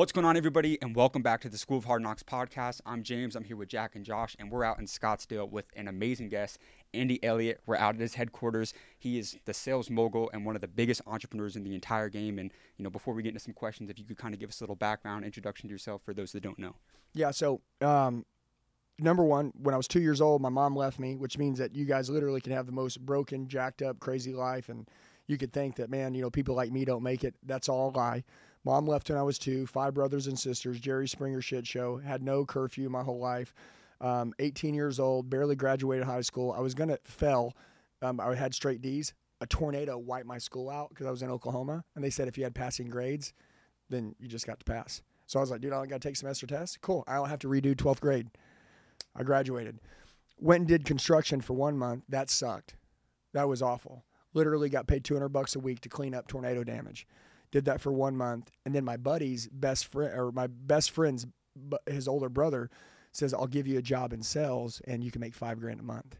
What's 0.00 0.12
going 0.12 0.24
on, 0.24 0.34
everybody, 0.34 0.80
and 0.80 0.96
welcome 0.96 1.20
back 1.20 1.42
to 1.42 1.50
the 1.50 1.58
School 1.58 1.76
of 1.76 1.84
Hard 1.84 2.00
Knocks 2.00 2.22
podcast. 2.22 2.80
I'm 2.86 3.02
James. 3.02 3.36
I'm 3.36 3.44
here 3.44 3.56
with 3.56 3.68
Jack 3.68 3.96
and 3.96 4.02
Josh, 4.02 4.34
and 4.38 4.50
we're 4.50 4.64
out 4.64 4.78
in 4.78 4.86
Scottsdale 4.86 5.50
with 5.50 5.66
an 5.76 5.88
amazing 5.88 6.30
guest, 6.30 6.58
Andy 6.94 7.22
Elliott. 7.22 7.60
We're 7.66 7.76
out 7.76 7.96
at 7.96 8.00
his 8.00 8.14
headquarters. 8.14 8.72
He 8.98 9.18
is 9.18 9.36
the 9.44 9.52
sales 9.52 9.90
mogul 9.90 10.30
and 10.32 10.46
one 10.46 10.54
of 10.54 10.62
the 10.62 10.68
biggest 10.68 11.02
entrepreneurs 11.06 11.54
in 11.54 11.64
the 11.64 11.74
entire 11.74 12.08
game. 12.08 12.38
And 12.38 12.50
you 12.78 12.82
know, 12.82 12.88
before 12.88 13.12
we 13.12 13.22
get 13.22 13.28
into 13.28 13.40
some 13.40 13.52
questions, 13.52 13.90
if 13.90 13.98
you 13.98 14.06
could 14.06 14.16
kind 14.16 14.32
of 14.32 14.40
give 14.40 14.48
us 14.48 14.62
a 14.62 14.64
little 14.64 14.74
background 14.74 15.26
introduction 15.26 15.68
to 15.68 15.72
yourself 15.72 16.00
for 16.02 16.14
those 16.14 16.32
that 16.32 16.42
don't 16.42 16.58
know. 16.58 16.76
Yeah. 17.12 17.30
So, 17.30 17.60
um, 17.82 18.24
number 18.98 19.22
one, 19.22 19.52
when 19.60 19.74
I 19.74 19.76
was 19.76 19.86
two 19.86 20.00
years 20.00 20.22
old, 20.22 20.40
my 20.40 20.48
mom 20.48 20.74
left 20.74 20.98
me, 20.98 21.16
which 21.16 21.36
means 21.36 21.58
that 21.58 21.74
you 21.76 21.84
guys 21.84 22.08
literally 22.08 22.40
can 22.40 22.54
have 22.54 22.64
the 22.64 22.72
most 22.72 23.04
broken, 23.04 23.48
jacked 23.48 23.82
up, 23.82 24.00
crazy 24.00 24.32
life, 24.32 24.70
and 24.70 24.88
you 25.26 25.36
could 25.36 25.52
think 25.52 25.76
that, 25.76 25.90
man, 25.90 26.14
you 26.14 26.22
know, 26.22 26.30
people 26.30 26.54
like 26.54 26.72
me 26.72 26.86
don't 26.86 27.02
make 27.02 27.22
it. 27.22 27.34
That's 27.44 27.68
all 27.68 27.90
a 27.90 27.92
lie. 27.94 28.24
Mom 28.64 28.86
left 28.86 29.08
when 29.08 29.18
I 29.18 29.22
was 29.22 29.38
two, 29.38 29.66
five 29.66 29.94
brothers 29.94 30.26
and 30.26 30.38
sisters, 30.38 30.78
Jerry 30.78 31.08
Springer 31.08 31.40
shit 31.40 31.66
show, 31.66 31.96
had 31.96 32.22
no 32.22 32.44
curfew 32.44 32.88
my 32.90 33.02
whole 33.02 33.18
life. 33.18 33.54
Um, 34.00 34.32
18 34.38 34.74
years 34.74 34.98
old, 34.98 35.30
barely 35.30 35.56
graduated 35.56 36.06
high 36.06 36.20
school. 36.20 36.52
I 36.52 36.60
was 36.60 36.74
going 36.74 36.88
to 36.88 36.98
fail. 37.04 37.54
Um, 38.02 38.20
I 38.20 38.34
had 38.34 38.54
straight 38.54 38.82
D's. 38.82 39.12
A 39.42 39.46
tornado 39.46 39.96
wiped 39.96 40.26
my 40.26 40.38
school 40.38 40.68
out 40.68 40.90
because 40.90 41.06
I 41.06 41.10
was 41.10 41.22
in 41.22 41.30
Oklahoma. 41.30 41.84
And 41.94 42.04
they 42.04 42.10
said 42.10 42.28
if 42.28 42.36
you 42.36 42.44
had 42.44 42.54
passing 42.54 42.88
grades, 42.88 43.32
then 43.88 44.14
you 44.18 44.28
just 44.28 44.46
got 44.46 44.58
to 44.58 44.64
pass. 44.64 45.02
So 45.26 45.38
I 45.38 45.42
was 45.42 45.50
like, 45.50 45.60
dude, 45.60 45.72
I 45.72 45.86
got 45.86 46.00
to 46.00 46.08
take 46.08 46.16
semester 46.16 46.46
tests. 46.46 46.76
Cool. 46.80 47.04
I 47.06 47.14
don't 47.14 47.28
have 47.28 47.38
to 47.40 47.48
redo 47.48 47.74
12th 47.74 48.00
grade. 48.00 48.28
I 49.14 49.22
graduated. 49.22 49.78
Went 50.38 50.60
and 50.60 50.68
did 50.68 50.84
construction 50.84 51.40
for 51.40 51.54
one 51.54 51.76
month. 51.78 52.04
That 52.08 52.30
sucked. 52.30 52.74
That 53.32 53.48
was 53.48 53.62
awful. 53.62 54.04
Literally 54.34 54.68
got 54.68 54.86
paid 54.86 55.04
200 55.04 55.28
bucks 55.28 55.56
a 55.56 55.60
week 55.60 55.80
to 55.80 55.88
clean 55.88 56.14
up 56.14 56.26
tornado 56.26 56.64
damage. 56.64 57.06
Did 57.50 57.64
that 57.64 57.80
for 57.80 57.92
one 57.92 58.16
month, 58.16 58.50
and 58.64 58.74
then 58.74 58.84
my 58.84 58.96
buddy's 58.96 59.48
best 59.48 59.86
friend 59.86 60.12
or 60.14 60.30
my 60.32 60.46
best 60.46 60.90
friend's 60.92 61.26
his 61.86 62.06
older 62.06 62.28
brother 62.28 62.70
says, 63.12 63.34
"I'll 63.34 63.46
give 63.46 63.66
you 63.66 63.78
a 63.78 63.82
job 63.82 64.12
in 64.12 64.22
sales, 64.22 64.80
and 64.86 65.02
you 65.02 65.10
can 65.10 65.20
make 65.20 65.34
five 65.34 65.58
grand 65.58 65.80
a 65.80 65.84
month." 65.84 66.16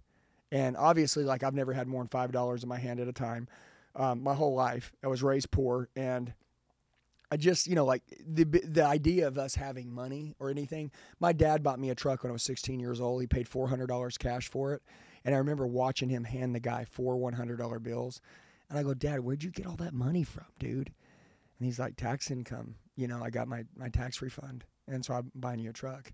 And 0.50 0.76
obviously, 0.76 1.24
like 1.24 1.42
I've 1.42 1.54
never 1.54 1.72
had 1.72 1.86
more 1.86 2.02
than 2.02 2.08
five 2.08 2.32
dollars 2.32 2.62
in 2.62 2.68
my 2.68 2.78
hand 2.78 3.00
at 3.00 3.08
a 3.08 3.12
time. 3.12 3.48
Um, 3.94 4.22
my 4.22 4.34
whole 4.34 4.54
life, 4.54 4.92
I 5.02 5.08
was 5.08 5.22
raised 5.22 5.50
poor, 5.50 5.88
and 5.96 6.32
I 7.30 7.36
just, 7.36 7.68
you 7.68 7.76
know, 7.76 7.84
like 7.84 8.02
the 8.26 8.44
the 8.44 8.84
idea 8.84 9.28
of 9.28 9.38
us 9.38 9.54
having 9.54 9.92
money 9.92 10.34
or 10.40 10.50
anything. 10.50 10.90
My 11.20 11.32
dad 11.32 11.62
bought 11.62 11.78
me 11.78 11.90
a 11.90 11.94
truck 11.94 12.22
when 12.22 12.30
I 12.30 12.32
was 12.32 12.42
16 12.42 12.80
years 12.80 13.00
old. 13.00 13.20
He 13.20 13.26
paid 13.28 13.48
$400 13.48 14.18
cash 14.18 14.48
for 14.48 14.74
it, 14.74 14.82
and 15.24 15.34
I 15.34 15.38
remember 15.38 15.66
watching 15.66 16.08
him 16.08 16.24
hand 16.24 16.54
the 16.54 16.60
guy 16.60 16.84
four 16.84 17.16
$100 17.16 17.82
bills. 17.82 18.20
And 18.68 18.78
I 18.78 18.82
go, 18.82 18.94
Dad, 18.94 19.20
where'd 19.20 19.42
you 19.42 19.50
get 19.50 19.66
all 19.66 19.76
that 19.76 19.94
money 19.94 20.22
from, 20.22 20.46
dude? 20.58 20.92
And 21.60 21.66
he's 21.66 21.78
like, 21.78 21.96
tax 21.96 22.30
income. 22.30 22.74
You 22.96 23.06
know, 23.06 23.22
I 23.22 23.28
got 23.28 23.46
my, 23.46 23.64
my 23.76 23.90
tax 23.90 24.22
refund. 24.22 24.64
And 24.88 25.04
so 25.04 25.14
I'm 25.14 25.30
buying 25.34 25.60
you 25.60 25.70
a 25.70 25.74
truck. 25.74 26.10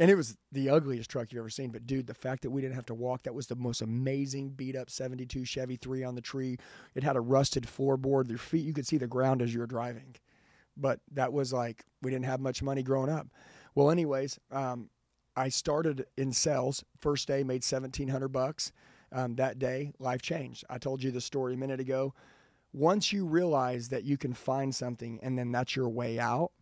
And 0.00 0.10
it 0.10 0.16
was 0.16 0.36
the 0.50 0.70
ugliest 0.70 1.08
truck 1.08 1.30
you've 1.30 1.38
ever 1.38 1.48
seen. 1.48 1.70
But 1.70 1.86
dude, 1.86 2.08
the 2.08 2.14
fact 2.14 2.42
that 2.42 2.50
we 2.50 2.60
didn't 2.60 2.74
have 2.74 2.86
to 2.86 2.94
walk, 2.94 3.22
that 3.22 3.34
was 3.34 3.46
the 3.46 3.54
most 3.54 3.80
amazing 3.80 4.50
beat 4.50 4.74
up 4.74 4.90
72 4.90 5.44
Chevy 5.44 5.76
3 5.76 6.02
on 6.02 6.16
the 6.16 6.20
tree. 6.20 6.58
It 6.96 7.04
had 7.04 7.14
a 7.14 7.20
rusted 7.20 7.64
floorboard. 7.64 8.28
Your 8.28 8.38
feet, 8.38 8.66
you 8.66 8.72
could 8.72 8.86
see 8.86 8.98
the 8.98 9.06
ground 9.06 9.40
as 9.40 9.54
you 9.54 9.60
were 9.60 9.66
driving. 9.66 10.16
But 10.76 10.98
that 11.12 11.32
was 11.32 11.52
like, 11.52 11.84
we 12.02 12.10
didn't 12.10 12.26
have 12.26 12.40
much 12.40 12.60
money 12.60 12.82
growing 12.82 13.10
up. 13.10 13.28
Well, 13.76 13.90
anyways, 13.90 14.38
um, 14.50 14.90
I 15.36 15.48
started 15.48 16.06
in 16.16 16.32
sales. 16.32 16.84
First 17.00 17.28
day, 17.28 17.44
made 17.44 17.64
1700 17.64 18.28
bucks. 18.28 18.72
Um, 19.12 19.36
that 19.36 19.60
day, 19.60 19.92
life 20.00 20.22
changed. 20.22 20.64
I 20.68 20.78
told 20.78 21.02
you 21.04 21.12
the 21.12 21.20
story 21.20 21.54
a 21.54 21.56
minute 21.56 21.80
ago 21.80 22.14
once 22.72 23.12
you 23.12 23.24
realize 23.24 23.88
that 23.88 24.04
you 24.04 24.16
can 24.16 24.32
find 24.32 24.74
something 24.74 25.18
and 25.22 25.38
then 25.38 25.52
that's 25.52 25.74
your 25.74 25.88
way 25.88 26.18
out, 26.18 26.52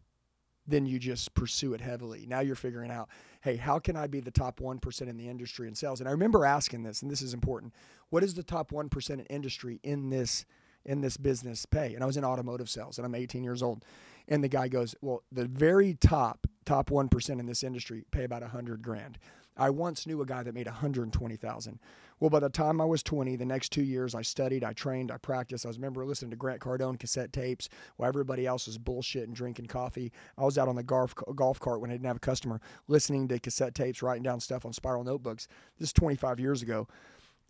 then 0.67 0.87
you 0.87 0.99
just 0.99 1.33
pursue 1.35 1.75
it 1.75 1.81
heavily. 1.81 2.27
Now 2.27 2.41
you're 2.41 2.57
figuring 2.57 2.91
out, 2.91 3.09
hey, 3.43 3.57
how 3.57 3.79
can 3.79 3.97
I 3.97 4.07
be 4.07 4.21
the 4.21 4.31
top 4.31 4.59
1% 4.59 5.03
in 5.03 5.17
the 5.17 5.29
industry 5.29 5.69
in 5.69 5.75
sales? 5.75 6.01
And 6.01 6.09
I 6.09 6.13
remember 6.13 6.45
asking 6.45 6.83
this, 6.83 7.03
and 7.03 7.11
this 7.11 7.23
is 7.23 7.35
important. 7.35 7.73
What 8.11 8.25
is 8.25 8.35
the 8.35 8.43
top 8.43 8.71
1% 8.71 9.11
in 9.11 9.21
industry 9.27 9.81
in 9.83 10.11
this 10.11 10.45
in 10.85 11.01
this 11.01 11.17
business 11.17 11.67
pay? 11.67 11.95
And 11.95 12.03
I 12.03 12.07
was 12.07 12.17
in 12.17 12.25
automotive 12.25 12.71
sales 12.71 12.99
and 12.99 13.05
I'm 13.05 13.15
18 13.15 13.43
years 13.43 13.63
old. 13.63 13.85
And 14.29 14.43
the 14.43 14.49
guy 14.49 14.69
goes, 14.69 14.95
"Well, 15.01 15.23
the 15.33 15.47
very 15.47 15.95
top 15.95 16.47
top 16.65 16.91
1% 16.91 17.41
in 17.41 17.47
this 17.47 17.63
industry 17.65 18.05
pay 18.11 18.25
about 18.25 18.43
100 18.43 18.83
grand." 18.83 19.19
I 19.57 19.71
once 19.71 20.07
knew 20.07 20.21
a 20.21 20.27
guy 20.27 20.43
that 20.43 20.55
made 20.55 20.67
120,000. 20.67 21.81
Well, 22.19 22.31
by 22.31 22.41
the 22.41 22.49
time 22.49 22.81
I 22.81 22.85
was 22.87 23.03
20, 23.03 23.37
the 23.37 23.45
next 23.45 23.73
two 23.73 23.83
years, 23.83 24.15
I 24.15 24.23
studied, 24.23 24.65
I 24.65 24.73
trained, 24.73 25.11
I 25.11 25.19
practiced. 25.19 25.67
I 25.67 25.69
was 25.69 25.77
remember 25.77 26.07
listening 26.07 26.31
to 26.31 26.37
Grant 26.37 26.61
Cardone 26.61 26.99
cassette 26.99 27.33
tapes 27.33 27.69
while 27.97 28.09
everybody 28.09 28.47
else 28.47 28.67
was 28.67 28.79
bullshit 28.79 29.27
and 29.27 29.37
drinking 29.37 29.67
coffee. 29.67 30.13
I 30.39 30.45
was 30.45 30.57
out 30.57 30.69
on 30.69 30.77
the 30.77 30.83
golf 30.83 31.15
golf 31.35 31.61
cart 31.61 31.81
when 31.81 31.91
I 31.91 31.95
didn't 31.95 32.07
have 32.07 32.17
a 32.17 32.21
customer, 32.21 32.61
listening 32.89 33.29
to 33.29 33.39
cassette 33.39 33.75
tapes, 33.75 34.03
writing 34.03 34.23
down 34.23 34.41
stuff 34.41 34.65
on 34.65 34.73
spiral 34.73 35.05
notebooks. 35.05 35.47
This 35.79 35.91
is 35.91 35.93
25 35.93 36.41
years 36.41 36.63
ago, 36.63 36.89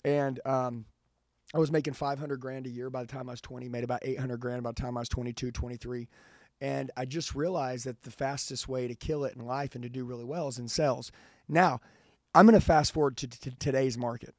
and 0.04 0.40
um, 0.44 0.84
I 1.54 1.58
was 1.58 1.70
making 1.70 1.94
500 1.94 2.40
grand 2.40 2.66
a 2.66 2.70
year 2.70 2.90
by 2.90 3.02
the 3.02 3.08
time 3.08 3.28
I 3.28 3.32
was 3.32 3.40
20. 3.40 3.68
Made 3.68 3.84
about 3.84 4.00
800 4.04 4.38
grand 4.38 4.62
by 4.62 4.70
the 4.70 4.80
time 4.80 4.96
I 4.96 5.00
was 5.00 5.08
22, 5.08 5.52
23. 5.52 6.08
And 6.60 6.90
I 6.96 7.04
just 7.04 7.34
realized 7.34 7.86
that 7.86 8.02
the 8.02 8.10
fastest 8.10 8.66
way 8.66 8.88
to 8.88 8.94
kill 8.94 9.24
it 9.24 9.36
in 9.36 9.44
life 9.44 9.74
and 9.74 9.82
to 9.82 9.90
do 9.90 10.04
really 10.04 10.24
well 10.24 10.48
is 10.48 10.58
in 10.58 10.68
sales. 10.68 11.12
Now, 11.48 11.80
I'm 12.34 12.46
going 12.46 12.58
to 12.58 12.64
fast 12.64 12.92
forward 12.92 13.16
to, 13.18 13.28
to, 13.28 13.50
today's 13.56 13.96
market. 13.96 14.34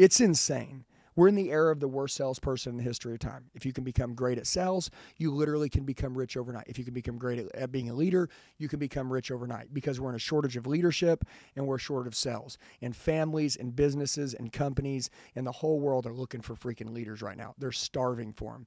It's 0.00 0.18
insane. 0.18 0.86
We're 1.14 1.28
in 1.28 1.34
the 1.34 1.50
era 1.50 1.70
of 1.70 1.78
the 1.78 1.86
worst 1.86 2.16
salesperson 2.16 2.70
in 2.70 2.76
the 2.78 2.82
history 2.82 3.12
of 3.12 3.18
time. 3.18 3.50
If 3.52 3.66
you 3.66 3.72
can 3.74 3.84
become 3.84 4.14
great 4.14 4.38
at 4.38 4.46
sales, 4.46 4.90
you 5.18 5.30
literally 5.30 5.68
can 5.68 5.84
become 5.84 6.16
rich 6.16 6.38
overnight. 6.38 6.64
If 6.68 6.78
you 6.78 6.86
can 6.86 6.94
become 6.94 7.18
great 7.18 7.38
at, 7.38 7.54
at 7.54 7.70
being 7.70 7.90
a 7.90 7.94
leader, 7.94 8.30
you 8.56 8.66
can 8.66 8.78
become 8.78 9.12
rich 9.12 9.30
overnight 9.30 9.74
because 9.74 10.00
we're 10.00 10.08
in 10.08 10.14
a 10.14 10.18
shortage 10.18 10.56
of 10.56 10.66
leadership 10.66 11.26
and 11.54 11.66
we're 11.66 11.76
short 11.76 12.06
of 12.06 12.14
sales. 12.14 12.56
And 12.80 12.96
families 12.96 13.56
and 13.56 13.76
businesses 13.76 14.32
and 14.32 14.50
companies 14.50 15.10
and 15.36 15.46
the 15.46 15.52
whole 15.52 15.80
world 15.80 16.06
are 16.06 16.14
looking 16.14 16.40
for 16.40 16.54
freaking 16.54 16.94
leaders 16.94 17.20
right 17.20 17.36
now. 17.36 17.54
They're 17.58 17.70
starving 17.70 18.32
for 18.32 18.52
them. 18.52 18.66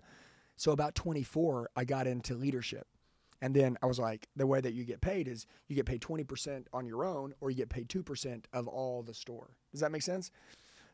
So 0.55 0.71
about 0.71 0.93
24, 0.93 1.71
I 1.75 1.83
got 1.83 2.05
into 2.05 2.35
leadership. 2.35 2.85
And 3.41 3.55
then 3.55 3.75
I 3.81 3.87
was 3.87 3.97
like, 3.97 4.27
the 4.35 4.45
way 4.45 4.61
that 4.61 4.73
you 4.73 4.83
get 4.83 5.01
paid 5.01 5.27
is 5.27 5.47
you 5.67 5.75
get 5.75 5.87
paid 5.87 6.01
20% 6.01 6.67
on 6.73 6.85
your 6.85 7.03
own 7.03 7.33
or 7.41 7.49
you 7.49 7.57
get 7.57 7.69
paid 7.69 7.89
2% 7.89 8.45
of 8.53 8.67
all 8.67 9.01
the 9.01 9.15
store. 9.15 9.57
Does 9.71 9.81
that 9.81 9.91
make 9.91 10.03
sense? 10.03 10.29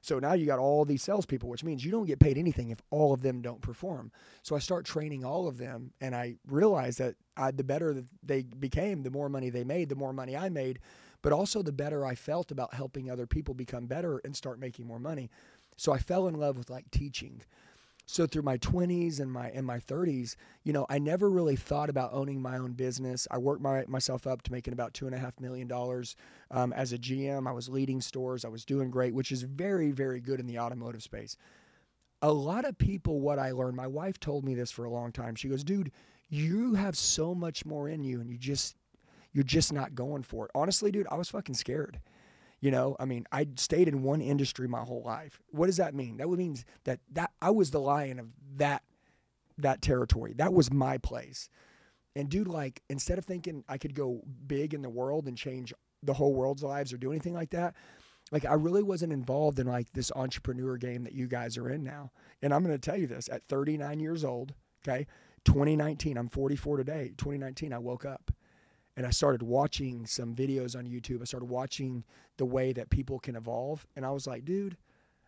So 0.02 0.18
now 0.20 0.34
you 0.34 0.46
got 0.46 0.60
all 0.60 0.86
these 0.86 1.04
salespeople, 1.04 1.50
which 1.50 1.64
means 1.64 1.84
you 1.84 1.92
don't 1.92 2.06
get 2.06 2.20
paid 2.20 2.38
anything 2.38 2.70
if 2.70 2.82
all 2.90 3.14
of 3.14 3.22
them 3.22 3.42
don't 3.42 3.62
perform. 3.62 4.12
So 4.44 4.56
I 4.56 4.60
start 4.60 4.86
training 4.86 5.26
all 5.26 5.48
of 5.48 5.58
them, 5.58 5.92
and 6.00 6.16
I 6.16 6.36
realized 6.48 7.00
that 7.00 7.16
I, 7.36 7.52
the 7.52 7.64
better 7.64 7.94
that 7.94 8.06
they 8.24 8.44
became, 8.44 9.04
the 9.04 9.12
more 9.12 9.30
money 9.30 9.50
they 9.50 9.64
made, 9.64 9.90
the 9.90 9.96
more 9.96 10.14
money 10.14 10.38
I 10.38 10.50
made, 10.50 10.80
but 11.22 11.34
also 11.34 11.62
the 11.62 11.74
better 11.74 12.06
I 12.06 12.16
felt 12.16 12.52
about 12.52 12.74
helping 12.74 13.12
other 13.12 13.28
people 13.28 13.54
become 13.54 13.88
better 13.88 14.20
and 14.24 14.36
start 14.36 14.60
making 14.60 14.88
more 14.88 15.00
money. 15.00 15.30
So 15.76 15.92
I 15.92 15.98
fell 15.98 16.28
in 16.28 16.36
love 16.36 16.58
with 16.58 16.70
like 16.70 16.90
teaching. 16.92 17.42
So 18.12 18.25
through 18.25 18.42
my 18.42 18.58
20s 18.58 19.20
and 19.20 19.31
my 19.31 19.52
and 19.52 19.68
my 19.68 19.78
30s, 19.78 20.36
you 20.64 20.74
know, 20.74 20.88
I 20.90 20.97
never 20.97 21.30
really 21.30 21.56
thought 21.56 21.92
about 21.92 22.12
owning 22.12 22.42
my 22.42 22.58
own 22.58 22.72
business. 22.72 23.28
I 23.30 23.38
worked 23.38 23.62
my, 23.62 23.86
myself 23.88 24.25
up 24.25 24.42
to 24.42 24.52
making 24.52 24.74
about 24.74 24.96
two 24.96 25.06
and 25.06 25.14
a 25.14 25.20
half 25.20 25.40
million 25.40 25.68
dollars 25.68 26.16
um, 26.50 26.74
as 26.74 26.92
a 26.92 26.98
GM. 26.98 27.48
I 27.48 27.52
was 27.52 27.69
leading 27.69 28.02
stores. 28.02 28.46
I 28.46 28.48
was 28.48 28.66
doing 28.66 28.90
great, 28.90 29.14
which 29.14 29.31
is 29.31 29.44
very 29.44 29.92
very 29.92 30.22
good 30.22 30.40
in 30.40 30.48
the 30.48 30.58
automotive 30.58 31.03
space. 31.03 31.38
A 32.24 32.34
lot 32.34 32.66
of 32.66 32.80
people, 32.80 33.19
what 33.19 33.38
I 33.38 33.52
learned, 33.52 33.78
my 33.78 33.86
wife 33.86 34.19
told 34.19 34.44
me 34.44 34.56
this 34.56 34.72
for 34.72 34.86
a 34.86 34.90
long 34.90 35.12
time. 35.12 35.36
She 35.36 35.48
goes, 35.48 35.64
"Dude, 35.64 35.92
you 36.30 36.74
have 36.74 36.98
so 36.98 37.36
much 37.36 37.64
more 37.64 37.90
in 37.90 38.03
you, 38.03 38.22
and 38.22 38.31
you 38.31 38.40
just 38.40 38.75
you're 39.34 39.44
just 39.44 39.72
not 39.72 39.94
going 39.94 40.24
for 40.24 40.46
it." 40.46 40.52
Honestly, 40.56 40.92
dude, 40.92 41.06
I 41.12 41.16
was 41.16 41.30
fucking 41.30 41.53
scared. 41.53 42.00
You 42.62 42.72
know, 42.72 42.96
I 43.00 43.06
mean, 43.06 43.25
I 43.31 43.47
stayed 43.56 43.88
in 43.88 44.03
one 44.03 44.22
industry 44.22 44.68
my 44.68 44.81
whole 44.81 45.03
life. 45.03 45.40
What 45.52 45.68
does 45.68 45.78
that 45.78 45.96
mean? 45.96 46.18
That 46.18 46.28
means 46.28 46.66
that 46.84 47.00
that 47.14 47.31
I 47.42 47.52
was 47.52 47.72
the 47.72 47.80
lion 47.80 48.20
of 48.20 48.28
that 48.58 48.84
that 49.58 49.81
territory. 49.81 50.34
That 50.34 50.53
was 50.53 50.72
my 50.72 50.98
place. 50.98 51.50
And 52.16 52.30
dude, 52.30 52.48
like 52.48 52.81
instead 52.90 53.18
of 53.18 53.25
thinking 53.25 53.63
I 53.69 53.78
could 53.78 53.94
go 53.94 54.22
big 54.48 54.74
in 54.74 54.81
the 54.81 54.89
world 54.89 55.28
and 55.28 55.38
change 55.38 55.74
the 56.04 56.13
whole 56.13 56.34
world's 56.34 56.63
lives 56.63 56.92
or 56.92 56.98
do 56.98 57.12
anything 57.12 57.34
like 57.34 57.51
that, 57.51 57.75
like 58.31 58.45
I 58.45 58.54
really 58.54 58.84
wasn't 58.84 59.13
involved 59.13 59.60
in 59.60 59.68
like 59.68 59.92
this 59.94 60.12
entrepreneur 60.16 60.78
game 60.78 61.04
that 61.04 61.13
you 61.13 61.28
guys 61.28 61.57
are 61.57 61.69
in 61.69 61.84
now. 61.84 62.12
And 62.42 62.54
I'm 62.54 62.63
going 62.63 62.78
to 62.78 62.89
tell 62.89 63.00
you 63.00 63.07
this, 63.07 63.30
at 63.30 63.48
39 63.48 64.00
years 64.00 64.24
old, 64.24 64.54
okay? 64.86 65.07
2019, 65.45 66.18
I'm 66.18 66.30
44 66.30 66.78
today. 66.78 67.13
2019 67.18 67.74
I 67.74 67.80
woke 67.80 68.06
up 68.06 68.31
and 69.00 69.07
I 69.07 69.12
started 69.12 69.42
watching 69.42 70.06
some 70.06 70.36
videos 70.36 70.78
on 70.78 70.86
YouTube. 70.86 71.22
I 71.22 71.24
started 71.24 71.46
watching 71.46 72.04
the 72.36 72.44
way 72.44 72.74
that 72.74 72.90
people 72.90 73.18
can 73.18 73.38
evolve, 73.38 73.88
and 73.96 74.06
I 74.06 74.12
was 74.12 74.28
like, 74.28 74.44
dude, 74.44 74.75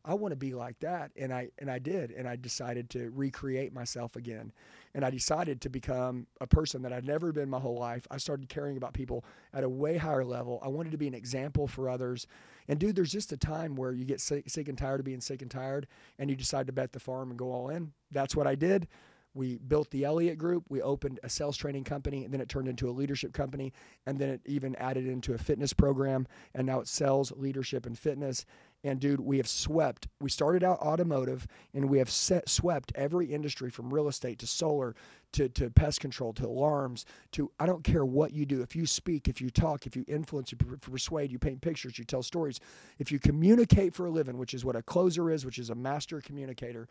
I 0.04 0.14
want 0.14 0.34
to 0.34 0.36
be 0.36 0.54
like 0.54 0.78
that, 0.82 1.12
and 1.16 1.32
I 1.34 1.52
and 1.58 1.72
I 1.72 1.80
did, 1.80 2.12
and 2.12 2.28
I 2.28 2.36
decided 2.36 2.90
to 2.90 3.10
recreate 3.12 3.72
myself 3.72 4.18
again, 4.18 4.52
and 4.94 5.06
I 5.06 5.10
decided 5.10 5.62
to 5.62 5.70
become 5.70 6.28
a 6.42 6.48
person 6.48 6.82
that 6.82 6.92
I'd 6.92 7.06
never 7.06 7.32
been 7.32 7.50
my 7.50 7.60
whole 7.60 7.80
life. 7.80 8.06
I 8.12 8.18
started 8.18 8.50
caring 8.50 8.76
about 8.76 8.92
people 8.92 9.24
at 9.54 9.64
a 9.64 9.70
way 9.70 9.96
higher 9.96 10.26
level. 10.26 10.60
I 10.62 10.68
wanted 10.68 10.92
to 10.92 10.98
be 10.98 11.08
an 11.08 11.14
example 11.14 11.66
for 11.66 11.90
others, 11.90 12.28
and 12.68 12.78
dude, 12.78 12.98
there's 12.98 13.14
just 13.14 13.32
a 13.32 13.38
time 13.38 13.78
where 13.78 13.94
you 13.94 14.04
get 14.04 14.20
sick, 14.20 14.50
sick 14.50 14.68
and 14.68 14.78
tired 14.78 15.00
of 15.00 15.06
being 15.06 15.22
sick 15.22 15.42
and 15.42 15.50
tired, 15.50 15.88
and 16.20 16.30
you 16.30 16.36
decide 16.36 16.68
to 16.68 16.74
bet 16.74 16.92
the 16.92 17.00
farm 17.00 17.30
and 17.30 17.40
go 17.40 17.54
all 17.54 17.70
in. 17.70 17.94
That's 18.12 18.36
what 18.36 18.48
I 18.48 18.56
did 18.56 18.90
We 19.34 19.58
built 19.60 19.90
the 19.92 20.04
Elliott 20.04 20.38
Group. 20.38 20.66
We 20.70 20.82
opened 20.82 21.20
a 21.24 21.30
sales 21.30 21.56
training 21.56 21.86
company, 21.86 22.26
and 22.26 22.34
then 22.34 22.42
it 22.42 22.50
turned 22.50 22.68
into 22.68 22.90
a 22.90 22.92
leadership 22.92 23.32
company, 23.34 23.72
and 24.06 24.20
then 24.20 24.30
it 24.30 24.42
even 24.46 24.76
added 24.76 25.08
into 25.08 25.34
a 25.34 25.38
fitness 25.38 25.72
program, 25.72 26.28
and 26.54 26.68
now 26.68 26.82
it's 26.82 26.92
sales, 26.92 27.32
leadership, 27.36 27.86
and 27.86 27.98
fitness. 27.98 28.46
And 28.84 29.00
dude, 29.00 29.22
we 29.22 29.38
have 29.38 29.48
swept. 29.48 30.08
We 30.20 30.30
started 30.30 30.64
out 30.64 30.80
automotive, 30.80 31.48
and 31.74 31.90
we 31.90 32.00
have 32.00 32.10
set, 32.10 32.50
swept 32.50 32.92
every 32.96 33.28
industry 33.28 33.70
from 33.70 33.94
real 33.94 34.08
estate 34.08 34.40
to 34.40 34.48
solar 34.48 34.96
to, 35.34 35.48
to 35.50 35.70
pest 35.70 36.02
control 36.02 36.34
to 36.34 36.48
alarms 36.48 37.06
to 37.32 37.52
I 37.60 37.66
don't 37.66 37.84
care 37.84 38.04
what 38.06 38.34
you 38.34 38.46
do. 38.46 38.62
If 38.62 38.76
you 38.76 38.86
speak, 38.86 39.28
if 39.28 39.40
you 39.40 39.50
talk, 39.50 39.86
if 39.86 39.96
you 39.96 40.04
influence, 40.08 40.52
you 40.52 40.58
persuade, 40.58 41.32
you 41.32 41.40
paint 41.40 41.62
pictures, 41.62 41.98
you 41.98 42.04
tell 42.04 42.24
stories, 42.24 42.60
if 43.00 43.12
you 43.12 43.20
communicate 43.20 43.94
for 43.94 44.08
a 44.08 44.12
living, 44.12 44.38
which 44.38 44.54
is 44.54 44.66
what 44.66 44.76
a 44.76 44.82
closer 44.82 45.32
is, 45.32 45.46
which 45.46 45.60
is 45.60 45.70
a 45.70 45.76
master 45.76 46.20
communicator, 46.20 46.90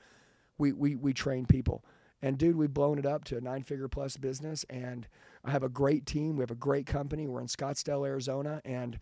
we 0.58 0.72
we 0.72 0.94
we 0.94 1.12
train 1.12 1.44
people. 1.44 1.84
And 2.22 2.38
dude, 2.38 2.56
we've 2.56 2.72
blown 2.72 2.98
it 2.98 3.06
up 3.06 3.24
to 3.24 3.36
a 3.36 3.40
nine 3.40 3.62
figure 3.62 3.88
plus 3.88 4.16
business. 4.16 4.64
And 4.68 5.06
I 5.44 5.50
have 5.50 5.62
a 5.62 5.68
great 5.68 6.06
team. 6.06 6.36
We 6.36 6.42
have 6.42 6.50
a 6.50 6.56
great 6.56 6.86
company. 6.86 7.26
We're 7.26 7.40
in 7.40 7.46
Scottsdale, 7.46 8.06
Arizona. 8.06 8.60
And 8.64 8.98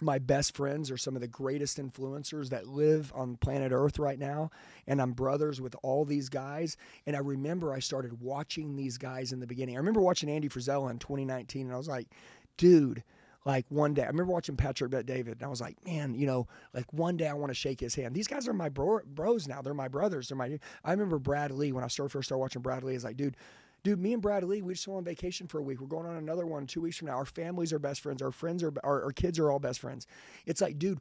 my 0.00 0.18
best 0.18 0.56
friends 0.56 0.90
are 0.90 0.96
some 0.96 1.14
of 1.14 1.22
the 1.22 1.28
greatest 1.28 1.78
influencers 1.78 2.48
that 2.48 2.66
live 2.66 3.12
on 3.14 3.36
planet 3.36 3.72
Earth 3.72 3.98
right 3.98 4.18
now. 4.18 4.50
And 4.86 5.00
I'm 5.00 5.12
brothers 5.12 5.60
with 5.60 5.76
all 5.82 6.04
these 6.04 6.28
guys. 6.28 6.76
And 7.06 7.14
I 7.14 7.20
remember 7.20 7.72
I 7.72 7.78
started 7.78 8.20
watching 8.20 8.76
these 8.76 8.98
guys 8.98 9.32
in 9.32 9.40
the 9.40 9.46
beginning. 9.46 9.76
I 9.76 9.78
remember 9.78 10.00
watching 10.00 10.28
Andy 10.28 10.48
Frisella 10.48 10.90
in 10.90 10.98
2019, 10.98 11.66
and 11.66 11.74
I 11.74 11.78
was 11.78 11.88
like, 11.88 12.08
dude, 12.56 13.04
like 13.44 13.66
one 13.68 13.94
day, 13.94 14.02
I 14.02 14.06
remember 14.06 14.32
watching 14.32 14.56
Patrick 14.56 14.90
Bet 14.90 15.06
David, 15.06 15.34
and 15.34 15.42
I 15.42 15.48
was 15.48 15.60
like, 15.60 15.76
man, 15.84 16.14
you 16.14 16.26
know, 16.26 16.46
like 16.74 16.92
one 16.92 17.16
day 17.16 17.26
I 17.26 17.34
want 17.34 17.50
to 17.50 17.54
shake 17.54 17.80
his 17.80 17.94
hand. 17.94 18.14
These 18.14 18.28
guys 18.28 18.46
are 18.46 18.52
my 18.52 18.68
bro- 18.68 19.00
bros 19.06 19.48
now. 19.48 19.62
They're 19.62 19.74
my 19.74 19.88
brothers. 19.88 20.28
They're 20.28 20.36
my. 20.36 20.58
I 20.84 20.90
remember 20.92 21.18
Brad 21.18 21.50
Lea 21.50 21.72
when 21.72 21.84
I 21.84 21.88
started 21.88 22.10
first 22.10 22.28
started 22.28 22.40
watching 22.40 22.62
Brad 22.62 22.84
Lea. 22.84 22.92
I 22.92 22.94
was 22.94 23.04
like, 23.04 23.16
dude, 23.16 23.36
dude, 23.82 23.98
me 23.98 24.12
and 24.12 24.22
Brad 24.22 24.44
Lea, 24.44 24.62
we 24.62 24.74
just 24.74 24.86
went 24.86 24.98
on 24.98 25.04
vacation 25.04 25.46
for 25.46 25.58
a 25.58 25.62
week. 25.62 25.80
We're 25.80 25.88
going 25.88 26.06
on 26.06 26.16
another 26.16 26.46
one 26.46 26.66
two 26.66 26.80
weeks 26.80 26.98
from 26.98 27.08
now. 27.08 27.16
Our 27.16 27.24
families 27.24 27.72
are 27.72 27.78
best 27.78 28.00
friends. 28.00 28.22
Our 28.22 28.32
friends 28.32 28.62
are, 28.62 28.72
our, 28.84 29.04
our 29.04 29.12
kids 29.12 29.38
are 29.38 29.50
all 29.50 29.58
best 29.58 29.80
friends. 29.80 30.06
It's 30.46 30.60
like, 30.60 30.78
dude, 30.78 31.00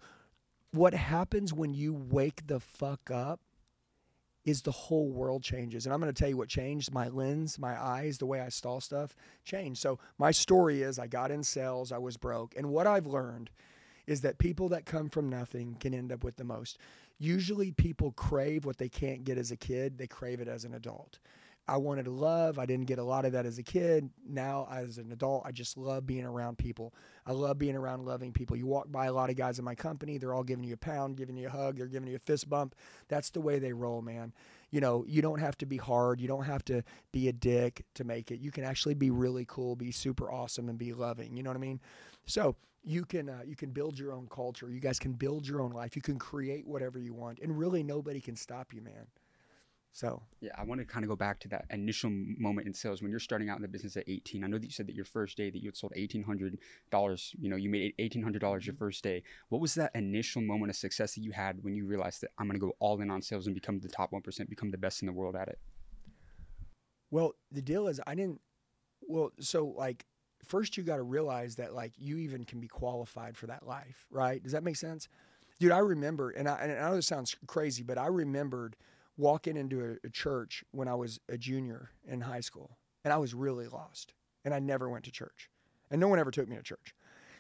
what 0.71 0.93
happens 0.93 1.53
when 1.53 1.73
you 1.73 1.93
wake 1.93 2.47
the 2.47 2.59
fuck 2.59 3.11
up 3.11 3.39
is 4.45 4.61
the 4.61 4.71
whole 4.71 5.09
world 5.09 5.43
changes. 5.43 5.85
And 5.85 5.93
I'm 5.93 5.99
going 5.99 6.11
to 6.11 6.19
tell 6.19 6.29
you 6.29 6.38
what 6.38 6.49
changed 6.49 6.91
my 6.91 7.09
lens, 7.09 7.59
my 7.59 7.81
eyes, 7.81 8.17
the 8.17 8.25
way 8.25 8.41
I 8.41 8.49
saw 8.49 8.79
stuff 8.79 9.15
changed. 9.45 9.81
So 9.81 9.99
my 10.17 10.31
story 10.31 10.81
is 10.81 10.97
I 10.97 11.07
got 11.07 11.31
in 11.31 11.43
sales, 11.43 11.91
I 11.91 11.97
was 11.97 12.17
broke. 12.17 12.55
And 12.57 12.69
what 12.69 12.88
I've 12.88 13.05
learned 13.05 13.51
is 14.07 14.21
that 14.21 14.39
people 14.39 14.69
that 14.69 14.85
come 14.85 15.09
from 15.09 15.29
nothing 15.29 15.77
can 15.79 15.93
end 15.93 16.11
up 16.11 16.23
with 16.23 16.38
the 16.38 16.43
most. 16.43 16.79
Usually 17.19 17.71
people 17.71 18.11
crave 18.13 18.65
what 18.65 18.77
they 18.77 18.89
can't 18.89 19.23
get 19.23 19.38
as 19.38 19.51
a 19.51 19.55
kid, 19.55 19.97
they 19.97 20.07
crave 20.07 20.41
it 20.41 20.47
as 20.47 20.65
an 20.65 20.73
adult. 20.73 21.19
I 21.68 21.78
wanted 21.78 22.06
to 22.06 22.12
love. 22.12 22.60
I 22.60 22.66
didn't 22.66 22.88
get 22.88 23.00
a 23.00 23.04
lot 23.04 23.24
of 23.24 23.31
that 23.34 23.46
as 23.46 23.58
a 23.58 23.63
kid. 23.63 24.10
Now, 24.28 24.68
as 24.72 24.98
an 24.98 25.12
adult, 25.12 25.44
I 25.46 25.52
just 25.52 25.78
love 25.78 26.06
being 26.06 26.25
around 26.25 26.58
people. 26.58 26.94
I 27.25 27.31
love 27.31 27.58
being 27.58 27.75
around 27.75 28.04
loving 28.06 28.34
people. 28.34 28.58
You 28.58 28.66
walk 28.66 28.92
by 28.92 29.06
a 29.06 29.13
lot 29.13 29.30
of 29.30 29.36
guys 29.36 29.60
in 29.60 29.66
my 29.66 29.75
company, 29.75 30.18
they're 30.18 30.34
all 30.34 30.44
giving 30.44 30.63
you 30.63 30.74
a 30.74 30.78
pound, 30.78 31.18
giving 31.18 31.38
you 31.38 31.48
a 31.48 31.52
hug, 31.52 31.78
they're 31.78 31.88
giving 31.88 32.10
you 32.10 32.16
a 32.16 32.19
fist 32.19 32.50
bump. 32.50 32.75
That's 33.08 33.30
the 33.30 33.42
way 33.42 33.60
they 33.60 33.74
roll, 33.74 34.02
man. 34.02 34.34
You 34.72 34.81
know, 34.81 35.06
you 35.08 35.22
don't 35.22 35.40
have 35.40 35.58
to 35.60 35.66
be 35.66 35.78
hard. 35.78 36.19
You 36.19 36.28
don't 36.28 36.46
have 36.46 36.66
to 36.66 36.84
be 37.12 37.28
a 37.28 37.34
dick 37.34 37.86
to 37.96 38.04
make 38.04 38.31
it. 38.31 38.40
You 38.40 38.52
can 38.52 38.63
actually 38.63 38.96
be 38.96 39.12
really 39.12 39.46
cool, 39.48 39.75
be 39.75 39.92
super 39.92 40.31
awesome, 40.31 40.68
and 40.68 40.78
be 40.78 40.94
loving. 40.94 41.38
You 41.38 41.44
know 41.44 41.50
what 41.52 41.58
I 41.58 41.62
mean? 41.62 41.80
So, 42.25 42.56
you 42.84 43.06
can 43.06 43.30
uh, 43.30 43.42
you 43.46 43.56
can 43.56 43.69
build 43.69 44.00
your 44.00 44.12
own 44.12 44.28
culture. 44.31 44.69
You 44.72 44.80
guys 44.80 44.98
can 44.98 45.13
build 45.13 45.48
your 45.48 45.62
own 45.62 45.72
life. 45.72 45.96
You 45.96 46.02
can 46.02 46.18
create 46.18 46.66
whatever 46.66 46.98
you 46.98 47.13
want, 47.13 47.40
and 47.40 47.56
really 47.58 47.84
nobody 47.84 48.19
can 48.19 48.36
stop 48.36 48.74
you, 48.74 48.81
man. 48.81 49.06
So 49.93 50.21
yeah, 50.39 50.51
I 50.57 50.63
want 50.63 50.79
to 50.79 50.85
kind 50.85 51.03
of 51.03 51.09
go 51.09 51.17
back 51.17 51.39
to 51.41 51.49
that 51.49 51.65
initial 51.69 52.09
moment 52.09 52.65
in 52.65 52.73
sales 52.73 53.01
when 53.01 53.11
you're 53.11 53.19
starting 53.19 53.49
out 53.49 53.57
in 53.57 53.61
the 53.61 53.67
business 53.67 53.97
at 53.97 54.07
18. 54.07 54.43
I 54.43 54.47
know 54.47 54.57
that 54.57 54.65
you 54.65 54.71
said 54.71 54.88
that 54.88 54.95
your 54.95 55.05
first 55.05 55.35
day 55.35 55.49
that 55.49 55.61
you 55.61 55.67
had 55.67 55.75
sold 55.75 55.93
$1,800. 55.97 57.35
You 57.39 57.49
know, 57.49 57.57
you 57.57 57.69
made 57.69 57.93
$1,800 57.99 58.41
your 58.41 58.59
mm-hmm. 58.59 58.77
first 58.77 59.03
day. 59.03 59.21
What 59.49 59.59
was 59.59 59.75
that 59.75 59.91
initial 59.93 60.41
moment 60.41 60.69
of 60.69 60.77
success 60.77 61.15
that 61.15 61.21
you 61.21 61.31
had 61.31 61.61
when 61.63 61.75
you 61.75 61.85
realized 61.85 62.21
that 62.21 62.31
I'm 62.38 62.47
going 62.47 62.59
to 62.59 62.65
go 62.65 62.73
all 62.79 63.01
in 63.01 63.11
on 63.11 63.21
sales 63.21 63.47
and 63.47 63.53
become 63.53 63.79
the 63.79 63.89
top 63.89 64.13
one 64.13 64.21
percent, 64.21 64.49
become 64.49 64.71
the 64.71 64.77
best 64.77 65.01
in 65.01 65.07
the 65.07 65.13
world 65.13 65.35
at 65.35 65.49
it? 65.49 65.59
Well, 67.09 67.33
the 67.51 67.61
deal 67.61 67.88
is 67.88 67.99
I 68.07 68.15
didn't. 68.15 68.39
Well, 69.01 69.31
so 69.39 69.73
like 69.77 70.05
first 70.45 70.77
you 70.77 70.83
got 70.83 70.97
to 70.97 71.03
realize 71.03 71.55
that 71.55 71.73
like 71.73 71.91
you 71.97 72.17
even 72.17 72.45
can 72.45 72.61
be 72.61 72.67
qualified 72.67 73.35
for 73.35 73.47
that 73.47 73.67
life, 73.67 74.07
right? 74.09 74.41
Does 74.41 74.53
that 74.53 74.63
make 74.63 74.77
sense? 74.77 75.09
Dude, 75.59 75.71
I 75.71 75.79
remember, 75.79 76.31
and 76.31 76.47
I, 76.47 76.55
and 76.55 76.71
I 76.71 76.89
know 76.89 76.95
this 76.95 77.07
sounds 77.07 77.35
crazy, 77.45 77.83
but 77.83 77.97
I 77.97 78.07
remembered 78.07 78.75
walking 79.18 79.58
into 79.58 79.81
a, 79.81 80.08
a 80.08 80.10
church 80.10 80.63
when 80.72 80.88
I 80.88 80.96
was 80.96 81.19
a 81.30 81.38
junior 81.38 81.92
in 82.08 82.22
high 82.22 82.40
school, 82.42 82.78
and 83.04 83.13
I 83.13 83.18
was 83.18 83.34
really 83.34 83.68
lost, 83.68 84.13
and 84.46 84.54
I 84.54 84.60
never 84.60 84.90
went 84.90 85.06
to 85.06 85.12
church, 85.12 85.50
and 85.90 86.00
no 86.00 86.08
one 86.08 86.19
ever 86.19 86.31
took 86.31 86.48
me 86.48 86.56
to 86.56 86.63
church. 86.63 86.96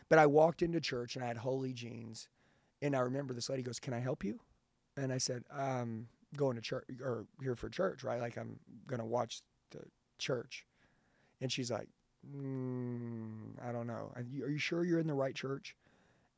But 0.09 0.19
I 0.19 0.25
walked 0.25 0.61
into 0.61 0.81
church 0.81 1.15
and 1.15 1.23
I 1.23 1.27
had 1.29 1.37
holy 1.37 1.73
jeans, 1.73 2.27
and 2.81 2.95
I 2.95 2.99
remember 2.99 3.33
this 3.33 3.49
lady 3.49 3.63
goes, 3.63 3.79
"Can 3.79 3.93
I 3.93 3.99
help 3.99 4.23
you?" 4.23 4.41
And 4.97 5.13
I 5.13 5.17
said, 5.17 5.45
"I'm 5.49 6.09
going 6.35 6.55
to 6.55 6.61
church 6.61 6.85
or 7.01 7.25
here 7.41 7.55
for 7.55 7.69
church, 7.69 8.03
right? 8.03 8.19
Like 8.19 8.37
I'm 8.37 8.59
gonna 8.87 9.05
watch 9.05 9.41
the 9.71 9.83
church." 10.17 10.65
And 11.39 11.51
she's 11.51 11.71
like, 11.71 11.87
mm, 12.29 13.53
"I 13.63 13.71
don't 13.71 13.87
know. 13.87 14.11
Are 14.15 14.49
you 14.49 14.57
sure 14.57 14.83
you're 14.83 14.99
in 14.99 15.07
the 15.07 15.13
right 15.13 15.33
church?" 15.33 15.75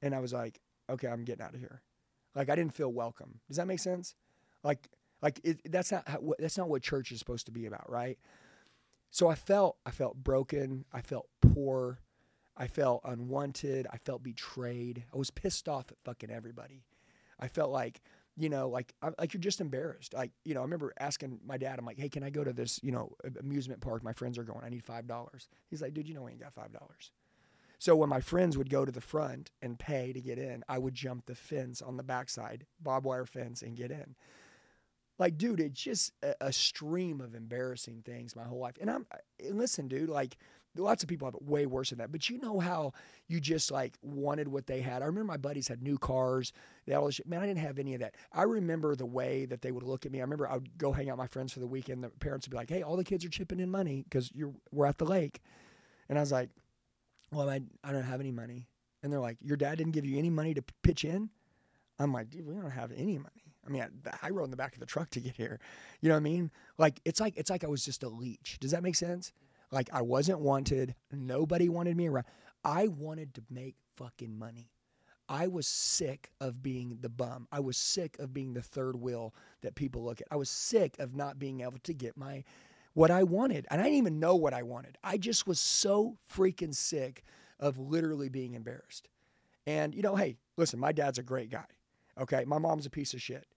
And 0.04 0.14
I 0.14 0.20
was 0.20 0.34
like, 0.34 0.60
"Okay, 0.90 1.08
I'm 1.08 1.24
getting 1.24 1.44
out 1.44 1.56
of 1.56 1.60
here." 1.60 1.82
Like 2.36 2.50
I 2.50 2.56
didn't 2.56 2.76
feel 2.76 2.94
welcome. 2.94 3.40
Does 3.48 3.58
that 3.58 3.68
make 3.68 3.80
sense? 3.80 4.16
Like 4.64 4.88
like 5.24 5.40
it, 5.44 5.72
that's 5.72 5.92
not 5.92 6.08
how, 6.08 6.20
that's 6.38 6.58
not 6.58 6.70
what 6.70 6.84
church 6.84 7.12
is 7.12 7.18
supposed 7.18 7.46
to 7.46 7.52
be 7.52 7.66
about, 7.66 7.90
right? 7.90 8.20
So 9.10 9.30
I 9.30 9.36
felt 9.36 9.78
I 9.86 9.92
felt 9.92 10.18
broken. 10.18 10.86
I 10.92 11.02
felt 11.02 11.30
poor. 11.42 12.00
I 12.58 12.68
felt 12.68 13.02
unwanted. 13.06 13.88
I 13.92 13.98
felt 13.98 14.22
betrayed. 14.22 15.06
I 15.14 15.18
was 15.18 15.31
pissed 15.31 15.70
off 15.70 15.86
at 15.92 15.98
fucking 16.04 16.30
everybody. 16.30 16.84
I 17.40 17.48
felt 17.48 17.72
like 17.72 18.02
you 18.36 18.50
know, 18.50 18.68
like 18.68 18.94
like 19.18 19.34
you're 19.34 19.42
just 19.42 19.62
embarrassed. 19.62 20.14
Like 20.14 20.31
you 20.44 20.54
know, 20.54 20.60
I 20.60 20.64
remember 20.64 20.94
asking 21.00 21.40
my 21.46 21.58
dad. 21.58 21.80
I'm 21.80 21.86
like, 21.86 22.00
hey, 22.00 22.10
can 22.10 22.24
I 22.24 22.30
go 22.30 22.44
to 22.44 22.52
this 22.52 22.80
you 22.84 22.92
know 22.92 23.16
amusement 23.40 23.80
park? 23.80 24.04
My 24.04 24.14
friends 24.14 24.38
are 24.38 24.44
going. 24.44 24.66
I 24.66 24.70
need 24.70 24.84
five 24.84 25.08
dollars. 25.08 25.48
He's 25.70 25.81
like, 25.81 25.94
dude, 25.94 26.08
you 26.08 26.16
know, 26.16 26.24
we 26.24 26.31
ain't 26.31 26.42
got 26.42 26.54
five 26.54 26.74
dollars. 26.74 27.12
So 27.80 27.96
when 27.96 28.10
my 28.10 28.22
friends 28.22 28.58
would 28.58 28.70
go 28.70 28.86
to 28.86 28.92
the 28.92 29.02
front 29.02 29.52
and 29.62 29.78
pay 29.78 30.14
to 30.14 30.22
get 30.22 30.38
in, 30.38 30.64
I 30.68 30.78
would 30.80 30.94
jump 30.94 31.25
the 31.25 31.36
fence 31.36 31.81
on 31.81 31.98
the 31.98 32.04
backside, 32.04 32.66
barbed 32.81 33.06
wire 33.06 33.25
fence, 33.25 33.62
and 33.62 33.75
get 33.75 33.92
in. 33.92 34.16
Like, 35.19 35.38
dude, 35.38 35.60
it's 35.60 35.81
just 35.81 36.12
a, 36.24 36.33
a 36.42 36.54
stream 36.54 37.21
of 37.21 37.36
embarrassing 37.36 38.01
things 38.04 38.36
my 38.36 38.44
whole 38.44 38.60
life. 38.60 38.77
And 38.81 38.89
I'm, 38.89 39.06
and 39.39 39.57
listen, 39.57 39.88
dude, 39.88 40.10
like, 40.10 40.38
lots 40.81 41.04
of 41.04 41.10
people 41.10 41.27
have 41.27 41.36
it 41.36 41.44
way 41.44 41.65
worse 41.65 41.89
than 41.89 42.00
that. 42.00 42.12
But 42.12 42.30
you 42.30 42.39
know 42.39 42.60
how 42.60 42.93
you 43.27 43.39
just 43.39 43.72
like 43.72 43.93
wanted 44.01 44.48
what 44.48 44.67
they 44.67 44.82
had. 44.82 45.01
I 45.01 45.05
remember 45.05 45.32
my 45.32 45.38
buddies 45.38 45.67
had 45.67 45.84
new 45.84 45.98
cars. 45.98 46.51
They 46.86 46.93
all 46.93 47.10
shit. 47.10 47.27
Man, 47.27 47.41
I 47.41 47.46
didn't 47.46 47.60
have 47.60 47.79
any 47.79 47.93
of 47.93 48.01
that. 48.01 48.15
I 48.32 48.43
remember 48.43 48.96
the 48.96 49.05
way 49.05 49.46
that 49.46 49.62
they 49.62 49.72
would 49.72 49.84
look 49.84 50.05
at 50.05 50.12
me. 50.12 50.20
I 50.20 50.24
remember 50.24 50.48
I 50.50 50.55
would 50.55 50.77
go 50.77 50.91
hang 50.91 51.10
out 51.10 51.17
with 51.17 51.24
my 51.24 51.27
friends 51.27 51.53
for 51.53 51.60
the 51.60 51.67
weekend. 51.67 52.03
The 52.03 52.10
parents 52.10 52.48
would 52.48 52.51
be 52.51 52.58
like, 52.58 52.70
"Hey, 52.70 52.82
all 52.82 52.98
the 52.98 53.03
kids 53.03 53.24
are 53.25 53.29
chipping 53.29 53.60
in 53.60 53.70
money 53.70 54.03
because 54.03 54.32
you're 54.34 54.53
we're 54.72 54.88
at 54.88 54.98
the 54.98 55.05
lake," 55.05 55.41
and 56.10 56.17
I 56.17 56.22
was 56.22 56.32
like, 56.32 56.50
"Well, 57.32 57.50
I 57.50 57.62
I 57.84 57.91
don't 57.91 58.03
have 58.03 58.20
any 58.20 58.32
money." 58.32 58.67
And 59.01 59.12
they're 59.12 59.20
like, 59.20 59.38
"Your 59.41 59.58
dad 59.58 59.77
didn't 59.77 59.93
give 59.93 60.05
you 60.05 60.17
any 60.17 60.29
money 60.29 60.53
to 60.53 60.63
pitch 60.82 61.05
in?" 61.05 61.29
I'm 62.00 62.13
like, 62.13 62.29
"Dude, 62.29 62.48
we 62.48 62.55
don't 62.55 62.72
have 62.72 62.91
any 62.91 63.17
money." 63.17 63.52
I 63.65 63.70
mean, 63.70 63.82
I, 63.82 64.27
I 64.27 64.29
rode 64.29 64.46
in 64.46 64.51
the 64.51 64.58
back 64.58 64.74
of 64.74 64.79
the 64.79 64.86
truck 64.86 65.10
to 65.12 65.20
get 65.20 65.36
here. 65.36 65.60
You 66.01 66.10
know 66.10 66.15
what 66.15 66.22
I 66.22 66.24
mean? 66.24 66.51
Like 66.77 67.00
it's 67.05 67.20
like 67.20 67.38
it's 67.38 67.50
like 67.50 67.63
I 67.63 67.67
was 67.67 67.86
just 67.86 68.03
a 68.03 68.10
leech. 68.10 68.58
Does 68.60 68.72
that 68.72 68.84
make 68.84 68.96
sense? 68.96 69.32
Like 69.72 69.89
I 69.93 70.01
wasn't 70.01 70.39
wanted. 70.39 70.96
Nobody 71.12 71.70
wanted 71.70 71.98
me 71.98 72.08
around. 72.08 72.25
I 72.63 72.88
wanted 72.88 73.34
to 73.36 73.43
make 73.50 73.75
fucking 73.98 74.38
money. 74.38 74.70
I 75.29 75.48
was 75.48 75.67
sick 75.67 76.32
of 76.41 76.62
being 76.62 76.98
the 77.01 77.10
bum. 77.10 77.48
I 77.51 77.60
was 77.60 77.77
sick 77.77 78.17
of 78.20 78.34
being 78.34 78.53
the 78.53 78.62
third 78.62 78.98
wheel 78.98 79.34
that 79.62 79.75
people 79.75 80.03
look 80.03 80.22
at. 80.22 80.27
I 80.29 80.36
was 80.36 80.50
sick 80.50 81.00
of 81.00 81.15
not 81.15 81.39
being 81.39 81.62
able 81.62 81.79
to 81.84 81.93
get 81.93 82.17
my 82.17 82.43
what 82.93 83.10
I 83.10 83.24
wanted. 83.24 83.65
And 83.72 83.82
I 83.82 83.86
didn't 83.86 83.98
even 83.98 84.20
know 84.20 84.36
what 84.36 84.53
I 84.53 84.63
wanted. 84.63 84.98
I 85.03 85.17
just 85.17 85.48
was 85.48 85.60
so 85.60 86.17
freaking 86.32 86.75
sick 86.75 87.24
of 87.60 87.79
literally 87.79 88.29
being 88.29 88.53
embarrassed. 88.53 89.10
And 89.65 89.96
you 89.96 90.01
know, 90.01 90.15
hey, 90.15 90.38
listen, 90.58 90.79
my 90.79 90.91
dad's 90.91 91.17
a 91.17 91.24
great 91.24 91.50
guy. 91.50 91.65
Okay, 92.20 92.43
my 92.46 92.60
mom's 92.60 92.86
a 92.86 92.91
piece 92.91 93.13
of 93.13 93.22
shit. 93.22 93.48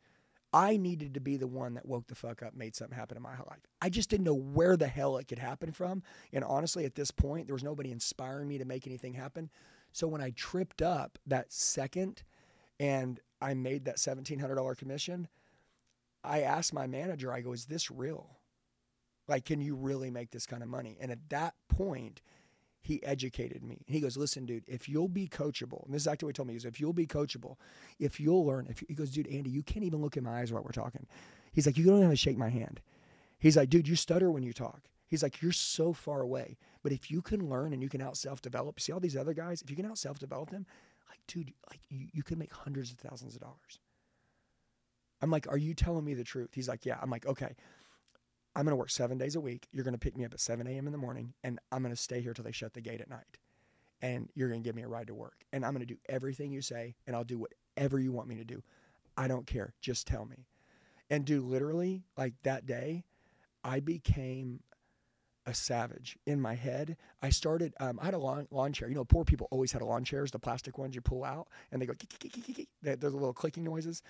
I 0.56 0.78
needed 0.78 1.12
to 1.12 1.20
be 1.20 1.36
the 1.36 1.46
one 1.46 1.74
that 1.74 1.84
woke 1.84 2.06
the 2.06 2.14
fuck 2.14 2.42
up, 2.42 2.54
made 2.54 2.74
something 2.74 2.96
happen 2.96 3.18
in 3.18 3.22
my 3.22 3.36
life. 3.36 3.66
I 3.82 3.90
just 3.90 4.08
didn't 4.08 4.24
know 4.24 4.32
where 4.32 4.74
the 4.78 4.86
hell 4.86 5.18
it 5.18 5.28
could 5.28 5.38
happen 5.38 5.70
from. 5.70 6.02
And 6.32 6.42
honestly, 6.42 6.86
at 6.86 6.94
this 6.94 7.10
point, 7.10 7.46
there 7.46 7.54
was 7.54 7.62
nobody 7.62 7.92
inspiring 7.92 8.48
me 8.48 8.56
to 8.56 8.64
make 8.64 8.86
anything 8.86 9.12
happen. 9.12 9.50
So 9.92 10.08
when 10.08 10.22
I 10.22 10.30
tripped 10.30 10.80
up 10.80 11.18
that 11.26 11.52
second 11.52 12.22
and 12.80 13.20
I 13.38 13.52
made 13.52 13.84
that 13.84 13.98
$1,700 13.98 14.78
commission, 14.78 15.28
I 16.24 16.40
asked 16.40 16.72
my 16.72 16.86
manager, 16.86 17.34
I 17.34 17.42
go, 17.42 17.52
is 17.52 17.66
this 17.66 17.90
real? 17.90 18.38
Like, 19.28 19.44
can 19.44 19.60
you 19.60 19.74
really 19.74 20.10
make 20.10 20.30
this 20.30 20.46
kind 20.46 20.62
of 20.62 20.70
money? 20.70 20.96
And 20.98 21.10
at 21.10 21.28
that 21.28 21.52
point, 21.68 22.22
he 22.86 23.02
educated 23.04 23.62
me. 23.62 23.82
And 23.86 23.94
He 23.94 24.00
goes, 24.00 24.16
listen, 24.16 24.46
dude, 24.46 24.64
if 24.68 24.88
you'll 24.88 25.08
be 25.08 25.26
coachable, 25.28 25.84
and 25.84 25.94
this 25.94 26.02
is 26.02 26.08
actually 26.08 26.26
what 26.26 26.36
he 26.36 26.38
told 26.38 26.48
me, 26.48 26.54
he 26.54 26.58
goes, 26.58 26.64
if 26.64 26.80
you'll 26.80 26.92
be 26.92 27.06
coachable, 27.06 27.56
if 27.98 28.20
you'll 28.20 28.46
learn, 28.46 28.66
if 28.70 28.82
he 28.86 28.94
goes, 28.94 29.10
dude, 29.10 29.26
Andy, 29.28 29.50
you 29.50 29.62
can't 29.62 29.84
even 29.84 30.00
look 30.00 30.16
in 30.16 30.24
my 30.24 30.40
eyes 30.40 30.52
while 30.52 30.62
we're 30.62 30.70
talking. 30.70 31.06
He's 31.52 31.66
like, 31.66 31.76
you 31.76 31.84
don't 31.84 31.96
even 31.96 32.04
have 32.04 32.12
to 32.12 32.16
shake 32.16 32.38
my 32.38 32.48
hand. 32.48 32.80
He's 33.38 33.56
like, 33.56 33.70
dude, 33.70 33.88
you 33.88 33.96
stutter 33.96 34.30
when 34.30 34.42
you 34.42 34.52
talk. 34.52 34.82
He's 35.08 35.22
like, 35.22 35.42
you're 35.42 35.52
so 35.52 35.92
far 35.92 36.20
away. 36.20 36.56
But 36.82 36.92
if 36.92 37.10
you 37.10 37.22
can 37.22 37.48
learn 37.48 37.72
and 37.72 37.82
you 37.82 37.88
can 37.88 38.00
out 38.00 38.16
self 38.16 38.40
develop, 38.40 38.80
see 38.80 38.92
all 38.92 39.00
these 39.00 39.16
other 39.16 39.34
guys, 39.34 39.62
if 39.62 39.70
you 39.70 39.76
can 39.76 39.86
out 39.86 39.98
self 39.98 40.18
develop 40.18 40.50
them, 40.50 40.66
like, 41.08 41.18
dude, 41.26 41.52
like 41.70 41.80
you, 41.88 42.06
you 42.12 42.22
can 42.22 42.38
make 42.38 42.52
hundreds 42.52 42.90
of 42.92 42.98
thousands 42.98 43.34
of 43.34 43.40
dollars. 43.40 43.80
I'm 45.22 45.30
like, 45.30 45.46
are 45.48 45.56
you 45.58 45.74
telling 45.74 46.04
me 46.04 46.14
the 46.14 46.24
truth? 46.24 46.50
He's 46.54 46.68
like, 46.68 46.84
yeah. 46.84 46.98
I'm 47.00 47.10
like, 47.10 47.26
okay. 47.26 47.54
I'm 48.56 48.64
going 48.64 48.72
to 48.72 48.76
work 48.76 48.90
seven 48.90 49.18
days 49.18 49.36
a 49.36 49.40
week. 49.40 49.68
You're 49.70 49.84
going 49.84 49.92
to 49.92 49.98
pick 49.98 50.16
me 50.16 50.24
up 50.24 50.32
at 50.32 50.40
7 50.40 50.66
a.m. 50.66 50.86
in 50.86 50.92
the 50.92 50.98
morning, 50.98 51.34
and 51.44 51.60
I'm 51.70 51.82
going 51.82 51.94
to 51.94 52.00
stay 52.00 52.22
here 52.22 52.32
till 52.32 52.42
they 52.44 52.52
shut 52.52 52.72
the 52.72 52.80
gate 52.80 53.02
at 53.02 53.10
night. 53.10 53.36
And 54.00 54.30
you're 54.34 54.48
going 54.48 54.62
to 54.62 54.66
give 54.66 54.74
me 54.74 54.82
a 54.82 54.88
ride 54.88 55.08
to 55.08 55.14
work. 55.14 55.44
And 55.52 55.62
I'm 55.62 55.72
going 55.72 55.86
to 55.86 55.94
do 55.94 56.00
everything 56.08 56.52
you 56.52 56.62
say, 56.62 56.94
and 57.06 57.14
I'll 57.14 57.22
do 57.22 57.38
whatever 57.38 58.00
you 58.00 58.12
want 58.12 58.28
me 58.28 58.36
to 58.36 58.44
do. 58.44 58.62
I 59.14 59.28
don't 59.28 59.46
care. 59.46 59.74
Just 59.82 60.06
tell 60.06 60.24
me. 60.24 60.46
And 61.10 61.26
do 61.26 61.42
literally, 61.42 62.02
like 62.16 62.32
that 62.44 62.64
day, 62.64 63.04
I 63.62 63.80
became 63.80 64.60
a 65.44 65.52
savage 65.52 66.16
in 66.26 66.40
my 66.40 66.54
head. 66.54 66.96
I 67.22 67.28
started, 67.28 67.74
um, 67.78 67.98
I 68.00 68.06
had 68.06 68.14
a 68.14 68.18
lawn, 68.18 68.48
lawn 68.50 68.72
chair. 68.72 68.88
You 68.88 68.94
know, 68.94 69.04
poor 69.04 69.24
people 69.24 69.48
always 69.50 69.70
had 69.70 69.82
lawn 69.82 70.02
chairs, 70.02 70.30
the 70.30 70.38
plastic 70.38 70.78
ones 70.78 70.94
you 70.94 71.02
pull 71.02 71.24
out, 71.24 71.48
and 71.70 71.80
they 71.80 71.86
go, 71.86 71.94
there's 72.82 73.12
a 73.12 73.16
little 73.16 73.34
clicking 73.34 73.64
noises. 73.64 74.02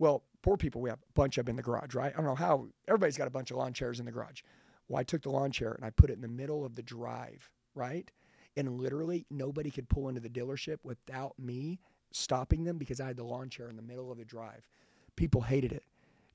Well, 0.00 0.24
poor 0.42 0.56
people, 0.56 0.80
we 0.80 0.88
have 0.88 0.98
a 0.98 1.12
bunch 1.12 1.36
of 1.36 1.44
them 1.44 1.52
in 1.52 1.56
the 1.56 1.62
garage, 1.62 1.94
right? 1.94 2.12
I 2.12 2.16
don't 2.16 2.24
know 2.24 2.34
how, 2.34 2.66
everybody's 2.88 3.18
got 3.18 3.28
a 3.28 3.30
bunch 3.30 3.50
of 3.50 3.58
lawn 3.58 3.74
chairs 3.74 4.00
in 4.00 4.06
the 4.06 4.10
garage. 4.10 4.40
Well, 4.88 4.98
I 4.98 5.04
took 5.04 5.22
the 5.22 5.30
lawn 5.30 5.52
chair 5.52 5.72
and 5.72 5.84
I 5.84 5.90
put 5.90 6.08
it 6.08 6.14
in 6.14 6.22
the 6.22 6.26
middle 6.28 6.64
of 6.64 6.74
the 6.74 6.82
drive, 6.82 7.50
right? 7.74 8.10
And 8.56 8.80
literally 8.80 9.26
nobody 9.30 9.70
could 9.70 9.90
pull 9.90 10.08
into 10.08 10.22
the 10.22 10.30
dealership 10.30 10.78
without 10.82 11.38
me 11.38 11.80
stopping 12.12 12.64
them 12.64 12.78
because 12.78 12.98
I 12.98 13.08
had 13.08 13.16
the 13.18 13.24
lawn 13.24 13.50
chair 13.50 13.68
in 13.68 13.76
the 13.76 13.82
middle 13.82 14.10
of 14.10 14.16
the 14.16 14.24
drive. 14.24 14.66
People 15.16 15.42
hated 15.42 15.70
it. 15.70 15.84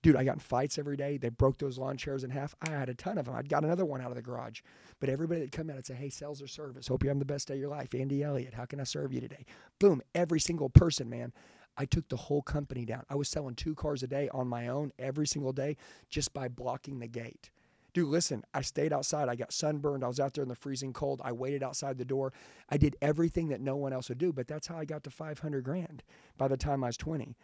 Dude, 0.04 0.16
I 0.16 0.24
got 0.24 0.34
in 0.34 0.40
fights 0.40 0.78
every 0.78 0.96
day. 0.96 1.18
They 1.18 1.30
broke 1.30 1.58
those 1.58 1.80
lawn 1.80 1.98
chairs 1.98 2.24
in 2.24 2.30
half. 2.30 2.54
I 2.62 2.70
had 2.70 2.90
a 2.90 2.94
ton 2.94 3.18
of 3.18 3.26
them. 3.26 3.34
I'd 3.34 3.50
got 3.50 3.64
another 3.64 3.86
one 3.86 4.00
out 4.00 4.12
of 4.12 4.16
the 4.16 4.22
garage. 4.22 4.62
But 5.00 5.10
everybody 5.10 5.42
that 5.42 5.52
come 5.52 5.72
out 5.72 5.78
and 5.78 5.86
say, 5.86 5.96
hey, 5.96 6.10
sales 6.10 6.40
or 6.40 6.48
service, 6.48 6.88
hope 6.88 7.02
you're 7.02 7.10
having 7.10 7.18
the 7.18 7.26
best 7.26 7.48
day 7.48 7.56
of 7.56 7.60
your 7.60 7.70
life. 7.70 7.96
Andy 7.96 8.22
Elliott, 8.22 8.54
how 8.54 8.66
can 8.66 8.80
I 8.80 8.84
serve 8.84 9.12
you 9.12 9.20
today? 9.20 9.44
Boom, 9.80 10.04
every 10.14 10.40
single 10.40 10.70
person, 10.70 11.10
man. 11.10 11.34
I 11.78 11.86
took 11.86 12.08
the 12.10 12.16
whole 12.16 12.42
company 12.42 12.86
down. 12.86 13.04
I 13.10 13.16
was 13.16 13.30
selling 13.30 13.56
two 13.56 13.76
cars 13.76 14.04
a 14.04 14.08
day 14.08 14.30
on 14.30 14.48
my 14.48 14.68
own 14.68 14.92
every 14.98 15.28
single 15.28 15.54
day 15.54 15.78
just 16.10 16.34
by 16.34 16.48
blocking 16.48 17.00
the 17.00 17.08
gate. 17.08 17.50
Dude, 17.94 18.10
listen, 18.10 18.44
I 18.54 18.62
stayed 18.62 18.92
outside. 18.92 19.30
I 19.30 19.36
got 19.36 19.54
sunburned. 19.54 20.04
I 20.04 20.08
was 20.08 20.20
out 20.20 20.34
there 20.34 20.44
in 20.44 20.50
the 20.50 20.56
freezing 20.56 20.92
cold. 20.92 21.22
I 21.24 21.32
waited 21.32 21.64
outside 21.64 21.98
the 21.98 22.04
door. 22.04 22.34
I 22.70 22.76
did 22.76 22.98
everything 23.02 23.48
that 23.50 23.62
no 23.62 23.78
one 23.78 23.94
else 23.94 24.10
would 24.10 24.18
do, 24.18 24.34
but 24.34 24.48
that's 24.48 24.68
how 24.68 24.78
I 24.78 24.84
got 24.84 25.04
to 25.06 25.10
500 25.10 25.64
grand 25.64 26.04
by 26.38 26.50
the 26.50 26.58
time 26.58 26.84
I 26.84 26.88
was 26.88 26.98
20. 26.98 27.38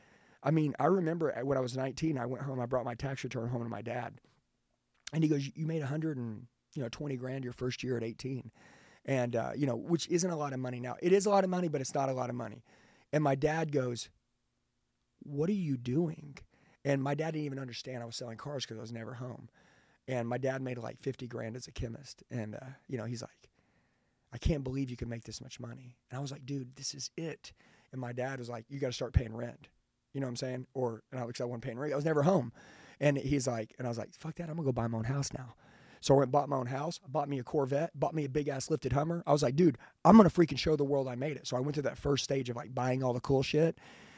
I 0.43 0.51
mean, 0.51 0.75
I 0.77 0.85
remember 0.85 1.33
when 1.43 1.57
I 1.57 1.61
was 1.61 1.77
19, 1.77 2.17
I 2.17 2.25
went 2.25 2.43
home, 2.43 2.59
I 2.59 2.65
brought 2.65 2.83
my 2.83 2.95
tax 2.95 3.23
return 3.23 3.47
home 3.47 3.63
to 3.63 3.69
my 3.69 3.81
dad. 3.81 4.15
And 5.13 5.23
he 5.23 5.29
goes, 5.29 5.49
You 5.55 5.65
made 5.65 5.79
100 5.79 6.17
and, 6.17 6.47
you 6.75 6.81
know, 6.81 6.89
20 6.89 7.15
grand 7.15 7.43
your 7.43 7.53
first 7.53 7.83
year 7.83 7.95
at 7.95 8.03
18. 8.03 8.51
And, 9.05 9.35
uh, 9.35 9.51
you 9.55 9.67
know, 9.67 9.75
which 9.75 10.07
isn't 10.09 10.29
a 10.29 10.35
lot 10.35 10.51
of 10.51 10.59
money 10.59 10.79
now. 10.79 10.95
It 11.01 11.13
is 11.13 11.27
a 11.27 11.29
lot 11.29 11.43
of 11.43 11.49
money, 11.49 11.69
but 11.69 11.79
it's 11.79 11.95
not 11.95 12.09
a 12.09 12.13
lot 12.13 12.29
of 12.29 12.35
money. 12.35 12.63
And 13.13 13.23
my 13.23 13.35
dad 13.35 13.71
goes, 13.71 14.09
what 15.23 15.49
are 15.49 15.53
you 15.53 15.77
doing? 15.77 16.37
And 16.83 17.01
my 17.01 17.13
dad 17.13 17.31
didn't 17.31 17.45
even 17.45 17.59
understand 17.59 18.01
I 18.01 18.05
was 18.05 18.15
selling 18.15 18.37
cars 18.37 18.65
because 18.65 18.77
I 18.77 18.81
was 18.81 18.91
never 18.91 19.13
home. 19.13 19.49
And 20.07 20.27
my 20.27 20.37
dad 20.37 20.61
made 20.61 20.77
like 20.77 20.99
50 20.99 21.27
grand 21.27 21.55
as 21.55 21.67
a 21.67 21.71
chemist. 21.71 22.23
And, 22.31 22.55
uh, 22.55 22.65
you 22.87 22.97
know, 22.97 23.05
he's 23.05 23.21
like, 23.21 23.49
I 24.33 24.37
can't 24.37 24.63
believe 24.63 24.89
you 24.89 24.97
can 24.97 25.09
make 25.09 25.23
this 25.23 25.41
much 25.41 25.59
money. 25.59 25.97
And 26.09 26.17
I 26.17 26.21
was 26.21 26.31
like, 26.31 26.45
dude, 26.45 26.75
this 26.75 26.93
is 26.93 27.11
it. 27.17 27.53
And 27.91 28.01
my 28.01 28.13
dad 28.13 28.39
was 28.39 28.49
like, 28.49 28.65
you 28.69 28.79
got 28.79 28.87
to 28.87 28.93
start 28.93 29.13
paying 29.13 29.35
rent. 29.35 29.67
You 30.13 30.19
know 30.21 30.27
what 30.27 30.31
I'm 30.31 30.37
saying? 30.37 30.67
Or, 30.73 31.03
and 31.11 31.21
I, 31.21 31.25
because 31.25 31.41
I 31.41 31.45
wasn't 31.45 31.63
paying 31.63 31.79
rent, 31.79 31.93
I 31.93 31.95
was 31.95 32.05
never 32.05 32.23
home. 32.23 32.51
And 32.99 33.17
he's 33.17 33.47
like, 33.47 33.73
and 33.77 33.87
I 33.87 33.89
was 33.89 33.97
like, 33.97 34.13
fuck 34.13 34.35
that, 34.35 34.49
I'm 34.49 34.55
gonna 34.55 34.65
go 34.65 34.71
buy 34.71 34.87
my 34.87 34.97
own 34.99 35.05
house 35.05 35.33
now. 35.33 35.55
So 36.01 36.15
I 36.15 36.19
went 36.19 36.31
bought 36.31 36.49
my 36.49 36.57
own 36.57 36.67
house, 36.67 36.99
bought 37.07 37.29
me 37.29 37.39
a 37.39 37.43
Corvette, 37.43 37.91
bought 37.95 38.13
me 38.13 38.25
a 38.25 38.29
big 38.29 38.47
ass 38.47 38.69
lifted 38.69 38.93
Hummer. 38.93 39.23
I 39.25 39.31
was 39.31 39.43
like, 39.43 39.55
dude, 39.55 39.77
I'm 40.05 40.17
gonna 40.17 40.29
freaking 40.29 40.57
show 40.57 40.75
the 40.75 40.83
world 40.83 41.07
I 41.07 41.15
made 41.15 41.37
it. 41.37 41.47
So 41.47 41.57
I 41.57 41.59
went 41.59 41.75
through 41.75 41.83
that 41.83 41.97
first 41.97 42.23
stage 42.23 42.49
of 42.49 42.55
like 42.55 42.73
buying 42.75 43.03
all 43.03 43.13
the 43.13 43.19
cool 43.19 43.43
shit. 43.43 43.77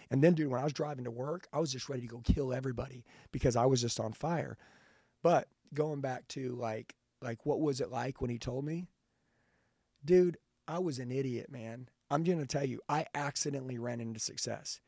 And 0.10 0.24
then, 0.24 0.34
dude, 0.34 0.50
when 0.50 0.60
I 0.60 0.64
was 0.64 0.74
driving 0.74 1.06
to 1.06 1.12
work, 1.12 1.48
I 1.54 1.60
was 1.60 1.72
just 1.72 1.90
ready 1.90 2.02
to 2.02 2.08
go 2.08 2.22
kill 2.24 2.54
everybody 2.54 3.04
because 3.32 3.56
I 3.56 3.66
was 3.66 3.82
just 3.82 4.00
on 4.00 4.14
fire. 4.14 4.58
But 5.22 5.48
going 5.74 6.02
back 6.02 6.28
to 6.30 6.56
like, 6.56 6.96
like 7.22 7.46
what 7.46 7.62
was 7.62 7.82
it 7.82 7.92
like 7.92 8.22
when 8.22 8.30
he 8.30 8.38
told 8.38 8.66
me? 8.66 8.86
Dude, 10.06 10.38
I 10.68 10.80
was 10.80 11.00
an 11.00 11.12
idiot, 11.12 11.52
man. 11.52 11.90
I'm 12.12 12.24
going 12.24 12.40
to 12.40 12.46
tell 12.46 12.66
you, 12.66 12.80
I 12.88 13.06
accidentally 13.16 13.78
ran 13.78 14.02
into 14.02 14.20
success. 14.20 14.80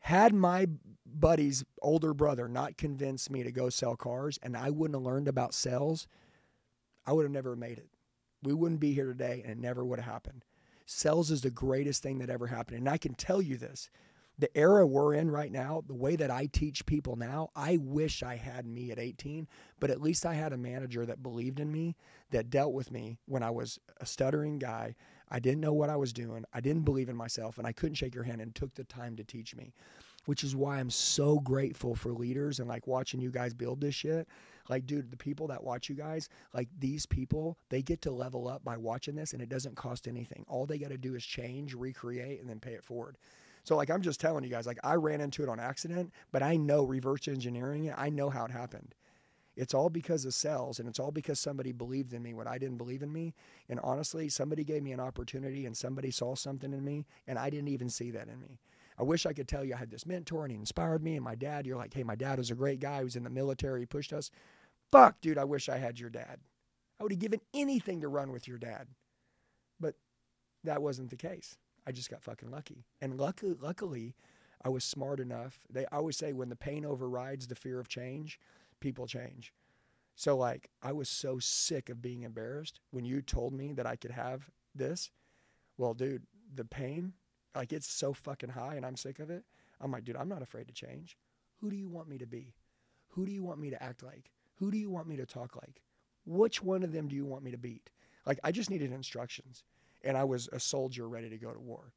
Had 0.00 0.34
my 0.34 0.68
buddy's 1.04 1.64
older 1.80 2.12
brother 2.12 2.48
not 2.48 2.76
convinced 2.76 3.30
me 3.30 3.42
to 3.42 3.50
go 3.50 3.70
sell 3.70 3.96
cars 3.96 4.38
and 4.42 4.56
I 4.56 4.70
wouldn't 4.70 4.96
have 4.96 5.02
learned 5.02 5.26
about 5.26 5.54
sales, 5.54 6.06
I 7.06 7.12
would 7.12 7.24
have 7.24 7.32
never 7.32 7.56
made 7.56 7.78
it. 7.78 7.88
We 8.42 8.52
wouldn't 8.52 8.80
be 8.80 8.92
here 8.92 9.06
today 9.06 9.40
and 9.42 9.50
it 9.50 9.58
never 9.58 9.84
would 9.84 9.98
have 9.98 10.12
happened. 10.12 10.44
Sales 10.84 11.30
is 11.30 11.40
the 11.40 11.50
greatest 11.50 12.02
thing 12.02 12.18
that 12.18 12.30
ever 12.30 12.46
happened. 12.46 12.78
And 12.78 12.88
I 12.88 12.98
can 12.98 13.14
tell 13.14 13.42
you 13.42 13.56
this 13.56 13.90
the 14.38 14.54
era 14.56 14.86
we're 14.86 15.14
in 15.14 15.30
right 15.30 15.50
now, 15.50 15.82
the 15.86 15.94
way 15.94 16.16
that 16.16 16.30
I 16.30 16.46
teach 16.46 16.84
people 16.84 17.16
now, 17.16 17.48
I 17.56 17.78
wish 17.78 18.22
I 18.22 18.36
had 18.36 18.66
me 18.66 18.90
at 18.90 18.98
18, 18.98 19.48
but 19.80 19.90
at 19.90 20.02
least 20.02 20.26
I 20.26 20.34
had 20.34 20.52
a 20.52 20.58
manager 20.58 21.06
that 21.06 21.22
believed 21.22 21.58
in 21.58 21.72
me, 21.72 21.96
that 22.30 22.50
dealt 22.50 22.74
with 22.74 22.90
me 22.90 23.18
when 23.26 23.42
I 23.42 23.50
was 23.50 23.78
a 23.98 24.06
stuttering 24.06 24.58
guy. 24.58 24.94
I 25.30 25.40
didn't 25.40 25.60
know 25.60 25.72
what 25.72 25.90
I 25.90 25.96
was 25.96 26.12
doing. 26.12 26.44
I 26.52 26.60
didn't 26.60 26.84
believe 26.84 27.08
in 27.08 27.16
myself, 27.16 27.58
and 27.58 27.66
I 27.66 27.72
couldn't 27.72 27.94
shake 27.94 28.14
your 28.14 28.24
hand 28.24 28.40
and 28.40 28.54
took 28.54 28.74
the 28.74 28.84
time 28.84 29.16
to 29.16 29.24
teach 29.24 29.56
me, 29.56 29.72
which 30.26 30.44
is 30.44 30.54
why 30.54 30.78
I'm 30.78 30.90
so 30.90 31.40
grateful 31.40 31.94
for 31.94 32.12
leaders 32.12 32.60
and 32.60 32.68
like 32.68 32.86
watching 32.86 33.20
you 33.20 33.30
guys 33.30 33.54
build 33.54 33.80
this 33.80 33.94
shit. 33.94 34.28
Like, 34.68 34.86
dude, 34.86 35.10
the 35.10 35.16
people 35.16 35.46
that 35.48 35.64
watch 35.64 35.88
you 35.88 35.94
guys, 35.94 36.28
like 36.52 36.68
these 36.78 37.06
people, 37.06 37.56
they 37.70 37.82
get 37.82 38.02
to 38.02 38.10
level 38.10 38.48
up 38.48 38.64
by 38.64 38.76
watching 38.76 39.14
this, 39.14 39.32
and 39.32 39.40
it 39.40 39.48
doesn't 39.48 39.76
cost 39.76 40.06
anything. 40.06 40.44
All 40.46 40.66
they 40.66 40.78
got 40.78 40.90
to 40.90 40.98
do 40.98 41.14
is 41.14 41.24
change, 41.24 41.74
recreate, 41.74 42.40
and 42.40 42.50
then 42.50 42.60
pay 42.60 42.72
it 42.72 42.84
forward. 42.84 43.16
So 43.66 43.74
like 43.74 43.90
I'm 43.90 44.00
just 44.00 44.20
telling 44.20 44.44
you 44.44 44.50
guys, 44.50 44.66
like 44.66 44.78
I 44.84 44.94
ran 44.94 45.20
into 45.20 45.42
it 45.42 45.48
on 45.48 45.58
accident, 45.58 46.12
but 46.30 46.40
I 46.40 46.56
know 46.56 46.84
reverse 46.84 47.26
engineering 47.26 47.86
it. 47.86 47.94
I 47.98 48.10
know 48.10 48.30
how 48.30 48.44
it 48.44 48.52
happened. 48.52 48.94
It's 49.56 49.74
all 49.74 49.90
because 49.90 50.24
of 50.24 50.34
sales 50.34 50.78
and 50.78 50.88
it's 50.88 51.00
all 51.00 51.10
because 51.10 51.40
somebody 51.40 51.72
believed 51.72 52.12
in 52.12 52.22
me 52.22 52.32
when 52.32 52.46
I 52.46 52.58
didn't 52.58 52.76
believe 52.76 53.02
in 53.02 53.12
me. 53.12 53.34
And 53.68 53.80
honestly, 53.82 54.28
somebody 54.28 54.62
gave 54.62 54.84
me 54.84 54.92
an 54.92 55.00
opportunity 55.00 55.66
and 55.66 55.76
somebody 55.76 56.12
saw 56.12 56.36
something 56.36 56.72
in 56.72 56.84
me 56.84 57.06
and 57.26 57.40
I 57.40 57.50
didn't 57.50 57.68
even 57.68 57.90
see 57.90 58.12
that 58.12 58.28
in 58.28 58.40
me. 58.40 58.60
I 59.00 59.02
wish 59.02 59.26
I 59.26 59.32
could 59.32 59.48
tell 59.48 59.64
you 59.64 59.74
I 59.74 59.78
had 59.78 59.90
this 59.90 60.06
mentor 60.06 60.44
and 60.44 60.52
he 60.52 60.58
inspired 60.58 61.02
me 61.02 61.16
and 61.16 61.24
my 61.24 61.34
dad, 61.34 61.66
you're 61.66 61.76
like, 61.76 61.92
hey, 61.92 62.04
my 62.04 62.14
dad 62.14 62.38
was 62.38 62.52
a 62.52 62.54
great 62.54 62.78
guy. 62.78 62.98
He 62.98 63.04
was 63.04 63.16
in 63.16 63.24
the 63.24 63.30
military, 63.30 63.80
he 63.80 63.86
pushed 63.86 64.12
us. 64.12 64.30
Fuck, 64.92 65.20
dude, 65.20 65.38
I 65.38 65.44
wish 65.44 65.68
I 65.68 65.78
had 65.78 65.98
your 65.98 66.10
dad. 66.10 66.38
I 67.00 67.02
would 67.02 67.12
have 67.12 67.18
given 67.18 67.40
anything 67.52 68.02
to 68.02 68.08
run 68.08 68.30
with 68.30 68.46
your 68.46 68.58
dad. 68.58 68.86
But 69.80 69.96
that 70.62 70.82
wasn't 70.82 71.10
the 71.10 71.16
case. 71.16 71.56
I 71.86 71.92
just 71.92 72.10
got 72.10 72.22
fucking 72.22 72.50
lucky. 72.50 72.84
And 73.00 73.18
luckily, 73.18 73.56
luckily, 73.60 74.14
I 74.64 74.68
was 74.68 74.84
smart 74.84 75.20
enough. 75.20 75.60
They 75.70 75.86
always 75.86 76.16
say 76.16 76.32
when 76.32 76.48
the 76.48 76.56
pain 76.56 76.84
overrides 76.84 77.46
the 77.46 77.54
fear 77.54 77.78
of 77.78 77.88
change, 77.88 78.40
people 78.80 79.06
change. 79.06 79.52
So 80.16 80.36
like 80.36 80.70
I 80.82 80.92
was 80.92 81.08
so 81.08 81.38
sick 81.38 81.88
of 81.88 82.02
being 82.02 82.22
embarrassed 82.22 82.80
when 82.90 83.04
you 83.04 83.22
told 83.22 83.52
me 83.52 83.72
that 83.74 83.86
I 83.86 83.96
could 83.96 84.10
have 84.10 84.50
this. 84.74 85.10
Well, 85.78 85.94
dude, 85.94 86.26
the 86.54 86.64
pain, 86.64 87.12
like 87.54 87.72
it's 87.72 87.90
so 87.90 88.12
fucking 88.12 88.50
high 88.50 88.74
and 88.74 88.84
I'm 88.84 88.96
sick 88.96 89.18
of 89.20 89.30
it. 89.30 89.44
I'm 89.80 89.92
like, 89.92 90.04
dude, 90.04 90.16
I'm 90.16 90.28
not 90.28 90.42
afraid 90.42 90.68
to 90.68 90.74
change. 90.74 91.16
Who 91.60 91.70
do 91.70 91.76
you 91.76 91.88
want 91.88 92.08
me 92.08 92.18
to 92.18 92.26
be? 92.26 92.54
Who 93.10 93.26
do 93.26 93.32
you 93.32 93.44
want 93.44 93.60
me 93.60 93.70
to 93.70 93.82
act 93.82 94.02
like? 94.02 94.30
Who 94.56 94.70
do 94.70 94.78
you 94.78 94.90
want 94.90 95.06
me 95.06 95.16
to 95.16 95.26
talk 95.26 95.54
like? 95.54 95.82
Which 96.24 96.62
one 96.62 96.82
of 96.82 96.92
them 96.92 97.08
do 97.08 97.14
you 97.14 97.26
want 97.26 97.44
me 97.44 97.50
to 97.50 97.58
beat? 97.58 97.90
Like 98.24 98.40
I 98.42 98.52
just 98.52 98.70
needed 98.70 98.92
instructions 98.92 99.64
and 100.06 100.16
I 100.16 100.24
was 100.24 100.48
a 100.52 100.60
soldier 100.60 101.08
ready 101.08 101.28
to 101.28 101.36
go 101.36 101.52
to 101.52 101.60
war. 101.60 101.92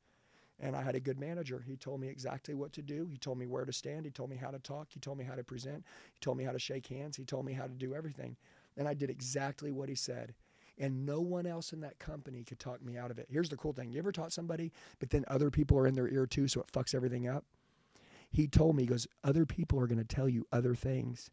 And 0.59 0.75
I 0.75 0.81
had 0.81 0.95
a 0.95 0.99
good 0.99 1.19
manager. 1.19 1.63
He 1.65 1.77
told 1.77 2.01
me 2.01 2.09
exactly 2.09 2.53
what 2.53 2.73
to 2.73 2.81
do. 2.81 3.07
He 3.09 3.17
told 3.17 3.37
me 3.37 3.47
where 3.47 3.63
to 3.63 3.71
stand. 3.71 4.03
He 4.03 4.11
told 4.11 4.29
me 4.29 4.35
how 4.35 4.51
to 4.51 4.59
talk. 4.59 4.87
He 4.89 4.99
told 4.99 5.17
me 5.17 5.23
how 5.23 5.35
to 5.35 5.43
present. 5.43 5.85
He 6.11 6.19
told 6.19 6.37
me 6.37 6.43
how 6.43 6.51
to 6.51 6.59
shake 6.59 6.87
hands. 6.87 7.15
He 7.15 7.23
told 7.23 7.45
me 7.45 7.53
how 7.53 7.63
to 7.63 7.73
do 7.73 7.95
everything. 7.95 8.35
And 8.75 8.87
I 8.87 8.93
did 8.93 9.09
exactly 9.09 9.71
what 9.71 9.87
he 9.87 9.95
said. 9.95 10.33
And 10.77 11.05
no 11.05 11.21
one 11.21 11.45
else 11.45 11.71
in 11.71 11.81
that 11.81 11.99
company 11.99 12.43
could 12.43 12.59
talk 12.59 12.83
me 12.83 12.97
out 12.97 13.11
of 13.11 13.19
it. 13.19 13.27
Here's 13.29 13.49
the 13.49 13.57
cool 13.57 13.73
thing 13.73 13.91
you 13.91 13.99
ever 13.99 14.11
taught 14.11 14.33
somebody, 14.33 14.71
but 14.99 15.11
then 15.11 15.23
other 15.27 15.49
people 15.51 15.77
are 15.77 15.87
in 15.87 15.95
their 15.95 16.09
ear 16.09 16.25
too, 16.25 16.47
so 16.47 16.61
it 16.61 16.71
fucks 16.71 16.95
everything 16.95 17.27
up? 17.27 17.45
He 18.31 18.47
told 18.47 18.75
me, 18.75 18.83
he 18.83 18.87
goes, 18.87 19.07
Other 19.23 19.45
people 19.45 19.79
are 19.79 19.87
going 19.87 19.97
to 19.99 20.15
tell 20.15 20.29
you 20.29 20.45
other 20.51 20.75
things. 20.75 21.29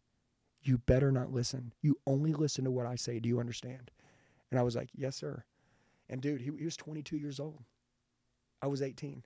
You 0.63 0.79
better 0.79 1.11
not 1.11 1.31
listen. 1.31 1.73
You 1.81 1.97
only 2.05 2.33
listen 2.33 2.65
to 2.65 2.71
what 2.71 2.85
I 2.85 2.95
say. 2.95 3.19
Do 3.19 3.29
you 3.29 3.39
understand? 3.39 3.91
And 4.51 4.59
I 4.59 4.63
was 4.63 4.75
like, 4.75 4.89
Yes, 4.95 5.15
sir. 5.15 5.43
And 6.09 6.21
dude, 6.21 6.41
he, 6.41 6.51
he 6.57 6.65
was 6.65 6.77
22 6.77 7.17
years 7.17 7.39
old. 7.39 7.63
I 8.61 8.67
was 8.67 8.81
18. 8.81 9.23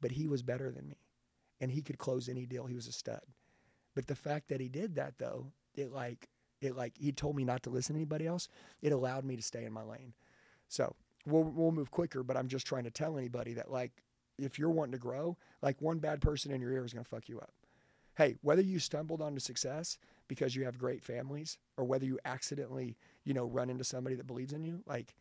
But 0.00 0.12
he 0.12 0.28
was 0.28 0.42
better 0.42 0.70
than 0.70 0.88
me. 0.88 0.98
And 1.60 1.70
he 1.72 1.82
could 1.82 1.98
close 1.98 2.28
any 2.28 2.46
deal. 2.46 2.66
He 2.66 2.74
was 2.76 2.88
a 2.88 2.92
stud. 2.92 3.22
But 3.94 4.06
the 4.06 4.14
fact 4.14 4.48
that 4.48 4.60
he 4.60 4.68
did 4.68 4.94
that 4.96 5.18
though, 5.18 5.52
it 5.74 5.92
like 5.92 6.28
it 6.60 6.76
like 6.76 6.94
he 6.98 7.12
told 7.12 7.36
me 7.36 7.44
not 7.44 7.62
to 7.64 7.70
listen 7.70 7.94
to 7.94 7.98
anybody 8.00 8.26
else. 8.26 8.48
It 8.82 8.92
allowed 8.92 9.24
me 9.24 9.36
to 9.36 9.42
stay 9.42 9.64
in 9.64 9.72
my 9.72 9.82
lane. 9.82 10.14
So 10.68 10.94
we'll 11.26 11.44
we'll 11.44 11.72
move 11.72 11.90
quicker, 11.90 12.22
but 12.22 12.36
I'm 12.36 12.48
just 12.48 12.66
trying 12.66 12.84
to 12.84 12.90
tell 12.90 13.18
anybody 13.18 13.54
that 13.54 13.70
like 13.70 13.92
if 14.38 14.58
you're 14.58 14.70
wanting 14.70 14.92
to 14.92 14.98
grow, 14.98 15.36
like 15.62 15.80
one 15.82 15.98
bad 15.98 16.20
person 16.20 16.52
in 16.52 16.60
your 16.60 16.72
ear 16.72 16.84
is 16.84 16.92
gonna 16.92 17.04
fuck 17.04 17.28
you 17.28 17.38
up. 17.40 17.52
hey, 18.16 18.36
whether 18.42 18.62
you 18.62 18.78
stumbled 18.80 19.22
onto 19.22 19.40
success 19.40 19.98
because 20.28 20.56
you 20.56 20.64
have 20.64 20.76
great 20.78 21.02
families 21.04 21.58
or 21.76 21.84
whether 21.84 22.04
you 22.04 22.18
accidentally, 22.24 22.96
you 23.24 23.32
know, 23.34 23.46
run 23.46 23.70
into 23.70 23.84
somebody 23.84 24.16
that 24.16 24.26
believes 24.26 24.52
in 24.52 24.64
you, 24.64 24.82
like 24.86 25.14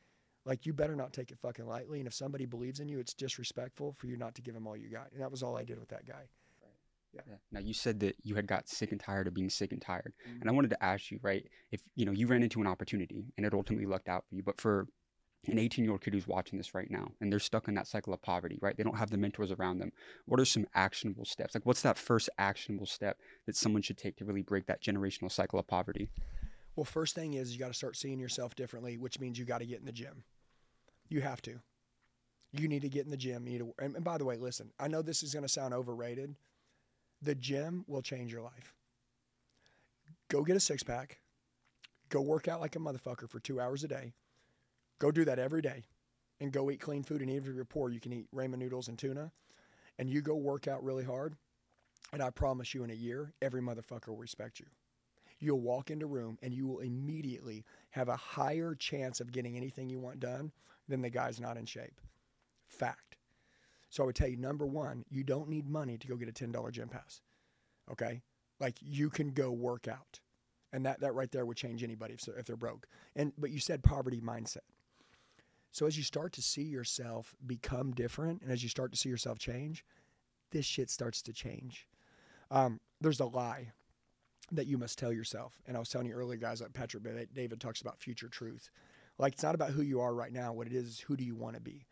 like 0.48 0.66
you 0.66 0.74
better 0.74 0.96
not 0.96 1.13
take 1.13 1.32
it 1.32 1.38
fucking 1.39 1.68
lightly. 1.68 2.00
And 2.00 2.08
if 2.08 2.13
somebody 2.13 2.46
believes 2.46 2.80
in 2.80 2.88
you, 2.88 3.00
it's 3.00 3.13
disrespectful 3.13 3.94
for 3.98 4.08
you 4.08 4.18
not 4.18 4.34
to 4.36 4.42
give 4.42 4.54
them 4.54 4.66
all 4.66 4.77
you 4.77 4.89
got. 4.89 5.12
And 5.12 5.22
that 5.22 5.30
was 5.30 5.44
all 5.44 5.58
I 5.58 5.63
did 5.63 5.80
with 5.80 5.89
that 5.89 6.08
guy. 6.08 6.24
Yeah. 7.13 7.36
Now 7.51 7.60
you 7.62 7.74
said 7.74 8.00
that 8.01 8.16
you 8.24 8.36
had 8.36 8.48
got 8.48 8.70
sick 8.70 8.92
and 8.92 9.00
tired 9.00 9.27
of 9.27 9.34
being 9.34 9.50
sick 9.50 9.72
and 9.72 9.82
tired, 9.82 10.13
mm-hmm. 10.27 10.42
and 10.42 10.50
I 10.50 10.54
wanted 10.54 10.70
to 10.72 10.84
ask 10.84 11.10
you, 11.10 11.20
right? 11.24 11.44
If 11.72 11.82
you 11.96 12.06
know 12.06 12.12
you 12.12 12.27
ran 12.27 12.44
into 12.44 12.62
an 12.62 12.68
opportunity 12.68 13.25
and 13.38 13.46
it 13.46 13.54
ultimately 13.54 13.88
lucked 13.88 14.08
out 14.08 14.25
for 14.30 14.36
you, 14.36 14.44
but 14.44 14.62
for 14.62 14.88
an 15.48 15.58
18 15.58 15.86
year 15.86 15.94
old 15.94 16.01
kid 16.01 16.13
who's 16.13 16.27
watching 16.27 16.58
this 16.58 16.75
right 16.75 16.92
now 16.92 17.10
and 17.22 17.32
they're 17.32 17.39
stuck 17.39 17.68
in 17.68 17.75
that 17.75 17.88
cycle 17.88 18.13
of 18.13 18.22
poverty, 18.22 18.60
right? 18.62 18.75
They 18.75 18.84
don't 18.84 18.98
have 18.98 19.10
the 19.10 19.18
mentors 19.18 19.51
around 19.51 19.80
them. 19.80 19.92
What 20.25 20.39
are 20.39 20.46
some 20.46 20.68
actionable 20.75 21.25
steps? 21.25 21.56
Like, 21.56 21.66
what's 21.66 21.82
that 21.84 21.98
first 21.98 22.30
actionable 22.38 22.86
step 22.86 23.18
that 23.46 23.56
someone 23.56 23.82
should 23.82 23.98
take 23.98 24.18
to 24.18 24.25
really 24.25 24.42
break 24.42 24.66
that 24.68 24.84
generational 24.84 25.32
cycle 25.32 25.58
of 25.58 25.68
poverty? 25.68 26.10
Well, 26.75 26.86
first 26.86 27.16
thing 27.16 27.34
is 27.34 27.54
you 27.54 27.60
got 27.60 27.70
to 27.70 27.74
start 27.74 27.96
seeing 27.96 28.20
yourself 28.20 28.56
differently, 28.56 28.98
which 28.98 29.20
means 29.20 29.39
you 29.39 29.46
got 29.46 29.60
to 29.60 29.66
get 29.66 29.80
in 29.80 29.86
the 29.86 29.92
gym. 29.92 30.24
You 31.10 31.22
have 31.22 31.42
to. 31.44 31.60
You 32.52 32.68
need 32.68 32.82
to 32.82 32.90
get 32.90 33.06
in 33.06 33.12
the 33.12 33.18
gym. 33.18 33.46
You 33.48 33.54
need 33.54 33.60
to, 33.60 33.74
and, 33.84 33.96
and 33.96 34.04
by 34.04 34.18
the 34.18 34.26
way, 34.26 34.38
listen, 34.38 34.72
I 34.80 34.88
know 34.88 35.02
this 35.02 35.24
is 35.24 35.34
going 35.34 35.44
to 35.44 35.50
sound 35.50 35.74
overrated. 35.74 36.36
The 37.22 37.36
gym 37.36 37.84
will 37.88 38.02
change 38.02 38.32
your 38.32 38.42
life. 38.42 38.74
Go 40.30 40.44
get 40.44 40.56
a 40.56 40.60
six 40.60 40.84
pack. 40.84 41.20
Go 42.10 42.22
work 42.22 42.48
out 42.48 42.62
like 42.62 42.76
a 42.76 42.80
motherfucker 42.80 43.30
for 43.30 43.40
two 43.40 43.60
hours 43.60 43.84
a 43.84 43.88
day 43.88 44.14
Go 45.00 45.12
do 45.12 45.26
that 45.26 45.40
every 45.40 45.62
day 45.62 45.84
and 46.40 46.52
go 46.52 46.72
eat 46.72 46.80
clean 46.80 47.04
food. 47.04 47.22
And 47.22 47.30
even 47.30 47.50
if 47.50 47.56
you're 47.56 47.66
poor, 47.66 47.90
you 47.90 48.00
can 48.00 48.14
eat 48.14 48.28
ramen 48.34 48.58
noodles 48.58 48.88
and 48.88 48.98
tuna. 48.98 49.32
And 50.00 50.10
you 50.10 50.22
go 50.22 50.36
work 50.36 50.68
out 50.68 50.84
really 50.84 51.04
hard. 51.04 51.36
And 52.14 52.22
I 52.22 52.30
promise 52.30 52.74
you, 52.74 52.84
in 52.84 52.90
a 52.90 52.96
year, 52.96 53.34
every 53.42 53.62
motherfucker 53.62 54.08
will 54.08 54.18
respect 54.18 54.60
you. 54.60 54.66
You'll 55.40 55.60
walk 55.60 55.92
into 55.92 56.06
a 56.06 56.10
room 56.10 56.38
and 56.42 56.54
you 56.54 56.66
will 56.66 56.80
immediately 56.80 57.64
have 57.92 58.10
a 58.10 58.16
higher 58.16 58.74
chance 58.74 59.20
of 59.20 59.32
getting 59.32 59.56
anything 59.56 59.90
you 59.90 60.00
want 60.00 60.20
done 60.20 60.52
than 60.88 61.01
the 61.01 61.10
guy's 61.10 61.39
not 61.39 61.58
in 61.58 61.65
shape. 61.65 62.00
Fact. 62.67 63.17
So 63.89 64.03
I 64.03 64.06
would 64.06 64.15
tell 64.15 64.27
you 64.27 64.38
number 64.38 64.65
one, 64.65 65.06
you 65.10 65.24
don't 65.24 65.50
need 65.50 65.70
money 65.70 65.98
to 65.98 66.08
go 66.08 66.15
get 66.15 66.29
a 66.29 66.34
$10 66.34 66.72
gym 66.72 66.89
pass. 66.89 67.22
Okay? 67.91 68.22
Like 68.60 68.77
you 68.82 69.10
can 69.10 69.32
go 69.32 69.51
work 69.51 69.88
out. 69.88 70.20
And 70.74 70.86
that, 70.86 71.00
that 71.00 71.13
right 71.13 71.32
there 71.32 71.46
would 71.46 71.58
change 71.58 71.84
anybody 71.84 72.15
if, 72.15 72.27
if 72.27 72.46
they're 72.46 72.58
broke. 72.58 72.88
And 73.15 73.32
but 73.38 73.51
you 73.51 73.60
said 73.60 73.84
poverty 73.84 74.20
mindset. 74.20 74.65
So 75.72 75.86
as 75.86 75.98
you 75.98 76.03
start 76.03 76.34
to 76.34 76.41
see 76.41 76.63
yourself 76.63 77.36
become 77.46 77.91
different 77.91 78.41
and 78.41 78.51
as 78.51 78.63
you 78.63 78.70
start 78.70 78.91
to 78.91 78.98
see 78.98 79.10
yourself 79.10 79.39
change, 79.39 79.86
this 80.51 80.65
shit 80.65 80.89
starts 80.89 81.22
to 81.24 81.34
change. 81.34 81.88
Um, 82.51 82.79
there's 83.00 83.20
a 83.20 83.25
lie 83.25 83.72
that 84.51 84.67
you 84.67 84.77
must 84.77 84.98
tell 84.98 85.12
yourself. 85.12 85.60
And 85.67 85.75
I 85.75 85.79
was 85.79 85.89
telling 85.89 86.08
you 86.08 86.13
earlier, 86.13 86.39
guys, 86.39 86.62
like 86.62 86.74
Patrick 86.74 87.03
David 87.34 87.60
talks 87.60 87.82
about 87.82 88.00
future 88.00 88.29
truth. 88.29 88.70
Like 89.20 89.34
it's 89.34 89.44
not 89.44 89.56
about 89.56 89.72
who 89.72 89.82
you 89.82 90.00
are 90.00 90.14
right 90.14 90.32
now. 90.32 90.54
What 90.54 90.68
it 90.68 90.74
is 90.74 90.88
is 90.88 91.00
who 91.00 91.16
do 91.18 91.24
you 91.24 91.36
want 91.36 91.56
to 91.56 91.62
be. 91.62 91.86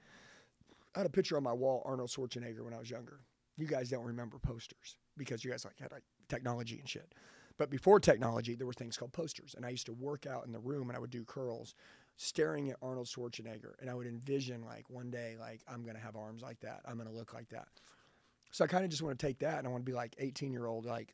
I 0.96 1.00
had 1.00 1.08
a 1.08 1.10
picture 1.12 1.38
on 1.38 1.44
my 1.44 1.54
wall, 1.54 1.82
Arnold 1.86 2.10
Schwarzenegger, 2.10 2.64
when 2.64 2.74
I 2.74 2.80
was 2.80 2.90
younger. 2.90 3.20
You 3.58 3.68
guys 3.68 3.90
don't 3.90 4.06
remember 4.06 4.38
posters 4.40 4.98
because 5.18 5.44
you 5.44 5.52
guys 5.52 5.66
like 5.66 5.80
had 5.80 5.92
like 5.92 6.04
technology 6.30 6.80
and 6.80 6.88
shit. 6.88 7.14
But 7.58 7.70
before 7.70 8.00
technology, 8.00 8.56
there 8.56 8.68
were 8.68 8.74
things 8.74 8.98
called 8.98 9.14
posters, 9.14 9.56
and 9.56 9.66
I 9.66 9.70
used 9.70 9.86
to 9.86 9.94
work 9.94 10.26
out 10.26 10.46
in 10.46 10.52
the 10.52 10.60
room 10.60 10.90
and 10.90 10.98
I 10.98 11.00
would 11.00 11.10
do 11.10 11.24
curls 11.24 11.74
staring 12.18 12.70
at 12.70 12.78
Arnold 12.82 13.08
Schwarzenegger, 13.08 13.74
and 13.80 13.90
I 13.90 13.94
would 13.94 14.08
envision 14.08 14.64
like 14.64 14.90
one 14.90 15.10
day, 15.10 15.36
like 15.40 15.62
I'm 15.68 15.84
gonna 15.84 16.00
have 16.00 16.16
arms 16.16 16.42
like 16.42 16.60
that. 16.62 16.82
I'm 16.86 16.98
gonna 16.98 17.12
look 17.12 17.34
like 17.34 17.50
that. 17.50 17.68
So 18.52 18.64
I 18.64 18.68
kind 18.68 18.86
of 18.86 18.90
just 18.90 19.02
want 19.02 19.18
to 19.18 19.26
take 19.26 19.40
that, 19.40 19.58
and 19.58 19.68
I 19.68 19.72
want 19.72 19.86
to 19.86 19.92
be 19.92 19.96
like 19.96 20.16
18 20.18 20.52
year 20.52 20.66
old, 20.66 20.86
like, 20.86 21.14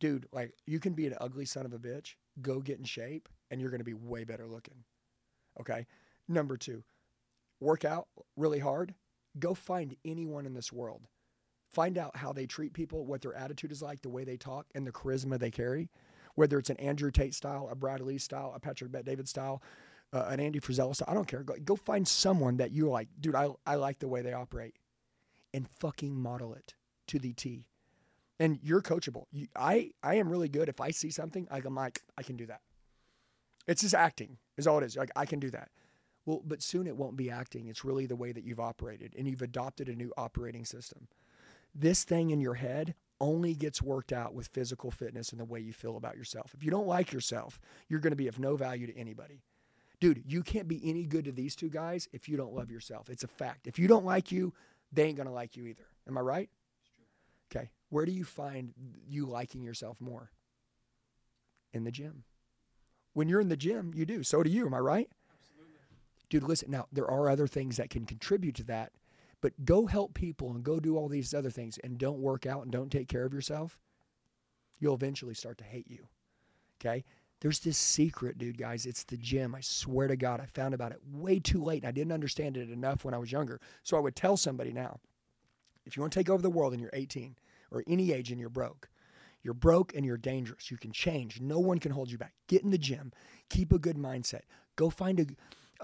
dude, 0.00 0.26
like 0.32 0.54
you 0.66 0.80
can 0.80 0.94
be 0.94 1.06
an 1.06 1.14
ugly 1.20 1.44
son 1.44 1.66
of 1.66 1.72
a 1.74 1.78
bitch, 1.78 2.14
go 2.40 2.60
get 2.60 2.78
in 2.78 2.84
shape, 2.84 3.28
and 3.50 3.60
you're 3.60 3.70
gonna 3.70 3.84
be 3.84 3.94
way 3.94 4.24
better 4.24 4.46
looking. 4.46 4.84
Okay. 5.60 5.86
Number 6.28 6.56
two, 6.56 6.84
work 7.60 7.84
out 7.84 8.08
really 8.36 8.58
hard. 8.58 8.94
Go 9.38 9.54
find 9.54 9.96
anyone 10.04 10.46
in 10.46 10.54
this 10.54 10.72
world. 10.72 11.02
Find 11.72 11.96
out 11.96 12.16
how 12.16 12.32
they 12.32 12.46
treat 12.46 12.74
people, 12.74 13.06
what 13.06 13.22
their 13.22 13.34
attitude 13.34 13.72
is 13.72 13.82
like, 13.82 14.02
the 14.02 14.10
way 14.10 14.24
they 14.24 14.36
talk, 14.36 14.66
and 14.74 14.86
the 14.86 14.92
charisma 14.92 15.38
they 15.38 15.50
carry. 15.50 15.88
Whether 16.34 16.58
it's 16.58 16.70
an 16.70 16.76
Andrew 16.76 17.10
Tate 17.10 17.34
style, 17.34 17.68
a 17.70 17.74
Brad 17.74 18.00
Lea 18.00 18.18
style, 18.18 18.52
a 18.54 18.60
Patrick 18.60 18.92
Bet 18.92 19.04
David 19.04 19.28
style, 19.28 19.62
uh, 20.12 20.26
an 20.28 20.40
Andy 20.40 20.60
Frisella. 20.60 21.00
I 21.08 21.14
don't 21.14 21.26
care. 21.26 21.42
Go, 21.42 21.54
go 21.64 21.76
find 21.76 22.06
someone 22.06 22.58
that 22.58 22.72
you're 22.72 22.90
like, 22.90 23.08
dude, 23.20 23.34
I, 23.34 23.48
I 23.66 23.76
like 23.76 23.98
the 23.98 24.08
way 24.08 24.22
they 24.22 24.32
operate 24.32 24.76
and 25.54 25.68
fucking 25.68 26.14
model 26.14 26.54
it 26.54 26.74
to 27.08 27.18
the 27.18 27.32
T. 27.32 27.66
And 28.38 28.58
you're 28.62 28.82
coachable. 28.82 29.24
You, 29.30 29.48
I, 29.56 29.92
I 30.02 30.16
am 30.16 30.28
really 30.28 30.48
good. 30.48 30.68
If 30.68 30.80
I 30.80 30.90
see 30.90 31.10
something, 31.10 31.46
I'm 31.50 31.74
like, 31.74 32.02
I 32.16 32.22
can 32.22 32.36
do 32.36 32.46
that. 32.46 32.60
It's 33.66 33.82
just 33.82 33.94
acting 33.94 34.38
is 34.56 34.66
all 34.66 34.78
it 34.78 34.84
is. 34.84 34.96
Like, 34.96 35.10
I 35.16 35.26
can 35.26 35.40
do 35.40 35.50
that. 35.50 35.70
Well, 36.24 36.42
but 36.44 36.62
soon 36.62 36.86
it 36.86 36.96
won't 36.96 37.16
be 37.16 37.30
acting. 37.30 37.66
It's 37.66 37.84
really 37.84 38.06
the 38.06 38.16
way 38.16 38.32
that 38.32 38.44
you've 38.44 38.60
operated 38.60 39.14
and 39.18 39.26
you've 39.26 39.42
adopted 39.42 39.88
a 39.88 39.94
new 39.94 40.12
operating 40.16 40.64
system. 40.64 41.08
This 41.74 42.04
thing 42.04 42.30
in 42.30 42.40
your 42.40 42.54
head 42.54 42.94
only 43.20 43.54
gets 43.54 43.82
worked 43.82 44.12
out 44.12 44.34
with 44.34 44.48
physical 44.48 44.90
fitness 44.90 45.30
and 45.30 45.40
the 45.40 45.44
way 45.44 45.60
you 45.60 45.72
feel 45.72 45.96
about 45.96 46.16
yourself. 46.16 46.54
If 46.54 46.64
you 46.64 46.70
don't 46.70 46.86
like 46.86 47.12
yourself, 47.12 47.60
you're 47.88 48.00
going 48.00 48.12
to 48.12 48.16
be 48.16 48.28
of 48.28 48.38
no 48.38 48.56
value 48.56 48.86
to 48.86 48.96
anybody 48.96 49.42
dude, 50.02 50.24
you 50.26 50.42
can't 50.42 50.66
be 50.66 50.80
any 50.84 51.04
good 51.04 51.26
to 51.26 51.30
these 51.30 51.54
two 51.54 51.68
guys 51.68 52.08
if 52.12 52.28
you 52.28 52.36
don't 52.36 52.52
love 52.52 52.72
yourself. 52.72 53.08
It's 53.08 53.22
a 53.22 53.28
fact. 53.28 53.68
If 53.68 53.78
you 53.78 53.86
don't 53.86 54.04
like 54.04 54.32
you, 54.32 54.52
they 54.90 55.04
ain't 55.04 55.16
going 55.16 55.28
to 55.28 55.32
like 55.32 55.56
you 55.56 55.64
either. 55.66 55.86
Am 56.08 56.18
I 56.18 56.20
right? 56.20 56.50
Okay. 57.54 57.70
Where 57.88 58.04
do 58.04 58.10
you 58.10 58.24
find 58.24 58.74
you 59.08 59.26
liking 59.26 59.62
yourself 59.62 60.00
more? 60.00 60.32
In 61.72 61.84
the 61.84 61.92
gym. 61.92 62.24
When 63.14 63.28
you're 63.28 63.40
in 63.40 63.48
the 63.48 63.56
gym, 63.56 63.92
you 63.94 64.06
do. 64.06 64.22
So 64.22 64.42
do 64.42 64.50
you. 64.50 64.66
Am 64.66 64.74
I 64.74 64.78
right? 64.78 65.08
Absolutely. 65.32 65.78
Dude, 66.30 66.42
listen, 66.44 66.70
now 66.70 66.86
there 66.92 67.10
are 67.10 67.28
other 67.28 67.46
things 67.46 67.76
that 67.76 67.90
can 67.90 68.06
contribute 68.06 68.54
to 68.56 68.64
that, 68.64 68.92
but 69.40 69.52
go 69.64 69.86
help 69.86 70.14
people 70.14 70.50
and 70.52 70.62
go 70.62 70.80
do 70.80 70.96
all 70.96 71.08
these 71.08 71.34
other 71.34 71.50
things 71.50 71.78
and 71.78 71.98
don't 71.98 72.20
work 72.20 72.46
out 72.46 72.62
and 72.62 72.72
don't 72.72 72.90
take 72.90 73.08
care 73.08 73.24
of 73.24 73.34
yourself. 73.34 73.78
You'll 74.78 74.94
eventually 74.94 75.34
start 75.34 75.58
to 75.58 75.64
hate 75.64 75.90
you. 75.90 76.06
Okay? 76.80 77.04
There's 77.40 77.60
this 77.60 77.76
secret, 77.76 78.38
dude, 78.38 78.56
guys. 78.56 78.86
It's 78.86 79.02
the 79.02 79.16
gym. 79.16 79.54
I 79.54 79.60
swear 79.60 80.06
to 80.06 80.16
God, 80.16 80.40
I 80.40 80.46
found 80.46 80.74
about 80.74 80.92
it 80.92 81.00
way 81.12 81.40
too 81.40 81.62
late. 81.62 81.82
And 81.82 81.88
I 81.88 81.92
didn't 81.92 82.12
understand 82.12 82.56
it 82.56 82.70
enough 82.70 83.04
when 83.04 83.14
I 83.14 83.18
was 83.18 83.32
younger. 83.32 83.60
So 83.82 83.96
I 83.96 84.00
would 84.00 84.14
tell 84.14 84.36
somebody 84.36 84.72
now 84.72 85.00
if 85.84 85.96
you 85.96 86.02
want 86.02 86.12
to 86.12 86.18
take 86.18 86.30
over 86.30 86.40
the 86.40 86.50
world 86.50 86.72
and 86.72 86.80
you're 86.80 86.90
18 86.92 87.36
or 87.72 87.82
any 87.88 88.12
age 88.12 88.30
and 88.30 88.38
you're 88.38 88.48
broke, 88.48 88.88
you're 89.42 89.54
broke 89.54 89.94
and 89.94 90.04
you're 90.04 90.16
dangerous. 90.16 90.70
You 90.70 90.76
can 90.76 90.92
change. 90.92 91.40
No 91.40 91.58
one 91.58 91.78
can 91.78 91.92
hold 91.92 92.10
you 92.10 92.18
back. 92.18 92.34
Get 92.48 92.62
in 92.62 92.70
the 92.70 92.78
gym. 92.78 93.12
Keep 93.50 93.72
a 93.72 93.78
good 93.78 93.96
mindset. 93.96 94.42
Go 94.76 94.88
find 94.88 95.20
a, 95.20 95.26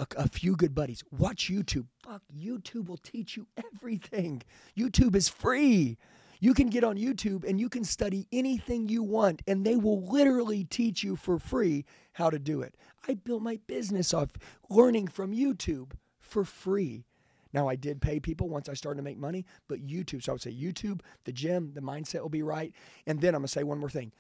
a, 0.03 0.07
a, 0.17 0.29
few 0.29 0.57
good 0.57 0.75
buddies. 0.75 1.03
Watch 1.11 1.51
YouTube. 1.51 1.87
Fuck, 2.05 2.23
YouTube 2.37 2.89
will 2.89 2.99
teach 2.99 3.37
you 3.37 3.47
everything. 3.75 4.43
YouTube 4.77 5.15
is 5.15 5.29
free. 5.29 5.99
You 6.41 6.55
can 6.55 6.69
get 6.69 6.85
on 6.85 6.97
YouTube 6.97 7.45
and 7.45 7.59
you 7.59 7.69
can 7.69 7.83
study 7.83 8.29
anything 8.31 8.89
you 8.89 9.03
want, 9.03 9.43
and 9.49 9.67
they 9.67 9.75
will 9.75 10.07
literally 10.07 10.65
teach 10.65 11.03
you 11.03 11.17
for 11.17 11.39
free 11.39 11.85
how 12.13 12.31
to 12.31 12.39
do 12.39 12.63
it. 12.63 12.77
I 13.09 13.15
built 13.15 13.43
my 13.43 13.59
business 13.67 14.15
off 14.15 14.31
learning 14.71 15.09
from 15.09 15.35
YouTube 15.35 15.93
for 16.21 16.45
free. 16.45 17.08
Now, 17.53 17.69
I 17.69 17.77
did 17.77 18.01
pay 18.01 18.21
people 18.21 18.49
once 18.49 18.69
I 18.69 18.75
started 18.75 18.99
to 18.99 19.03
make 19.03 19.19
money, 19.19 19.47
but 19.69 19.87
YouTube. 19.87 20.23
So 20.23 20.33
I 20.33 20.35
would 20.35 20.43
say 20.43 20.53
YouTube, 20.53 21.01
the 21.25 21.33
gym, 21.33 21.73
the 21.75 21.81
mindset 21.81 22.23
will 22.23 22.29
be 22.29 22.43
right. 22.43 22.73
And 23.07 23.21
then 23.21 23.35
I'm 23.35 23.43
to 23.43 23.49
say 23.49 23.63
one 23.63 23.79
more 23.79 23.91
thing 23.91 24.13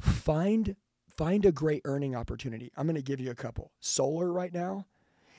find 0.00 0.76
find 1.10 1.44
a 1.44 1.50
great 1.52 1.82
earning 1.84 2.14
opportunity. 2.14 2.70
I'm 2.76 2.86
to 2.94 3.02
give 3.02 3.20
you 3.20 3.30
a 3.30 3.34
couple. 3.34 3.72
Solar 3.80 4.32
right 4.32 4.54
now 4.54 4.86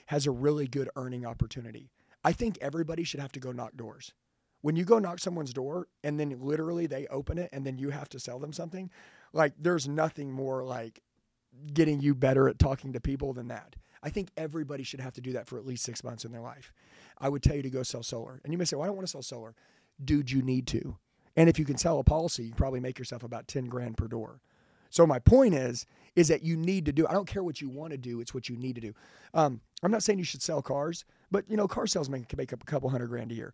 has 0.08 0.28
a 0.28 0.32
really 0.32 0.67
good 0.67 0.89
earning 0.98 1.26
opportunity. 1.26 1.89
I 2.24 2.34
think 2.34 2.58
everybody 2.60 3.06
should 3.06 3.22
have 3.22 3.32
to 3.32 3.39
go 3.39 3.54
knock 3.54 3.78
doors 3.78 4.13
when 4.62 4.76
you 4.76 4.84
go 4.84 5.00
knock 5.00 5.19
someone's 5.19 5.54
door 5.54 5.88
and 6.04 6.19
then 6.19 6.36
literally 6.39 6.88
they 6.88 7.08
open 7.08 7.38
it 7.38 7.50
and 7.54 7.65
then 7.65 7.78
you 7.78 7.89
have 7.89 8.10
to 8.10 8.19
sell 8.19 8.39
them 8.39 8.54
something, 8.54 8.89
like 9.34 9.54
there's 9.58 9.88
nothing 9.88 10.32
more 10.32 10.63
like 10.63 11.02
getting 11.74 12.02
you 12.02 12.13
better 12.13 12.50
at 12.50 12.60
talking 12.60 12.93
to 12.93 13.00
people 13.00 13.34
than 13.34 13.48
that. 13.48 13.76
I 14.02 14.10
think 14.10 14.30
everybody 14.38 14.84
should 14.84 15.00
have 15.02 15.14
to 15.14 15.22
do 15.22 15.34
that 15.34 15.48
for 15.48 15.58
at 15.58 15.66
least 15.66 15.84
six 15.84 16.04
months 16.04 16.26
in 16.26 16.32
their 16.32 16.42
life. 16.42 16.72
I 17.18 17.30
would 17.30 17.44
tell 17.44 17.56
you 17.56 17.62
to 17.64 17.70
go 17.70 17.84
sell 17.84 18.04
solar. 18.04 18.40
And 18.44 18.54
you 18.54 18.58
may 18.58 18.66
say, 18.66 18.76
well, 18.76 18.84
I 18.84 18.88
don't 18.88 18.96
want 18.96 19.08
to 19.08 19.12
sell 19.12 19.22
solar. 19.22 19.56
Dude, 20.04 20.32
you 20.32 20.42
need 20.42 20.68
to. 20.68 20.98
And 21.36 21.50
if 21.50 21.60
you 21.60 21.66
can 21.66 21.78
sell 21.78 22.00
a 22.00 22.04
policy, 22.04 22.44
you 22.46 22.54
probably 22.54 22.80
make 22.80 22.98
yourself 22.98 23.24
about 23.24 23.48
10 23.48 23.66
grand 23.66 23.98
per 23.98 24.08
door. 24.08 24.42
So 24.90 25.06
my 25.06 25.20
point 25.20 25.54
is, 25.54 25.86
is 26.16 26.30
that 26.30 26.42
you 26.42 26.58
need 26.58 26.86
to 26.86 26.92
do. 26.92 27.08
I 27.08 27.14
don't 27.14 27.28
care 27.28 27.44
what 27.44 27.62
you 27.62 27.70
want 27.70 27.92
to 27.92 27.98
do; 27.98 28.22
it's 28.22 28.34
what 28.34 28.50
you 28.50 28.58
need 28.58 28.74
to 28.74 28.82
do. 28.82 28.94
Um, 29.36 29.62
I'm 29.84 29.92
not 29.92 30.02
saying 30.02 30.18
you 30.18 30.26
should 30.26 30.42
sell 30.42 30.64
cars, 30.64 31.06
but 31.30 31.46
you 31.48 31.58
know, 31.58 31.68
car 31.68 31.86
salesmen 31.86 32.24
can 32.24 32.38
make 32.38 32.52
up 32.54 32.64
a 32.64 32.66
couple 32.66 32.90
hundred 32.90 33.08
grand 33.08 33.32
a 33.32 33.36
year 33.36 33.54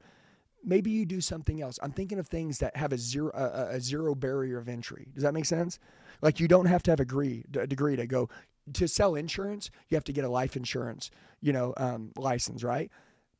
maybe 0.66 0.92
you 0.92 1.06
do 1.06 1.22
something 1.22 1.62
else. 1.62 1.80
I'm 1.82 1.92
thinking 1.92 2.20
of 2.20 2.28
things 2.28 2.60
that 2.60 2.76
have 2.76 2.92
a 2.92 2.98
zero 2.98 3.32
a, 3.34 3.76
a 3.76 3.80
zero 3.80 4.16
barrier 4.16 4.58
of 4.58 4.68
entry. 4.68 5.08
Does 5.14 5.24
that 5.24 5.34
make 5.34 5.46
sense? 5.46 5.80
Like 6.22 6.40
you 6.40 6.48
don't 6.48 6.66
have 6.66 6.84
to 6.84 6.92
have 6.92 7.00
a 7.00 7.06
degree 7.06 7.46
a 7.58 7.68
degree 7.68 7.96
to 7.96 8.08
go 8.08 8.30
to 8.74 8.88
sell 8.88 9.16
insurance. 9.16 9.70
You 9.90 9.96
have 9.96 10.04
to 10.06 10.14
get 10.14 10.26
a 10.26 10.30
life 10.30 10.56
insurance, 10.56 11.12
you 11.42 11.54
know, 11.54 11.74
um, 11.78 12.12
license, 12.18 12.64
right? 12.64 12.92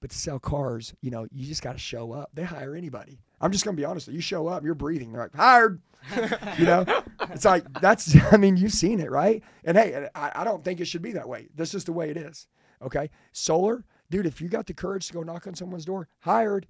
But 0.02 0.12
to 0.12 0.18
sell 0.18 0.40
cars, 0.40 0.94
you 1.02 1.12
know, 1.12 1.28
you 1.32 1.48
just 1.48 1.62
got 1.62 1.74
to 1.74 1.80
show 1.80 2.12
up. 2.12 2.30
They 2.34 2.44
hire 2.44 2.76
anybody. 2.76 3.20
I'm 3.42 3.52
just 3.52 3.66
going 3.66 3.76
to 3.76 3.80
be 3.80 3.86
honest. 3.86 4.08
You 4.08 4.22
show 4.22 4.48
up, 4.48 4.64
you're 4.64 4.76
breathing. 4.76 5.12
They're 5.12 5.24
like, 5.24 5.36
hired. 5.36 5.82
you 6.60 6.66
know, 6.66 6.86
it's 7.32 7.46
like, 7.46 7.66
that's, 7.82 8.16
I 8.32 8.38
mean, 8.38 8.58
you've 8.58 8.72
seen 8.72 9.00
it, 9.00 9.10
right? 9.10 9.44
And 9.64 9.78
hey, 9.78 10.08
I, 10.14 10.32
I 10.36 10.44
don't 10.44 10.64
think 10.64 10.80
it 10.80 10.86
should 10.86 11.02
be 11.02 11.14
that 11.14 11.28
way. 11.28 11.48
This 11.56 11.74
is 11.74 11.84
the 11.84 11.94
way 11.94 12.10
it 12.10 12.18
is. 12.18 12.48
Okay. 12.82 13.10
Solar, 13.32 13.84
dude, 14.12 14.26
if 14.26 14.42
you 14.42 14.48
got 14.48 14.68
the 14.68 14.74
courage 14.74 15.08
to 15.08 15.14
go 15.14 15.24
knock 15.24 15.48
on 15.48 15.56
someone's 15.56 15.86
door, 15.86 16.08
hired, 16.20 16.68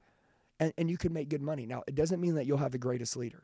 and, 0.59 0.73
and 0.77 0.89
you 0.89 0.97
can 0.97 1.11
make 1.11 1.29
good 1.29 1.41
money. 1.41 1.65
Now, 1.65 1.83
it 1.87 1.95
doesn't 1.95 2.21
mean 2.21 2.35
that 2.35 2.45
you'll 2.45 2.57
have 2.57 2.71
the 2.71 2.77
greatest 2.77 3.17
leader. 3.17 3.43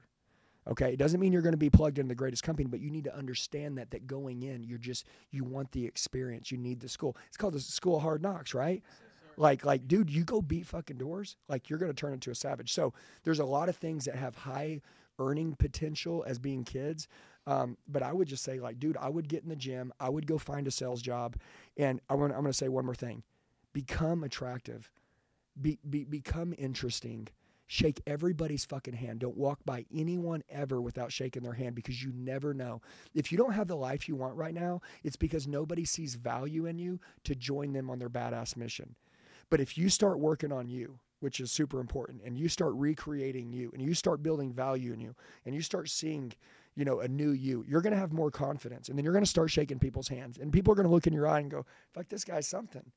Okay, 0.67 0.93
it 0.93 0.97
doesn't 0.97 1.19
mean 1.19 1.33
you're 1.33 1.41
going 1.41 1.53
to 1.53 1.57
be 1.57 1.71
plugged 1.71 1.97
into 1.97 2.09
the 2.09 2.15
greatest 2.15 2.43
company, 2.43 2.67
but 2.67 2.79
you 2.79 2.91
need 2.91 3.05
to 3.05 3.15
understand 3.15 3.77
that 3.79 3.89
that 3.91 4.05
going 4.05 4.43
in, 4.43 4.63
you're 4.63 4.77
just 4.77 5.07
you 5.31 5.43
want 5.43 5.71
the 5.71 5.85
experience. 5.85 6.51
You 6.51 6.57
need 6.57 6.79
the 6.79 6.89
school. 6.89 7.17
It's 7.27 7.37
called 7.37 7.53
the 7.53 7.59
school 7.59 7.95
of 7.97 8.03
hard 8.03 8.21
knocks, 8.21 8.53
right? 8.53 8.83
Like, 9.37 9.65
like, 9.65 9.87
dude, 9.87 10.09
you 10.09 10.23
go 10.23 10.41
beat 10.41 10.67
fucking 10.67 10.97
doors, 10.97 11.35
like 11.47 11.69
you're 11.69 11.79
gonna 11.79 11.93
turn 11.93 12.13
into 12.13 12.29
a 12.29 12.35
savage. 12.35 12.73
So 12.73 12.93
there's 13.23 13.39
a 13.39 13.45
lot 13.45 13.69
of 13.69 13.75
things 13.75 14.05
that 14.05 14.15
have 14.15 14.35
high 14.35 14.81
earning 15.19 15.55
potential 15.55 16.23
as 16.27 16.37
being 16.37 16.63
kids. 16.63 17.07
Um, 17.47 17.77
but 17.87 18.03
I 18.03 18.13
would 18.13 18.27
just 18.27 18.43
say, 18.43 18.59
like, 18.59 18.79
dude, 18.79 18.97
I 18.97 19.09
would 19.09 19.27
get 19.27 19.41
in 19.41 19.49
the 19.49 19.55
gym, 19.55 19.91
I 19.99 20.09
would 20.09 20.27
go 20.27 20.37
find 20.37 20.67
a 20.67 20.71
sales 20.71 21.01
job, 21.01 21.37
and 21.75 21.99
I'm 22.09 22.19
gonna, 22.19 22.35
I'm 22.35 22.41
gonna 22.41 22.53
say 22.53 22.67
one 22.67 22.85
more 22.85 22.93
thing: 22.93 23.23
become 23.73 24.23
attractive, 24.23 24.91
be, 25.59 25.79
be 25.89 26.03
become 26.03 26.53
interesting. 26.57 27.27
Shake 27.71 28.01
everybody's 28.05 28.65
fucking 28.65 28.95
hand. 28.95 29.21
Don't 29.21 29.37
walk 29.37 29.59
by 29.63 29.85
anyone 29.95 30.43
ever 30.49 30.81
without 30.81 31.09
shaking 31.09 31.41
their 31.41 31.53
hand 31.53 31.73
because 31.73 32.03
you 32.03 32.11
never 32.13 32.53
know. 32.53 32.81
If 33.13 33.31
you 33.31 33.37
don't 33.37 33.53
have 33.53 33.69
the 33.69 33.77
life 33.77 34.09
you 34.09 34.15
want 34.17 34.35
right 34.35 34.53
now, 34.53 34.81
it's 35.05 35.15
because 35.15 35.47
nobody 35.47 35.85
sees 35.85 36.15
value 36.15 36.65
in 36.65 36.77
you 36.77 36.99
to 37.23 37.33
join 37.33 37.71
them 37.71 37.89
on 37.89 37.97
their 37.97 38.09
badass 38.09 38.57
mission. 38.57 38.93
But 39.49 39.61
if 39.61 39.77
you 39.77 39.87
start 39.87 40.19
working 40.19 40.51
on 40.51 40.67
you, 40.67 40.99
which 41.21 41.39
is 41.39 41.49
super 41.49 41.79
important, 41.79 42.23
and 42.25 42.37
you 42.37 42.49
start 42.49 42.73
recreating 42.73 43.53
you, 43.53 43.71
and 43.71 43.81
you 43.81 43.93
start 43.93 44.21
building 44.21 44.51
value 44.51 44.91
in 44.91 44.99
you, 44.99 45.15
and 45.45 45.55
you 45.55 45.61
start 45.61 45.89
seeing, 45.89 46.33
you 46.75 46.83
know, 46.83 46.99
a 46.99 47.07
new 47.07 47.31
you, 47.31 47.63
you're 47.65 47.81
going 47.81 47.93
to 47.93 47.99
have 47.99 48.11
more 48.11 48.31
confidence, 48.31 48.89
and 48.89 48.97
then 48.97 49.05
you're 49.05 49.13
going 49.13 49.23
to 49.23 49.29
start 49.29 49.49
shaking 49.49 49.79
people's 49.79 50.09
hands, 50.09 50.39
and 50.39 50.51
people 50.51 50.73
are 50.73 50.75
going 50.75 50.89
to 50.89 50.93
look 50.93 51.07
in 51.07 51.13
your 51.13 51.25
eye 51.25 51.39
and 51.39 51.49
go, 51.49 51.65
"Fuck, 51.93 52.09
this 52.09 52.25
guy's 52.25 52.49
something." 52.49 52.91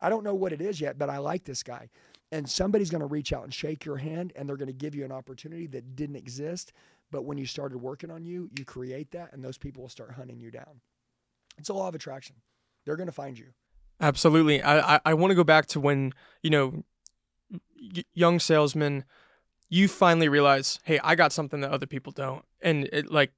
I 0.00 0.08
don't 0.08 0.22
know 0.22 0.34
what 0.34 0.52
it 0.52 0.60
is 0.60 0.80
yet, 0.80 0.98
but 0.98 1.10
I 1.10 1.18
like 1.18 1.44
this 1.44 1.62
guy. 1.62 1.88
And 2.34 2.50
somebody's 2.50 2.90
going 2.90 3.00
to 3.00 3.06
reach 3.06 3.32
out 3.32 3.44
and 3.44 3.54
shake 3.54 3.84
your 3.84 3.96
hand, 3.96 4.32
and 4.34 4.48
they're 4.48 4.56
going 4.56 4.66
to 4.66 4.72
give 4.72 4.92
you 4.92 5.04
an 5.04 5.12
opportunity 5.12 5.68
that 5.68 5.94
didn't 5.94 6.16
exist. 6.16 6.72
But 7.12 7.24
when 7.24 7.38
you 7.38 7.46
started 7.46 7.78
working 7.78 8.10
on 8.10 8.24
you, 8.24 8.50
you 8.58 8.64
create 8.64 9.12
that, 9.12 9.32
and 9.32 9.44
those 9.44 9.56
people 9.56 9.82
will 9.82 9.88
start 9.88 10.10
hunting 10.10 10.40
you 10.40 10.50
down. 10.50 10.80
It's 11.58 11.68
a 11.68 11.74
law 11.74 11.86
of 11.86 11.94
attraction. 11.94 12.34
They're 12.84 12.96
going 12.96 13.06
to 13.06 13.12
find 13.12 13.38
you. 13.38 13.46
Absolutely. 14.00 14.60
I, 14.60 14.96
I, 14.96 15.00
I 15.04 15.14
want 15.14 15.30
to 15.30 15.36
go 15.36 15.44
back 15.44 15.66
to 15.66 15.80
when, 15.80 16.12
you 16.42 16.50
know, 16.50 16.82
y- 17.52 18.02
young 18.14 18.40
salesman, 18.40 19.04
you 19.68 19.86
finally 19.86 20.28
realize, 20.28 20.80
hey, 20.82 20.98
I 21.04 21.14
got 21.14 21.32
something 21.32 21.60
that 21.60 21.70
other 21.70 21.86
people 21.86 22.10
don't. 22.10 22.44
And 22.60 22.88
it 22.92 23.12
like, 23.12 23.30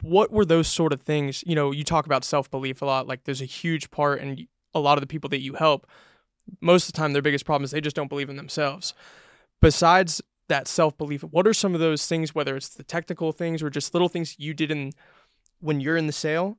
what 0.00 0.32
were 0.32 0.46
those 0.46 0.66
sort 0.66 0.94
of 0.94 1.02
things? 1.02 1.44
You 1.46 1.54
know, 1.54 1.72
you 1.72 1.84
talk 1.84 2.06
about 2.06 2.24
self 2.24 2.50
belief 2.50 2.80
a 2.80 2.86
lot. 2.86 3.06
Like, 3.06 3.24
there's 3.24 3.42
a 3.42 3.46
huge 3.46 3.90
part, 3.90 4.22
and 4.22 4.46
a 4.74 4.80
lot 4.80 4.96
of 4.96 5.02
the 5.02 5.06
people 5.06 5.28
that 5.28 5.40
you 5.40 5.54
help, 5.54 5.86
most 6.60 6.88
of 6.88 6.92
the 6.92 6.98
time, 6.98 7.12
their 7.12 7.22
biggest 7.22 7.44
problem 7.44 7.64
is 7.64 7.70
they 7.70 7.80
just 7.80 7.96
don't 7.96 8.08
believe 8.08 8.30
in 8.30 8.36
themselves. 8.36 8.94
Besides 9.60 10.22
that 10.48 10.68
self 10.68 10.96
belief, 10.96 11.22
what 11.22 11.46
are 11.46 11.54
some 11.54 11.74
of 11.74 11.80
those 11.80 12.06
things, 12.06 12.34
whether 12.34 12.56
it's 12.56 12.68
the 12.68 12.84
technical 12.84 13.32
things 13.32 13.62
or 13.62 13.70
just 13.70 13.94
little 13.94 14.08
things 14.08 14.36
you 14.38 14.54
did 14.54 14.70
in 14.70 14.92
when 15.60 15.80
you're 15.80 15.96
in 15.96 16.06
the 16.06 16.12
sale 16.12 16.58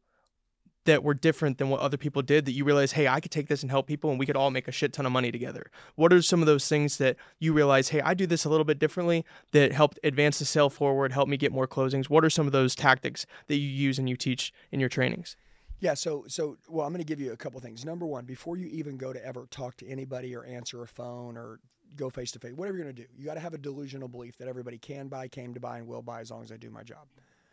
that 0.86 1.04
were 1.04 1.14
different 1.14 1.58
than 1.58 1.70
what 1.70 1.82
other 1.82 1.98
people 1.98 2.22
did 2.22 2.46
that 2.46 2.54
you 2.54 2.64
realize, 2.64 2.94
hey, 2.94 3.08
I 3.08 3.20
could 3.20 3.32
take 3.32 3.48
this 3.48 3.62
and 3.62 3.70
help 3.70 3.86
people 3.86 4.10
and 4.10 4.18
we 4.18 4.26
could 4.26 4.36
all 4.36 4.50
make 4.50 4.68
a 4.68 4.72
shit 4.72 4.94
ton 4.94 5.06
of 5.06 5.12
money 5.12 5.32
together? 5.32 5.70
What 5.96 6.12
are 6.14 6.22
some 6.22 6.42
of 6.42 6.48
those 6.48 6.68
things 6.68 6.98
that 6.98 7.18
you 7.40 7.54
realize, 7.54 7.90
hey, 7.90 8.02
I 8.02 8.14
do 8.14 8.26
this 8.26 8.46
a 8.46 8.50
little 8.50 8.64
bit 8.64 8.80
differently 8.80 9.26
that 9.52 9.72
helped 9.72 10.00
advance 10.04 10.40
the 10.40 10.46
sale 10.46 10.70
forward, 10.70 11.12
help 11.12 11.30
me 11.30 11.38
get 11.38 11.52
more 11.52 11.68
closings? 11.68 12.10
What 12.10 12.26
are 12.26 12.30
some 12.30 12.48
of 12.48 12.54
those 12.54 12.76
tactics 12.76 13.26
that 13.48 13.58
you 13.58 13.68
use 13.68 14.00
and 14.00 14.10
you 14.10 14.16
teach 14.16 14.54
in 14.72 14.80
your 14.80 14.90
trainings? 14.90 15.36
Yeah, 15.82 15.94
so 15.94 16.26
so 16.28 16.58
well, 16.68 16.86
I'm 16.86 16.92
going 16.92 17.00
to 17.00 17.06
give 17.06 17.22
you 17.22 17.32
a 17.32 17.38
couple 17.38 17.60
things. 17.62 17.86
Number 17.86 18.06
one, 18.06 18.26
before 18.26 18.58
you 18.58 18.68
even 18.68 18.98
go 18.98 19.14
to 19.14 19.26
ever 19.26 19.48
talk 19.50 19.78
to 19.78 19.88
anybody 19.88 20.36
or 20.36 20.44
answer 20.44 20.82
a 20.84 20.88
phone 20.88 21.38
or 21.38 21.60
go 21.96 22.10
face 22.10 22.32
to 22.32 22.40
face, 22.40 22.54
whatever 22.54 22.78
you're 22.78 22.86
going 22.86 22.96
to 22.96 23.02
do, 23.04 23.08
you 23.18 23.26
got 23.26 23.36
to 23.36 23.40
have 23.40 23.54
a 23.54 23.58
delusional 23.58 24.08
belief 24.08 24.38
that 24.38 24.48
everybody 24.48 24.78
can 24.78 25.08
buy, 25.08 25.28
came 25.28 25.54
to 25.54 25.60
buy, 25.60 25.78
and 25.78 25.88
will 25.88 26.02
buy 26.02 26.20
as 26.20 26.32
long 26.32 26.44
as 26.44 26.52
I 26.52 26.58
do 26.58 26.70
my 26.70 26.84
job. 26.84 27.08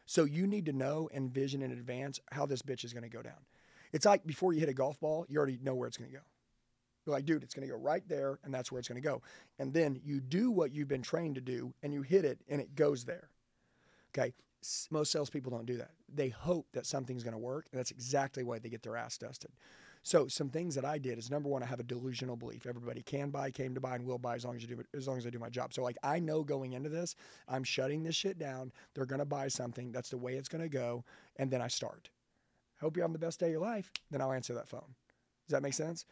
So 0.07 0.25
you 0.25 0.47
need 0.47 0.67
to 0.67 0.73
know 0.73 1.09
and 1.15 1.33
vision 1.33 1.63
in 1.63 1.73
advance 1.73 2.21
how 2.33 2.47
this 2.47 2.63
bitch 2.63 2.85
is 2.85 2.93
going 2.93 3.05
to 3.05 3.09
go 3.09 3.23
down. 3.23 3.45
It's 3.93 4.07
like 4.07 4.27
before 4.27 4.53
you 4.53 4.61
hit 4.61 4.69
a 4.69 4.75
golf 4.75 4.99
ball, 5.01 5.25
you 5.29 5.39
already 5.39 5.59
know 5.63 5.75
where 5.75 5.89
it's 5.89 5.97
going 5.97 6.11
to 6.11 6.17
go. 6.17 6.23
You're 7.05 7.15
like, 7.15 7.25
dude, 7.25 7.45
it's 7.45 7.55
going 7.55 7.67
to 7.67 7.73
go 7.73 7.79
right 7.79 8.03
there, 8.09 8.41
and 8.43 8.53
that's 8.53 8.73
where 8.73 8.81
it's 8.81 8.89
going 8.89 9.01
to 9.01 9.09
go. 9.09 9.23
And 9.61 9.73
then 9.73 10.01
you 10.05 10.21
do 10.21 10.51
what 10.51 10.75
you've 10.75 10.89
been 10.89 11.03
trained 11.03 11.37
to 11.37 11.41
do, 11.41 11.73
and 11.83 11.93
you 11.93 12.03
hit 12.03 12.25
it, 12.25 12.41
and 12.49 12.61
it 12.61 12.75
goes 12.75 13.05
there. 13.05 13.31
Okay. 14.11 14.33
Most 14.91 15.13
salespeople 15.13 15.51
don't 15.51 15.67
do 15.67 15.77
that. 15.77 15.91
They 16.13 16.29
hope 16.29 16.67
that 16.73 16.87
something's 16.87 17.23
going 17.23 17.33
to 17.33 17.39
work, 17.39 17.67
and 17.71 17.79
that's 17.79 17.91
exactly 17.91 18.43
why 18.43 18.59
they 18.59 18.69
get 18.69 18.83
their 18.83 18.97
ass 18.97 19.19
dusted. 19.19 19.51
So 20.03 20.29
some 20.29 20.51
things 20.51 20.77
that 20.77 20.85
I 20.85 20.99
did 20.99 21.19
is 21.19 21.33
number 21.33 21.49
one, 21.49 21.65
I 21.65 21.67
have 21.67 21.81
a 21.81 21.83
delusional 21.83 22.37
belief. 22.37 22.65
Everybody 22.65 23.03
can 23.03 23.31
buy, 23.31 23.51
came 23.51 23.75
to 23.75 23.81
buy, 23.81 23.97
and 23.97 24.07
will 24.07 24.19
buy 24.19 24.37
as 24.37 24.45
long 24.45 24.55
as 24.55 24.63
you 24.63 24.69
do 24.69 24.83
as 24.95 25.09
long 25.09 25.19
as 25.19 25.27
I 25.27 25.31
do 25.31 25.41
my 25.41 25.51
job. 25.51 25.75
So 25.75 25.83
like 25.83 25.97
I 26.05 26.21
know 26.21 26.45
going 26.45 26.75
into 26.75 26.89
this, 26.89 27.17
I'm 27.49 27.65
shutting 27.65 28.05
this 28.05 28.15
shit 28.15 28.39
down. 28.39 28.71
They're 28.95 29.05
gonna 29.05 29.25
buy 29.25 29.49
something. 29.49 29.91
That's 29.91 30.11
the 30.11 30.17
way 30.17 30.35
it's 30.35 30.49
gonna 30.49 30.69
go, 30.69 31.05
and 31.37 31.51
then 31.51 31.61
I 31.61 31.67
start. 31.67 32.09
Hope 32.81 32.97
you're 32.97 33.03
having 33.03 33.15
the 33.15 33.19
best 33.19 33.41
day 33.41 33.47
of 33.47 33.53
your 33.53 33.61
life. 33.61 33.91
Then 34.13 34.21
I'll 34.21 34.33
answer 34.33 34.55
that 34.55 34.69
phone. 34.69 34.95
Does 35.49 35.55
that 35.55 35.63
make 35.63 35.75
sense? 35.75 36.05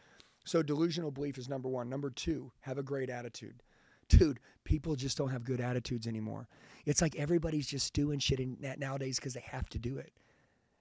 So 0.43 0.61
delusional 0.61 1.11
belief 1.11 1.37
is 1.37 1.47
number 1.47 1.69
one. 1.69 1.87
Number 1.87 2.09
two, 2.09 2.51
have 2.61 2.77
a 2.77 2.83
great 2.83 3.09
attitude. 3.09 3.63
Dude, 4.09 4.39
people 4.63 4.95
just 4.95 5.17
don't 5.17 5.29
have 5.29 5.43
good 5.43 5.61
attitudes 5.61 6.07
anymore. 6.07 6.47
It's 6.85 7.01
like 7.01 7.15
everybody's 7.15 7.67
just 7.67 7.93
doing 7.93 8.19
shit 8.19 8.39
in, 8.39 8.57
nowadays 8.77 9.17
because 9.17 9.33
they 9.33 9.43
have 9.51 9.69
to 9.69 9.79
do 9.79 9.97
it. 9.97 10.13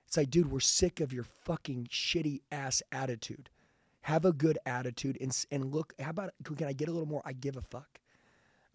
It's 0.06 0.16
like, 0.16 0.30
dude, 0.30 0.50
we're 0.50 0.60
sick 0.60 1.00
of 1.00 1.12
your 1.12 1.24
fucking 1.24 1.88
shitty 1.90 2.42
ass 2.52 2.82
attitude. 2.92 3.50
Have 4.02 4.24
a 4.24 4.32
good 4.32 4.58
attitude 4.66 5.16
and, 5.20 5.34
and 5.50 5.72
look, 5.72 5.94
how 5.98 6.10
about, 6.10 6.34
can 6.44 6.66
I 6.66 6.72
get 6.74 6.88
a 6.88 6.92
little 6.92 7.08
more? 7.08 7.22
I 7.24 7.32
give 7.32 7.56
a 7.56 7.62
fuck. 7.62 8.00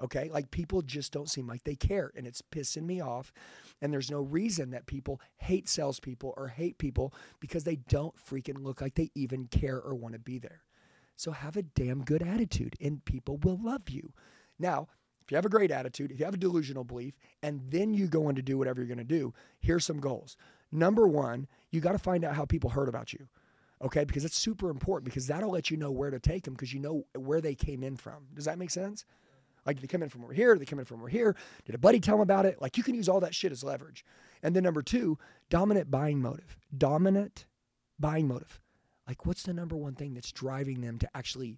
Okay. 0.01 0.29
Like 0.31 0.49
people 0.49 0.81
just 0.81 1.11
don't 1.11 1.29
seem 1.29 1.45
like 1.47 1.63
they 1.63 1.75
care 1.75 2.11
and 2.15 2.25
it's 2.25 2.41
pissing 2.41 2.83
me 2.83 3.01
off. 3.01 3.31
And 3.81 3.93
there's 3.93 4.09
no 4.09 4.21
reason 4.21 4.71
that 4.71 4.85
people 4.85 5.21
hate 5.37 5.69
salespeople 5.69 6.33
or 6.35 6.47
hate 6.47 6.77
people 6.77 7.13
because 7.39 7.63
they 7.63 7.75
don't 7.75 8.15
freaking 8.17 8.63
look 8.63 8.81
like 8.81 8.95
they 8.95 9.11
even 9.13 9.45
care 9.47 9.79
or 9.79 9.93
want 9.95 10.13
to 10.13 10.19
be 10.19 10.39
there. 10.39 10.61
So 11.15 11.31
have 11.31 11.57
a 11.57 11.63
damn 11.63 12.03
good 12.03 12.21
attitude 12.21 12.75
and 12.81 13.03
people 13.05 13.37
will 13.37 13.59
love 13.61 13.89
you. 13.89 14.13
Now, 14.59 14.87
if 15.23 15.31
you 15.31 15.35
have 15.35 15.45
a 15.45 15.49
great 15.49 15.71
attitude, 15.71 16.11
if 16.11 16.19
you 16.19 16.25
have 16.25 16.33
a 16.33 16.37
delusional 16.37 16.83
belief, 16.83 17.17
and 17.43 17.61
then 17.69 17.93
you 17.93 18.07
go 18.07 18.29
in 18.29 18.35
to 18.35 18.41
do 18.41 18.57
whatever 18.57 18.81
you're 18.81 18.87
going 18.87 18.97
to 18.97 19.03
do, 19.03 19.33
here's 19.59 19.85
some 19.85 19.99
goals. 19.99 20.35
Number 20.71 21.07
one, 21.07 21.47
you 21.71 21.81
got 21.81 21.93
to 21.93 21.99
find 21.99 22.25
out 22.25 22.35
how 22.35 22.45
people 22.45 22.69
heard 22.69 22.89
about 22.89 23.13
you. 23.13 23.27
Okay, 23.81 24.03
because 24.03 24.25
it's 24.25 24.37
super 24.37 24.69
important 24.69 25.05
because 25.05 25.27
that'll 25.27 25.51
let 25.51 25.71
you 25.71 25.77
know 25.77 25.91
where 25.91 26.09
to 26.09 26.19
take 26.19 26.43
them 26.43 26.53
because 26.53 26.73
you 26.73 26.79
know 26.81 27.05
where 27.15 27.39
they 27.39 27.55
came 27.55 27.83
in 27.83 27.95
from. 27.95 28.25
Does 28.33 28.45
that 28.45 28.59
make 28.59 28.71
sense? 28.71 29.05
Like 29.65 29.79
they 29.79 29.87
come 29.87 30.03
in 30.03 30.09
from 30.09 30.23
over 30.23 30.33
here, 30.33 30.57
they 30.57 30.65
come 30.65 30.79
in 30.79 30.85
from 30.85 30.99
over 30.99 31.07
here. 31.09 31.35
Did 31.63 31.75
a 31.75 31.77
buddy 31.77 31.99
tell 31.99 32.15
them 32.15 32.23
about 32.23 32.45
it? 32.45 32.61
Like 32.61 32.75
you 32.75 32.83
can 32.83 32.95
use 32.95 33.07
all 33.07 33.19
that 33.21 33.35
shit 33.35 33.51
as 33.51 33.63
leverage. 33.63 34.03
And 34.43 34.55
then 34.55 34.63
number 34.63 34.81
two, 34.81 35.17
dominant 35.49 35.91
buying 35.91 36.21
motive. 36.21 36.57
Dominant 36.75 37.45
buying 37.99 38.27
motive. 38.27 38.59
Like 39.07 39.25
what's 39.25 39.43
the 39.43 39.53
number 39.53 39.77
one 39.77 39.95
thing 39.95 40.13
that's 40.13 40.31
driving 40.31 40.81
them 40.81 40.97
to 40.99 41.09
actually 41.15 41.57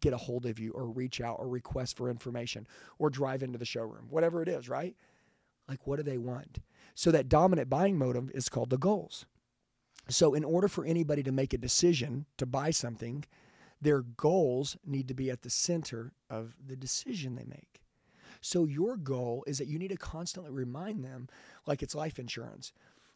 get 0.00 0.12
a 0.12 0.18
hold 0.18 0.46
of 0.46 0.58
you 0.58 0.72
or 0.72 0.86
reach 0.86 1.20
out 1.20 1.36
or 1.38 1.48
request 1.48 1.96
for 1.96 2.10
information 2.10 2.66
or 2.98 3.10
drive 3.10 3.42
into 3.42 3.58
the 3.58 3.64
showroom, 3.64 4.06
whatever 4.10 4.42
it 4.42 4.48
is, 4.48 4.68
right? 4.68 4.96
Like 5.68 5.86
what 5.86 5.96
do 5.96 6.02
they 6.02 6.18
want? 6.18 6.58
So 6.94 7.10
that 7.10 7.28
dominant 7.28 7.70
buying 7.70 7.96
motive 7.96 8.30
is 8.32 8.48
called 8.48 8.70
the 8.70 8.78
goals. 8.78 9.26
So 10.08 10.34
in 10.34 10.44
order 10.44 10.68
for 10.68 10.84
anybody 10.84 11.22
to 11.22 11.32
make 11.32 11.52
a 11.52 11.58
decision 11.58 12.26
to 12.38 12.46
buy 12.46 12.70
something, 12.70 13.24
their 13.80 14.02
goals 14.02 14.76
need 14.84 15.08
to 15.08 15.14
be 15.14 15.30
at 15.30 15.42
the 15.42 15.50
center 15.50 16.12
of 16.30 16.54
the 16.64 16.76
decision 16.76 17.34
they 17.34 17.44
make. 17.44 17.82
So 18.40 18.64
your 18.64 18.96
goal 18.96 19.44
is 19.46 19.58
that 19.58 19.68
you 19.68 19.78
need 19.78 19.90
to 19.90 19.96
constantly 19.96 20.50
remind 20.50 21.04
them 21.04 21.28
like 21.66 21.82
it's 21.82 21.94
life 21.94 22.18
insurance. 22.18 22.72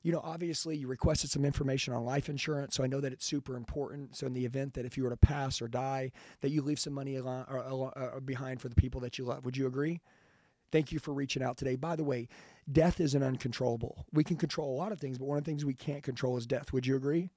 You 0.06 0.12
know, 0.12 0.20
obviously 0.22 0.76
you 0.76 0.86
requested 0.86 1.32
some 1.32 1.44
information 1.44 1.92
on 1.92 2.04
life 2.04 2.28
insurance, 2.28 2.76
so 2.76 2.84
I 2.84 2.86
know 2.86 3.00
that 3.00 3.12
it's 3.12 3.26
super 3.26 3.56
important. 3.56 4.14
So 4.14 4.28
in 4.28 4.34
the 4.34 4.44
event 4.44 4.74
that 4.74 4.86
if 4.86 4.96
you 4.96 5.02
were 5.02 5.10
to 5.10 5.16
pass 5.16 5.60
or 5.60 5.66
die, 5.66 6.12
that 6.42 6.50
you 6.50 6.62
leave 6.62 6.78
some 6.78 6.92
money 6.92 7.18
uh, 7.18 8.20
behind 8.24 8.60
for 8.60 8.68
the 8.68 8.76
people 8.76 9.00
that 9.00 9.18
you 9.18 9.24
love. 9.24 9.44
Would 9.44 9.56
you 9.56 9.66
agree? 9.66 10.00
Thank 10.70 10.92
you 10.92 11.00
for 11.00 11.12
reaching 11.12 11.42
out 11.42 11.56
today. 11.56 11.74
By 11.74 11.96
the 11.96 12.04
way, 12.04 12.28
death 12.70 13.00
isn't 13.00 13.20
uncontrollable. 13.20 14.06
We 14.12 14.22
can 14.22 14.36
control 14.36 14.72
a 14.72 14.78
lot 14.78 14.92
of 14.92 15.00
things, 15.00 15.18
but 15.18 15.24
one 15.24 15.38
of 15.38 15.44
the 15.44 15.50
things 15.50 15.64
we 15.64 15.74
can't 15.74 16.04
control 16.04 16.36
is 16.36 16.46
death. 16.46 16.72
Would 16.72 16.86
you 16.86 16.94
agree? 16.94 17.30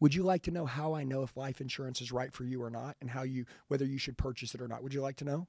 Would 0.00 0.14
you 0.14 0.24
like 0.24 0.42
to 0.42 0.50
know 0.50 0.66
how 0.66 0.92
I 0.92 1.04
know 1.04 1.22
if 1.22 1.38
life 1.38 1.62
insurance 1.62 2.02
is 2.02 2.12
right 2.12 2.34
for 2.34 2.44
you 2.44 2.62
or 2.62 2.68
not 2.68 2.96
and 3.00 3.08
how 3.08 3.22
you 3.22 3.46
whether 3.68 3.86
you 3.86 3.96
should 3.96 4.18
purchase 4.18 4.54
it 4.54 4.60
or 4.60 4.68
not? 4.68 4.82
Would 4.82 4.92
you 4.92 5.00
like 5.00 5.16
to 5.16 5.24
know? 5.24 5.46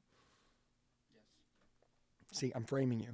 Yes. 1.14 2.40
See, 2.40 2.54
I'm 2.56 2.64
framing 2.64 3.02
you. 3.02 3.14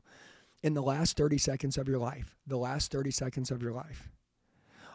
In 0.63 0.74
the 0.74 0.82
last 0.82 1.17
30 1.17 1.38
seconds 1.38 1.78
of 1.78 1.88
your 1.88 1.97
life, 1.97 2.36
the 2.45 2.58
last 2.58 2.91
30 2.91 3.12
seconds 3.12 3.50
of 3.50 3.62
your 3.62 3.71
life, 3.71 4.10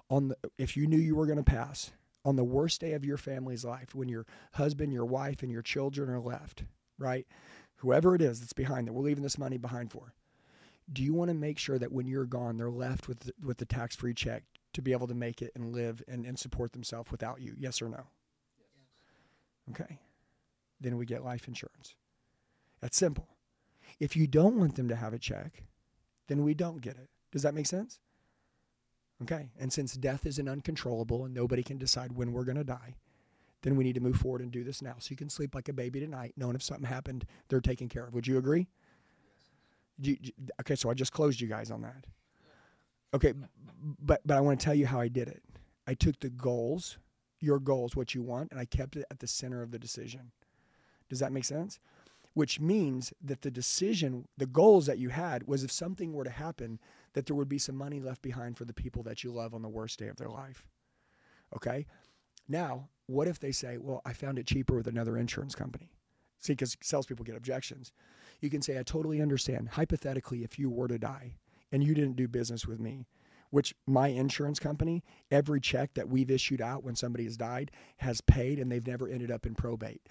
on 0.08 0.28
the, 0.28 0.36
if 0.58 0.76
you 0.76 0.86
knew 0.86 0.98
you 0.98 1.16
were 1.16 1.26
going 1.26 1.38
to 1.38 1.44
pass, 1.44 1.90
on 2.24 2.36
the 2.36 2.44
worst 2.44 2.80
day 2.80 2.92
of 2.92 3.04
your 3.04 3.16
family's 3.16 3.64
life, 3.64 3.94
when 3.94 4.08
your 4.08 4.26
husband, 4.52 4.92
your 4.92 5.04
wife, 5.04 5.42
and 5.42 5.50
your 5.50 5.62
children 5.62 6.10
are 6.10 6.20
left, 6.20 6.64
right? 6.98 7.26
Whoever 7.76 8.14
it 8.14 8.22
is 8.22 8.40
that's 8.40 8.52
behind 8.52 8.86
that 8.86 8.92
we're 8.92 9.02
leaving 9.02 9.22
this 9.22 9.38
money 9.38 9.58
behind 9.58 9.92
for. 9.92 10.14
Do 10.92 11.02
you 11.02 11.14
want 11.14 11.30
to 11.30 11.34
make 11.34 11.58
sure 11.58 11.78
that 11.78 11.92
when 11.92 12.06
you're 12.06 12.26
gone, 12.26 12.56
they're 12.56 12.70
left 12.70 13.08
with 13.08 13.20
the, 13.20 13.32
with 13.44 13.58
the 13.58 13.64
tax 13.64 13.96
free 13.96 14.14
check 14.14 14.44
to 14.72 14.82
be 14.82 14.92
able 14.92 15.08
to 15.08 15.14
make 15.14 15.42
it 15.42 15.52
and 15.54 15.72
live 15.72 16.02
and, 16.06 16.24
and 16.24 16.38
support 16.38 16.72
themselves 16.72 17.10
without 17.10 17.40
you? 17.40 17.54
Yes 17.56 17.82
or 17.82 17.88
no? 17.88 18.06
Yes. 19.68 19.80
Okay. 19.80 19.98
Then 20.80 20.96
we 20.96 21.06
get 21.06 21.24
life 21.24 21.48
insurance. 21.48 21.94
That's 22.80 22.96
simple. 22.96 23.28
If 23.98 24.16
you 24.16 24.26
don't 24.26 24.56
want 24.56 24.76
them 24.76 24.88
to 24.88 24.96
have 24.96 25.14
a 25.14 25.18
check, 25.18 25.64
then 26.28 26.42
we 26.42 26.54
don't 26.54 26.80
get 26.80 26.96
it. 26.96 27.08
Does 27.32 27.42
that 27.42 27.54
make 27.54 27.66
sense? 27.66 28.00
Okay. 29.22 29.48
And 29.58 29.72
since 29.72 29.94
death 29.94 30.26
is 30.26 30.38
an 30.38 30.48
uncontrollable 30.48 31.24
and 31.24 31.34
nobody 31.34 31.62
can 31.62 31.78
decide 31.78 32.12
when 32.12 32.32
we're 32.32 32.44
going 32.44 32.56
to 32.56 32.64
die, 32.64 32.96
then 33.62 33.76
we 33.76 33.84
need 33.84 33.94
to 33.94 34.00
move 34.00 34.16
forward 34.16 34.42
and 34.42 34.50
do 34.50 34.62
this 34.62 34.82
now. 34.82 34.96
So 34.98 35.08
you 35.10 35.16
can 35.16 35.30
sleep 35.30 35.54
like 35.54 35.68
a 35.68 35.72
baby 35.72 36.00
tonight, 36.00 36.34
knowing 36.36 36.54
if 36.54 36.62
something 36.62 36.86
happened, 36.86 37.24
they're 37.48 37.60
taken 37.60 37.88
care 37.88 38.06
of. 38.06 38.12
Would 38.14 38.26
you 38.26 38.38
agree? 38.38 38.68
You, 39.98 40.16
okay, 40.60 40.74
so 40.74 40.90
I 40.90 40.94
just 40.94 41.12
closed 41.12 41.40
you 41.40 41.48
guys 41.48 41.70
on 41.70 41.80
that. 41.82 42.04
Okay, 43.14 43.32
but 44.00 44.20
but 44.26 44.36
I 44.36 44.40
want 44.40 44.60
to 44.60 44.64
tell 44.64 44.74
you 44.74 44.86
how 44.86 45.00
I 45.00 45.08
did 45.08 45.28
it. 45.28 45.42
I 45.86 45.94
took 45.94 46.20
the 46.20 46.28
goals, 46.28 46.98
your 47.40 47.58
goals, 47.58 47.96
what 47.96 48.14
you 48.14 48.22
want, 48.22 48.50
and 48.50 48.60
I 48.60 48.66
kept 48.66 48.96
it 48.96 49.06
at 49.10 49.20
the 49.20 49.26
center 49.26 49.62
of 49.62 49.70
the 49.70 49.78
decision. 49.78 50.32
Does 51.08 51.20
that 51.20 51.32
make 51.32 51.44
sense? 51.44 51.78
Which 52.36 52.60
means 52.60 53.14
that 53.24 53.40
the 53.40 53.50
decision, 53.50 54.28
the 54.36 54.44
goals 54.44 54.84
that 54.84 54.98
you 54.98 55.08
had 55.08 55.46
was 55.46 55.64
if 55.64 55.72
something 55.72 56.12
were 56.12 56.24
to 56.24 56.28
happen, 56.28 56.78
that 57.14 57.24
there 57.24 57.34
would 57.34 57.48
be 57.48 57.56
some 57.56 57.76
money 57.76 57.98
left 57.98 58.20
behind 58.20 58.58
for 58.58 58.66
the 58.66 58.74
people 58.74 59.02
that 59.04 59.24
you 59.24 59.32
love 59.32 59.54
on 59.54 59.62
the 59.62 59.70
worst 59.70 59.98
day 59.98 60.08
of 60.08 60.16
their 60.16 60.28
life. 60.28 60.66
Okay? 61.56 61.86
Now, 62.46 62.90
what 63.06 63.26
if 63.26 63.40
they 63.40 63.52
say, 63.52 63.78
well, 63.78 64.02
I 64.04 64.12
found 64.12 64.38
it 64.38 64.46
cheaper 64.46 64.76
with 64.76 64.86
another 64.86 65.16
insurance 65.16 65.54
company? 65.54 65.94
See, 66.38 66.52
because 66.52 66.76
salespeople 66.82 67.24
get 67.24 67.36
objections. 67.36 67.92
You 68.42 68.50
can 68.50 68.60
say, 68.60 68.78
I 68.78 68.82
totally 68.82 69.22
understand. 69.22 69.70
Hypothetically, 69.70 70.44
if 70.44 70.58
you 70.58 70.68
were 70.68 70.88
to 70.88 70.98
die 70.98 71.36
and 71.72 71.82
you 71.82 71.94
didn't 71.94 72.16
do 72.16 72.28
business 72.28 72.66
with 72.66 72.80
me, 72.80 73.06
which 73.48 73.74
my 73.86 74.08
insurance 74.08 74.58
company, 74.58 75.02
every 75.30 75.58
check 75.58 75.94
that 75.94 76.10
we've 76.10 76.30
issued 76.30 76.60
out 76.60 76.84
when 76.84 76.96
somebody 76.96 77.24
has 77.24 77.38
died 77.38 77.70
has 77.96 78.20
paid 78.20 78.58
and 78.58 78.70
they've 78.70 78.86
never 78.86 79.08
ended 79.08 79.30
up 79.30 79.46
in 79.46 79.54
probate. 79.54 80.02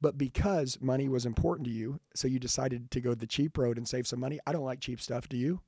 But 0.00 0.18
because 0.18 0.78
money 0.80 1.08
was 1.08 1.24
important 1.24 1.66
to 1.66 1.72
you, 1.72 2.00
so 2.14 2.28
you 2.28 2.38
decided 2.38 2.90
to 2.90 3.00
go 3.00 3.14
the 3.14 3.26
cheap 3.26 3.56
road 3.56 3.78
and 3.78 3.88
save 3.88 4.06
some 4.06 4.20
money. 4.20 4.38
I 4.46 4.52
don't 4.52 4.64
like 4.64 4.80
cheap 4.80 5.00
stuff. 5.00 5.28
Do 5.28 5.36
you? 5.36 5.60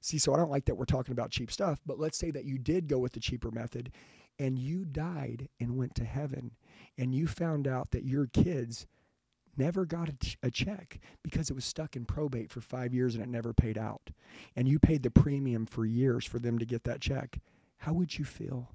See, 0.00 0.18
so 0.18 0.34
I 0.34 0.36
don't 0.36 0.50
like 0.50 0.66
that 0.66 0.74
we're 0.74 0.84
talking 0.84 1.12
about 1.12 1.30
cheap 1.30 1.50
stuff, 1.50 1.80
but 1.86 1.98
let's 1.98 2.18
say 2.18 2.30
that 2.32 2.44
you 2.44 2.58
did 2.58 2.88
go 2.88 2.98
with 2.98 3.12
the 3.12 3.20
cheaper 3.20 3.50
method 3.50 3.90
and 4.38 4.58
you 4.58 4.84
died 4.84 5.48
and 5.60 5.76
went 5.76 5.94
to 5.94 6.04
heaven 6.04 6.50
and 6.98 7.14
you 7.14 7.26
found 7.26 7.66
out 7.66 7.90
that 7.92 8.04
your 8.04 8.26
kids 8.26 8.86
never 9.56 9.84
got 9.86 10.10
a, 10.42 10.50
check 10.50 10.98
because 11.22 11.48
it 11.48 11.54
was 11.54 11.64
stuck 11.64 11.96
in 11.96 12.04
probate 12.04 12.50
for 12.50 12.60
five 12.60 12.92
years 12.92 13.14
and 13.14 13.22
it 13.22 13.28
never 13.28 13.52
paid 13.52 13.78
out. 13.78 14.10
And 14.56 14.68
you 14.68 14.78
paid 14.78 15.02
the 15.02 15.10
premium 15.10 15.64
for 15.64 15.86
years 15.86 16.24
for 16.24 16.38
them 16.38 16.58
to 16.58 16.66
get 16.66 16.84
that 16.84 17.00
check. 17.00 17.38
How 17.78 17.92
would 17.92 18.18
you 18.18 18.24
feel? 18.24 18.70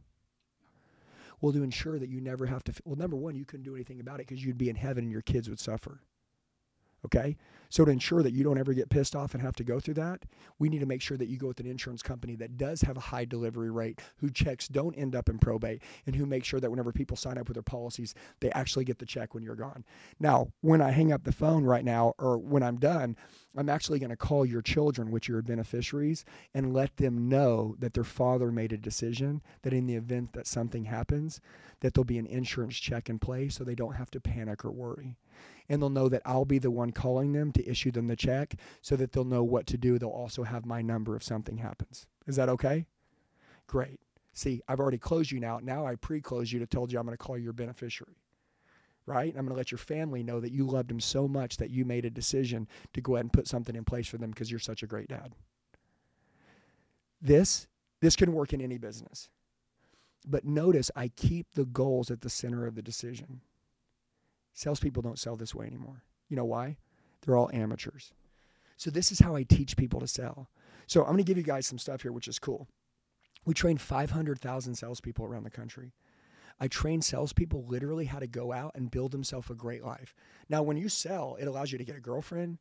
Well, 1.41 1.53
to 1.53 1.63
ensure 1.63 1.99
that 1.99 2.09
you 2.09 2.19
never 2.19 2.45
have 2.45 2.63
to, 2.65 2.73
well, 2.83 2.97
number 2.97 3.15
one, 3.15 3.35
you 3.35 3.45
couldn't 3.45 3.63
do 3.63 3.75
anything 3.75 3.99
about 3.99 4.19
it 4.19 4.27
because 4.27 4.43
you'd 4.43 4.57
be 4.57 4.69
in 4.69 4.75
heaven 4.75 5.05
and 5.05 5.11
your 5.11 5.21
kids 5.21 5.49
would 5.49 5.59
suffer. 5.59 6.01
Okay. 7.05 7.37
So 7.69 7.85
to 7.85 7.91
ensure 7.91 8.23
that 8.23 8.33
you 8.33 8.43
don't 8.43 8.57
ever 8.57 8.73
get 8.73 8.89
pissed 8.89 9.15
off 9.15 9.35
and 9.35 9.43
have 9.43 9.55
to 9.57 9.63
go 9.63 9.79
through 9.79 9.93
that, 9.95 10.23
we 10.57 10.69
need 10.69 10.79
to 10.79 10.87
make 10.87 11.03
sure 11.03 11.17
that 11.17 11.27
you 11.27 11.37
go 11.37 11.47
with 11.47 11.59
an 11.59 11.67
insurance 11.67 12.01
company 12.01 12.35
that 12.37 12.57
does 12.57 12.81
have 12.81 12.97
a 12.97 13.01
high 13.01 13.25
delivery 13.25 13.69
rate, 13.69 14.01
who 14.17 14.31
checks 14.31 14.67
don't 14.67 14.95
end 14.95 15.15
up 15.15 15.29
in 15.29 15.37
probate, 15.37 15.83
and 16.07 16.15
who 16.15 16.25
makes 16.25 16.47
sure 16.47 16.59
that 16.59 16.71
whenever 16.71 16.91
people 16.91 17.15
sign 17.15 17.37
up 17.37 17.47
with 17.47 17.53
their 17.53 17.61
policies, 17.61 18.15
they 18.39 18.49
actually 18.51 18.85
get 18.85 18.97
the 18.97 19.05
check 19.05 19.35
when 19.35 19.43
you're 19.43 19.55
gone. 19.55 19.85
Now, 20.19 20.47
when 20.61 20.81
I 20.81 20.89
hang 20.89 21.11
up 21.11 21.23
the 21.23 21.31
phone 21.31 21.63
right 21.63 21.85
now, 21.85 22.15
or 22.17 22.39
when 22.39 22.63
I'm 22.63 22.77
done, 22.77 23.15
I'm 23.55 23.69
actually 23.69 23.99
going 23.99 24.09
to 24.09 24.15
call 24.15 24.47
your 24.47 24.63
children, 24.63 25.11
which 25.11 25.29
are 25.29 25.33
your 25.33 25.41
beneficiaries, 25.43 26.25
and 26.55 26.73
let 26.73 26.97
them 26.97 27.29
know 27.29 27.75
that 27.77 27.93
their 27.93 28.03
father 28.03 28.51
made 28.51 28.73
a 28.73 28.77
decision 28.77 29.43
that 29.61 29.73
in 29.73 29.85
the 29.85 29.95
event 29.95 30.33
that 30.33 30.47
something 30.47 30.85
happens, 30.85 31.39
that 31.81 31.93
there'll 31.93 32.03
be 32.03 32.17
an 32.17 32.25
insurance 32.25 32.77
check 32.77 33.09
in 33.09 33.19
place 33.19 33.55
so 33.55 33.63
they 33.63 33.75
don't 33.75 33.95
have 33.95 34.09
to 34.11 34.19
panic 34.19 34.65
or 34.65 34.71
worry 34.71 35.15
and 35.69 35.81
they'll 35.81 35.89
know 35.89 36.09
that 36.09 36.23
I'll 36.25 36.45
be 36.45 36.57
the 36.57 36.71
one 36.71 36.91
calling 36.91 37.31
them 37.31 37.51
to 37.53 37.69
issue 37.69 37.91
them 37.91 38.07
the 38.07 38.15
check 38.15 38.55
so 38.81 38.95
that 38.95 39.11
they'll 39.11 39.23
know 39.23 39.43
what 39.43 39.67
to 39.67 39.77
do. 39.77 39.97
They'll 39.97 40.09
also 40.09 40.43
have 40.43 40.65
my 40.65 40.81
number 40.81 41.15
if 41.15 41.23
something 41.23 41.57
happens. 41.57 42.07
Is 42.27 42.35
that 42.35 42.49
okay? 42.49 42.87
Great. 43.67 43.99
See, 44.33 44.61
I've 44.67 44.79
already 44.79 44.97
closed 44.97 45.31
you 45.31 45.39
now. 45.39 45.59
Now 45.61 45.85
I 45.85 45.95
pre 45.95 46.21
closed 46.21 46.51
you 46.51 46.59
to 46.59 46.65
told 46.65 46.91
you 46.91 46.99
I'm 46.99 47.05
going 47.05 47.17
to 47.17 47.23
call 47.23 47.37
your 47.37 47.53
beneficiary. 47.53 48.15
Right? 49.05 49.29
I'm 49.29 49.45
going 49.45 49.49
to 49.49 49.55
let 49.55 49.71
your 49.71 49.79
family 49.79 50.21
know 50.23 50.39
that 50.39 50.51
you 50.51 50.65
loved 50.65 50.89
them 50.89 50.99
so 50.99 51.27
much 51.27 51.57
that 51.57 51.71
you 51.71 51.83
made 51.83 52.05
a 52.05 52.11
decision 52.11 52.67
to 52.93 53.01
go 53.01 53.15
ahead 53.15 53.25
and 53.25 53.33
put 53.33 53.47
something 53.47 53.75
in 53.75 53.83
place 53.83 54.07
for 54.07 54.17
them 54.17 54.29
because 54.29 54.51
you're 54.51 54.59
such 54.59 54.83
a 54.83 54.87
great 54.87 55.07
dad. 55.07 55.33
This 57.21 57.67
this 58.01 58.15
can 58.15 58.33
work 58.33 58.53
in 58.53 58.61
any 58.61 58.77
business. 58.77 59.29
But 60.27 60.45
notice 60.45 60.91
I 60.95 61.09
keep 61.09 61.47
the 61.53 61.65
goals 61.65 62.11
at 62.11 62.21
the 62.21 62.29
center 62.29 62.65
of 62.65 62.75
the 62.75 62.81
decision. 62.81 63.41
Salespeople 64.59 65.01
don't 65.01 65.17
sell 65.17 65.37
this 65.37 65.55
way 65.55 65.65
anymore. 65.65 66.03
You 66.27 66.35
know 66.35 66.43
why? 66.43 66.75
They're 67.21 67.37
all 67.37 67.49
amateurs. 67.53 68.11
So 68.75 68.91
this 68.91 69.09
is 69.09 69.19
how 69.19 69.33
I 69.33 69.43
teach 69.43 69.77
people 69.77 70.01
to 70.01 70.07
sell. 70.07 70.49
So 70.85 70.99
I'm 70.99 71.11
going 71.11 71.19
to 71.19 71.23
give 71.23 71.37
you 71.37 71.43
guys 71.43 71.65
some 71.65 71.77
stuff 71.77 72.01
here, 72.01 72.11
which 72.11 72.27
is 72.27 72.39
cool. 72.39 72.67
We 73.45 73.53
train 73.53 73.77
500,000 73.77 74.75
salespeople 74.75 75.25
around 75.25 75.43
the 75.43 75.49
country. 75.49 75.93
I 76.59 76.67
train 76.67 77.01
salespeople 77.01 77.67
literally 77.69 78.03
how 78.03 78.19
to 78.19 78.27
go 78.27 78.51
out 78.51 78.73
and 78.75 78.91
build 78.91 79.13
themselves 79.13 79.49
a 79.49 79.53
great 79.53 79.81
life. 79.81 80.13
Now, 80.49 80.61
when 80.61 80.75
you 80.75 80.89
sell, 80.89 81.37
it 81.39 81.47
allows 81.47 81.71
you 81.71 81.77
to 81.77 81.85
get 81.85 81.95
a 81.95 82.01
girlfriend. 82.01 82.57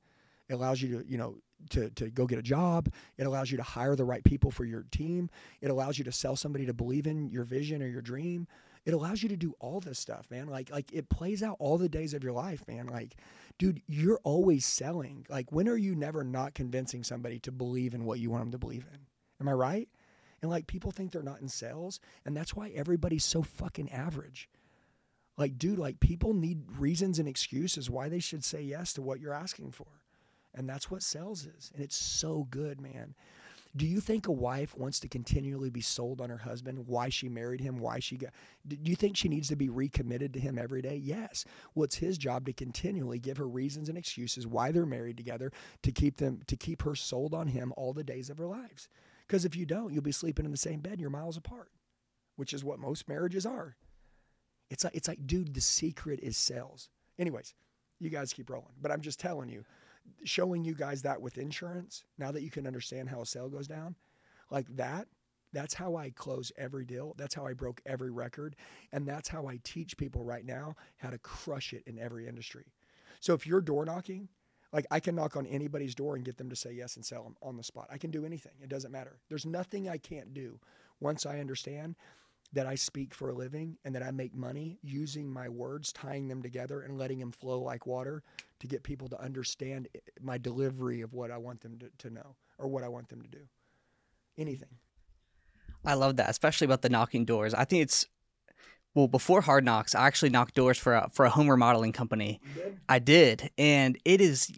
It 0.49 0.55
allows 0.55 0.81
you 0.81 1.01
to, 1.01 1.11
you 1.11 1.19
know, 1.19 1.39
to, 1.71 1.91
to 1.91 2.11
go 2.11 2.27
get 2.27 2.39
a 2.39 2.43
job. 2.43 2.93
It 3.17 3.27
allows 3.27 3.51
you 3.51 3.57
to 3.57 3.65
hire 3.65 3.97
the 3.97 4.05
right 4.05 4.23
people 4.23 4.53
for 4.53 4.65
your 4.65 4.85
team. 4.93 5.31
It 5.61 5.71
allows 5.71 5.99
you 5.99 6.05
to 6.05 6.13
sell 6.13 6.37
somebody 6.37 6.65
to 6.67 6.73
believe 6.73 7.09
in 7.09 7.29
your 7.29 7.43
vision 7.43 7.83
or 7.83 7.89
your 7.89 8.03
dream 8.03 8.47
it 8.85 8.95
allows 8.95 9.23
you 9.23 9.29
to 9.29 9.37
do 9.37 9.55
all 9.61 9.81
this 9.81 9.99
stuff, 9.99 10.31
man. 10.31 10.49
Like 10.49 10.71
like 10.71 10.93
it 10.93 11.09
plays 11.09 11.43
out 11.43 11.57
all 11.59 11.79
the 11.79 11.89
days 11.89 12.15
of 12.15 12.25
your 12.25 12.33
life, 12.33 12.67
man. 12.69 12.87
Like, 12.87 13.17
dude, 13.59 13.83
you're 13.87 14.21
always 14.25 14.65
selling. 14.65 15.27
Like, 15.29 15.53
when 15.53 15.69
are 15.69 15.77
you 15.77 15.95
never 15.95 16.25
not 16.25 16.55
convincing 16.55 17.05
somebody 17.05 17.39
to 17.41 17.53
believe 17.53 17.95
in 17.95 18.05
what 18.05 18.21
you 18.21 18.31
want 18.31 18.43
them 18.43 18.53
to 18.53 18.59
believe 18.59 18.87
in? 18.93 19.01
Am 19.41 19.49
I 19.49 19.53
right? 19.53 19.89
And 20.41 20.51
like 20.51 20.67
people 20.67 20.91
think 20.91 21.11
they're 21.11 21.23
not 21.23 21.41
in 21.41 21.49
sales, 21.49 22.01
and 22.25 22.37
that's 22.37 22.55
why 22.55 22.71
everybody's 22.71 23.25
so 23.25 23.43
fucking 23.43 23.91
average. 23.91 24.49
Like, 25.37 25.57
dude, 25.59 25.79
like 25.79 26.01
people 26.01 26.35
need 26.35 26.63
reasons 26.79 27.19
and 27.19 27.29
excuses 27.29 27.89
why 27.89 28.09
they 28.09 28.19
should 28.19 28.45
say 28.45 28.61
yes 28.61 28.93
to 28.95 29.03
what 29.03 29.21
you're 29.21 29.33
asking 29.33 29.71
for. 29.73 29.87
And 30.55 30.69
that's 30.69 30.91
what 30.91 31.03
sales 31.03 31.47
is. 31.47 31.71
And 31.75 31.83
it's 31.83 31.97
so 31.97 32.49
good, 32.51 32.81
man. 32.81 33.15
Do 33.77 33.87
you 33.87 34.01
think 34.01 34.27
a 34.27 34.33
wife 34.33 34.77
wants 34.77 34.99
to 35.01 35.09
continually 35.09 35.71
be 35.71 35.81
sold 35.81 36.21
on 36.21 36.31
her 36.31 36.39
husband, 36.39 36.87
why 36.87 37.09
she 37.11 37.29
married 37.29 37.61
him, 37.61 37.79
why 37.79 37.99
she 37.99 38.17
got 38.17 38.31
Do 38.67 38.77
you 38.83 38.97
think 38.97 39.17
she 39.17 39.29
needs 39.29 39.49
to 39.49 39.57
be 39.57 39.69
recommitted 39.69 40.33
to 40.35 40.41
him 40.41 40.59
every 40.59 40.83
day? 40.83 40.97
Yes. 40.97 41.45
Well, 41.75 41.85
it's 41.85 41.97
his 41.97 42.19
job 42.19 42.47
to 42.47 42.53
continually 42.53 43.19
give 43.19 43.37
her 43.37 43.49
reasons 43.49 43.89
and 43.89 43.99
excuses 43.99 44.47
why 44.47 44.73
they're 44.73 44.87
married 44.87 45.17
together 45.17 45.53
to 45.83 45.93
keep 45.93 46.17
them 46.17 46.41
to 46.47 46.57
keep 46.57 46.83
her 46.83 46.95
sold 46.95 47.35
on 47.35 47.49
him 47.49 47.73
all 47.77 47.93
the 47.93 48.05
days 48.05 48.31
of 48.31 48.39
her 48.39 48.47
lives. 48.47 48.89
Because 49.27 49.45
if 49.45 49.55
you 49.55 49.67
don't, 49.67 49.93
you'll 49.93 50.03
be 50.03 50.13
sleeping 50.13 50.47
in 50.47 50.51
the 50.51 50.57
same 50.57 50.81
bed 50.81 51.01
you're 51.01 51.11
miles 51.11 51.37
apart, 51.37 51.71
which 52.37 52.55
is 52.55 52.65
what 52.65 52.79
most 52.79 53.09
marriages 53.09 53.45
are. 53.45 53.77
It's 54.71 54.85
like 54.85 54.95
it's 54.95 55.09
like, 55.09 55.27
dude, 55.27 55.55
the 55.55 55.61
secret 55.61 56.21
is 56.23 56.37
sales. 56.37 56.89
Anyways, 57.19 57.55
you 58.01 58.11
guys 58.11 58.33
keep 58.33 58.51
rolling. 58.51 58.75
But 58.81 58.93
I'm 58.93 59.01
just 59.01 59.21
telling 59.21 59.49
you, 59.49 59.65
showing 60.25 60.65
you 60.65 60.75
guys 60.75 61.03
that 61.03 61.21
with 61.21 61.39
insurance, 61.39 62.05
now 62.19 62.31
that 62.33 62.43
you 62.43 62.51
can 62.51 62.67
understand 62.67 63.09
how 63.09 63.21
a 63.21 63.27
sale 63.27 63.49
goes 63.49 63.67
down, 63.67 63.95
like 64.51 64.67
that, 64.77 65.07
that's 65.53 65.75
how 65.75 65.97
I 65.97 66.11
close 66.11 66.53
every 66.59 66.85
deal. 66.85 67.15
That's 67.17 67.35
how 67.35 67.47
I 67.47 67.53
broke 67.55 67.81
every 67.87 68.11
record. 68.11 68.57
And 68.93 69.07
that's 69.07 69.29
how 69.29 69.47
I 69.47 69.59
teach 69.65 69.97
people 69.97 70.23
right 70.23 70.45
now 70.45 70.77
how 70.99 71.11
to 71.11 71.19
crush 71.19 71.73
it 71.73 71.85
in 71.87 71.99
every 71.99 72.29
industry. 72.29 72.67
So 73.21 73.35
if 73.35 73.47
you're 73.47 73.61
door 73.61 73.85
knocking, 73.85 74.29
like 74.73 74.87
I 74.91 75.01
can 75.01 75.15
knock 75.15 75.37
on 75.37 75.47
anybody's 75.47 75.95
door 75.95 76.17
and 76.17 76.25
get 76.25 76.37
them 76.37 76.51
to 76.51 76.57
say 76.57 76.73
yes 76.73 76.97
and 76.97 77.05
sell 77.05 77.23
them 77.23 77.37
on 77.43 77.57
the 77.57 77.63
spot. 77.63 77.89
I 77.91 77.99
can 77.99 78.11
do 78.11 78.27
anything. 78.27 78.53
It 78.63 78.69
doesn't 78.69 78.93
matter. 78.93 79.21
There's 79.29 79.47
nothing 79.47 79.89
I 79.89 79.97
can't 79.97 80.35
do 80.35 80.61
once 81.01 81.25
I 81.25 81.41
understand 81.41 81.97
that 82.53 82.67
I 82.67 82.75
speak 82.75 83.15
for 83.15 83.31
a 83.31 83.35
living 83.35 83.77
and 83.85 83.95
that 83.95 84.03
I 84.03 84.11
make 84.11 84.35
money 84.35 84.79
using 84.83 85.31
my 85.31 85.49
words, 85.49 85.93
tying 85.93 86.29
them 86.29 86.43
together 86.43 86.83
and 86.83 86.99
letting 86.99 87.19
them 87.19 87.33
flow 87.33 87.61
like 87.61 87.87
water 87.87 88.23
to 88.61 88.67
get 88.67 88.83
people 88.83 89.09
to 89.09 89.21
understand 89.21 89.89
my 90.21 90.39
delivery 90.39 91.01
of 91.01 91.13
what 91.13 91.31
I 91.31 91.39
want 91.39 91.61
them 91.61 91.79
to, 91.79 91.91
to 92.09 92.15
know 92.15 92.37
or 92.59 92.69
what 92.69 92.85
I 92.85 92.89
want 92.89 93.09
them 93.09 93.23
to 93.23 93.29
do. 93.29 93.41
Anything. 94.37 94.77
I 95.85 95.95
love 95.95 96.17
that, 96.17 96.31
especially 96.31 96.65
about 96.65 96.83
the 96.83 96.89
knocking 96.89 97.25
doors. 97.25 97.55
I 97.55 97.65
think 97.65 97.83
it's 97.83 98.07
well 98.95 99.09
before 99.09 99.41
Hard 99.41 99.65
Knocks, 99.65 99.95
I 99.95 100.07
actually 100.07 100.31
knocked 100.31 100.55
doors 100.55 100.79
for 100.79 100.95
a, 100.95 101.09
for 101.13 101.25
a 101.25 101.31
home 101.31 101.49
remodeling 101.49 101.93
company. 101.93 102.41
Did? 102.55 102.79
I 102.89 102.99
did, 102.99 103.51
and 103.59 103.99
it 104.05 104.21
is 104.21 104.51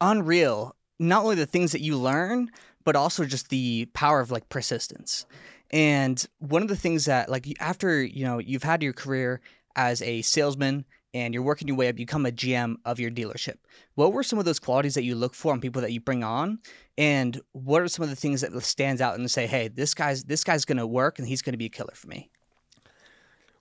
unreal. 0.00 0.74
Not 0.98 1.24
only 1.24 1.36
the 1.36 1.46
things 1.46 1.72
that 1.72 1.80
you 1.80 1.96
learn, 1.98 2.50
but 2.84 2.96
also 2.96 3.24
just 3.24 3.48
the 3.48 3.86
power 3.92 4.20
of 4.20 4.30
like 4.30 4.48
persistence. 4.48 5.26
And 5.70 6.24
one 6.38 6.62
of 6.62 6.68
the 6.68 6.76
things 6.76 7.06
that 7.06 7.28
like 7.28 7.46
after 7.60 8.02
you 8.02 8.24
know 8.24 8.38
you've 8.38 8.62
had 8.62 8.82
your 8.82 8.92
career 8.92 9.40
as 9.76 10.02
a 10.02 10.22
salesman 10.22 10.84
and 11.14 11.34
you're 11.34 11.42
working 11.42 11.68
your 11.68 11.76
way 11.76 11.88
up, 11.88 11.98
you 11.98 12.06
become 12.06 12.26
a 12.26 12.30
GM 12.32 12.76
of 12.84 12.98
your 12.98 13.10
dealership. 13.10 13.56
What 13.94 14.12
were 14.12 14.22
some 14.22 14.38
of 14.38 14.44
those 14.44 14.58
qualities 14.58 14.94
that 14.94 15.04
you 15.04 15.14
look 15.14 15.34
for 15.34 15.52
in 15.52 15.60
people 15.60 15.82
that 15.82 15.92
you 15.92 16.00
bring 16.00 16.24
on, 16.24 16.58
and 16.96 17.40
what 17.52 17.82
are 17.82 17.88
some 17.88 18.02
of 18.02 18.10
the 18.10 18.16
things 18.16 18.40
that 18.40 18.58
stands 18.62 19.00
out 19.00 19.18
and 19.18 19.30
say, 19.30 19.46
hey, 19.46 19.68
this 19.68 19.94
guy's 19.94 20.24
this 20.24 20.44
guy's 20.44 20.64
gonna 20.64 20.86
work 20.86 21.18
and 21.18 21.28
he's 21.28 21.42
gonna 21.42 21.56
be 21.56 21.66
a 21.66 21.70
killer 21.70 21.94
for 21.94 22.08
me. 22.08 22.30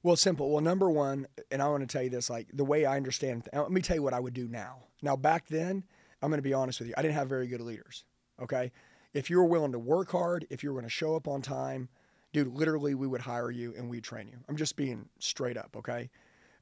Well, 0.04 0.16
simple. 0.16 0.50
Well, 0.50 0.62
number 0.62 0.90
one, 0.90 1.28
and 1.52 1.62
I 1.62 1.68
want 1.68 1.88
to 1.88 1.88
tell 1.88 2.02
you 2.02 2.10
this, 2.10 2.30
like 2.30 2.48
the 2.54 2.66
way 2.66 2.86
I 2.86 2.98
understand. 2.98 3.48
Let 3.54 3.72
me 3.72 3.82
tell 3.82 3.96
you 3.96 4.02
what 4.02 4.16
I 4.16 4.20
would 4.20 4.34
do 4.34 4.48
now. 4.48 4.80
Now, 5.04 5.16
back 5.16 5.48
then, 5.48 5.84
I'm 6.22 6.32
to 6.32 6.42
be 6.42 6.54
honest 6.54 6.80
with 6.80 6.90
you. 6.90 6.96
I 6.98 7.02
didn't 7.04 7.16
have 7.16 7.30
very 7.30 7.48
good 7.48 7.62
leaders. 7.62 8.04
Okay, 8.42 8.72
if 9.14 9.30
you 9.30 9.38
were 9.38 9.46
willing 9.46 9.74
to 9.74 9.80
work 9.80 10.12
hard, 10.12 10.48
if 10.50 10.64
you 10.64 10.74
were 10.74 10.82
to 10.82 10.90
show 10.90 11.16
up 11.16 11.28
on 11.28 11.44
time, 11.44 11.90
dude, 12.34 12.48
literally, 12.48 12.96
we 12.96 13.06
would 13.06 13.22
hire 13.22 13.52
you 13.52 13.76
and 13.78 13.90
we'd 13.90 14.04
train 14.04 14.28
you. 14.28 14.38
I'm 14.50 14.56
just 14.56 14.76
being 14.76 15.08
straight 15.20 15.58
up. 15.58 15.76
Okay, 15.78 16.10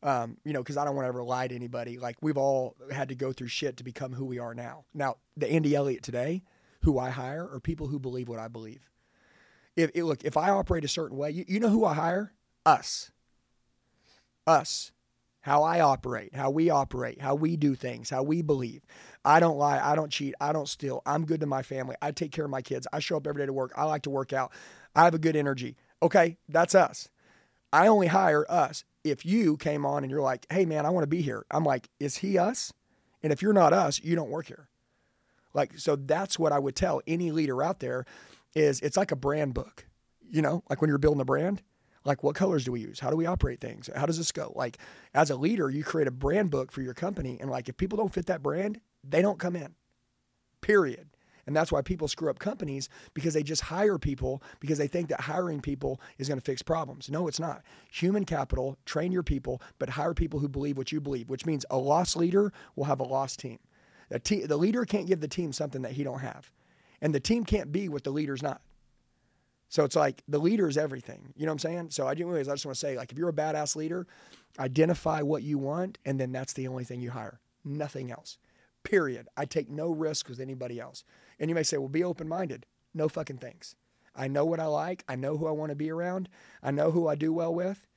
um, 0.04 0.38
you 0.46 0.54
know, 0.54 0.62
because 0.62 0.78
I 0.78 0.86
don't 0.86 0.96
want 0.96 1.06
to 1.06 1.10
ever 1.10 1.24
lie 1.24 1.48
to 1.48 1.56
anybody. 1.56 1.98
Like 1.98 2.18
we've 2.22 2.38
all 2.38 2.76
had 2.92 3.10
to 3.10 3.16
go 3.16 3.32
through 3.32 3.48
shit 3.48 3.78
to 3.78 3.84
become 3.84 4.14
who 4.14 4.26
we 4.26 4.40
are 4.40 4.54
now. 4.54 4.86
Now, 4.94 5.16
the 5.38 5.52
Andy 5.52 5.76
Elliott 5.76 6.04
today, 6.04 6.44
who 6.82 6.98
I 7.00 7.10
hire, 7.10 7.48
are 7.52 7.60
people 7.60 7.88
who 7.88 8.00
believe 8.00 8.30
what 8.30 8.40
I 8.40 8.48
believe. 8.48 8.90
If, 9.76 9.92
if 9.94 10.04
look, 10.04 10.24
if 10.24 10.38
I 10.38 10.50
operate 10.50 10.86
a 10.86 10.90
certain 10.90 11.18
way, 11.18 11.32
you, 11.32 11.46
you 11.48 11.60
know 11.60 11.70
who 11.70 11.86
I 11.86 11.94
hire? 11.94 12.34
Us 12.66 13.12
us, 14.50 14.92
how 15.42 15.64
I 15.64 15.80
operate, 15.80 16.36
how 16.36 16.50
we 16.50 16.70
operate, 16.70 17.22
how 17.22 17.36
we 17.36 17.56
do 17.56 17.76
things, 17.76 18.10
how 18.10 18.24
we 18.24 18.42
believe. 18.42 18.82
I 19.24 19.40
don't 19.40 19.58
lie. 19.58 19.80
I 19.80 19.96
don't 19.96 20.12
cheat. 20.12 20.34
I 20.42 20.52
don't 20.52 20.68
steal. 20.68 21.02
I'm 21.06 21.26
good 21.26 21.40
to 21.42 21.46
my 21.46 21.62
family. 21.62 21.96
I 22.02 22.12
take 22.12 22.32
care 22.32 22.46
of 22.46 22.52
my 22.52 22.62
kids. 22.62 22.88
I 22.92 23.00
show 23.00 23.18
up 23.18 23.28
every 23.28 23.42
day 23.42 23.46
to 23.46 23.54
work. 23.54 23.72
I 23.78 23.86
like 23.86 24.02
to 24.04 24.10
work 24.10 24.34
out. 24.34 24.52
I 24.96 25.04
have 25.04 25.14
a 25.14 25.20
good 25.20 25.36
energy. 25.36 25.78
Okay, 26.02 26.38
that's 26.50 26.76
us. 26.76 27.10
I 27.72 27.88
only 27.88 28.08
hire 28.08 28.46
us. 28.50 28.84
If 29.12 29.26
you 29.26 29.58
came 29.58 29.86
on 29.86 30.04
and 30.04 30.12
you're 30.12 30.22
like, 30.22 30.46
hey, 30.52 30.66
man, 30.66 30.86
I 30.86 30.90
want 30.90 31.04
to 31.04 31.08
be 31.08 31.22
here, 31.22 31.46
I'm 31.52 31.64
like, 31.64 31.90
is 32.00 32.18
he 32.18 32.38
us? 32.38 32.74
And 33.22 33.34
if 33.34 33.42
you're 33.42 33.54
not 33.54 33.74
us, 33.74 34.02
you 34.04 34.16
don't 34.16 34.30
work 34.30 34.48
here. 34.48 34.70
Like, 35.54 35.78
so 35.78 35.96
that's 35.96 36.38
what 36.38 36.52
I 36.52 36.60
would 36.60 36.76
tell 36.76 37.02
any 37.08 37.32
leader 37.32 37.62
out 37.64 37.80
there 37.80 38.06
is 38.56 38.80
it's 38.82 38.98
like 38.98 39.12
a 39.12 39.16
brand 39.16 39.54
book, 39.54 39.86
you 40.30 40.42
know, 40.42 40.64
like 40.70 40.82
when 40.82 40.90
you're 40.90 40.98
building 40.98 41.22
a 41.22 41.26
brand, 41.26 41.62
like 42.06 42.24
what 42.24 42.36
colors 42.36 42.64
do 42.64 42.72
we 42.72 42.82
use? 42.82 43.00
How 43.00 43.10
do 43.10 43.16
we 43.16 43.26
operate 43.26 43.60
things? 43.60 43.90
How 43.96 44.06
does 44.06 44.18
this 44.18 44.32
go? 44.32 44.54
Like 44.56 44.78
as 45.14 45.30
a 45.30 45.36
leader, 45.36 45.70
you 45.70 45.84
create 45.84 46.08
a 46.08 46.12
brand 46.12 46.50
book 46.50 46.72
for 46.72 46.82
your 46.82 46.94
company. 46.94 47.38
And 47.40 47.50
like 47.50 47.68
if 47.70 47.78
people 47.78 47.98
don't 47.98 48.14
fit 48.14 48.28
that 48.28 48.44
brand, 48.44 48.80
they 49.04 49.22
don't 49.22 49.40
come 49.40 49.56
in. 49.56 49.76
Period. 50.62 51.10
And 51.48 51.56
that's 51.56 51.72
why 51.72 51.82
people 51.82 52.08
screw 52.08 52.30
up 52.30 52.40
companies 52.40 52.90
because 53.14 53.34
they 53.34 53.44
just 53.44 53.62
hire 53.62 53.98
people 53.98 54.44
because 54.60 54.78
they 54.78 54.88
think 54.88 55.10
that 55.10 55.22
hiring 55.22 55.62
people 55.62 56.00
is 56.18 56.28
going 56.28 56.40
to 56.40 56.46
fix 56.46 56.62
problems. 56.62 57.10
No, 57.10 57.28
it's 57.28 57.40
not. 57.40 57.64
Human 57.92 58.26
capital, 58.26 58.78
train 58.86 59.12
your 59.12 59.24
people, 59.24 59.62
but 59.80 59.90
hire 59.90 60.14
people 60.14 60.40
who 60.40 60.48
believe 60.48 60.78
what 60.78 60.92
you 60.92 61.02
believe, 61.02 61.30
which 61.30 61.46
means 61.46 61.66
a 61.70 61.78
lost 61.78 62.16
leader 62.16 62.54
will 62.76 62.86
have 62.86 63.00
a 63.00 63.04
lost 63.04 63.40
team. 63.40 63.60
The, 64.10 64.20
te- 64.20 64.46
the 64.46 64.58
leader 64.58 64.86
can't 64.86 65.08
give 65.08 65.22
the 65.22 65.28
team 65.28 65.54
something 65.54 65.82
that 65.84 65.94
he 65.94 66.04
don't 66.04 66.20
have. 66.20 66.52
And 67.02 67.14
the 67.14 67.20
team 67.20 67.46
can't 67.46 67.72
be 67.72 67.90
what 67.90 68.04
the 68.04 68.12
leader's 68.12 68.44
not. 68.44 68.62
So 69.70 69.84
it's 69.84 69.96
like 69.96 70.24
the 70.28 70.40
leader 70.40 70.68
is 70.68 70.78
everything. 70.78 71.32
You 71.36 71.46
know 71.46 71.52
what 71.52 71.64
I'm 71.64 71.72
saying? 71.72 71.92
So 71.92 72.08
I 72.08 72.16
just 72.16 72.26
want 72.26 72.58
to 72.58 72.76
say, 72.76 72.98
like, 72.98 73.12
if 73.12 73.18
you're 73.18 73.30
a 73.30 73.34
badass 73.34 73.76
leader, 73.76 74.08
identify 74.58 75.22
what 75.22 75.44
you 75.44 75.60
want, 75.60 76.00
and 76.06 76.20
then 76.20 76.32
that's 76.32 76.54
the 76.54 76.68
only 76.68 76.84
thing 76.84 77.02
you 77.02 77.12
hire. 77.12 77.40
Nothing 77.64 78.12
else. 78.12 78.40
Period. 78.84 79.28
I 79.38 79.46
take 79.46 79.70
no 79.70 79.92
risk 79.92 80.28
with 80.28 80.40
anybody 80.40 80.80
else. 80.80 81.04
And 81.40 81.50
you 81.50 81.56
may 81.56 81.64
say, 81.64 81.78
well, 81.78 81.88
be 81.88 82.04
open 82.04 82.28
minded. 82.28 82.66
No 82.94 83.08
fucking 83.08 83.38
things. 83.38 83.76
I 84.16 84.28
know 84.28 84.46
what 84.46 84.60
I 84.60 84.66
like. 84.66 85.04
I 85.08 85.16
know 85.16 85.38
who 85.38 85.48
I 85.48 85.52
want 85.52 85.70
to 85.70 85.76
be 85.76 85.90
around. 85.90 86.30
I 86.62 86.72
know 86.72 86.92
who 86.92 87.08
I 87.08 87.16
do 87.16 87.32
well 87.32 87.54
with. 87.54 87.88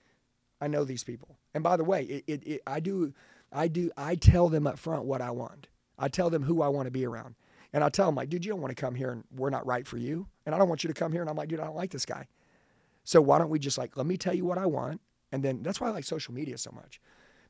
I 0.60 0.68
know 0.68 0.84
these 0.84 1.02
people. 1.02 1.36
And 1.54 1.64
by 1.64 1.76
the 1.76 1.84
way, 1.84 2.04
it, 2.04 2.24
it, 2.26 2.46
it, 2.46 2.62
I 2.66 2.78
do, 2.78 3.12
I 3.50 3.68
do, 3.68 3.90
I 3.96 4.14
tell 4.14 4.48
them 4.48 4.66
up 4.66 4.78
front 4.78 5.04
what 5.04 5.20
I 5.20 5.30
want. 5.32 5.66
I 5.98 6.08
tell 6.08 6.30
them 6.30 6.44
who 6.44 6.62
I 6.62 6.68
want 6.68 6.86
to 6.86 6.92
be 6.92 7.04
around. 7.04 7.34
And 7.72 7.82
I 7.82 7.88
tell 7.88 8.06
them 8.06 8.14
like, 8.14 8.28
dude, 8.28 8.44
you 8.44 8.52
don't 8.52 8.60
want 8.60 8.76
to 8.76 8.80
come 8.80 8.94
here 8.94 9.10
and 9.10 9.24
we're 9.34 9.50
not 9.50 9.66
right 9.66 9.86
for 9.86 9.96
you. 9.96 10.28
And 10.46 10.54
I 10.54 10.58
don't 10.58 10.68
want 10.68 10.84
you 10.84 10.88
to 10.88 10.94
come 10.94 11.10
here. 11.10 11.22
And 11.22 11.30
I'm 11.30 11.36
like, 11.36 11.48
dude, 11.48 11.60
I 11.60 11.64
don't 11.64 11.76
like 11.76 11.90
this 11.90 12.06
guy. 12.06 12.28
So 13.04 13.20
why 13.20 13.38
don't 13.38 13.50
we 13.50 13.58
just 13.58 13.78
like, 13.78 13.96
let 13.96 14.06
me 14.06 14.16
tell 14.16 14.34
you 14.34 14.44
what 14.44 14.58
I 14.58 14.66
want. 14.66 15.00
And 15.32 15.42
then 15.42 15.62
that's 15.62 15.80
why 15.80 15.88
I 15.88 15.90
like 15.90 16.04
social 16.04 16.34
media 16.34 16.58
so 16.58 16.70
much. 16.70 17.00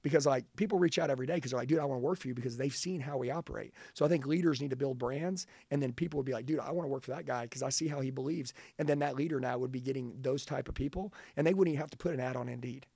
Because 0.02 0.26
like 0.26 0.44
people 0.56 0.78
reach 0.78 0.98
out 0.98 1.10
every 1.10 1.26
day 1.26 1.36
because 1.36 1.52
they're 1.52 1.60
like, 1.60 1.68
dude, 1.68 1.78
I 1.78 1.84
want 1.84 2.00
to 2.00 2.04
work 2.04 2.18
for 2.18 2.28
you 2.28 2.34
because 2.34 2.56
they've 2.56 2.74
seen 2.74 3.00
how 3.00 3.16
we 3.16 3.30
operate. 3.30 3.72
So 3.94 4.04
I 4.04 4.08
think 4.08 4.26
leaders 4.26 4.60
need 4.60 4.70
to 4.70 4.76
build 4.76 4.98
brands, 4.98 5.46
and 5.70 5.80
then 5.80 5.92
people 5.92 6.18
would 6.18 6.26
be 6.26 6.32
like, 6.32 6.46
dude, 6.46 6.58
I 6.58 6.72
want 6.72 6.86
to 6.86 6.90
work 6.90 7.04
for 7.04 7.12
that 7.12 7.24
guy 7.24 7.44
because 7.44 7.62
I 7.62 7.68
see 7.68 7.86
how 7.86 8.00
he 8.00 8.10
believes. 8.10 8.52
And 8.78 8.88
then 8.88 8.98
that 8.98 9.14
leader 9.14 9.38
now 9.38 9.58
would 9.58 9.72
be 9.72 9.80
getting 9.80 10.16
those 10.20 10.44
type 10.44 10.68
of 10.68 10.74
people, 10.74 11.14
and 11.36 11.46
they 11.46 11.54
wouldn't 11.54 11.72
even 11.72 11.80
have 11.80 11.90
to 11.92 11.96
put 11.96 12.14
an 12.14 12.20
ad 12.20 12.36
on 12.36 12.48
Indeed. 12.48 12.86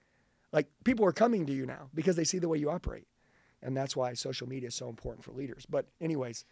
Like 0.52 0.66
people 0.84 1.04
are 1.04 1.12
coming 1.12 1.46
to 1.46 1.52
you 1.52 1.66
now 1.66 1.90
because 1.94 2.16
they 2.16 2.24
see 2.24 2.38
the 2.38 2.48
way 2.48 2.58
you 2.58 2.70
operate, 2.70 3.06
and 3.62 3.76
that's 3.76 3.94
why 3.94 4.12
social 4.14 4.48
media 4.48 4.68
is 4.68 4.74
so 4.74 4.88
important 4.88 5.24
for 5.24 5.32
leaders. 5.32 5.64
But 5.66 5.86
anyways, 6.00 6.44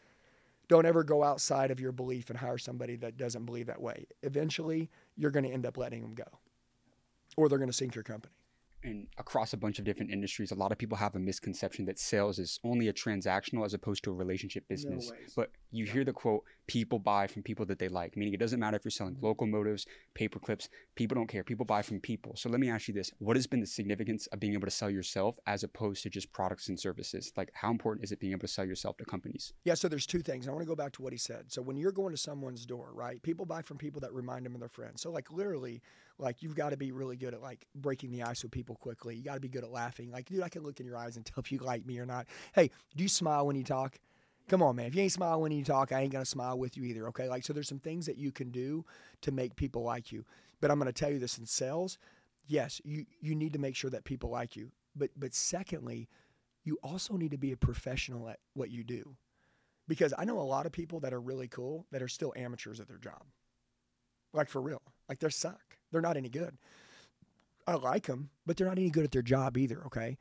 don't 0.68 0.86
ever 0.86 1.02
go 1.02 1.22
outside 1.22 1.70
of 1.70 1.80
your 1.80 1.92
belief 1.92 2.30
and 2.30 2.38
hire 2.38 2.58
somebody 2.58 2.96
that 2.96 3.16
doesn't 3.16 3.44
believe 3.44 3.66
that 3.66 3.80
way. 3.80 4.06
Eventually, 4.22 4.88
you're 5.16 5.30
going 5.30 5.44
to 5.44 5.50
end 5.50 5.66
up 5.66 5.76
letting 5.76 6.02
them 6.02 6.14
go, 6.14 6.38
or 7.36 7.48
they're 7.48 7.58
going 7.58 7.70
to 7.70 7.76
sink 7.76 7.94
your 7.94 8.04
company. 8.04 8.34
And 8.84 9.06
across 9.18 9.52
a 9.52 9.56
bunch 9.56 9.78
of 9.78 9.84
different 9.84 10.12
industries, 10.12 10.50
a 10.50 10.54
lot 10.54 10.70
of 10.72 10.78
people 10.78 10.96
have 10.96 11.14
a 11.14 11.18
misconception 11.18 11.86
that 11.86 11.98
sales 11.98 12.38
is 12.38 12.60
only 12.62 12.88
a 12.88 12.92
transactional 12.92 13.64
as 13.64 13.74
opposed 13.74 14.04
to 14.04 14.10
a 14.10 14.14
relationship 14.14 14.68
business. 14.68 15.10
ways. 15.10 15.32
but 15.34 15.50
you 15.74 15.84
hear 15.86 16.04
the 16.04 16.12
quote, 16.12 16.44
people 16.66 16.98
buy 16.98 17.26
from 17.26 17.42
people 17.42 17.66
that 17.66 17.78
they 17.78 17.88
like, 17.88 18.16
meaning 18.16 18.34
it 18.34 18.40
doesn't 18.40 18.60
matter 18.60 18.76
if 18.76 18.84
you're 18.84 18.90
selling 18.90 19.14
mm-hmm. 19.14 19.26
locomotives, 19.26 19.86
paper 20.14 20.38
clips, 20.38 20.68
people 20.94 21.14
don't 21.14 21.26
care. 21.26 21.44
People 21.44 21.64
buy 21.64 21.82
from 21.82 22.00
people. 22.00 22.36
So 22.36 22.48
let 22.48 22.60
me 22.60 22.70
ask 22.70 22.88
you 22.88 22.94
this 22.94 23.10
what 23.18 23.36
has 23.36 23.46
been 23.46 23.60
the 23.60 23.66
significance 23.66 24.26
of 24.28 24.40
being 24.40 24.54
able 24.54 24.66
to 24.66 24.70
sell 24.70 24.90
yourself 24.90 25.38
as 25.46 25.62
opposed 25.64 26.02
to 26.04 26.10
just 26.10 26.32
products 26.32 26.68
and 26.68 26.78
services? 26.78 27.32
Like, 27.36 27.50
how 27.54 27.70
important 27.70 28.04
is 28.04 28.12
it 28.12 28.20
being 28.20 28.32
able 28.32 28.40
to 28.40 28.48
sell 28.48 28.64
yourself 28.64 28.96
to 28.98 29.04
companies? 29.04 29.52
Yeah, 29.64 29.74
so 29.74 29.88
there's 29.88 30.06
two 30.06 30.20
things. 30.20 30.48
I 30.48 30.50
want 30.52 30.62
to 30.62 30.68
go 30.68 30.76
back 30.76 30.92
to 30.92 31.02
what 31.02 31.12
he 31.12 31.18
said. 31.18 31.52
So 31.52 31.62
when 31.62 31.76
you're 31.76 31.92
going 31.92 32.12
to 32.12 32.20
someone's 32.20 32.64
door, 32.66 32.90
right? 32.94 33.22
People 33.22 33.46
buy 33.46 33.62
from 33.62 33.78
people 33.78 34.00
that 34.00 34.12
remind 34.12 34.46
them 34.46 34.54
of 34.54 34.60
their 34.60 34.68
friends. 34.68 35.02
So 35.02 35.10
like 35.10 35.30
literally, 35.30 35.82
like 36.18 36.42
you've 36.42 36.54
got 36.54 36.70
to 36.70 36.76
be 36.76 36.92
really 36.92 37.16
good 37.16 37.34
at 37.34 37.42
like 37.42 37.66
breaking 37.74 38.10
the 38.10 38.22
ice 38.22 38.42
with 38.42 38.52
people 38.52 38.76
quickly. 38.76 39.16
You 39.16 39.24
got 39.24 39.34
to 39.34 39.40
be 39.40 39.48
good 39.48 39.64
at 39.64 39.70
laughing. 39.70 40.10
Like, 40.10 40.26
dude, 40.26 40.42
I 40.42 40.48
can 40.48 40.62
look 40.62 40.80
in 40.80 40.86
your 40.86 40.96
eyes 40.96 41.16
and 41.16 41.26
tell 41.26 41.40
if 41.40 41.50
you 41.50 41.58
like 41.58 41.84
me 41.84 41.98
or 41.98 42.06
not. 42.06 42.26
Hey, 42.54 42.70
do 42.96 43.02
you 43.02 43.08
smile 43.08 43.46
when 43.46 43.56
you 43.56 43.64
talk? 43.64 43.98
Come 44.48 44.62
on, 44.62 44.76
man. 44.76 44.86
If 44.86 44.94
you 44.94 45.02
ain't 45.02 45.12
smiling 45.12 45.40
when 45.40 45.52
you 45.52 45.64
talk, 45.64 45.92
I 45.92 46.00
ain't 46.02 46.12
gonna 46.12 46.24
smile 46.24 46.58
with 46.58 46.76
you 46.76 46.84
either. 46.84 47.08
Okay, 47.08 47.28
like 47.28 47.44
so, 47.44 47.52
there's 47.52 47.68
some 47.68 47.78
things 47.78 48.06
that 48.06 48.18
you 48.18 48.30
can 48.30 48.50
do 48.50 48.84
to 49.22 49.32
make 49.32 49.56
people 49.56 49.82
like 49.82 50.12
you. 50.12 50.24
But 50.60 50.70
I'm 50.70 50.78
gonna 50.78 50.92
tell 50.92 51.10
you 51.10 51.18
this 51.18 51.38
in 51.38 51.46
sales. 51.46 51.98
Yes, 52.46 52.80
you 52.84 53.06
you 53.20 53.34
need 53.34 53.54
to 53.54 53.58
make 53.58 53.74
sure 53.76 53.90
that 53.90 54.04
people 54.04 54.30
like 54.30 54.54
you. 54.56 54.70
But 54.94 55.10
but 55.16 55.34
secondly, 55.34 56.08
you 56.64 56.78
also 56.82 57.16
need 57.16 57.30
to 57.30 57.38
be 57.38 57.52
a 57.52 57.56
professional 57.56 58.28
at 58.28 58.38
what 58.54 58.70
you 58.70 58.84
do 58.84 59.16
because 59.88 60.14
I 60.16 60.24
know 60.24 60.38
a 60.38 60.42
lot 60.42 60.66
of 60.66 60.72
people 60.72 61.00
that 61.00 61.12
are 61.12 61.20
really 61.20 61.48
cool 61.48 61.86
that 61.90 62.02
are 62.02 62.08
still 62.08 62.32
amateurs 62.36 62.80
at 62.80 62.88
their 62.88 62.98
job. 62.98 63.22
Like 64.32 64.48
for 64.48 64.60
real. 64.60 64.82
Like 65.08 65.20
they 65.20 65.28
suck. 65.28 65.76
They're 65.92 66.00
not 66.00 66.16
any 66.16 66.28
good. 66.28 66.56
I 67.66 67.74
like 67.74 68.06
them, 68.06 68.30
but 68.44 68.56
they're 68.56 68.66
not 68.66 68.78
any 68.78 68.90
good 68.90 69.04
at 69.04 69.10
their 69.10 69.22
job 69.22 69.56
either, 69.56 69.82
okay? 69.86 70.18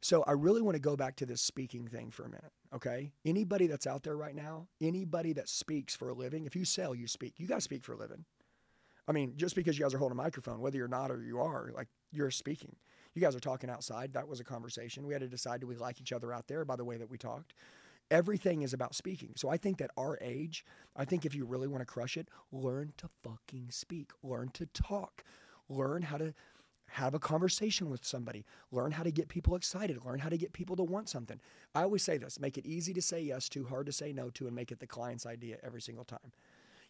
So 0.00 0.22
I 0.26 0.32
really 0.32 0.62
want 0.62 0.76
to 0.76 0.80
go 0.80 0.96
back 0.96 1.16
to 1.16 1.26
this 1.26 1.42
speaking 1.42 1.88
thing 1.88 2.10
for 2.10 2.24
a 2.24 2.28
minute, 2.28 2.52
okay? 2.74 3.10
Anybody 3.24 3.66
that's 3.66 3.86
out 3.86 4.04
there 4.04 4.16
right 4.16 4.34
now, 4.34 4.68
anybody 4.80 5.32
that 5.32 5.48
speaks 5.48 5.96
for 5.96 6.08
a 6.08 6.14
living, 6.14 6.46
if 6.46 6.54
you 6.54 6.64
sell, 6.64 6.94
you 6.94 7.08
speak. 7.08 7.34
You 7.38 7.48
to 7.48 7.60
speak 7.60 7.84
for 7.84 7.94
a 7.94 7.96
living. 7.96 8.24
I 9.08 9.12
mean, 9.12 9.32
just 9.36 9.56
because 9.56 9.78
you 9.78 9.84
guys 9.84 9.94
are 9.94 9.98
holding 9.98 10.18
a 10.18 10.22
microphone, 10.22 10.60
whether 10.60 10.76
you're 10.76 10.86
not 10.86 11.10
or 11.10 11.22
you 11.22 11.40
are, 11.40 11.72
like 11.74 11.88
you're 12.12 12.30
speaking. 12.30 12.76
You 13.14 13.22
guys 13.22 13.34
are 13.34 13.40
talking 13.40 13.70
outside. 13.70 14.12
That 14.12 14.28
was 14.28 14.38
a 14.38 14.44
conversation. 14.44 15.06
We 15.06 15.14
had 15.14 15.22
to 15.22 15.28
decide 15.28 15.60
do 15.60 15.66
we 15.66 15.76
like 15.76 16.00
each 16.00 16.12
other 16.12 16.32
out 16.32 16.46
there 16.46 16.64
by 16.64 16.76
the 16.76 16.84
way 16.84 16.96
that 16.98 17.10
we 17.10 17.18
talked 17.18 17.54
everything 18.10 18.62
is 18.62 18.72
about 18.72 18.94
speaking. 18.94 19.32
So 19.36 19.48
I 19.48 19.56
think 19.56 19.78
that 19.78 19.90
our 19.96 20.18
age, 20.20 20.64
I 20.96 21.04
think 21.04 21.24
if 21.24 21.34
you 21.34 21.44
really 21.44 21.68
want 21.68 21.82
to 21.82 21.86
crush 21.86 22.16
it, 22.16 22.28
learn 22.52 22.92
to 22.98 23.08
fucking 23.22 23.70
speak, 23.70 24.10
learn 24.22 24.50
to 24.54 24.66
talk, 24.66 25.24
learn 25.68 26.02
how 26.02 26.18
to 26.18 26.34
have 26.88 27.14
a 27.14 27.18
conversation 27.18 27.90
with 27.90 28.04
somebody, 28.04 28.44
learn 28.72 28.90
how 28.90 29.02
to 29.02 29.10
get 29.10 29.28
people 29.28 29.54
excited, 29.54 30.04
learn 30.04 30.18
how 30.18 30.28
to 30.28 30.36
get 30.36 30.52
people 30.52 30.76
to 30.76 30.82
want 30.82 31.08
something. 31.08 31.40
I 31.74 31.82
always 31.82 32.02
say 32.02 32.18
this 32.18 32.40
make 32.40 32.58
it 32.58 32.66
easy 32.66 32.92
to 32.94 33.02
say 33.02 33.20
yes 33.20 33.48
to, 33.50 33.64
hard 33.64 33.86
to 33.86 33.92
say 33.92 34.12
no 34.12 34.30
to, 34.30 34.46
and 34.46 34.56
make 34.56 34.72
it 34.72 34.80
the 34.80 34.86
client's 34.86 35.26
idea 35.26 35.58
every 35.62 35.80
single 35.80 36.04
time. 36.04 36.32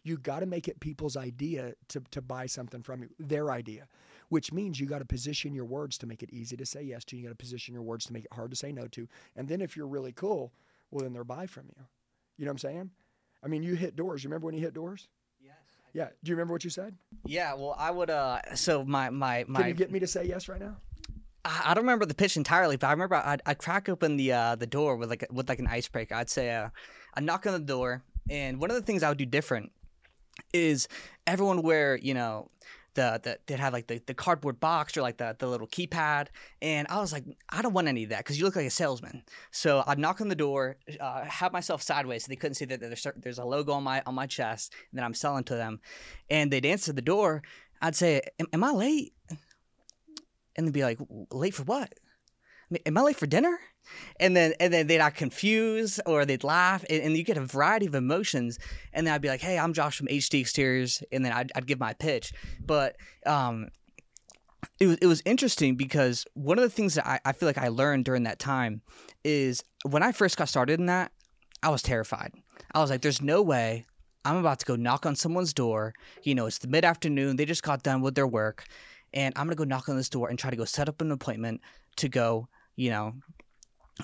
You 0.03 0.17
got 0.17 0.39
to 0.39 0.45
make 0.45 0.69
it 0.69 0.79
people's 0.79 1.17
idea 1.17 1.73
to, 1.89 2.01
to 2.11 2.21
buy 2.21 2.45
something 2.45 2.81
from 2.81 3.03
you, 3.03 3.09
their 3.19 3.51
idea, 3.51 3.87
which 4.29 4.53
means 4.53 4.79
you 4.79 4.87
got 4.87 4.99
to 4.99 5.05
position 5.05 5.53
your 5.53 5.65
words 5.65 5.97
to 5.97 6.07
make 6.07 6.23
it 6.23 6.29
easy 6.31 6.55
to 6.55 6.65
say 6.65 6.81
yes 6.81 7.03
to. 7.05 7.17
You 7.17 7.23
got 7.23 7.29
to 7.29 7.35
position 7.35 7.73
your 7.73 7.83
words 7.83 8.05
to 8.05 8.13
make 8.13 8.23
it 8.23 8.33
hard 8.33 8.51
to 8.51 8.55
say 8.55 8.71
no 8.71 8.87
to. 8.87 9.07
And 9.35 9.47
then 9.47 9.59
if 9.59 9.75
you're 9.75 9.87
really 9.87 10.13
cool, 10.13 10.53
well, 10.89 11.03
then 11.03 11.11
they'll 11.11 11.25
buy 11.25 11.45
from 11.47 11.65
you. 11.75 11.83
You 12.37 12.45
know 12.45 12.51
what 12.51 12.63
I'm 12.63 12.69
saying? 12.69 12.91
I 13.43 13.47
mean, 13.47 13.61
you 13.61 13.75
hit 13.75 13.97
doors. 13.97 14.23
You 14.23 14.29
remember 14.29 14.45
when 14.45 14.55
you 14.55 14.61
hit 14.61 14.73
doors? 14.73 15.09
Yeah. 15.93 16.09
Do 16.23 16.29
you 16.29 16.35
remember 16.35 16.53
what 16.53 16.63
you 16.63 16.69
said? 16.69 16.95
Yeah. 17.25 17.53
Well, 17.53 17.75
I 17.77 17.91
would. 17.91 18.09
Uh. 18.09 18.39
So 18.55 18.83
my 18.85 19.09
my 19.09 19.45
my. 19.47 19.59
Can 19.61 19.69
you 19.69 19.73
get 19.75 19.91
me 19.91 19.99
to 19.99 20.07
say 20.07 20.25
yes 20.25 20.47
right 20.47 20.59
now? 20.59 20.77
I 21.45 21.61
I 21.65 21.73
don't 21.73 21.83
remember 21.83 22.05
the 22.05 22.13
pitch 22.13 22.37
entirely, 22.37 22.77
but 22.77 22.87
I 22.87 22.91
remember 22.91 23.15
I'd, 23.15 23.41
I'd 23.45 23.57
crack 23.57 23.89
open 23.89 24.17
the 24.17 24.31
uh, 24.33 24.55
the 24.55 24.67
door 24.67 24.95
with 24.95 25.09
like 25.09 25.25
with 25.31 25.49
like 25.49 25.59
an 25.59 25.67
icebreaker. 25.67 26.15
I'd 26.15 26.29
say 26.29 26.53
uh, 26.53 26.69
I 27.13 27.21
knock 27.21 27.45
on 27.47 27.53
the 27.53 27.59
door, 27.59 28.03
and 28.29 28.59
one 28.59 28.69
of 28.69 28.75
the 28.75 28.81
things 28.81 29.03
I 29.03 29.09
would 29.09 29.17
do 29.17 29.25
different 29.25 29.71
is 30.53 30.87
everyone 31.27 31.61
wear 31.61 31.97
you 31.97 32.13
know 32.13 32.49
the, 32.99 33.19
the 33.23 33.39
they'd 33.47 33.59
have 33.59 33.71
like 33.71 33.87
the, 33.87 34.01
the 34.07 34.13
cardboard 34.13 34.59
box 34.59 34.97
or 34.97 35.01
like 35.01 35.17
the, 35.17 35.33
the 35.39 35.47
little 35.47 35.67
keypad 35.67 36.27
and 36.61 36.85
i 36.89 36.99
was 36.99 37.13
like 37.13 37.23
i 37.49 37.61
don't 37.61 37.73
want 37.73 37.87
any 37.87 38.03
of 38.03 38.09
that 38.09 38.19
because 38.19 38.37
you 38.37 38.43
look 38.43 38.57
like 38.57 38.65
a 38.65 38.69
salesman. 38.69 39.23
So 39.51 39.83
i'd 39.87 39.97
knock 39.97 40.19
on 40.19 40.27
the 40.27 40.35
door 40.35 40.77
uh, 40.99 41.23
have 41.23 41.53
myself 41.53 41.81
sideways 41.81 42.25
so 42.25 42.29
they 42.29 42.35
couldn't 42.35 42.55
see 42.55 42.65
that 42.65 42.81
there's, 42.81 43.07
there's 43.15 43.39
a 43.39 43.45
logo 43.45 43.71
on 43.71 43.83
my 43.83 44.03
on 44.05 44.15
my 44.15 44.27
chest 44.27 44.73
and 44.91 44.99
i'm 44.99 45.13
selling 45.13 45.45
to 45.45 45.55
them 45.55 45.79
and 46.29 46.51
they'd 46.51 46.65
answer 46.65 46.91
the 46.91 47.01
door. 47.01 47.41
I'd 47.81 47.95
say 47.95 48.21
am, 48.37 48.47
am 48.51 48.63
i 48.65 48.71
late? 48.71 49.13
And 50.55 50.67
they'd 50.67 50.73
be 50.73 50.83
like 50.83 50.99
late 51.31 51.53
for 51.53 51.63
what? 51.63 51.93
Am 52.85 52.97
i 52.97 53.01
late 53.01 53.15
for 53.15 53.27
dinner 53.27 53.57
and 54.19 54.35
then 54.35 54.53
and 54.59 54.73
then 54.73 54.87
they'd 54.87 54.99
act 54.99 55.17
confused 55.17 55.99
or 56.05 56.25
they'd 56.25 56.43
laugh 56.43 56.83
and, 56.89 57.01
and, 57.03 57.17
you 57.17 57.23
get 57.23 57.37
a 57.37 57.41
variety 57.41 57.85
of 57.85 57.95
emotions. 57.95 58.59
And 58.93 59.05
then 59.05 59.13
i'd 59.13 59.21
be 59.21 59.27
like 59.27 59.41
hey 59.41 59.57
i'm 59.57 59.73
josh 59.73 59.97
from 59.97 60.07
hd 60.07 60.39
exteriors 60.39 61.03
and 61.11 61.23
then 61.23 61.31
i'd, 61.31 61.51
I'd 61.55 61.67
give 61.67 61.79
my 61.79 61.93
pitch. 61.93 62.33
But 62.65 62.97
um, 63.25 63.69
it 64.79 64.87
was, 64.87 64.97
it 64.97 65.05
was 65.05 65.21
interesting 65.25 65.75
because 65.75 66.25
one 66.33 66.57
of 66.57 66.63
the 66.63 66.69
things 66.69 66.95
that 66.95 67.07
I, 67.07 67.19
I 67.25 67.31
feel 67.31 67.47
like 67.47 67.57
i 67.57 67.69
learned 67.69 68.05
during 68.05 68.23
that 68.23 68.39
time 68.39 68.81
is 69.23 69.63
when 69.83 70.03
i 70.03 70.11
first 70.11 70.37
got 70.37 70.49
started 70.49 70.79
in 70.79 70.87
that 70.87 71.11
i 71.63 71.69
was 71.69 71.81
terrified. 71.81 72.33
I 72.73 72.79
was 72.79 72.89
like 72.89 73.01
there's 73.01 73.21
no 73.21 73.41
way 73.41 73.85
i'm 74.25 74.35
about 74.35 74.59
to 74.59 74.65
go 74.65 74.75
knock 74.75 75.05
on 75.05 75.15
someone's 75.15 75.53
door. 75.53 75.93
You 76.23 76.35
know 76.35 76.45
it's 76.45 76.59
the 76.59 76.67
mid-afternoon 76.67 77.35
they 77.35 77.45
just 77.45 77.63
got 77.63 77.83
done 77.83 78.01
with 78.01 78.15
their 78.15 78.27
work 78.27 78.65
and 79.13 79.33
i'm 79.35 79.45
going 79.45 79.55
to 79.55 79.63
go 79.63 79.63
knock 79.63 79.89
on 79.89 79.95
this 79.95 80.09
door 80.09 80.29
and 80.29 80.37
try 80.37 80.49
to 80.49 80.55
go 80.55 80.65
set 80.65 80.89
up 80.89 81.01
an 81.01 81.11
appointment 81.11 81.61
to 81.97 82.09
go 82.09 82.47
you 82.75 82.89
know 82.89 83.13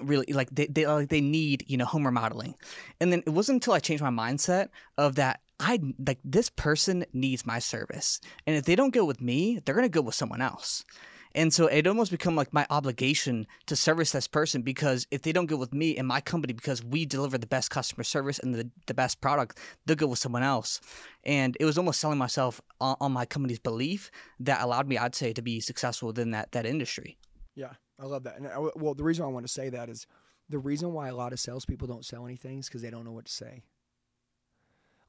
really 0.01 0.25
like 0.33 0.49
they 0.51 0.67
they 0.67 0.85
like 0.85 1.09
they 1.09 1.21
need 1.21 1.63
you 1.67 1.77
know 1.77 1.85
home 1.85 2.05
remodeling 2.05 2.55
and 2.99 3.11
then 3.11 3.23
it 3.25 3.29
wasn't 3.29 3.55
until 3.55 3.73
i 3.73 3.79
changed 3.79 4.03
my 4.03 4.09
mindset 4.09 4.69
of 4.97 5.15
that 5.15 5.39
i 5.59 5.79
like 6.05 6.19
this 6.23 6.49
person 6.49 7.05
needs 7.13 7.45
my 7.45 7.59
service. 7.59 8.19
And 8.45 8.55
if 8.55 8.65
they 8.65 8.75
don't 8.75 8.93
go 8.93 9.05
with 9.05 9.21
me 9.21 9.59
they're 9.63 9.75
going 9.75 9.85
to 9.85 9.89
go 9.89 10.01
with 10.01 10.15
someone 10.15 10.41
else. 10.41 10.83
And 11.33 11.53
so 11.53 11.67
it 11.67 11.85
almost 11.85 12.11
become 12.11 12.37
like 12.37 12.53
my 12.53 12.65
obligation 12.69 13.45
to 13.65 13.75
service 13.75 14.13
this 14.13 14.27
person 14.27 14.61
because 14.61 15.05
if 15.11 15.21
they 15.21 15.33
don't 15.33 15.47
go 15.47 15.57
with 15.57 15.73
me 15.73 15.97
and 15.97 16.07
my 16.07 16.21
company 16.21 16.53
because 16.53 16.81
we 16.81 17.05
deliver 17.05 17.37
the 17.37 17.45
best 17.45 17.69
customer 17.69 18.05
service 18.05 18.39
and 18.39 18.55
the, 18.55 18.69
the 18.87 18.93
best 18.93 19.19
product 19.19 19.59
they'll 19.85 19.97
go 19.97 20.07
with 20.07 20.19
someone 20.19 20.43
else. 20.43 20.79
And 21.25 21.57
it 21.59 21.65
was 21.65 21.77
almost 21.77 21.99
selling 21.99 22.17
myself 22.17 22.61
on, 22.79 22.95
on 23.01 23.11
my 23.11 23.25
company's 23.25 23.59
belief 23.59 24.11
that 24.39 24.61
allowed 24.61 24.87
me 24.87 24.97
i'd 24.97 25.15
say 25.15 25.33
to 25.33 25.41
be 25.41 25.59
successful 25.59 26.07
within 26.07 26.31
that 26.31 26.53
that 26.53 26.65
industry. 26.65 27.17
Yeah 27.55 27.73
I 27.99 28.05
love 28.05 28.23
that. 28.23 28.37
And 28.37 28.47
I, 28.47 28.59
well, 28.75 28.93
the 28.93 29.03
reason 29.03 29.25
I 29.25 29.29
want 29.29 29.45
to 29.45 29.51
say 29.51 29.69
that 29.69 29.89
is 29.89 30.07
the 30.49 30.59
reason 30.59 30.93
why 30.93 31.07
a 31.07 31.15
lot 31.15 31.33
of 31.33 31.39
salespeople 31.39 31.87
don't 31.87 32.05
sell 32.05 32.25
anything 32.25 32.59
is 32.59 32.67
because 32.67 32.81
they 32.81 32.89
don't 32.89 33.05
know 33.05 33.11
what 33.11 33.25
to 33.25 33.31
say. 33.31 33.63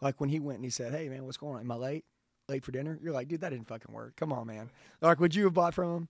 Like 0.01 0.21
when 0.21 0.31
he 0.31 0.41
went 0.41 0.57
and 0.57 0.65
he 0.65 0.71
said, 0.71 0.93
"Hey 0.93 1.09
man, 1.09 1.25
what's 1.25 1.37
going 1.37 1.57
on? 1.57 1.61
Am 1.61 1.73
I 1.73 1.77
late? 1.77 2.05
Late 2.49 2.65
for 2.65 2.73
dinner?" 2.73 2.99
You're 3.03 3.13
like, 3.13 3.29
"Dude, 3.29 3.41
that 3.41 3.51
didn't 3.51 3.69
fucking 3.69 3.95
work. 3.95 4.17
Come 4.17 4.33
on, 4.33 4.47
man." 4.47 4.71
Like, 5.01 5.21
would 5.21 5.35
you 5.35 5.45
have 5.45 5.55
bought 5.55 5.75
from 5.75 5.97
him? 5.97 6.09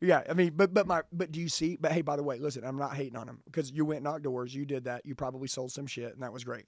Yeah, 0.00 0.22
I 0.28 0.32
mean, 0.32 0.54
but 0.56 0.72
but 0.72 0.86
my 0.86 1.02
but 1.12 1.30
do 1.30 1.40
you 1.40 1.48
see? 1.50 1.76
But 1.76 1.92
hey, 1.92 2.00
by 2.00 2.16
the 2.16 2.22
way, 2.22 2.38
listen, 2.38 2.64
I'm 2.64 2.78
not 2.78 2.96
hating 2.96 3.16
on 3.16 3.28
him 3.28 3.40
because 3.44 3.70
you 3.70 3.84
went 3.84 4.02
knock 4.02 4.22
doors, 4.22 4.54
you 4.54 4.64
did 4.64 4.84
that, 4.84 5.04
you 5.04 5.14
probably 5.14 5.48
sold 5.48 5.72
some 5.72 5.86
shit, 5.86 6.14
and 6.14 6.22
that 6.22 6.32
was 6.32 6.44
great. 6.44 6.64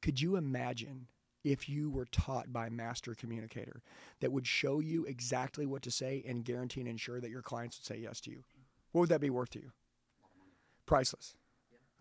Could 0.00 0.20
you 0.20 0.36
imagine 0.36 1.08
if 1.50 1.68
you 1.68 1.88
were 1.88 2.04
taught 2.06 2.52
by 2.52 2.66
a 2.66 2.70
master 2.70 3.14
communicator 3.14 3.82
that 4.20 4.30
would 4.30 4.46
show 4.46 4.80
you 4.80 5.04
exactly 5.06 5.64
what 5.64 5.82
to 5.82 5.90
say 5.90 6.22
and 6.26 6.44
guarantee 6.44 6.80
and 6.80 6.88
ensure 6.88 7.20
that 7.20 7.30
your 7.30 7.42
clients 7.42 7.78
would 7.78 7.86
say 7.86 8.02
yes 8.02 8.20
to 8.20 8.30
you? 8.30 8.44
What 8.92 9.00
would 9.00 9.08
that 9.08 9.20
be 9.20 9.30
worth 9.30 9.50
to 9.50 9.58
you? 9.58 9.70
Priceless. 10.84 11.34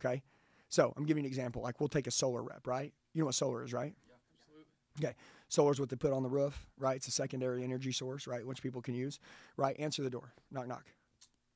Okay. 0.03 0.21
So 0.69 0.93
I'm 0.97 1.05
giving 1.05 1.23
you 1.23 1.27
an 1.27 1.31
example. 1.31 1.61
Like 1.61 1.79
we'll 1.79 1.89
take 1.89 2.07
a 2.07 2.11
solar 2.11 2.43
rep, 2.43 2.67
right? 2.67 2.93
You 3.13 3.21
know 3.21 3.27
what 3.27 3.35
solar 3.35 3.63
is, 3.63 3.73
right? 3.73 3.93
Yeah, 4.07 4.15
absolutely. 4.41 5.07
Okay. 5.07 5.15
Solar 5.47 5.71
is 5.71 5.79
what 5.79 5.89
they 5.89 5.95
put 5.95 6.11
on 6.11 6.23
the 6.23 6.29
roof, 6.29 6.67
right? 6.77 6.97
It's 6.97 7.07
a 7.07 7.11
secondary 7.11 7.63
energy 7.63 7.93
source, 7.93 8.27
right? 8.27 8.45
Which 8.45 8.61
people 8.61 8.81
can 8.81 8.95
use, 8.95 9.19
right? 9.55 9.79
Answer 9.79 10.03
the 10.03 10.09
door. 10.09 10.33
Knock, 10.51 10.67
knock. 10.67 10.85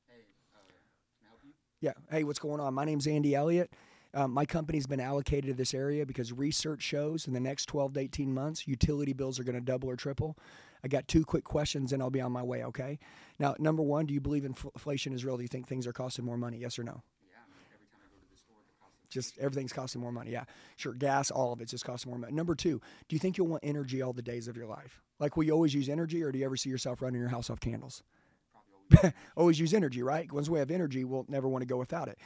Hey, 0.08 0.22
uh, 0.54 0.58
can 0.66 0.76
I 1.22 1.28
help 1.28 1.40
you? 1.44 1.50
Yeah. 1.80 1.92
Hey, 2.10 2.24
what's 2.24 2.38
going 2.38 2.60
on? 2.60 2.72
My 2.72 2.86
name's 2.86 3.06
Andy 3.06 3.34
Elliott. 3.34 3.70
Um, 4.14 4.30
my 4.30 4.44
company's 4.44 4.86
been 4.86 5.00
allocated 5.00 5.46
to 5.46 5.54
this 5.54 5.72
area 5.72 6.04
because 6.04 6.32
research 6.32 6.82
shows 6.82 7.26
in 7.26 7.32
the 7.32 7.40
next 7.40 7.66
12 7.66 7.94
to 7.94 8.00
18 8.00 8.32
months, 8.32 8.68
utility 8.68 9.12
bills 9.14 9.40
are 9.40 9.44
going 9.44 9.54
to 9.54 9.60
double 9.60 9.88
or 9.88 9.96
triple. 9.96 10.36
I 10.84 10.88
got 10.88 11.08
two 11.08 11.24
quick 11.24 11.44
questions 11.44 11.92
and 11.92 12.02
I'll 12.02 12.10
be 12.10 12.20
on 12.20 12.32
my 12.32 12.42
way, 12.42 12.64
okay? 12.64 12.98
Now, 13.38 13.54
number 13.58 13.82
one, 13.82 14.04
do 14.04 14.12
you 14.12 14.20
believe 14.20 14.44
inflation 14.44 15.12
is 15.12 15.24
real? 15.24 15.36
Do 15.36 15.42
you 15.42 15.48
think 15.48 15.66
things 15.66 15.86
are 15.86 15.92
costing 15.92 16.24
more 16.24 16.36
money? 16.36 16.58
Yes 16.58 16.78
or 16.78 16.84
no? 16.84 17.02
Yeah, 17.30 17.38
every 17.72 17.86
time 17.86 18.00
I 18.02 18.08
go 18.12 18.20
to 18.20 18.30
the 18.30 18.36
store 18.36 18.56
they 18.66 18.74
cost. 18.80 19.10
Just 19.10 19.38
everything's 19.38 19.72
costing 19.72 20.00
more 20.02 20.12
money. 20.12 20.32
Yeah, 20.32 20.44
sure. 20.76 20.92
Gas, 20.92 21.30
all 21.30 21.52
of 21.52 21.60
it's 21.62 21.70
just 21.70 21.84
costing 21.84 22.10
more 22.10 22.18
money. 22.18 22.34
Number 22.34 22.54
two, 22.54 22.80
do 23.08 23.16
you 23.16 23.20
think 23.20 23.38
you'll 23.38 23.46
want 23.46 23.62
energy 23.64 24.02
all 24.02 24.12
the 24.12 24.22
days 24.22 24.46
of 24.46 24.56
your 24.56 24.66
life? 24.66 25.00
Like, 25.20 25.36
will 25.36 25.44
you 25.44 25.52
always 25.52 25.72
use 25.72 25.88
energy, 25.88 26.22
or 26.22 26.32
do 26.32 26.38
you 26.38 26.44
ever 26.44 26.56
see 26.56 26.68
yourself 26.68 27.00
running 27.00 27.20
your 27.20 27.30
house 27.30 27.48
off 27.48 27.60
candles? 27.60 28.02
Always. 28.92 29.12
always 29.36 29.60
use 29.60 29.72
energy, 29.72 30.02
right? 30.02 30.30
Once 30.32 30.48
we 30.48 30.58
have 30.58 30.70
energy, 30.70 31.04
we'll 31.04 31.26
never 31.28 31.48
want 31.48 31.62
to 31.62 31.66
go 31.66 31.76
without 31.76 32.08
it. 32.08 32.18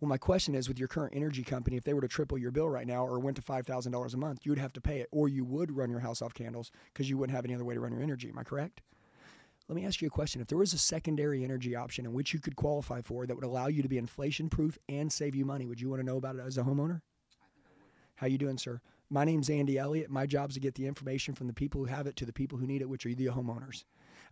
Well, 0.00 0.08
my 0.08 0.18
question 0.18 0.54
is 0.54 0.68
with 0.68 0.78
your 0.78 0.88
current 0.88 1.14
energy 1.14 1.42
company, 1.42 1.76
if 1.76 1.84
they 1.84 1.94
were 1.94 2.00
to 2.00 2.08
triple 2.08 2.36
your 2.36 2.50
bill 2.50 2.68
right 2.68 2.86
now 2.86 3.06
or 3.06 3.18
went 3.18 3.36
to 3.36 3.42
$5,000 3.42 4.14
a 4.14 4.16
month, 4.16 4.40
you 4.44 4.50
would 4.50 4.58
have 4.58 4.72
to 4.74 4.80
pay 4.80 5.00
it, 5.00 5.08
or 5.12 5.28
you 5.28 5.44
would 5.44 5.74
run 5.74 5.90
your 5.90 6.00
house 6.00 6.20
off 6.20 6.34
candles 6.34 6.70
because 6.92 7.08
you 7.08 7.16
wouldn't 7.16 7.34
have 7.34 7.44
any 7.44 7.54
other 7.54 7.64
way 7.64 7.74
to 7.74 7.80
run 7.80 7.92
your 7.92 8.02
energy. 8.02 8.28
Am 8.28 8.38
I 8.38 8.42
correct? 8.42 8.82
Let 9.68 9.76
me 9.76 9.86
ask 9.86 10.02
you 10.02 10.08
a 10.08 10.10
question. 10.10 10.42
If 10.42 10.48
there 10.48 10.58
was 10.58 10.74
a 10.74 10.78
secondary 10.78 11.42
energy 11.42 11.74
option 11.74 12.04
in 12.04 12.12
which 12.12 12.34
you 12.34 12.40
could 12.40 12.56
qualify 12.56 13.00
for 13.00 13.26
that 13.26 13.34
would 13.34 13.44
allow 13.44 13.68
you 13.68 13.82
to 13.82 13.88
be 13.88 13.96
inflation 13.96 14.50
proof 14.50 14.78
and 14.88 15.10
save 15.10 15.34
you 15.34 15.46
money, 15.46 15.64
would 15.66 15.80
you 15.80 15.88
want 15.88 16.00
to 16.00 16.06
know 16.06 16.18
about 16.18 16.36
it 16.36 16.42
as 16.44 16.58
a 16.58 16.62
homeowner? 16.62 17.00
How 18.16 18.26
you 18.26 18.36
doing, 18.36 18.58
sir? 18.58 18.80
My 19.08 19.24
name's 19.24 19.48
Andy 19.48 19.78
Elliott. 19.78 20.10
My 20.10 20.26
job 20.26 20.50
is 20.50 20.54
to 20.54 20.60
get 20.60 20.74
the 20.74 20.86
information 20.86 21.34
from 21.34 21.46
the 21.46 21.52
people 21.54 21.80
who 21.80 21.86
have 21.86 22.06
it 22.06 22.16
to 22.16 22.26
the 22.26 22.32
people 22.32 22.58
who 22.58 22.66
need 22.66 22.82
it, 22.82 22.88
which 22.88 23.06
are 23.06 23.14
the 23.14 23.26
homeowners. 23.26 23.84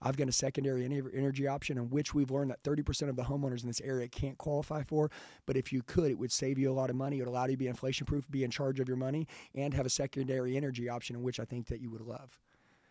I've 0.02 0.16
got 0.16 0.28
a 0.28 0.32
secondary 0.32 0.84
energy 0.84 1.46
option 1.46 1.78
in 1.78 1.90
which 1.90 2.12
we've 2.12 2.30
learned 2.30 2.50
that 2.50 2.62
30% 2.62 3.08
of 3.08 3.16
the 3.16 3.22
homeowners 3.22 3.62
in 3.62 3.68
this 3.68 3.80
area 3.80 4.08
can't 4.08 4.36
qualify 4.36 4.82
for. 4.82 5.10
But 5.46 5.56
if 5.56 5.72
you 5.72 5.82
could, 5.82 6.10
it 6.10 6.18
would 6.18 6.32
save 6.32 6.58
you 6.58 6.70
a 6.70 6.74
lot 6.74 6.90
of 6.90 6.96
money. 6.96 7.18
It 7.18 7.20
would 7.20 7.28
allow 7.28 7.44
you 7.46 7.52
to 7.52 7.56
be 7.56 7.68
inflation 7.68 8.06
proof, 8.06 8.30
be 8.30 8.44
in 8.44 8.50
charge 8.50 8.80
of 8.80 8.88
your 8.88 8.96
money, 8.96 9.28
and 9.54 9.72
have 9.74 9.86
a 9.86 9.90
secondary 9.90 10.56
energy 10.56 10.88
option 10.88 11.16
in 11.16 11.22
which 11.22 11.38
I 11.38 11.44
think 11.44 11.66
that 11.68 11.80
you 11.80 11.90
would 11.90 12.02
love. 12.02 12.40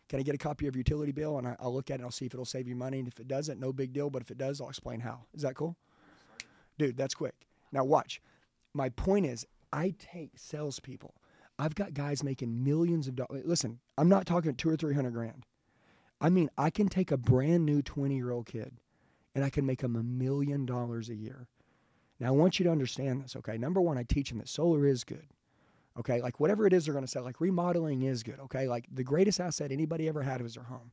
Can 0.09 0.19
I 0.19 0.23
get 0.23 0.35
a 0.35 0.37
copy 0.37 0.67
of 0.67 0.75
your 0.75 0.81
utility 0.81 1.11
bill 1.11 1.37
and 1.37 1.55
I'll 1.59 1.73
look 1.73 1.89
at 1.89 1.95
it 1.95 1.95
and 1.95 2.05
I'll 2.05 2.11
see 2.11 2.25
if 2.25 2.33
it'll 2.33 2.45
save 2.45 2.67
you 2.67 2.75
money. 2.75 2.99
And 2.99 3.07
if 3.07 3.19
it 3.19 3.27
doesn't, 3.27 3.59
no 3.59 3.71
big 3.71 3.93
deal. 3.93 4.09
But 4.09 4.21
if 4.21 4.31
it 4.31 4.37
does, 4.37 4.59
I'll 4.59 4.69
explain 4.69 4.99
how. 4.99 5.21
Is 5.33 5.43
that 5.43 5.55
cool? 5.55 5.77
Dude, 6.77 6.97
that's 6.97 7.13
quick. 7.13 7.35
Now, 7.71 7.83
watch. 7.83 8.21
My 8.73 8.89
point 8.89 9.25
is, 9.25 9.45
I 9.71 9.93
take 9.99 10.31
salespeople. 10.35 11.13
I've 11.59 11.75
got 11.75 11.93
guys 11.93 12.23
making 12.23 12.63
millions 12.63 13.07
of 13.07 13.15
dollars. 13.15 13.43
Listen, 13.45 13.79
I'm 13.97 14.09
not 14.09 14.25
talking 14.25 14.55
two 14.55 14.69
or 14.69 14.75
three 14.75 14.95
hundred 14.95 15.11
grand. 15.13 15.45
I 16.21 16.29
mean, 16.29 16.49
I 16.57 16.69
can 16.69 16.87
take 16.87 17.11
a 17.11 17.17
brand 17.17 17.65
new 17.65 17.81
20 17.81 18.15
year 18.15 18.31
old 18.31 18.45
kid 18.45 18.73
and 19.33 19.43
I 19.43 19.49
can 19.49 19.65
make 19.65 19.81
him 19.81 19.95
a 19.95 20.03
million 20.03 20.65
dollars 20.65 21.09
a 21.09 21.15
year. 21.15 21.47
Now, 22.19 22.27
I 22.27 22.31
want 22.31 22.59
you 22.59 22.65
to 22.65 22.71
understand 22.71 23.23
this, 23.23 23.35
okay? 23.35 23.57
Number 23.57 23.81
one, 23.81 23.97
I 23.97 24.03
teach 24.03 24.29
them 24.29 24.37
that 24.37 24.47
solar 24.47 24.85
is 24.85 25.03
good. 25.03 25.25
Okay, 25.99 26.21
like 26.21 26.39
whatever 26.39 26.65
it 26.65 26.71
is 26.71 26.85
they're 26.85 26.99
to 26.99 27.07
sell, 27.07 27.23
like 27.23 27.41
remodeling 27.41 28.03
is 28.03 28.23
good. 28.23 28.39
Okay, 28.39 28.67
like 28.67 28.85
the 28.93 29.03
greatest 29.03 29.41
asset 29.41 29.71
anybody 29.71 30.07
ever 30.07 30.21
had 30.21 30.41
was 30.41 30.53
their 30.53 30.63
home. 30.63 30.91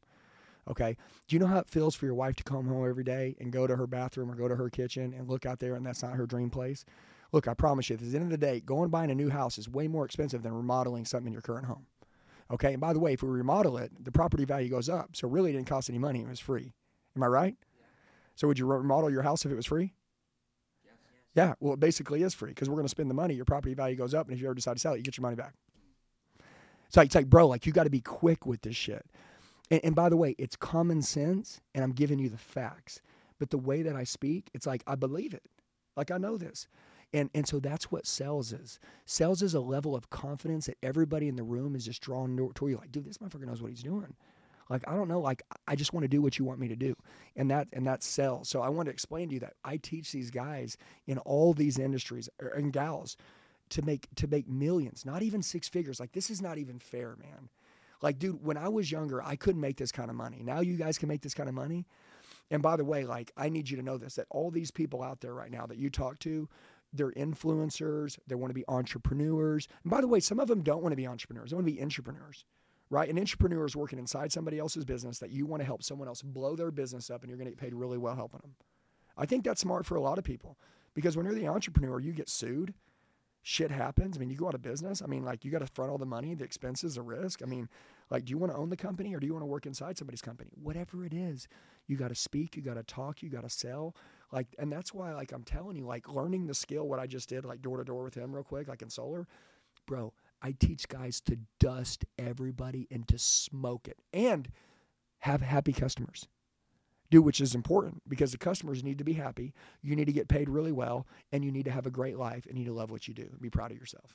Okay, 0.68 0.96
do 1.28 1.36
you 1.36 1.40
know 1.40 1.46
how 1.46 1.58
it 1.58 1.68
feels 1.68 1.94
for 1.94 2.04
your 2.04 2.14
wife 2.14 2.34
to 2.36 2.44
come 2.44 2.66
home 2.66 2.88
every 2.88 3.04
day 3.04 3.36
and 3.38 3.52
go 3.52 3.66
to 3.66 3.76
her 3.76 3.86
bathroom 3.86 4.30
or 4.30 4.34
go 4.34 4.48
to 4.48 4.56
her 4.56 4.68
kitchen 4.68 5.14
and 5.16 5.28
look 5.28 5.46
out 5.46 5.60
there 5.60 5.76
and 5.76 5.86
that's 5.86 6.02
not 6.02 6.14
her 6.14 6.26
dream 6.26 6.50
place? 6.50 6.84
Look, 7.30 7.46
I 7.46 7.54
promise 7.54 7.88
you, 7.88 7.94
at 7.94 8.00
the 8.00 8.06
end 8.06 8.24
of 8.24 8.30
the 8.30 8.38
day, 8.38 8.60
going 8.60 8.90
buying 8.90 9.10
a 9.10 9.14
new 9.14 9.30
house 9.30 9.56
is 9.56 9.68
way 9.68 9.86
more 9.86 10.04
expensive 10.04 10.42
than 10.42 10.52
remodeling 10.52 11.04
something 11.04 11.28
in 11.28 11.32
your 11.32 11.42
current 11.42 11.66
home. 11.66 11.86
Okay, 12.50 12.72
and 12.72 12.80
by 12.80 12.92
the 12.92 12.98
way, 12.98 13.12
if 13.12 13.22
we 13.22 13.28
remodel 13.28 13.76
it, 13.76 13.92
the 14.02 14.12
property 14.12 14.44
value 14.44 14.70
goes 14.70 14.88
up. 14.88 15.10
So 15.14 15.28
really, 15.28 15.50
it 15.50 15.54
didn't 15.54 15.66
cost 15.68 15.90
any 15.90 15.98
money; 15.98 16.22
it 16.22 16.28
was 16.28 16.40
free. 16.40 16.72
Am 17.16 17.22
I 17.22 17.26
right? 17.26 17.56
Yeah. 17.78 17.86
So 18.36 18.48
would 18.48 18.58
you 18.58 18.66
remodel 18.66 19.10
your 19.10 19.22
house 19.22 19.44
if 19.44 19.52
it 19.52 19.56
was 19.56 19.66
free? 19.66 19.92
Yes. 20.84 20.94
Yeah. 21.34 21.54
Well, 21.60 21.74
it 21.74 21.80
basically 21.80 22.22
is 22.22 22.34
free 22.34 22.50
because 22.50 22.68
we're 22.68 22.76
going 22.76 22.86
to 22.86 22.90
spend 22.90 23.10
the 23.10 23.14
money. 23.14 23.34
Your 23.34 23.44
property 23.44 23.74
value 23.74 23.96
goes 23.96 24.14
up, 24.14 24.26
and 24.28 24.34
if 24.34 24.40
you 24.40 24.46
ever 24.46 24.54
decide 24.54 24.74
to 24.74 24.78
sell 24.78 24.94
it, 24.94 24.98
you 24.98 25.02
get 25.02 25.16
your 25.16 25.22
money 25.22 25.36
back. 25.36 25.54
Like, 26.96 27.06
it's 27.06 27.14
like 27.14 27.28
bro, 27.28 27.46
like 27.46 27.66
you 27.66 27.72
got 27.72 27.84
to 27.84 27.90
be 27.90 28.00
quick 28.00 28.46
with 28.46 28.62
this 28.62 28.76
shit. 28.76 29.04
And, 29.70 29.80
and 29.84 29.94
by 29.94 30.08
the 30.08 30.16
way, 30.16 30.34
it's 30.38 30.56
common 30.56 31.02
sense, 31.02 31.60
and 31.74 31.84
I'm 31.84 31.92
giving 31.92 32.18
you 32.18 32.30
the 32.30 32.38
facts. 32.38 33.02
But 33.38 33.50
the 33.50 33.58
way 33.58 33.82
that 33.82 33.94
I 33.94 34.04
speak, 34.04 34.50
it's 34.54 34.66
like 34.66 34.82
I 34.86 34.94
believe 34.94 35.34
it. 35.34 35.42
Like 35.96 36.10
I 36.10 36.18
know 36.18 36.36
this. 36.36 36.66
And, 37.14 37.30
and 37.34 37.46
so 37.46 37.58
that's 37.58 37.90
what 37.90 38.06
sales 38.06 38.52
is. 38.52 38.78
Sales 39.06 39.42
is 39.42 39.54
a 39.54 39.60
level 39.60 39.94
of 39.94 40.10
confidence 40.10 40.66
that 40.66 40.76
everybody 40.82 41.28
in 41.28 41.36
the 41.36 41.42
room 41.42 41.74
is 41.74 41.86
just 41.86 42.02
drawn 42.02 42.36
toward 42.54 42.70
you. 42.70 42.76
Like, 42.76 42.92
dude, 42.92 43.06
this 43.06 43.18
motherfucker 43.18 43.46
knows 43.46 43.62
what 43.62 43.70
he's 43.70 43.82
doing. 43.82 44.14
Like, 44.68 44.86
I 44.86 44.94
don't 44.94 45.08
know. 45.08 45.20
Like, 45.20 45.42
I 45.66 45.74
just 45.74 45.94
want 45.94 46.04
to 46.04 46.08
do 46.08 46.20
what 46.20 46.38
you 46.38 46.44
want 46.44 46.60
me 46.60 46.68
to 46.68 46.76
do. 46.76 46.94
And 47.36 47.50
that, 47.50 47.68
and 47.72 47.86
that 47.86 48.02
sells. 48.02 48.50
So 48.50 48.60
I 48.60 48.68
want 48.68 48.86
to 48.86 48.92
explain 48.92 49.28
to 49.28 49.34
you 49.34 49.40
that 49.40 49.54
I 49.64 49.78
teach 49.78 50.12
these 50.12 50.30
guys 50.30 50.76
in 51.06 51.16
all 51.18 51.54
these 51.54 51.78
industries 51.78 52.28
er, 52.42 52.48
and 52.48 52.72
gals 52.72 53.16
to 53.70 53.82
make, 53.82 54.06
to 54.16 54.26
make 54.26 54.46
millions, 54.46 55.06
not 55.06 55.22
even 55.22 55.42
six 55.42 55.68
figures. 55.68 56.00
Like, 56.00 56.12
this 56.12 56.28
is 56.28 56.42
not 56.42 56.58
even 56.58 56.78
fair, 56.78 57.16
man. 57.18 57.48
Like, 58.02 58.18
dude, 58.18 58.44
when 58.44 58.56
I 58.56 58.68
was 58.68 58.92
younger, 58.92 59.22
I 59.22 59.36
couldn't 59.36 59.60
make 59.60 59.76
this 59.76 59.92
kind 59.92 60.10
of 60.10 60.16
money. 60.16 60.42
Now 60.42 60.60
you 60.60 60.76
guys 60.76 60.98
can 60.98 61.08
make 61.08 61.22
this 61.22 61.34
kind 61.34 61.48
of 61.48 61.54
money. 61.54 61.86
And 62.50 62.62
by 62.62 62.76
the 62.76 62.84
way, 62.84 63.04
like, 63.04 63.32
I 63.36 63.48
need 63.48 63.68
you 63.68 63.76
to 63.76 63.82
know 63.82 63.98
this 63.98 64.14
that 64.14 64.26
all 64.30 64.50
these 64.50 64.70
people 64.70 65.02
out 65.02 65.20
there 65.20 65.34
right 65.34 65.50
now 65.50 65.66
that 65.66 65.78
you 65.78 65.90
talk 65.90 66.18
to, 66.20 66.48
they're 66.92 67.12
influencers. 67.12 68.18
They 68.26 68.34
want 68.34 68.50
to 68.50 68.54
be 68.54 68.64
entrepreneurs. 68.68 69.68
And 69.82 69.90
by 69.90 70.00
the 70.00 70.08
way, 70.08 70.20
some 70.20 70.40
of 70.40 70.48
them 70.48 70.62
don't 70.62 70.82
want 70.82 70.92
to 70.92 70.96
be 70.96 71.06
entrepreneurs. 71.06 71.50
They 71.50 71.56
want 71.56 71.66
to 71.66 71.72
be 71.72 71.80
intrapreneurs, 71.80 72.44
right? 72.90 73.08
An 73.08 73.16
intrapreneur 73.16 73.66
is 73.66 73.76
working 73.76 73.98
inside 73.98 74.32
somebody 74.32 74.58
else's 74.58 74.84
business 74.84 75.18
that 75.18 75.30
you 75.30 75.46
want 75.46 75.60
to 75.60 75.66
help 75.66 75.82
someone 75.82 76.08
else 76.08 76.22
blow 76.22 76.56
their 76.56 76.70
business 76.70 77.10
up, 77.10 77.22
and 77.22 77.30
you're 77.30 77.38
going 77.38 77.46
to 77.46 77.52
get 77.52 77.60
paid 77.60 77.74
really 77.74 77.98
well 77.98 78.14
helping 78.14 78.40
them. 78.40 78.54
I 79.16 79.26
think 79.26 79.44
that's 79.44 79.60
smart 79.60 79.84
for 79.84 79.96
a 79.96 80.00
lot 80.00 80.18
of 80.18 80.24
people 80.24 80.56
because 80.94 81.16
when 81.16 81.26
you're 81.26 81.34
the 81.34 81.48
entrepreneur, 81.48 82.00
you 82.00 82.12
get 82.12 82.28
sued. 82.28 82.72
Shit 83.42 83.70
happens. 83.70 84.16
I 84.16 84.20
mean, 84.20 84.30
you 84.30 84.36
go 84.36 84.48
out 84.48 84.54
of 84.54 84.62
business. 84.62 85.00
I 85.02 85.06
mean, 85.06 85.24
like 85.24 85.44
you 85.44 85.50
got 85.50 85.60
to 85.60 85.66
front 85.66 85.90
all 85.90 85.98
the 85.98 86.06
money, 86.06 86.34
the 86.34 86.44
expenses, 86.44 86.96
the 86.96 87.02
risk. 87.02 87.40
I 87.42 87.46
mean, 87.46 87.68
like, 88.10 88.24
do 88.24 88.30
you 88.30 88.38
want 88.38 88.52
to 88.52 88.58
own 88.58 88.68
the 88.68 88.76
company 88.76 89.14
or 89.14 89.20
do 89.20 89.26
you 89.26 89.32
want 89.32 89.42
to 89.42 89.46
work 89.46 89.66
inside 89.66 89.96
somebody's 89.96 90.20
company? 90.20 90.50
Whatever 90.54 91.04
it 91.04 91.14
is, 91.14 91.48
you 91.86 91.96
got 91.96 92.08
to 92.08 92.14
speak, 92.14 92.56
you 92.56 92.62
got 92.62 92.74
to 92.74 92.82
talk, 92.82 93.22
you 93.22 93.30
got 93.30 93.44
to 93.44 93.50
sell. 93.50 93.94
Like, 94.32 94.48
and 94.58 94.70
that's 94.70 94.92
why, 94.92 95.14
like, 95.14 95.32
I'm 95.32 95.44
telling 95.44 95.76
you, 95.76 95.86
like, 95.86 96.08
learning 96.08 96.46
the 96.46 96.54
skill, 96.54 96.86
what 96.86 96.98
I 96.98 97.06
just 97.06 97.28
did, 97.28 97.44
like, 97.44 97.62
door 97.62 97.78
to 97.78 97.84
door 97.84 98.04
with 98.04 98.14
him, 98.14 98.34
real 98.34 98.44
quick, 98.44 98.68
like 98.68 98.82
in 98.82 98.90
solar, 98.90 99.26
bro. 99.86 100.12
I 100.42 100.52
teach 100.52 100.88
guys 100.88 101.20
to 101.22 101.38
dust 101.58 102.04
everybody 102.18 102.86
and 102.90 103.08
to 103.08 103.18
smoke 103.18 103.88
it 103.88 103.98
and 104.12 104.48
have 105.20 105.40
happy 105.42 105.72
customers. 105.72 106.28
Do 107.10 107.22
which 107.22 107.40
is 107.40 107.54
important 107.54 108.02
because 108.06 108.32
the 108.32 108.38
customers 108.38 108.84
need 108.84 108.98
to 108.98 109.04
be 109.04 109.14
happy. 109.14 109.54
You 109.82 109.96
need 109.96 110.04
to 110.04 110.12
get 110.12 110.28
paid 110.28 110.48
really 110.48 110.72
well, 110.72 111.06
and 111.32 111.42
you 111.42 111.50
need 111.50 111.64
to 111.64 111.70
have 111.70 111.86
a 111.86 111.90
great 111.90 112.18
life, 112.18 112.44
and 112.46 112.58
you 112.58 112.64
need 112.64 112.70
to 112.70 112.74
love 112.74 112.90
what 112.90 113.08
you 113.08 113.14
do. 113.14 113.28
and 113.30 113.40
Be 113.40 113.50
proud 113.50 113.72
of 113.72 113.78
yourself. 113.78 114.14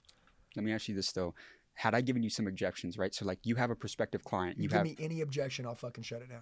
Let 0.55 0.63
me 0.63 0.71
ask 0.71 0.87
you 0.87 0.93
this 0.95 1.11
though: 1.11 1.33
Had 1.75 1.95
I 1.95 2.01
given 2.01 2.21
you 2.21 2.29
some 2.29 2.47
objections, 2.47 2.97
right? 2.97 3.13
So 3.15 3.25
like 3.25 3.39
you 3.43 3.55
have 3.55 3.71
a 3.71 3.75
prospective 3.75 4.23
client, 4.23 4.57
You, 4.57 4.63
you 4.63 4.69
give 4.69 4.77
have. 4.77 4.85
me 4.85 4.95
any 4.99 5.21
objection, 5.21 5.65
I'll 5.65 5.75
fucking 5.75 6.03
shut 6.03 6.21
it 6.21 6.29
down. 6.29 6.41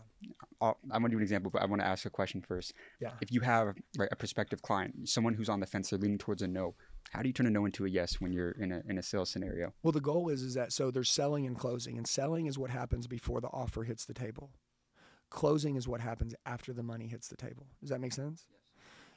I'll, 0.59 0.77
I'm 0.91 1.01
gonna 1.01 1.09
do 1.09 1.17
an 1.17 1.23
example, 1.23 1.49
but 1.51 1.61
I 1.61 1.65
want 1.65 1.82
to 1.82 1.88
ask 1.88 2.05
a 2.05 2.09
question 2.09 2.41
first. 2.41 2.73
Yeah. 2.99 3.11
If 3.21 3.32
you 3.32 3.39
have 3.41 3.75
right, 3.97 4.09
a 4.11 4.15
prospective 4.15 4.61
client, 4.61 5.07
someone 5.07 5.34
who's 5.34 5.49
on 5.49 5.59
the 5.59 5.65
fence, 5.65 5.89
they're 5.89 5.99
leaning 5.99 6.17
towards 6.17 6.41
a 6.41 6.47
no. 6.47 6.75
How 7.11 7.21
do 7.21 7.29
you 7.29 7.34
turn 7.34 7.47
a 7.47 7.49
no 7.49 7.65
into 7.65 7.86
a 7.86 7.89
yes 7.89 8.19
when 8.19 8.34
you're 8.34 8.51
in 8.51 8.71
a 8.71 8.82
in 8.88 8.97
a 8.97 9.03
sales 9.03 9.29
scenario? 9.29 9.73
Well, 9.84 9.93
the 9.93 10.01
goal 10.01 10.29
is 10.29 10.41
is 10.41 10.53
that 10.55 10.73
so 10.73 10.91
there's 10.91 11.09
selling 11.09 11.45
and 11.45 11.57
closing, 11.57 11.97
and 11.97 12.05
selling 12.07 12.45
is 12.47 12.57
what 12.57 12.69
happens 12.69 13.07
before 13.07 13.41
the 13.41 13.49
offer 13.49 13.84
hits 13.84 14.05
the 14.05 14.13
table. 14.13 14.51
Closing 15.29 15.77
is 15.77 15.88
what 15.88 16.01
happens 16.01 16.36
after 16.45 16.73
the 16.73 16.84
money 16.84 17.07
hits 17.07 17.29
the 17.29 17.38
table. 17.38 17.67
Does 17.79 17.89
that 17.89 18.01
make 18.01 18.11
sense? 18.13 18.45
Yes. 18.49 18.59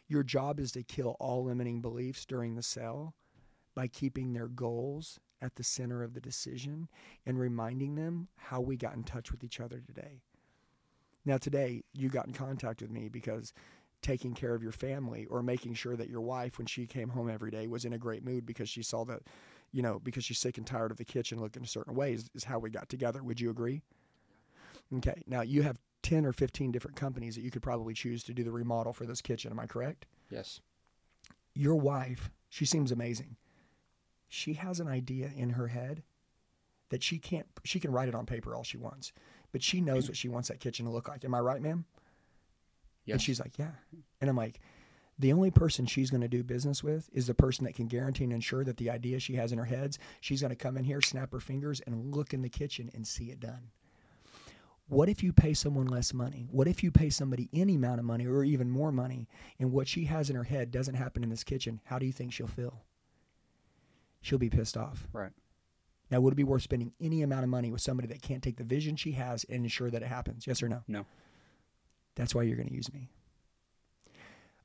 Your 0.09 0.23
job 0.23 0.61
is 0.61 0.71
to 0.73 0.85
kill 0.85 1.17
all 1.19 1.45
limiting 1.45 1.81
beliefs 1.81 2.25
during 2.25 2.55
the 2.55 2.63
sale 2.63 3.15
by 3.75 3.89
keeping 3.89 4.33
their 4.33 4.47
goals 4.47 5.19
at 5.45 5.57
the 5.57 5.63
center 5.63 6.03
of 6.03 6.15
the 6.15 6.21
decision 6.21 6.89
and 7.27 7.39
reminding 7.39 7.95
them 7.95 8.29
how 8.37 8.61
we 8.61 8.77
got 8.77 8.95
in 8.95 9.05
touch 9.05 9.31
with 9.31 9.45
each 9.45 9.61
other 9.61 9.81
today. 9.87 10.23
Now, 11.25 11.39
today, 11.39 11.85
you 11.93 12.09
got 12.09 12.27
in 12.27 12.33
contact 12.33 12.81
with 12.83 12.91
me 12.91 13.09
because 13.09 13.53
taking 14.03 14.35
care 14.35 14.55
of 14.55 14.63
your 14.63 14.73
family 14.73 15.27
or 15.27 15.43
making 15.43 15.75
sure 15.75 15.97
that 15.97 16.09
your 16.11 16.21
wife, 16.21 16.59
when 16.59 16.67
she 16.67 16.87
came 16.87 17.09
home 17.11 17.31
every 17.31 17.51
day, 17.51 17.67
was 17.67 17.85
in 17.85 17.93
a 17.93 17.99
great 17.99 18.25
mood 18.25 18.47
because 18.47 18.69
she 18.69 18.83
saw 18.83 19.05
that, 19.05 19.21
you 19.73 19.83
know, 19.83 19.99
because 19.99 20.25
she's 20.25 20.39
sick 20.39 20.59
and 20.59 20.67
tired 20.67 20.91
of 20.91 20.97
the 20.99 21.05
kitchen 21.05 21.41
looking 21.41 21.63
a 21.63 21.67
certain 21.67 21.95
way 21.95 22.13
is, 22.13 22.29
is 22.35 22.45
how 22.45 22.59
we 22.59 22.71
got 22.71 22.89
together. 22.89 23.23
Would 23.23 23.41
you 23.41 23.51
agree? 23.51 23.83
Okay. 24.97 25.23
Now, 25.27 25.41
you 25.43 25.63
have 25.63 25.79
10 26.03 26.27
or 26.27 26.33
15 26.33 26.73
different 26.73 26.97
companies 26.97 27.35
that 27.35 27.43
you 27.43 27.51
could 27.51 27.63
probably 27.63 27.95
choose 27.95 28.23
to 28.25 28.35
do 28.35 28.45
the 28.45 28.53
remodel 28.53 28.93
for 28.93 29.07
this 29.07 29.23
kitchen. 29.23 29.51
Am 29.51 29.59
I 29.61 29.67
correct? 29.67 30.07
Yes. 30.31 30.61
your 31.55 31.77
wife, 31.77 32.31
she 32.49 32.65
seems 32.67 32.93
amazing. 32.93 33.37
She 34.35 34.55
has 34.55 34.81
an 34.81 34.89
idea 34.89 35.31
in 35.37 35.51
her 35.51 35.69
head 35.69 36.03
that 36.91 37.05
she 37.05 37.19
can't 37.19 37.47
she 37.63 37.79
can 37.79 37.93
write 37.93 38.09
it 38.09 38.17
on 38.17 38.27
paper 38.27 38.53
all 38.55 38.65
she 38.65 38.77
wants, 38.77 39.13
but 39.53 39.63
she 39.63 39.81
knows 39.81 40.09
what 40.09 40.17
she 40.17 40.29
wants 40.29 40.49
that 40.49 40.59
kitchen 40.59 40.87
to 40.87 40.91
look 40.91 41.09
like. 41.09 41.25
Am 41.25 41.35
I 41.35 41.39
right, 41.39 41.63
ma'am? 41.63 41.85
Yes. 43.05 43.15
And 43.15 43.23
she's 43.23 43.39
like, 43.39 43.59
"Yeah." 43.59 43.71
And 44.21 44.29
I'm 44.29 44.37
like, 44.37 44.61
the 45.21 45.33
only 45.33 45.53
person 45.53 45.87
she's 45.87 46.11
going 46.11 46.23
to 46.23 46.29
do 46.29 46.43
business 46.43 46.83
with 46.83 47.09
is 47.13 47.29
the 47.29 47.35
person 47.35 47.65
that 47.65 47.77
can 47.77 47.87
guarantee 47.87 48.25
and 48.25 48.33
ensure 48.33 48.65
that 48.65 48.77
the 48.77 48.91
idea 48.91 49.21
she 49.21 49.35
has 49.37 49.53
in 49.53 49.59
her 49.59 49.65
heads, 49.65 50.01
she's 50.21 50.41
going 50.41 50.51
to 50.51 50.57
come 50.57 50.77
in 50.77 50.83
here, 50.83 51.01
snap 51.01 51.31
her 51.31 51.39
fingers 51.39 51.81
and 51.87 52.13
look 52.13 52.35
in 52.35 52.43
the 52.43 52.49
kitchen 52.49 52.91
and 52.93 53.07
see 53.07 53.31
it 53.31 53.39
done. 53.39 53.71
What 54.89 55.09
if 55.09 55.23
you 55.23 55.33
pay 55.33 55.55
someone 55.55 55.87
less 55.87 56.13
money? 56.13 56.49
What 56.51 56.67
if 56.67 56.83
you 56.83 56.91
pay 56.91 57.09
somebody 57.09 57.49
any 57.53 57.77
amount 57.77 58.01
of 58.01 58.05
money 58.05 58.27
or 58.27 58.43
even 58.43 58.69
more 58.69 58.91
money 58.91 59.29
and 59.61 59.71
what 59.71 59.87
she 59.87 60.07
has 60.07 60.29
in 60.29 60.35
her 60.35 60.43
head 60.43 60.73
doesn't 60.73 60.97
happen 60.97 61.23
in 61.23 61.31
this 61.31 61.45
kitchen? 61.45 61.81
How 61.85 62.01
do 62.01 62.07
you 62.07 62.13
think 62.13 62.33
she'll 62.33 62.49
feel? 62.49 62.83
She'll 64.25 64.39
be 64.39 64.49
pissed 64.49 64.79
off. 64.79 65.07
Right. 65.13 65.33
Now, 66.11 66.21
would 66.21 66.33
it 66.33 66.37
be 66.37 66.45
worth 66.45 66.63
spending 66.63 66.93
any 66.99 67.21
amount 67.21 67.45
of 67.45 67.51
money 67.51 67.71
with 67.71 67.83
somebody 67.83 68.09
that 68.09 68.23
can't 68.23 68.43
take 68.43 68.57
the 68.57 68.65
vision 68.65 68.97
she 68.97 69.13
has 69.13 69.45
and 69.51 69.65
ensure 69.65 69.91
that 69.91 70.03
it 70.03 70.09
happens? 70.09 70.47
Yes 70.47 70.63
or 70.63 70.69
no? 70.69 70.83
No. 70.89 71.05
That's 72.15 72.35
why 72.35 72.45
you're 72.45 72.57
going 72.57 72.71
to 72.71 72.75
use 72.75 72.91
me. 72.91 73.11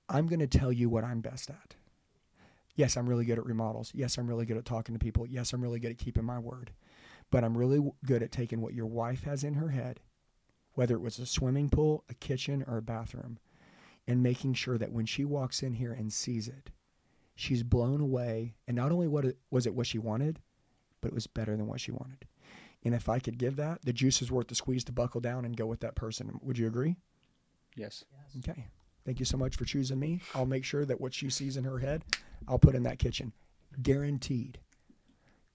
I'm 0.08 0.28
going 0.28 0.40
to 0.40 0.48
tell 0.48 0.72
you 0.72 0.88
what 0.88 1.04
I'm 1.04 1.20
best 1.20 1.50
at. 1.50 1.76
Yes, 2.78 2.96
I'm 2.96 3.10
really 3.10 3.26
good 3.26 3.38
at 3.38 3.46
remodels. 3.46 3.92
Yes, 3.94 4.18
I'm 4.18 4.28
really 4.28 4.46
good 4.46 4.56
at 4.56 4.64
talking 4.64 4.96
to 4.96 5.00
people. 5.00 5.28
Yes, 5.28 5.52
I'm 5.52 5.62
really 5.62 5.80
good 5.82 5.92
at 5.92 5.98
keeping 5.98 6.24
my 6.24 6.40
word. 6.40 6.72
But 7.30 7.44
I'm 7.44 7.58
really 7.58 7.78
w- 7.78 7.94
good 8.06 8.24
at 8.24 8.32
taking 8.32 8.62
what 8.62 8.74
your 8.74 8.86
wife 8.86 9.24
has 9.24 9.44
in 9.44 9.56
her 9.56 9.70
head, 9.70 10.00
whether 10.76 10.96
it 10.96 11.02
was 11.02 11.20
a 11.20 11.26
swimming 11.26 11.70
pool, 11.70 12.06
a 12.10 12.14
kitchen, 12.14 12.64
or 12.66 12.78
a 12.78 12.82
bathroom, 12.82 13.40
and 14.08 14.24
making 14.24 14.54
sure 14.54 14.78
that 14.78 14.94
when 14.94 15.06
she 15.06 15.26
walks 15.26 15.62
in 15.62 15.74
here 15.74 15.92
and 15.92 16.14
sees 16.14 16.48
it, 16.48 16.70
she's 17.40 17.64
blown 17.64 18.02
away. 18.02 18.56
And 18.68 18.76
not 18.76 18.92
only 18.92 19.08
what 19.08 19.26
it, 19.26 19.38
was 19.50 19.66
it 19.66 19.74
what 19.74 19.88
she 19.88 19.98
wanted, 19.98 20.40
but 21.02 21.10
it 21.10 21.14
was 21.14 21.28
better 21.28 21.56
than 21.56 21.68
what 21.68 21.80
she 21.80 21.92
wanted. 21.92 22.26
And 22.84 22.94
if 22.94 23.10
I 23.10 23.20
could 23.20 23.38
give 23.38 23.56
that, 23.58 23.80
the 23.84 23.94
juice 23.94 24.22
is 24.22 24.32
worth 24.32 24.48
the 24.48 24.56
squeeze 24.56 24.84
to 24.86 24.92
buckle 24.92 25.22
down 25.22 25.46
and 25.46 25.56
go 25.56 25.66
with 25.66 25.80
that 25.82 25.96
person. 25.96 26.40
Would 26.42 26.58
you 26.58 26.68
agree? 26.68 26.96
Yes. 27.76 28.04
Okay. 28.40 28.68
Thank 29.06 29.20
you 29.20 29.26
so 29.26 29.38
much 29.38 29.56
for 29.56 29.66
choosing 29.66 30.00
me. 30.00 30.22
I'll 30.36 30.46
make 30.46 30.66
sure 30.66 30.86
that 30.86 31.00
what 31.00 31.14
she 31.14 31.30
sees 31.30 31.58
in 31.58 31.64
her 31.64 31.80
head, 31.80 32.04
I'll 32.48 32.60
put 32.60 32.76
in 32.76 32.84
that 32.84 33.00
kitchen. 33.00 33.34
Guaranteed. 33.82 34.60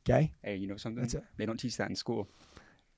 Okay? 0.09 0.33
Hey, 0.43 0.57
you 0.57 0.67
know 0.67 0.77
something? 0.77 1.03
That's 1.03 1.15
it. 1.15 1.25
They 1.37 1.47
don't 1.47 1.59
teach 1.59 1.77
that 1.77 1.89
in 1.89 1.97
school. 1.97 2.29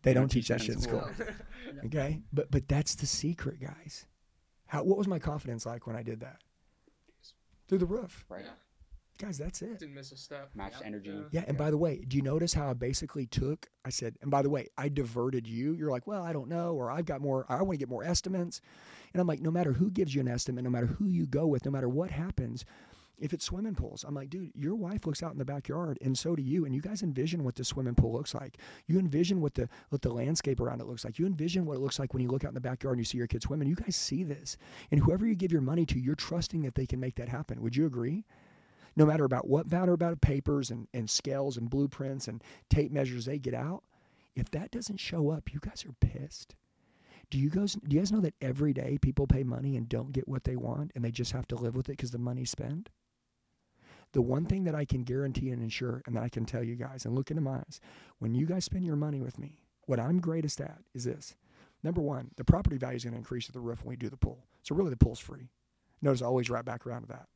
They 0.02 0.12
don't 0.12 0.22
don't 0.22 0.28
teach 0.28 0.48
teach 0.48 0.48
that 0.48 0.58
that 0.58 0.64
shit 0.64 0.74
in 0.74 0.76
in 0.76 0.82
school. 0.82 1.08
Okay? 1.86 2.22
But 2.32 2.50
but 2.50 2.68
that's 2.68 2.94
the 2.94 3.06
secret, 3.06 3.60
guys. 3.60 4.06
How 4.66 4.82
what 4.82 4.98
was 4.98 5.08
my 5.08 5.18
confidence 5.18 5.66
like 5.66 5.86
when 5.86 5.96
I 5.96 6.02
did 6.02 6.20
that? 6.20 6.38
Through 7.68 7.78
the 7.78 7.86
roof. 7.86 8.24
Right. 8.28 8.44
Guys, 9.18 9.38
that's 9.38 9.62
it. 9.62 9.78
Didn't 9.78 9.94
miss 9.94 10.12
a 10.12 10.16
step. 10.16 10.50
Matched 10.54 10.82
energy. 10.84 11.22
Yeah, 11.30 11.44
and 11.46 11.56
by 11.56 11.70
the 11.70 11.78
way, 11.78 12.04
do 12.06 12.16
you 12.16 12.22
notice 12.22 12.52
how 12.52 12.68
I 12.68 12.74
basically 12.74 13.26
took? 13.26 13.68
I 13.84 13.90
said, 13.90 14.16
and 14.20 14.30
by 14.30 14.42
the 14.42 14.50
way, 14.50 14.68
I 14.76 14.88
diverted 14.88 15.46
you. 15.46 15.72
You're 15.72 15.90
like, 15.90 16.06
well, 16.06 16.22
I 16.22 16.32
don't 16.32 16.48
know, 16.48 16.74
or 16.74 16.90
I've 16.90 17.06
got 17.06 17.22
more. 17.22 17.46
I 17.48 17.56
want 17.62 17.72
to 17.72 17.78
get 17.78 17.88
more 17.88 18.04
estimates, 18.04 18.60
and 19.14 19.20
I'm 19.20 19.26
like, 19.26 19.40
no 19.40 19.50
matter 19.50 19.72
who 19.72 19.90
gives 19.90 20.14
you 20.14 20.20
an 20.20 20.28
estimate, 20.28 20.64
no 20.64 20.70
matter 20.70 20.86
who 20.86 21.06
you 21.06 21.26
go 21.26 21.46
with, 21.46 21.64
no 21.64 21.70
matter 21.70 21.88
what 21.88 22.10
happens, 22.10 22.66
if 23.18 23.32
it's 23.32 23.46
swimming 23.46 23.74
pools, 23.74 24.04
I'm 24.06 24.14
like, 24.14 24.28
dude, 24.28 24.52
your 24.54 24.74
wife 24.74 25.06
looks 25.06 25.22
out 25.22 25.32
in 25.32 25.38
the 25.38 25.44
backyard, 25.44 25.98
and 26.02 26.16
so 26.18 26.36
do 26.36 26.42
you, 26.42 26.66
and 26.66 26.74
you 26.74 26.82
guys 26.82 27.02
envision 27.02 27.42
what 27.42 27.54
the 27.54 27.64
swimming 27.64 27.94
pool 27.94 28.12
looks 28.12 28.34
like. 28.34 28.58
You 28.86 28.98
envision 28.98 29.40
what 29.40 29.54
the 29.54 29.70
what 29.88 30.02
the 30.02 30.12
landscape 30.12 30.60
around 30.60 30.82
it 30.82 30.86
looks 30.86 31.06
like. 31.06 31.18
You 31.18 31.24
envision 31.24 31.64
what 31.64 31.76
it 31.76 31.80
looks 31.80 31.98
like 31.98 32.12
when 32.12 32.22
you 32.22 32.28
look 32.28 32.44
out 32.44 32.48
in 32.48 32.54
the 32.54 32.60
backyard 32.60 32.98
and 32.98 33.00
you 33.00 33.06
see 33.06 33.16
your 33.16 33.26
kids 33.26 33.46
swimming. 33.46 33.68
You 33.68 33.76
guys 33.76 33.96
see 33.96 34.24
this, 34.24 34.58
and 34.90 35.00
whoever 35.00 35.26
you 35.26 35.34
give 35.34 35.52
your 35.52 35.62
money 35.62 35.86
to, 35.86 35.98
you're 35.98 36.14
trusting 36.14 36.60
that 36.62 36.74
they 36.74 36.84
can 36.84 37.00
make 37.00 37.14
that 37.14 37.30
happen. 37.30 37.62
Would 37.62 37.74
you 37.74 37.86
agree? 37.86 38.24
No 38.96 39.04
matter 39.04 39.24
about 39.24 39.46
what 39.46 39.70
matter 39.70 39.92
about 39.92 40.20
papers 40.20 40.70
and, 40.70 40.88
and 40.94 41.08
scales 41.08 41.56
and 41.56 41.70
blueprints 41.70 42.28
and 42.28 42.42
tape 42.70 42.90
measures 42.90 43.26
they 43.26 43.38
get 43.38 43.54
out, 43.54 43.84
if 44.34 44.50
that 44.50 44.70
doesn't 44.70 44.98
show 44.98 45.30
up, 45.30 45.52
you 45.52 45.60
guys 45.60 45.84
are 45.84 45.94
pissed. 46.00 46.54
Do 47.30 47.38
you 47.38 47.50
guys 47.50 47.74
do 47.74 47.94
you 47.94 48.00
guys 48.00 48.12
know 48.12 48.20
that 48.20 48.34
every 48.40 48.72
day 48.72 48.98
people 49.00 49.26
pay 49.26 49.42
money 49.42 49.76
and 49.76 49.88
don't 49.88 50.12
get 50.12 50.28
what 50.28 50.44
they 50.44 50.56
want 50.56 50.92
and 50.94 51.04
they 51.04 51.10
just 51.10 51.32
have 51.32 51.46
to 51.48 51.56
live 51.56 51.76
with 51.76 51.88
it 51.88 51.92
because 51.92 52.12
the 52.12 52.18
money's 52.18 52.50
spent? 52.50 52.88
The 54.12 54.22
one 54.22 54.46
thing 54.46 54.64
that 54.64 54.74
I 54.74 54.84
can 54.84 55.02
guarantee 55.02 55.50
and 55.50 55.62
ensure 55.62 56.02
and 56.06 56.16
that 56.16 56.22
I 56.22 56.28
can 56.28 56.46
tell 56.46 56.62
you 56.62 56.76
guys 56.76 57.04
and 57.04 57.14
look 57.14 57.30
into 57.30 57.42
my 57.42 57.56
eyes, 57.56 57.80
when 58.18 58.34
you 58.34 58.46
guys 58.46 58.64
spend 58.64 58.84
your 58.84 58.96
money 58.96 59.20
with 59.20 59.38
me, 59.38 59.58
what 59.86 60.00
I'm 60.00 60.20
greatest 60.20 60.60
at 60.60 60.78
is 60.94 61.04
this. 61.04 61.34
Number 61.82 62.00
one, 62.00 62.30
the 62.36 62.44
property 62.44 62.78
value 62.78 62.96
is 62.96 63.04
going 63.04 63.12
to 63.12 63.18
increase 63.18 63.48
at 63.48 63.52
the 63.52 63.60
roof 63.60 63.84
when 63.84 63.90
we 63.90 63.96
do 63.96 64.08
the 64.08 64.16
pool. 64.16 64.46
So 64.62 64.74
really 64.74 64.90
the 64.90 64.96
pool's 64.96 65.18
free. 65.18 65.50
Notice 66.00 66.22
I 66.22 66.26
always 66.26 66.48
right 66.48 66.64
back 66.64 66.86
around 66.86 67.02
to 67.02 67.08
that. 67.08 67.28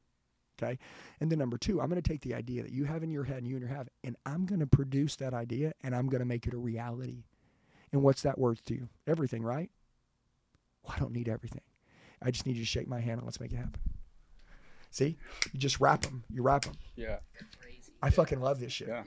Okay. 0.60 0.78
And 1.20 1.30
then 1.30 1.38
number 1.38 1.58
two, 1.58 1.80
I'm 1.80 1.88
going 1.88 2.00
to 2.00 2.08
take 2.08 2.20
the 2.22 2.34
idea 2.34 2.62
that 2.62 2.72
you 2.72 2.84
have 2.84 3.02
in 3.02 3.10
your 3.10 3.24
head 3.24 3.38
and 3.38 3.46
you 3.46 3.56
and 3.56 3.66
your 3.66 3.74
have, 3.74 3.88
and 4.04 4.16
I'm 4.26 4.46
going 4.46 4.60
to 4.60 4.66
produce 4.66 5.16
that 5.16 5.32
idea 5.32 5.72
and 5.82 5.94
I'm 5.94 6.08
going 6.08 6.20
to 6.20 6.26
make 6.26 6.46
it 6.46 6.54
a 6.54 6.58
reality. 6.58 7.24
And 7.92 8.02
what's 8.02 8.22
that 8.22 8.38
worth 8.38 8.64
to 8.66 8.74
you? 8.74 8.88
Everything, 9.06 9.42
right? 9.42 9.70
Well, 10.82 10.94
I 10.96 10.98
don't 10.98 11.12
need 11.12 11.28
everything. 11.28 11.62
I 12.22 12.30
just 12.30 12.46
need 12.46 12.56
you 12.56 12.62
to 12.62 12.66
shake 12.66 12.88
my 12.88 13.00
hand 13.00 13.18
and 13.18 13.24
let's 13.24 13.40
make 13.40 13.52
it 13.52 13.56
happen. 13.56 13.80
See? 14.90 15.16
You 15.52 15.60
just 15.60 15.80
wrap 15.80 16.02
them. 16.02 16.24
You 16.30 16.42
wrap 16.42 16.64
them. 16.64 16.74
Yeah. 16.96 17.18
I 18.02 18.10
fucking 18.10 18.40
love 18.40 18.60
this 18.60 18.72
shit. 18.72 18.88
Yeah. 18.88 19.02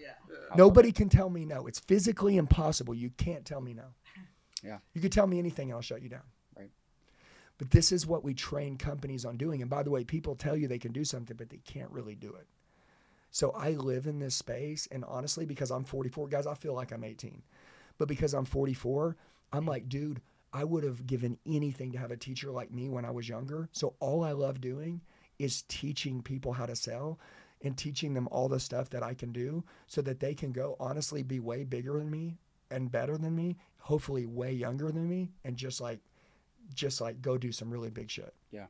Nobody 0.56 0.92
can 0.92 1.10
tell 1.10 1.30
me 1.30 1.46
no. 1.46 1.68
It's 1.68 1.80
physically 1.80 2.38
impossible. 2.38 2.94
You 2.94 3.12
can't 3.12 3.46
tell 3.46 3.62
me 3.62 3.74
no. 3.74 3.86
Yeah. 4.66 4.78
You 4.94 5.02
could 5.02 5.12
tell 5.12 5.28
me 5.28 5.40
anything 5.40 5.72
and 5.72 5.76
I'll 5.76 5.82
shut 5.82 6.02
you 6.02 6.08
down. 6.08 6.22
But 7.58 7.72
this 7.72 7.92
is 7.92 8.08
what 8.08 8.24
we 8.24 8.34
train 8.34 8.78
companies 8.78 9.26
on 9.26 9.38
doing. 9.38 9.62
And 9.62 9.70
by 9.70 9.84
the 9.84 9.92
way, 9.92 10.04
people 10.04 10.36
tell 10.36 10.58
you 10.58 10.68
they 10.68 10.80
can 10.80 10.92
do 10.92 11.06
something, 11.06 11.38
but 11.38 11.50
they 11.50 11.62
can't 11.66 11.92
really 11.92 12.16
do 12.16 12.34
it. 12.34 12.48
So 13.32 13.52
I 13.52 13.72
live 13.72 14.08
in 14.08 14.20
this 14.20 14.36
space. 14.36 14.88
And 14.92 15.06
honestly, 15.06 15.46
because 15.46 15.72
I'm 15.72 15.84
44, 15.84 16.28
guys, 16.28 16.48
I 16.48 16.56
feel 16.56 16.74
like 16.74 16.92
I'm 16.92 17.04
18. 17.04 17.44
But 17.98 18.08
because 18.08 18.34
I'm 18.34 18.46
44, 18.46 19.16
I'm 19.52 19.66
like, 19.66 19.88
dude, 19.90 20.22
I 20.52 20.64
would 20.64 20.84
have 20.84 21.08
given 21.08 21.38
anything 21.46 21.92
to 21.94 21.98
have 21.98 22.12
a 22.12 22.18
teacher 22.18 22.52
like 22.52 22.72
me 22.72 22.90
when 22.90 23.06
I 23.06 23.12
was 23.12 23.30
younger. 23.30 23.70
So 23.72 23.96
all 24.00 24.24
I 24.24 24.32
love 24.32 24.62
doing 24.62 25.02
is 25.40 25.64
teaching 25.64 26.22
people 26.22 26.54
how 26.54 26.66
to 26.66 26.76
sell. 26.76 27.20
and 27.64 27.78
teaching 27.78 28.14
them 28.14 28.28
all 28.32 28.50
the 28.50 28.60
stuff 28.60 28.90
that 28.90 29.04
I 29.04 29.14
can 29.14 29.32
do 29.32 29.64
so 29.88 30.02
that 30.02 30.20
they 30.20 30.36
can 30.36 30.52
go 30.52 30.76
honestly 30.80 31.24
be 31.24 31.40
way 31.40 31.64
bigger 31.64 31.98
than 31.98 32.12
me 32.12 32.38
and 32.70 32.92
better 32.92 33.18
than 33.18 33.36
me, 33.36 33.58
hopefully 33.80 34.26
way 34.26 34.52
younger 34.52 34.92
than 34.92 35.08
me, 35.08 35.32
and 35.44 35.56
just 35.56 35.80
like 35.80 36.00
just 36.74 37.02
like 37.02 37.22
go 37.22 37.38
do 37.38 37.52
some 37.52 37.70
really 37.70 37.90
big 37.90 38.10
shit. 38.10 38.34
Yeah. 38.52 38.68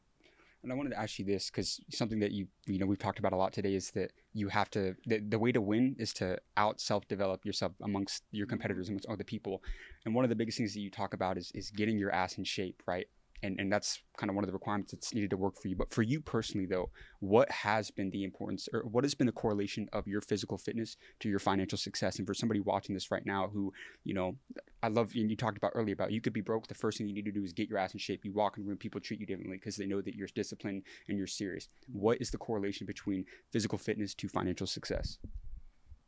And 0.63 0.71
I 0.71 0.75
wanted 0.75 0.91
to 0.91 0.99
ask 0.99 1.19
you 1.19 1.25
this 1.25 1.49
because 1.49 1.81
something 1.91 2.19
that 2.21 2.31
you 2.31 2.47
you 2.65 2.79
know 2.79 2.85
we've 2.85 2.97
talked 2.97 3.19
about 3.19 3.33
a 3.33 3.35
lot 3.35 3.51
today 3.51 3.75
is 3.75 3.91
that 3.91 4.11
you 4.33 4.47
have 4.47 4.69
to 4.71 4.95
the, 5.05 5.19
the 5.19 5.37
way 5.37 5.51
to 5.51 5.59
win 5.59 5.95
is 5.99 6.13
to 6.13 6.37
out 6.55 6.79
self 6.79 7.05
develop 7.07 7.45
yourself 7.45 7.73
amongst 7.81 8.23
your 8.31 8.47
competitors 8.47 8.87
amongst 8.87 9.05
other 9.07 9.25
people. 9.25 9.61
And 10.05 10.15
one 10.15 10.23
of 10.23 10.29
the 10.29 10.35
biggest 10.35 10.57
things 10.57 10.73
that 10.73 10.79
you 10.79 10.89
talk 10.89 11.13
about 11.13 11.37
is 11.37 11.51
is 11.53 11.69
getting 11.69 11.97
your 11.97 12.11
ass 12.11 12.37
in 12.37 12.45
shape, 12.45 12.81
right? 12.87 13.07
And 13.43 13.59
and 13.59 13.71
that's 13.71 13.99
kind 14.17 14.29
of 14.29 14.35
one 14.35 14.43
of 14.43 14.47
the 14.47 14.53
requirements 14.53 14.91
that's 14.91 15.13
needed 15.13 15.29
to 15.31 15.37
work 15.37 15.61
for 15.61 15.67
you. 15.67 15.75
But 15.75 15.93
for 15.93 16.01
you 16.01 16.21
personally 16.21 16.65
though, 16.65 16.89
what 17.19 17.51
has 17.51 17.91
been 17.91 18.09
the 18.09 18.23
importance 18.23 18.67
or 18.73 18.81
what 18.81 19.03
has 19.03 19.13
been 19.13 19.27
the 19.27 19.33
correlation 19.33 19.87
of 19.93 20.07
your 20.07 20.21
physical 20.21 20.57
fitness 20.57 20.97
to 21.19 21.29
your 21.29 21.39
financial 21.39 21.77
success? 21.77 22.17
And 22.17 22.25
for 22.25 22.33
somebody 22.33 22.61
watching 22.61 22.95
this 22.95 23.11
right 23.11 23.25
now 23.25 23.49
who, 23.53 23.71
you 24.05 24.13
know, 24.13 24.37
I 24.81 24.87
love 24.87 25.11
and 25.13 25.29
you 25.29 25.35
talked 25.35 25.57
about 25.57 25.73
earlier 25.75 25.93
about 25.93 26.11
you 26.11 26.21
could 26.21 26.33
be 26.33 26.41
broke. 26.41 26.67
The 26.67 26.73
first 26.73 26.97
thing 26.97 27.07
you 27.07 27.13
need 27.13 27.25
to 27.25 27.31
do 27.31 27.43
is 27.43 27.53
get 27.53 27.69
your 27.69 27.77
ass 27.77 27.93
in 27.93 27.99
shape. 27.99 28.23
You 28.23 28.33
walk 28.33 28.57
in 28.57 28.63
the 28.63 28.69
room, 28.69 28.77
people 28.77 29.01
treat 29.01 29.19
you 29.19 29.25
differently 29.25 29.57
because 29.57 29.75
they 29.75 29.85
know 29.85 30.01
that 30.01 30.15
you're 30.15 30.29
disciplined 30.33 30.83
and 31.09 31.17
you're 31.17 31.27
serious. 31.27 31.67
What 31.91 32.21
is 32.21 32.31
the 32.31 32.37
correlation 32.37 32.87
between 32.87 33.25
physical 33.51 33.77
fitness 33.77 34.13
to 34.15 34.27
financial 34.29 34.67
success? 34.67 35.17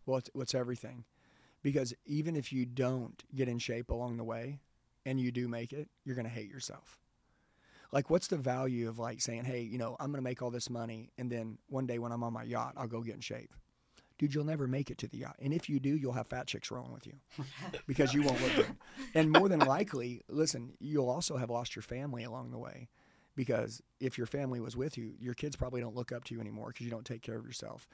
Well, 0.05 0.17
it's, 0.17 0.29
what's 0.33 0.55
everything? 0.55 1.03
Because 1.63 1.93
even 2.05 2.36
if 2.36 2.53
you 2.53 2.65
don't 2.65 3.23
get 3.33 3.49
in 3.49 3.57
shape 3.57 3.89
along 3.89 4.17
the 4.17 4.23
way 4.23 4.59
and 5.05 5.19
you 5.19 5.31
do 5.31 5.47
make 5.47 5.73
it, 5.73 5.89
you're 6.03 6.15
going 6.15 6.27
to 6.27 6.31
hate 6.31 6.49
yourself. 6.49 6.99
Like, 7.95 8.09
what's 8.09 8.27
the 8.27 8.35
value 8.35 8.89
of 8.89 8.99
like 8.99 9.21
saying, 9.21 9.45
hey, 9.45 9.61
you 9.61 9.77
know, 9.77 9.95
I'm 10.01 10.07
going 10.07 10.17
to 10.17 10.21
make 10.21 10.41
all 10.41 10.51
this 10.51 10.69
money 10.69 11.13
and 11.17 11.31
then 11.31 11.57
one 11.69 11.87
day 11.87 11.97
when 11.97 12.11
I'm 12.11 12.23
on 12.23 12.33
my 12.33 12.43
yacht, 12.43 12.73
I'll 12.75 12.89
go 12.89 12.99
get 12.99 13.15
in 13.15 13.21
shape? 13.21 13.53
Dude, 14.17 14.35
you'll 14.35 14.43
never 14.43 14.67
make 14.67 14.91
it 14.91 14.97
to 14.97 15.07
the 15.07 15.19
yacht. 15.19 15.37
And 15.41 15.53
if 15.53 15.69
you 15.69 15.79
do, 15.79 15.95
you'll 15.95 16.11
have 16.11 16.27
fat 16.27 16.45
chicks 16.45 16.69
rolling 16.71 16.91
with 16.91 17.07
you 17.07 17.13
because 17.87 18.13
you 18.13 18.21
won't 18.21 18.41
look 18.41 18.53
good. 18.53 18.75
And 19.13 19.31
more 19.31 19.47
than 19.47 19.61
likely, 19.61 20.23
listen, 20.27 20.73
you'll 20.77 21.09
also 21.09 21.37
have 21.37 21.49
lost 21.49 21.73
your 21.73 21.83
family 21.83 22.25
along 22.25 22.51
the 22.51 22.57
way 22.57 22.89
because 23.33 23.81
if 24.01 24.17
your 24.17 24.27
family 24.27 24.59
was 24.59 24.75
with 24.75 24.97
you, 24.97 25.13
your 25.17 25.33
kids 25.33 25.55
probably 25.55 25.79
don't 25.79 25.95
look 25.95 26.11
up 26.11 26.25
to 26.25 26.35
you 26.35 26.41
anymore 26.41 26.67
because 26.73 26.83
you 26.83 26.91
don't 26.91 27.05
take 27.05 27.21
care 27.21 27.37
of 27.37 27.45
yourself. 27.45 27.87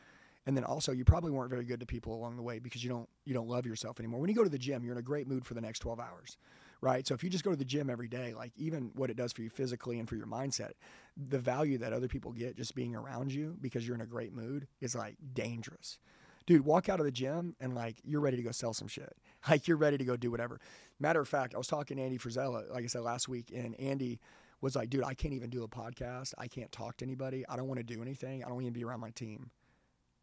And 0.48 0.58
then 0.58 0.64
also, 0.64 0.92
you 0.92 1.06
probably 1.06 1.30
weren't 1.30 1.52
very 1.52 1.64
good 1.64 1.80
to 1.80 1.86
people 1.86 2.16
along 2.16 2.38
the 2.38 2.42
way 2.42 2.58
because 2.58 2.84
you 2.84 2.90
don't 2.90 3.08
you 3.26 3.36
don't 3.36 3.48
love 3.48 3.68
yourself 3.68 4.00
anymore. 4.00 4.20
When 4.20 4.30
you 4.30 4.36
go 4.36 4.44
to 4.44 4.50
the 4.50 4.58
gym, 4.58 4.84
you're 4.84 4.94
in 4.94 4.98
a 4.98 5.04
great 5.04 5.28
mood 5.28 5.46
for 5.46 5.54
the 5.54 5.62
next 5.62 5.80
12 5.80 6.00
hours, 6.00 6.38
right? 6.82 7.08
So 7.08 7.14
if 7.14 7.24
you 7.24 7.30
just 7.30 7.44
go 7.44 7.52
to 7.52 7.58
the 7.58 7.66
gym 7.66 7.90
every 7.90 8.08
day, 8.08 8.34
like 8.34 8.52
even 8.58 8.92
what 8.96 9.10
it 9.10 9.16
does 9.16 9.32
for 9.32 9.44
you 9.44 9.50
physically 9.50 10.00
and 10.00 10.10
for 10.10 10.16
your 10.16 10.26
mindset, 10.26 10.72
the 11.16 11.40
value 11.40 11.78
that 11.78 11.94
other 11.94 12.08
people 12.08 12.32
get 12.32 12.58
just 12.58 12.76
being 12.76 12.96
around 12.96 13.32
you 13.32 13.56
because 13.62 13.86
you're 13.86 13.96
in 13.96 14.02
a 14.02 14.06
great 14.08 14.34
mood 14.34 14.68
is 14.80 14.96
like 14.96 15.16
dangerous. 15.34 16.00
Dude, 16.48 16.66
walk 16.66 16.90
out 16.90 17.00
of 17.00 17.06
the 17.06 17.12
gym 17.12 17.56
and 17.60 17.76
like 17.76 17.98
you're 18.04 18.20
ready 18.20 18.38
to 18.38 18.44
go 18.44 18.52
sell 18.52 18.74
some 18.74 18.88
shit. 18.88 19.16
Like 19.50 19.68
you're 19.68 19.78
ready 19.78 19.98
to 19.98 20.06
go 20.06 20.16
do 20.16 20.30
whatever. 20.30 20.60
Matter 21.00 21.20
of 21.20 21.28
fact, 21.28 21.56
I 21.56 21.58
was 21.58 21.66
talking 21.66 21.98
to 21.98 22.04
Andy 22.04 22.20
Frisella, 22.20 22.72
like 22.72 22.84
I 22.84 22.88
said 22.88 23.02
last 23.02 23.28
week, 23.28 23.52
and 23.52 23.74
Andy 23.80 24.20
was 24.62 24.76
like, 24.76 24.92
dude, 24.92 25.04
I 25.04 25.16
can't 25.16 25.34
even 25.34 25.50
do 25.50 25.64
a 25.64 25.68
podcast. 25.68 26.36
I 26.38 26.48
can't 26.48 26.72
talk 26.72 26.98
to 26.98 27.06
anybody. 27.06 27.44
I 27.50 27.56
don't 27.56 27.68
want 27.68 27.80
to 27.80 27.84
do 27.84 28.04
anything. 28.04 28.44
I 28.44 28.48
don't 28.48 28.62
even 28.62 28.72
be 28.72 28.84
around 28.84 29.00
my 29.00 29.10
team 29.10 29.50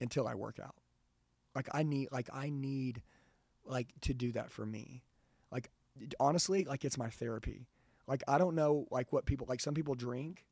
until 0.00 0.28
I 0.28 0.36
work 0.36 0.60
out. 0.62 0.76
Like 1.56 1.68
I 1.72 1.82
need 1.82 2.10
like 2.12 2.28
I 2.32 2.50
need 2.50 3.02
like 3.64 3.88
to 4.02 4.14
do 4.14 4.30
that 4.32 4.52
for 4.52 4.64
me. 4.64 5.02
Honestly, 6.20 6.64
like 6.64 6.84
it's 6.84 6.98
my 6.98 7.10
therapy. 7.10 7.66
Like 8.06 8.22
I 8.26 8.38
don't 8.38 8.54
know 8.54 8.86
like 8.90 9.12
what 9.12 9.26
people 9.26 9.46
like 9.48 9.60
some 9.60 9.74
people 9.74 9.94
drink 9.94 10.44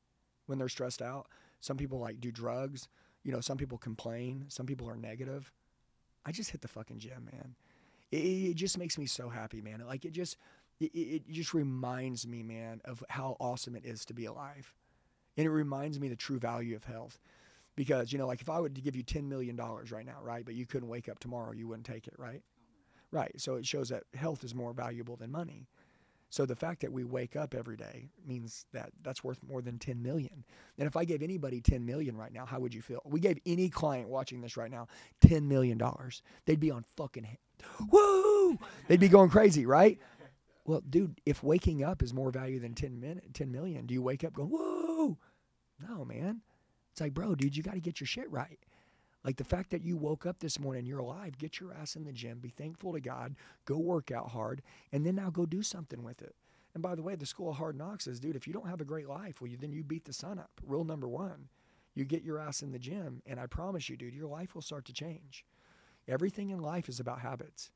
when 0.46 0.58
they're 0.58 0.68
stressed 0.68 1.02
out. 1.02 1.26
Some 1.60 1.76
people 1.76 1.98
like 1.98 2.20
do 2.20 2.30
drugs. 2.30 2.88
You 3.22 3.32
know, 3.32 3.40
some 3.40 3.56
people 3.56 3.78
complain. 3.78 4.44
Some 4.48 4.66
people 4.66 4.88
are 4.88 4.96
negative. 4.96 5.52
I 6.24 6.32
just 6.32 6.50
hit 6.50 6.60
the 6.60 6.68
fucking 6.68 6.98
gym, 6.98 7.28
man. 7.32 7.54
It, 8.12 8.18
it 8.18 8.54
just 8.54 8.78
makes 8.78 8.98
me 8.98 9.06
so 9.06 9.28
happy, 9.28 9.60
man. 9.60 9.82
Like 9.86 10.04
it 10.04 10.12
just 10.12 10.36
it, 10.80 10.90
it 10.94 11.30
just 11.30 11.54
reminds 11.54 12.26
me, 12.26 12.42
man, 12.42 12.80
of 12.84 13.02
how 13.08 13.36
awesome 13.40 13.76
it 13.76 13.84
is 13.84 14.04
to 14.06 14.14
be 14.14 14.26
alive. 14.26 14.74
And 15.36 15.46
it 15.46 15.50
reminds 15.50 16.00
me 16.00 16.08
the 16.08 16.16
true 16.16 16.38
value 16.38 16.76
of 16.76 16.84
health. 16.84 17.18
Because, 17.76 18.10
you 18.10 18.18
know, 18.18 18.26
like 18.26 18.40
if 18.40 18.48
I 18.48 18.58
were 18.60 18.70
to 18.70 18.80
give 18.80 18.96
you 18.96 19.04
$10 19.04 19.24
million 19.24 19.56
right 19.56 20.06
now, 20.06 20.18
right, 20.22 20.44
but 20.44 20.54
you 20.54 20.64
couldn't 20.64 20.88
wake 20.88 21.08
up 21.08 21.18
tomorrow, 21.18 21.52
you 21.52 21.68
wouldn't 21.68 21.86
take 21.86 22.06
it, 22.06 22.14
right? 22.16 22.42
Right. 23.16 23.32
So 23.40 23.54
it 23.54 23.64
shows 23.64 23.88
that 23.88 24.02
health 24.14 24.44
is 24.44 24.54
more 24.54 24.74
valuable 24.74 25.16
than 25.16 25.32
money. 25.32 25.66
So 26.28 26.44
the 26.44 26.54
fact 26.54 26.82
that 26.82 26.92
we 26.92 27.02
wake 27.02 27.34
up 27.34 27.54
every 27.54 27.78
day 27.78 28.10
means 28.26 28.66
that 28.74 28.90
that's 29.02 29.24
worth 29.24 29.38
more 29.42 29.62
than 29.62 29.78
10 29.78 30.02
million. 30.02 30.44
And 30.76 30.86
if 30.86 30.94
I 30.94 31.06
gave 31.06 31.22
anybody 31.22 31.62
10 31.62 31.86
million 31.86 32.14
right 32.14 32.30
now, 32.30 32.44
how 32.44 32.60
would 32.60 32.74
you 32.74 32.82
feel? 32.82 33.00
We 33.06 33.20
gave 33.20 33.38
any 33.46 33.70
client 33.70 34.10
watching 34.10 34.42
this 34.42 34.54
right 34.58 34.70
now 34.70 34.88
10 35.22 35.48
million 35.48 35.78
dollars. 35.78 36.20
They'd 36.44 36.60
be 36.60 36.70
on 36.70 36.84
fucking 36.98 37.26
woo! 37.90 38.58
They'd 38.86 39.00
be 39.00 39.08
going 39.08 39.30
crazy, 39.30 39.64
right? 39.64 39.98
Well, 40.66 40.82
dude, 40.90 41.18
if 41.24 41.42
waking 41.42 41.82
up 41.82 42.02
is 42.02 42.12
more 42.12 42.30
value 42.30 42.60
than 42.60 42.74
10 42.74 43.00
min- 43.00 43.22
10 43.32 43.50
million, 43.50 43.86
do 43.86 43.94
you 43.94 44.02
wake 44.02 44.24
up 44.24 44.34
going, 44.34 44.50
"Whoa!" 44.50 45.16
No, 45.88 46.04
man. 46.04 46.42
It's 46.92 47.00
like, 47.00 47.14
bro, 47.14 47.34
dude, 47.34 47.56
you 47.56 47.62
got 47.62 47.74
to 47.74 47.80
get 47.80 47.98
your 47.98 48.06
shit 48.08 48.30
right. 48.30 48.58
Like 49.26 49.36
the 49.38 49.44
fact 49.44 49.70
that 49.70 49.82
you 49.82 49.96
woke 49.96 50.24
up 50.24 50.38
this 50.38 50.60
morning, 50.60 50.86
you're 50.86 51.00
alive, 51.00 51.36
get 51.36 51.58
your 51.58 51.74
ass 51.74 51.96
in 51.96 52.04
the 52.04 52.12
gym, 52.12 52.38
be 52.38 52.50
thankful 52.50 52.92
to 52.92 53.00
God, 53.00 53.34
go 53.64 53.76
work 53.76 54.12
out 54.12 54.30
hard, 54.30 54.62
and 54.92 55.04
then 55.04 55.16
now 55.16 55.30
go 55.30 55.44
do 55.44 55.64
something 55.64 56.04
with 56.04 56.22
it. 56.22 56.36
And 56.74 56.82
by 56.82 56.94
the 56.94 57.02
way, 57.02 57.16
the 57.16 57.26
school 57.26 57.50
of 57.50 57.56
hard 57.56 57.76
knocks 57.76 58.06
is, 58.06 58.20
dude, 58.20 58.36
if 58.36 58.46
you 58.46 58.52
don't 58.52 58.68
have 58.68 58.80
a 58.80 58.84
great 58.84 59.08
life, 59.08 59.40
well, 59.40 59.50
you, 59.50 59.56
then 59.56 59.72
you 59.72 59.82
beat 59.82 60.04
the 60.04 60.12
sun 60.12 60.38
up. 60.38 60.52
Rule 60.64 60.84
number 60.84 61.08
one, 61.08 61.48
you 61.96 62.04
get 62.04 62.22
your 62.22 62.38
ass 62.38 62.62
in 62.62 62.70
the 62.70 62.78
gym, 62.78 63.20
and 63.26 63.40
I 63.40 63.46
promise 63.46 63.88
you, 63.88 63.96
dude, 63.96 64.14
your 64.14 64.28
life 64.28 64.54
will 64.54 64.62
start 64.62 64.84
to 64.84 64.92
change. 64.92 65.44
Everything 66.06 66.50
in 66.50 66.60
life 66.60 66.88
is 66.88 67.00
about 67.00 67.20
habits. 67.20 67.72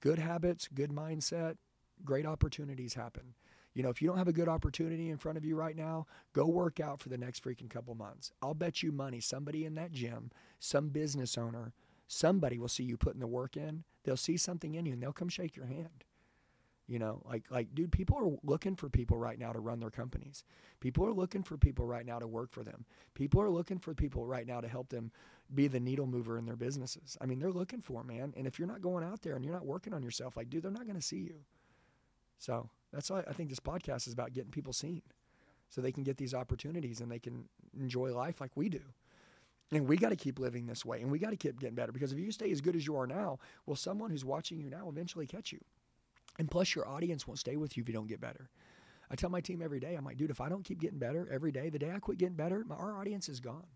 Good 0.00 0.20
habits, 0.20 0.68
good 0.72 0.90
mindset, 0.90 1.56
great 2.04 2.26
opportunities 2.26 2.94
happen. 2.94 3.34
You 3.74 3.82
know, 3.82 3.88
if 3.88 4.02
you 4.02 4.08
don't 4.08 4.18
have 4.18 4.28
a 4.28 4.32
good 4.32 4.48
opportunity 4.48 5.08
in 5.10 5.16
front 5.16 5.38
of 5.38 5.44
you 5.44 5.56
right 5.56 5.76
now, 5.76 6.06
go 6.34 6.46
work 6.46 6.78
out 6.78 7.00
for 7.00 7.08
the 7.08 7.16
next 7.18 7.42
freaking 7.42 7.70
couple 7.70 7.94
months. 7.94 8.30
I'll 8.42 8.54
bet 8.54 8.82
you 8.82 8.92
money 8.92 9.20
somebody 9.20 9.64
in 9.64 9.74
that 9.76 9.92
gym, 9.92 10.30
some 10.58 10.88
business 10.88 11.38
owner, 11.38 11.72
somebody 12.06 12.58
will 12.58 12.68
see 12.68 12.84
you 12.84 12.96
putting 12.96 13.20
the 13.20 13.26
work 13.26 13.56
in. 13.56 13.84
They'll 14.04 14.16
see 14.16 14.36
something 14.36 14.74
in 14.74 14.84
you 14.84 14.92
and 14.92 15.02
they'll 15.02 15.12
come 15.12 15.28
shake 15.28 15.56
your 15.56 15.66
hand. 15.66 16.04
You 16.88 16.98
know, 16.98 17.22
like 17.24 17.44
like 17.50 17.74
dude, 17.74 17.92
people 17.92 18.18
are 18.18 18.36
looking 18.42 18.76
for 18.76 18.90
people 18.90 19.16
right 19.16 19.38
now 19.38 19.52
to 19.52 19.60
run 19.60 19.80
their 19.80 19.88
companies. 19.88 20.44
People 20.80 21.06
are 21.06 21.12
looking 21.12 21.42
for 21.42 21.56
people 21.56 21.86
right 21.86 22.04
now 22.04 22.18
to 22.18 22.26
work 22.26 22.50
for 22.50 22.64
them. 22.64 22.84
People 23.14 23.40
are 23.40 23.48
looking 23.48 23.78
for 23.78 23.94
people 23.94 24.26
right 24.26 24.46
now 24.46 24.60
to 24.60 24.68
help 24.68 24.90
them 24.90 25.10
be 25.54 25.68
the 25.68 25.80
needle 25.80 26.06
mover 26.06 26.36
in 26.36 26.44
their 26.44 26.56
businesses. 26.56 27.16
I 27.20 27.26
mean, 27.26 27.38
they're 27.38 27.52
looking 27.52 27.80
for 27.80 28.02
man. 28.04 28.34
And 28.36 28.46
if 28.46 28.58
you're 28.58 28.68
not 28.68 28.82
going 28.82 29.04
out 29.04 29.22
there 29.22 29.36
and 29.36 29.44
you're 29.44 29.54
not 29.54 29.64
working 29.64 29.94
on 29.94 30.02
yourself, 30.02 30.36
like 30.36 30.50
dude, 30.50 30.64
they're 30.64 30.70
not 30.70 30.84
going 30.86 30.96
to 30.96 31.02
see 31.02 31.20
you. 31.20 31.36
So 32.42 32.68
that's 32.92 33.08
why 33.08 33.22
I 33.28 33.32
think 33.32 33.50
this 33.50 33.60
podcast 33.60 34.08
is 34.08 34.12
about 34.12 34.32
getting 34.32 34.50
people 34.50 34.72
seen, 34.72 35.02
so 35.68 35.80
they 35.80 35.92
can 35.92 36.02
get 36.02 36.16
these 36.16 36.34
opportunities 36.34 37.00
and 37.00 37.10
they 37.10 37.20
can 37.20 37.44
enjoy 37.78 38.12
life 38.12 38.40
like 38.40 38.50
we 38.56 38.68
do. 38.68 38.80
And 39.70 39.86
we 39.86 39.96
got 39.96 40.08
to 40.08 40.16
keep 40.16 40.40
living 40.40 40.66
this 40.66 40.84
way, 40.84 41.00
and 41.00 41.10
we 41.10 41.20
got 41.20 41.30
to 41.30 41.36
keep 41.36 41.60
getting 41.60 41.76
better. 41.76 41.92
Because 41.92 42.12
if 42.12 42.18
you 42.18 42.32
stay 42.32 42.50
as 42.50 42.60
good 42.60 42.74
as 42.74 42.84
you 42.84 42.96
are 42.96 43.06
now, 43.06 43.38
well, 43.64 43.76
someone 43.76 44.10
who's 44.10 44.24
watching 44.24 44.58
you 44.58 44.68
now 44.68 44.88
eventually 44.88 45.24
catch 45.24 45.52
you. 45.52 45.60
And 46.36 46.50
plus, 46.50 46.74
your 46.74 46.88
audience 46.88 47.28
won't 47.28 47.38
stay 47.38 47.56
with 47.56 47.76
you 47.76 47.82
if 47.82 47.88
you 47.88 47.94
don't 47.94 48.08
get 48.08 48.20
better. 48.20 48.50
I 49.08 49.14
tell 49.14 49.30
my 49.30 49.40
team 49.40 49.62
every 49.62 49.78
day, 49.78 49.94
I'm 49.94 50.04
like, 50.04 50.16
dude, 50.16 50.30
if 50.30 50.40
I 50.40 50.48
don't 50.48 50.64
keep 50.64 50.80
getting 50.80 50.98
better 50.98 51.28
every 51.30 51.52
day, 51.52 51.68
the 51.70 51.78
day 51.78 51.92
I 51.94 52.00
quit 52.00 52.18
getting 52.18 52.34
better, 52.34 52.64
my, 52.66 52.74
our 52.74 52.98
audience 52.98 53.28
is 53.28 53.38
gone. 53.38 53.66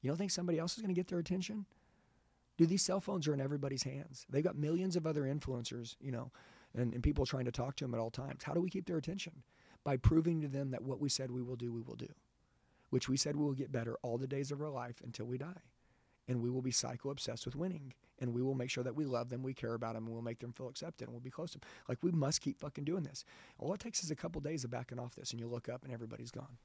You 0.00 0.08
don't 0.08 0.16
think 0.16 0.30
somebody 0.30 0.58
else 0.58 0.76
is 0.76 0.82
going 0.82 0.94
to 0.94 0.98
get 0.98 1.08
their 1.08 1.18
attention? 1.18 1.66
Dude, 2.56 2.70
these 2.70 2.82
cell 2.82 3.00
phones 3.00 3.28
are 3.28 3.34
in 3.34 3.40
everybody's 3.40 3.82
hands. 3.82 4.26
They've 4.30 4.42
got 4.42 4.56
millions 4.56 4.96
of 4.96 5.06
other 5.06 5.22
influencers, 5.22 5.96
you 6.00 6.10
know, 6.10 6.30
and, 6.74 6.92
and 6.92 7.02
people 7.02 7.26
trying 7.26 7.44
to 7.44 7.52
talk 7.52 7.76
to 7.76 7.84
them 7.84 7.94
at 7.94 8.00
all 8.00 8.10
times. 8.10 8.44
How 8.44 8.54
do 8.54 8.60
we 8.60 8.70
keep 8.70 8.86
their 8.86 8.98
attention? 8.98 9.42
By 9.84 9.96
proving 9.96 10.40
to 10.42 10.48
them 10.48 10.70
that 10.70 10.82
what 10.82 11.00
we 11.00 11.08
said 11.08 11.30
we 11.30 11.42
will 11.42 11.56
do, 11.56 11.72
we 11.72 11.82
will 11.82 11.96
do, 11.96 12.08
which 12.90 13.08
we 13.08 13.16
said 13.16 13.36
we 13.36 13.44
will 13.44 13.52
get 13.52 13.72
better 13.72 13.96
all 14.02 14.18
the 14.18 14.26
days 14.26 14.52
of 14.52 14.60
our 14.60 14.70
life 14.70 15.00
until 15.04 15.26
we 15.26 15.38
die. 15.38 15.62
And 16.28 16.40
we 16.40 16.50
will 16.50 16.62
be 16.62 16.70
psycho 16.70 17.10
obsessed 17.10 17.44
with 17.46 17.56
winning. 17.56 17.92
And 18.20 18.32
we 18.32 18.42
will 18.42 18.54
make 18.54 18.70
sure 18.70 18.84
that 18.84 18.94
we 18.94 19.04
love 19.04 19.28
them, 19.28 19.42
we 19.42 19.52
care 19.52 19.74
about 19.74 19.94
them, 19.94 20.04
and 20.04 20.12
we'll 20.12 20.22
make 20.22 20.38
them 20.38 20.52
feel 20.52 20.68
accepted, 20.68 21.06
and 21.06 21.12
we'll 21.12 21.20
be 21.20 21.30
close 21.30 21.50
to 21.52 21.58
them. 21.58 21.68
Like, 21.88 21.98
we 22.02 22.12
must 22.12 22.40
keep 22.40 22.60
fucking 22.60 22.84
doing 22.84 23.02
this. 23.02 23.24
All 23.58 23.74
it 23.74 23.80
takes 23.80 24.04
is 24.04 24.12
a 24.12 24.14
couple 24.14 24.40
days 24.40 24.62
of 24.62 24.70
backing 24.70 25.00
off 25.00 25.16
this, 25.16 25.32
and 25.32 25.40
you 25.40 25.48
look 25.48 25.68
up 25.68 25.82
and 25.82 25.92
everybody's 25.92 26.30
gone. 26.30 26.58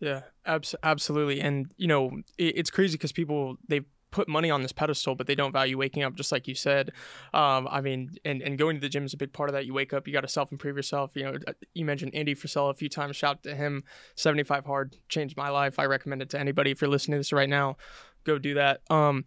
Yeah, 0.00 0.22
abs- 0.44 0.74
absolutely. 0.82 1.40
And 1.40 1.72
you 1.76 1.86
know, 1.86 2.10
it, 2.38 2.58
it's 2.58 2.70
crazy 2.70 2.92
because 2.92 3.12
people 3.12 3.56
they 3.68 3.82
put 4.10 4.28
money 4.28 4.50
on 4.50 4.62
this 4.62 4.72
pedestal, 4.72 5.14
but 5.14 5.26
they 5.26 5.34
don't 5.34 5.52
value 5.52 5.78
waking 5.78 6.02
up, 6.02 6.14
just 6.14 6.32
like 6.32 6.48
you 6.48 6.54
said. 6.54 6.92
Um, 7.32 7.68
I 7.70 7.80
mean, 7.80 8.10
and, 8.24 8.42
and 8.42 8.58
going 8.58 8.76
to 8.76 8.80
the 8.80 8.88
gym 8.88 9.04
is 9.04 9.14
a 9.14 9.16
big 9.16 9.32
part 9.32 9.48
of 9.48 9.54
that. 9.54 9.66
You 9.66 9.74
wake 9.74 9.92
up, 9.92 10.06
you 10.06 10.12
got 10.12 10.22
to 10.22 10.28
self 10.28 10.52
improve 10.52 10.76
yourself. 10.76 11.12
You 11.14 11.24
know, 11.24 11.38
uh, 11.46 11.52
you 11.74 11.84
mentioned 11.84 12.14
Andy 12.14 12.34
Frisella 12.34 12.70
a 12.70 12.74
few 12.74 12.88
times. 12.88 13.16
Shout 13.16 13.36
out 13.36 13.42
to 13.44 13.54
him. 13.54 13.84
75 14.16 14.66
Hard 14.66 14.96
changed 15.08 15.36
my 15.36 15.48
life. 15.48 15.78
I 15.78 15.86
recommend 15.86 16.22
it 16.22 16.30
to 16.30 16.40
anybody. 16.40 16.70
If 16.70 16.80
you're 16.80 16.90
listening 16.90 17.16
to 17.16 17.20
this 17.20 17.32
right 17.32 17.48
now, 17.48 17.76
go 18.24 18.38
do 18.38 18.54
that. 18.54 18.80
Um, 18.90 19.24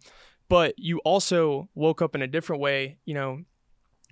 but 0.48 0.74
you 0.78 0.98
also 1.00 1.68
woke 1.74 2.02
up 2.02 2.14
in 2.14 2.22
a 2.22 2.26
different 2.26 2.60
way. 2.60 2.98
You 3.04 3.14
know, 3.14 3.40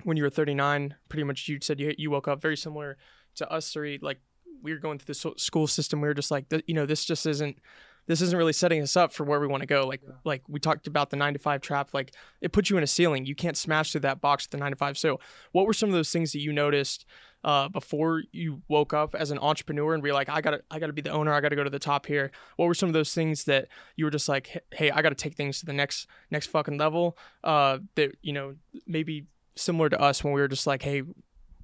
when 0.05 0.17
you 0.17 0.23
were 0.23 0.31
39, 0.31 0.95
pretty 1.09 1.25
much 1.25 1.49
you 1.49 1.59
said 1.61 1.81
you, 1.81 1.95
you 1.99 2.11
woke 2.11 2.29
up 2.29 2.41
very 2.41 2.57
similar 2.57 2.97
to 3.37 3.51
us 3.51 3.73
three. 3.73 3.99
Like, 4.01 4.21
we 4.63 4.73
were 4.73 4.79
going 4.79 4.99
through 4.99 5.13
the 5.13 5.35
school 5.39 5.67
system. 5.67 6.01
We 6.01 6.09
were 6.09 6.15
just 6.15 6.31
like, 6.31 6.47
you 6.67 6.75
know, 6.75 6.87
this 6.87 7.05
just 7.05 7.27
isn't 7.27 7.59
this 8.07 8.21
isn't 8.21 8.37
really 8.37 8.53
setting 8.53 8.83
us 8.83 8.97
up 8.97 9.13
for 9.13 9.25
where 9.25 9.41
we 9.41 9.47
want 9.47 9.63
to 9.63 9.67
go. 9.67 9.87
Like 9.87 10.03
like 10.25 10.43
we 10.49 10.61
talked 10.61 10.87
about 10.87 11.11
the 11.11 11.17
nine 11.17 11.33
to 11.35 11.39
five 11.39 11.61
trap, 11.61 11.91
like 11.93 12.13
it 12.41 12.53
puts 12.53 12.71
you 12.71 12.77
in 12.77 12.83
a 12.83 12.87
ceiling. 12.87 13.27
You 13.27 13.35
can't 13.35 13.57
smash 13.57 13.93
through 13.93 14.03
that 14.03 14.21
box 14.21 14.45
with 14.45 14.53
the 14.53 14.59
nine 14.59 14.73
to 14.73 14.77
five. 14.77 14.99
So 14.99 15.21
what 15.53 15.67
were 15.67 15.73
some 15.73 15.89
of 15.89 15.95
those 15.95 16.11
things 16.11 16.33
that 16.33 16.41
you 16.41 16.53
noticed 16.53 17.07
uh, 17.45 17.69
before 17.69 18.23
you 18.33 18.63
woke 18.69 18.93
up 18.93 19.15
as 19.15 19.31
an 19.31 19.39
entrepreneur 19.39 19.95
and 19.95 20.03
be 20.03 20.13
like, 20.13 20.29
I 20.29 20.41
gotta 20.41 20.63
I 20.71 20.79
gotta 20.79 20.93
be 20.93 21.03
the 21.03 21.11
owner, 21.11 21.33
I 21.33 21.41
gotta 21.41 21.57
go 21.57 21.65
to 21.65 21.71
the 21.71 21.79
top 21.79 22.07
here? 22.07 22.31
What 22.57 22.67
were 22.67 22.75
some 22.75 22.89
of 22.89 22.93
those 22.93 23.15
things 23.15 23.45
that 23.45 23.69
you 23.97 24.05
were 24.05 24.11
just 24.11 24.29
like, 24.29 24.65
hey, 24.73 24.91
I 24.91 25.03
gotta 25.03 25.15
take 25.15 25.35
things 25.35 25.61
to 25.61 25.67
the 25.67 25.73
next 25.73 26.07
next 26.31 26.49
fucking 26.49 26.79
level? 26.79 27.17
Uh, 27.43 27.79
that 27.95 28.13
you 28.23 28.33
know 28.33 28.57
maybe 28.87 29.27
similar 29.57 29.89
to 29.89 30.01
us 30.01 30.25
when 30.25 30.33
we 30.33 30.41
were 30.41 30.49
just 30.49 30.67
like, 30.67 30.83
hey, 30.83 31.03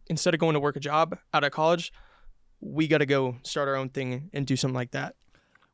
instead 0.09 0.35
of 0.35 0.41
going 0.41 0.55
to 0.55 0.61
work 0.61 0.77
a 0.77 0.81
job 0.81 1.19
out 1.33 1.45
of 1.45 1.53
college, 1.53 1.93
we 2.61 2.89
got 2.89 2.99
to 2.99 3.07
go 3.07 3.37
start 3.43 3.69
our 3.69 3.77
own 3.77 3.89
thing 3.89 4.31
and 4.33 4.47
do 4.47 4.57
something 4.57 4.75
like 4.75 4.91
that. 4.93 5.15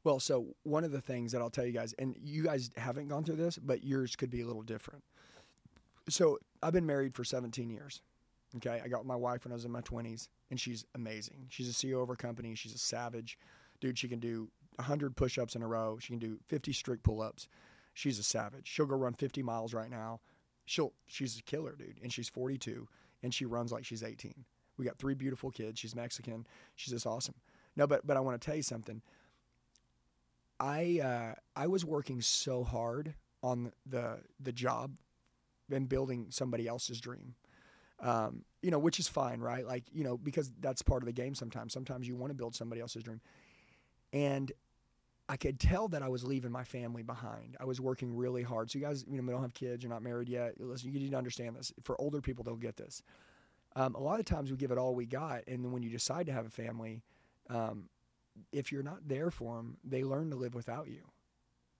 Well, 0.05 0.21
so 0.21 0.55
one 0.65 0.85
of 0.85 0.93
the 0.93 1.01
things 1.01 1.33
that 1.33 1.41
I'll 1.41 1.51
tell 1.51 1.65
you 1.65 1.73
guys, 1.73 1.95
and 1.99 2.15
you 2.23 2.45
guys 2.45 2.71
haven't 2.77 3.09
gone 3.09 3.25
through 3.25 3.37
this, 3.37 3.59
but 3.59 3.83
yours 3.83 4.15
could 4.17 4.31
be 4.31 4.43
a 4.43 4.47
little 4.47 4.63
different. 4.63 5.03
So 6.11 6.39
I've 6.63 6.75
been 6.75 6.87
married 6.87 7.15
for 7.15 7.25
17 7.25 7.71
years. 7.71 8.03
Okay. 8.57 8.81
I 8.85 8.89
got 8.89 9.07
my 9.07 9.17
wife 9.17 9.45
when 9.45 9.53
I 9.53 9.55
was 9.55 9.65
in 9.65 9.73
my 9.73 9.81
20s, 9.81 10.29
and 10.51 10.61
she's 10.61 10.85
amazing. 10.95 11.47
She's 11.49 11.69
a 11.69 11.73
CEO 11.73 12.03
of 12.03 12.09
her 12.09 12.17
company. 12.17 12.55
She's 12.55 12.75
a 12.75 12.79
savage. 12.79 13.39
Dude, 13.81 13.99
she 13.99 14.07
can 14.07 14.21
do 14.21 14.51
100 14.77 15.17
push 15.17 15.39
ups 15.39 15.57
in 15.57 15.63
a 15.63 15.67
row. 15.67 15.99
She 16.01 16.13
can 16.13 16.19
do 16.19 16.39
50 16.49 16.73
strict 16.75 17.03
pull 17.03 17.23
ups. 17.23 17.49
She's 17.95 18.19
a 18.19 18.23
savage. 18.23 18.69
She'll 18.69 18.87
go 18.87 18.97
run 18.97 19.15
50 19.15 19.43
miles 19.43 19.73
right 19.73 19.91
now. 19.91 20.21
She'll, 20.67 20.93
she's 21.07 21.39
a 21.39 21.43
killer, 21.43 21.75
dude. 21.77 21.99
And 22.03 22.13
she's 22.13 22.29
42, 22.29 22.87
and 23.23 23.33
she 23.33 23.47
runs 23.47 23.73
like 23.73 23.85
she's 23.85 24.03
18. 24.03 24.45
We 24.77 24.85
got 24.85 24.99
three 24.99 25.15
beautiful 25.15 25.51
kids. 25.51 25.81
She's 25.81 25.95
Mexican. 25.95 26.47
She's 26.75 26.93
just 26.93 27.07
awesome. 27.07 27.35
No, 27.77 27.87
but, 27.87 28.07
but 28.07 28.17
I 28.17 28.21
want 28.21 28.41
to 28.41 28.45
tell 28.45 28.57
you 28.57 28.63
something. 28.63 29.01
I 30.61 31.01
uh, 31.03 31.35
I 31.57 31.67
was 31.67 31.85
working 31.85 32.21
so 32.21 32.65
hard 32.65 33.15
on 33.43 33.73
the 33.87 34.19
the 34.41 34.53
job 34.53 34.93
and 35.71 35.89
building 35.89 36.27
somebody 36.31 36.67
else's 36.67 37.01
dream. 37.01 37.35
Um, 38.01 38.45
you 38.61 38.71
know, 38.71 38.79
which 38.79 38.99
is 38.99 39.09
fine, 39.09 39.41
right? 39.41 39.67
Like, 39.67 39.85
you 39.93 40.05
know, 40.05 40.17
because 40.19 40.53
that's 40.61 40.83
part 40.83 41.03
of 41.03 41.07
the 41.07 41.13
game 41.13 41.35
sometimes. 41.35 41.73
Sometimes 41.73 42.07
you 42.07 42.17
want 42.17 42.31
to 42.31 42.35
build 42.35 42.55
somebody 42.55 42.81
else's 42.81 43.03
dream. 43.03 43.21
And 44.13 44.53
I 45.29 45.37
could 45.37 45.59
tell 45.59 45.89
that 45.89 46.03
I 46.03 46.09
was 46.09 46.23
leaving 46.23 46.53
my 46.53 46.65
family 46.65 47.03
behind. 47.03 47.57
I 47.59 47.65
was 47.65 47.81
working 47.81 48.15
really 48.15 48.43
hard. 48.43 48.71
So 48.71 48.79
you 48.79 48.85
guys, 48.85 49.05
you 49.09 49.21
know, 49.21 49.33
don't 49.33 49.41
have 49.41 49.55
kids, 49.55 49.83
you're 49.83 49.93
not 49.93 50.03
married 50.03 50.29
yet. 50.29 50.61
Listen, 50.61 50.93
you 50.93 51.01
need 51.01 51.13
to 51.13 51.17
understand 51.17 51.57
this. 51.57 51.73
For 51.83 51.99
older 52.01 52.21
people, 52.21 52.45
they'll 52.45 52.57
get 52.57 52.77
this. 52.77 53.03
Um, 53.77 53.95
a 53.95 54.01
lot 54.01 54.21
of 54.21 54.27
times 54.27 54.51
we 54.51 54.57
give 54.57 54.71
it 54.71 54.79
all 54.79 54.95
we 54.95 55.07
got, 55.07 55.43
and 55.49 55.65
then 55.65 55.73
when 55.73 55.83
you 55.83 55.91
decide 55.91 56.27
to 56.27 56.33
have 56.33 56.47
a 56.47 56.51
family, 56.51 57.03
um, 57.51 57.89
if 58.53 58.73
you're 58.73 58.83
not 58.83 59.09
there 59.09 59.31
for 59.31 59.57
them, 59.57 59.77
they 59.85 60.05
learn 60.05 60.31
to 60.31 60.37
live 60.37 60.55
without 60.55 60.89
you. 60.89 61.03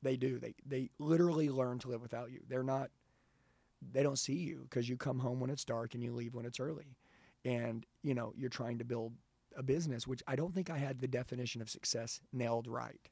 They 0.03 0.17
do. 0.17 0.39
They 0.39 0.55
they 0.67 0.91
literally 0.99 1.49
learn 1.49 1.79
to 1.81 1.89
live 1.89 2.03
without 2.03 2.31
you. 2.31 2.41
They're 2.49 2.63
not. 2.63 2.91
They 3.93 4.03
don't 4.03 4.19
see 4.19 4.35
you 4.35 4.67
because 4.69 4.89
you 4.89 4.97
come 4.97 5.19
home 5.19 5.41
when 5.41 5.51
it's 5.51 5.65
dark 5.65 5.95
and 5.95 6.03
you 6.03 6.13
leave 6.13 6.35
when 6.35 6.47
it's 6.47 6.61
early, 6.61 6.97
and 7.45 7.87
you 8.03 8.15
know 8.15 8.33
you're 8.37 8.51
trying 8.51 8.79
to 8.79 8.85
build 8.85 9.15
a 9.57 9.63
business, 9.63 10.07
which 10.07 10.23
I 10.27 10.37
don't 10.37 10.55
think 10.55 10.69
I 10.69 10.79
had 10.79 11.01
the 11.01 11.09
definition 11.09 11.63
of 11.63 11.71
success 11.71 12.21
nailed 12.33 12.67
right. 12.67 13.09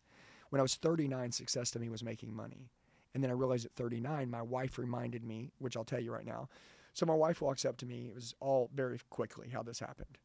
When 0.50 0.60
I 0.60 0.62
was 0.62 0.74
39, 0.74 1.32
success 1.32 1.70
to 1.70 1.78
me 1.78 1.88
was 1.88 2.02
making 2.02 2.34
money, 2.34 2.68
and 3.14 3.22
then 3.22 3.30
I 3.30 3.34
realized 3.34 3.64
at 3.64 3.72
39, 3.72 4.30
my 4.30 4.42
wife 4.42 4.78
reminded 4.78 5.24
me, 5.24 5.50
which 5.58 5.76
I'll 5.76 5.84
tell 5.84 6.00
you 6.00 6.12
right 6.12 6.26
now. 6.26 6.48
So 6.94 7.06
my 7.06 7.14
wife 7.14 7.40
walks 7.40 7.64
up 7.64 7.78
to 7.78 7.86
me. 7.86 8.08
It 8.08 8.14
was 8.14 8.34
all 8.40 8.68
very 8.74 8.98
quickly 9.08 9.48
how 9.48 9.62
this 9.62 9.80
happened. 9.80 10.18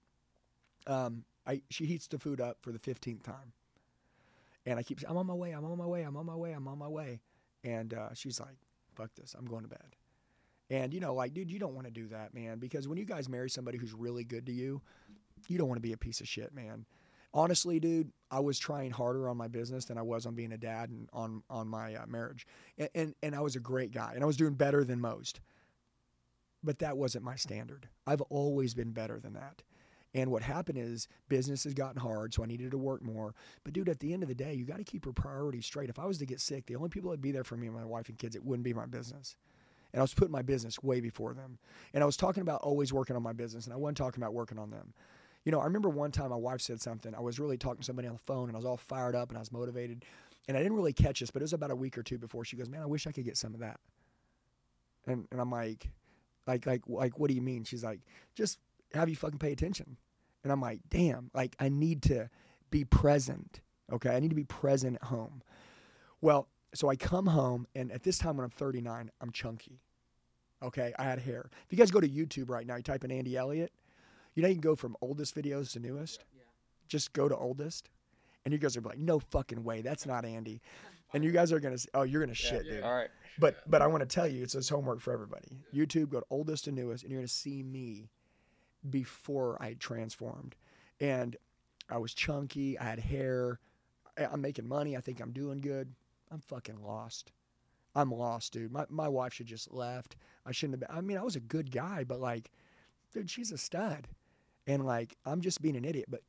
Um, 0.86 1.24
I 1.48 1.62
she 1.70 1.86
heats 1.86 2.08
the 2.08 2.20
food 2.20 2.42
up 2.42 2.58
for 2.62 2.72
the 2.72 2.80
fifteenth 2.80 3.24
time, 3.24 3.54
and 4.66 4.78
I 4.78 4.84
keep 4.84 5.00
saying, 5.00 5.10
"I'm 5.10 5.18
on 5.18 5.26
my 5.26 5.34
way. 5.34 5.52
I'm 5.52 5.66
on 5.66 5.78
my 5.78 5.86
way. 5.86 6.04
I'm 6.04 6.18
on 6.18 6.26
my 6.26 6.36
way. 6.36 6.52
I'm 6.52 6.68
on 6.68 6.78
my 6.78 6.88
way," 6.88 7.22
and 7.64 7.94
uh, 7.94 8.14
she's 8.14 8.40
like, 8.40 8.58
"Fuck 8.96 9.16
this. 9.16 9.36
I'm 9.38 9.46
going 9.46 9.64
to 9.64 9.70
bed." 9.70 9.96
And 10.70 10.94
you 10.94 11.00
know, 11.00 11.14
like, 11.14 11.34
dude, 11.34 11.50
you 11.50 11.60
don't 11.60 11.74
want 11.74 11.88
to 11.88 11.92
do 11.92 12.08
that, 12.10 12.34
man, 12.34 12.60
because 12.60 12.88
when 12.88 12.98
you 12.98 13.06
guys 13.06 13.30
marry 13.30 13.50
somebody 13.50 13.78
who's 13.78 13.94
really 13.94 14.26
good 14.26 14.46
to 14.48 14.52
you, 14.52 14.82
you 15.48 15.58
don't 15.58 15.70
want 15.70 15.78
to 15.78 15.88
be 15.88 15.94
a 15.94 15.98
piece 15.98 16.20
of 16.20 16.28
shit, 16.28 16.54
man. 16.54 16.86
Honestly, 17.34 17.80
dude, 17.80 18.12
I 18.32 18.40
was 18.40 18.58
trying 18.60 18.92
harder 18.92 19.30
on 19.30 19.38
my 19.38 19.48
business 19.48 19.86
than 19.86 19.98
I 19.98 20.02
was 20.02 20.26
on 20.26 20.36
being 20.36 20.52
a 20.52 20.58
dad 20.58 20.90
and 20.90 21.10
on 21.14 21.44
on 21.50 21.68
my 21.68 21.96
uh, 21.96 22.06
marriage, 22.08 22.46
and, 22.78 22.90
and 22.96 23.16
and 23.24 23.36
I 23.36 23.40
was 23.40 23.56
a 23.56 23.62
great 23.62 23.92
guy, 23.92 24.12
and 24.14 24.24
I 24.24 24.28
was 24.28 24.38
doing 24.38 24.54
better 24.54 24.84
than 24.84 25.00
most. 25.00 25.40
But 26.64 26.80
that 26.80 26.98
wasn't 26.98 27.24
my 27.24 27.36
standard. 27.36 27.88
I've 28.06 28.22
always 28.22 28.74
been 28.74 28.92
better 28.92 29.20
than 29.20 29.34
that. 29.34 29.62
And 30.14 30.32
what 30.32 30.42
happened 30.42 30.78
is 30.78 31.08
business 31.30 31.64
has 31.66 31.74
gotten 31.74 32.00
hard, 32.00 32.34
so 32.34 32.44
I 32.44 32.48
needed 32.48 32.72
to 32.72 32.78
work 32.78 33.04
more. 33.04 33.36
But 33.64 33.74
dude, 33.74 33.90
at 33.90 34.00
the 34.00 34.14
end 34.14 34.24
of 34.24 34.30
the 34.30 34.36
day, 34.36 34.54
you 34.54 34.66
got 34.66 34.78
to 34.78 34.84
keep 34.84 35.06
your 35.06 35.14
priorities 35.14 35.66
straight. 35.66 35.90
If 35.90 36.00
I 36.00 36.06
was 36.06 36.18
to 36.20 36.26
get 36.26 36.40
sick, 36.40 36.66
the 36.66 36.76
only 36.76 36.90
people 36.90 37.10
that'd 37.10 37.22
be 37.22 37.32
there 37.32 37.44
for 37.44 37.58
me 37.58 37.68
and 37.68 37.76
my 37.76 37.86
wife 37.86 38.10
and 38.10 38.18
kids, 38.18 38.36
it 38.36 38.44
wouldn't 38.44 38.64
be 38.64 38.74
my 38.74 38.86
business. 38.86 39.36
And 39.94 40.00
I 40.00 40.04
was 40.04 40.14
putting 40.14 40.32
my 40.32 40.42
business 40.42 40.82
way 40.82 41.02
before 41.02 41.34
them. 41.34 41.60
And 41.94 42.04
I 42.04 42.06
was 42.06 42.18
talking 42.18 42.42
about 42.42 42.62
always 42.62 42.94
working 42.94 43.16
on 43.16 43.24
my 43.24 43.34
business, 43.34 43.66
and 43.66 43.74
I 43.74 43.78
wasn't 43.78 43.98
talking 43.98 44.22
about 44.24 44.34
working 44.34 44.60
on 44.60 44.70
them. 44.70 44.94
You 45.46 45.52
know, 45.52 45.60
I 45.60 45.66
remember 45.66 45.90
one 45.90 46.12
time 46.12 46.30
my 46.30 46.36
wife 46.36 46.62
said 46.62 46.82
something. 46.82 47.16
I 47.16 47.22
was 47.22 47.40
really 47.40 47.58
talking 47.58 47.80
to 47.80 47.86
somebody 47.86 48.08
on 48.08 48.16
the 48.16 48.20
phone, 48.20 48.50
and 48.50 48.56
I 48.56 48.58
was 48.58 48.66
all 48.66 48.78
fired 48.78 49.16
up 49.16 49.30
and 49.30 49.38
I 49.38 49.40
was 49.40 49.52
motivated. 49.52 50.04
And 50.48 50.58
I 50.58 50.62
didn't 50.62 50.78
really 50.78 50.94
catch 50.94 51.20
this, 51.20 51.32
but 51.32 51.42
it 51.42 51.46
was 51.46 51.54
about 51.54 51.72
a 51.72 51.76
week 51.76 51.98
or 51.98 52.04
two 52.04 52.18
before 52.18 52.44
she 52.46 52.56
goes, 52.58 52.70
"Man, 52.70 52.82
I 52.82 52.86
wish 52.86 53.08
I 53.08 53.12
could 53.12 53.26
get 53.26 53.38
some 53.38 53.54
of 53.54 53.60
that." 53.60 53.80
And 55.06 55.28
and 55.32 55.40
I'm 55.40 55.52
like, 55.52 55.90
like 56.48 56.66
like 56.66 56.82
like 56.88 57.20
what 57.20 57.30
do 57.30 57.34
you 57.34 57.42
mean? 57.42 57.64
She's 57.64 57.84
like, 57.84 58.00
just 58.36 58.60
have 58.94 59.10
you 59.10 59.16
fucking 59.16 59.40
pay 59.40 59.52
attention. 59.52 59.98
And 60.44 60.52
I'm 60.52 60.62
like, 60.62 60.80
damn, 60.90 61.30
like 61.34 61.56
I 61.60 61.70
need 61.70 62.02
to 62.04 62.30
be 62.70 62.84
present. 62.86 63.62
Okay. 63.92 64.10
I 64.10 64.20
need 64.20 64.30
to 64.30 64.36
be 64.36 64.44
present 64.44 64.96
at 64.96 65.04
home. 65.04 65.42
Well, 66.22 66.48
so 66.74 66.90
I 66.90 66.96
come 66.96 67.28
home, 67.28 67.68
and 67.76 67.92
at 67.92 68.04
this 68.04 68.18
time 68.18 68.38
when 68.38 68.44
I'm 68.44 68.50
39, 68.50 69.12
I'm 69.22 69.32
chunky. 69.32 69.80
Okay. 70.64 70.94
I 70.98 71.04
had 71.04 71.20
hair. 71.20 71.50
If 71.66 71.72
you 71.72 71.78
guys 71.78 71.92
go 71.92 72.02
to 72.02 72.10
YouTube 72.10 72.50
right 72.50 72.66
now, 72.66 72.76
you 72.76 72.84
type 72.84 73.04
in 73.04 73.12
Andy 73.12 73.38
Elliott, 73.38 73.72
you 74.36 74.44
know, 74.44 74.50
you 74.50 74.56
can 74.56 74.62
go 74.62 74.76
from 74.76 74.96
oldest 75.02 75.36
videos 75.36 75.72
to 75.74 75.80
newest. 75.80 76.24
Yeah. 76.36 76.44
Just 76.88 77.14
go 77.14 77.28
to 77.28 77.36
oldest. 77.36 77.90
And 78.46 78.54
you 78.54 78.60
guys 78.60 78.78
are 78.78 78.82
like, 78.82 79.00
no 79.00 79.20
fucking 79.20 79.64
way. 79.64 79.82
That's 79.82 80.06
not 80.06 80.24
Andy. 80.24 80.62
And 81.14 81.24
you 81.24 81.32
guys 81.32 81.52
are 81.52 81.60
going 81.60 81.76
to, 81.76 81.88
oh, 81.94 82.04
you're 82.04 82.22
going 82.22 82.30
to 82.30 82.36
shit, 82.36 82.64
dude. 82.64 82.84
All 82.84 82.94
right. 82.94 83.10
But 83.40 83.58
but 83.70 83.82
I 83.82 83.88
want 83.88 84.02
to 84.02 84.08
tell 84.08 84.28
you, 84.28 84.44
it's 84.44 84.54
this 84.54 84.70
homework 84.70 85.00
for 85.00 85.14
everybody. 85.14 85.48
YouTube, 85.74 86.10
go 86.10 86.20
to 86.20 86.26
oldest 86.30 86.66
to 86.66 86.72
newest, 86.72 87.04
and 87.04 87.12
you're 87.12 87.22
gonna 87.22 87.28
see 87.28 87.64
me 87.64 88.10
before 88.90 89.62
I 89.62 89.74
transformed. 89.74 90.56
And 91.00 91.36
I 91.90 91.98
was 91.98 92.14
chunky, 92.14 92.78
I 92.80 92.84
had 92.84 93.00
hair, 93.00 93.60
I'm 94.18 94.42
making 94.42 94.68
money, 94.68 94.98
I 94.98 95.02
think 95.02 95.22
I'm 95.22 95.32
doing 95.32 95.60
good. 95.60 95.94
I'm 96.32 96.42
fucking 96.42 96.84
lost. 96.84 97.32
I'm 97.96 98.12
lost, 98.12 98.54
dude. 98.54 98.72
My 98.72 98.86
my 98.90 99.08
wife 99.08 99.34
should 99.34 99.48
just 99.48 99.72
left. 99.72 100.18
I 100.46 100.52
shouldn't 100.52 100.74
have 100.82 100.88
been 100.88 100.98
I 100.98 101.02
mean, 101.02 101.18
I 101.18 101.24
was 101.24 101.36
a 101.36 101.42
good 101.42 101.72
guy, 101.72 102.04
but 102.04 102.20
like, 102.20 102.52
dude, 103.14 103.30
she's 103.30 103.52
a 103.52 103.58
stud. 103.58 104.08
And 104.68 104.86
like, 104.86 105.16
I'm 105.26 105.42
just 105.42 105.62
being 105.62 105.78
an 105.78 105.86
idiot, 105.86 106.06
but 106.10 106.22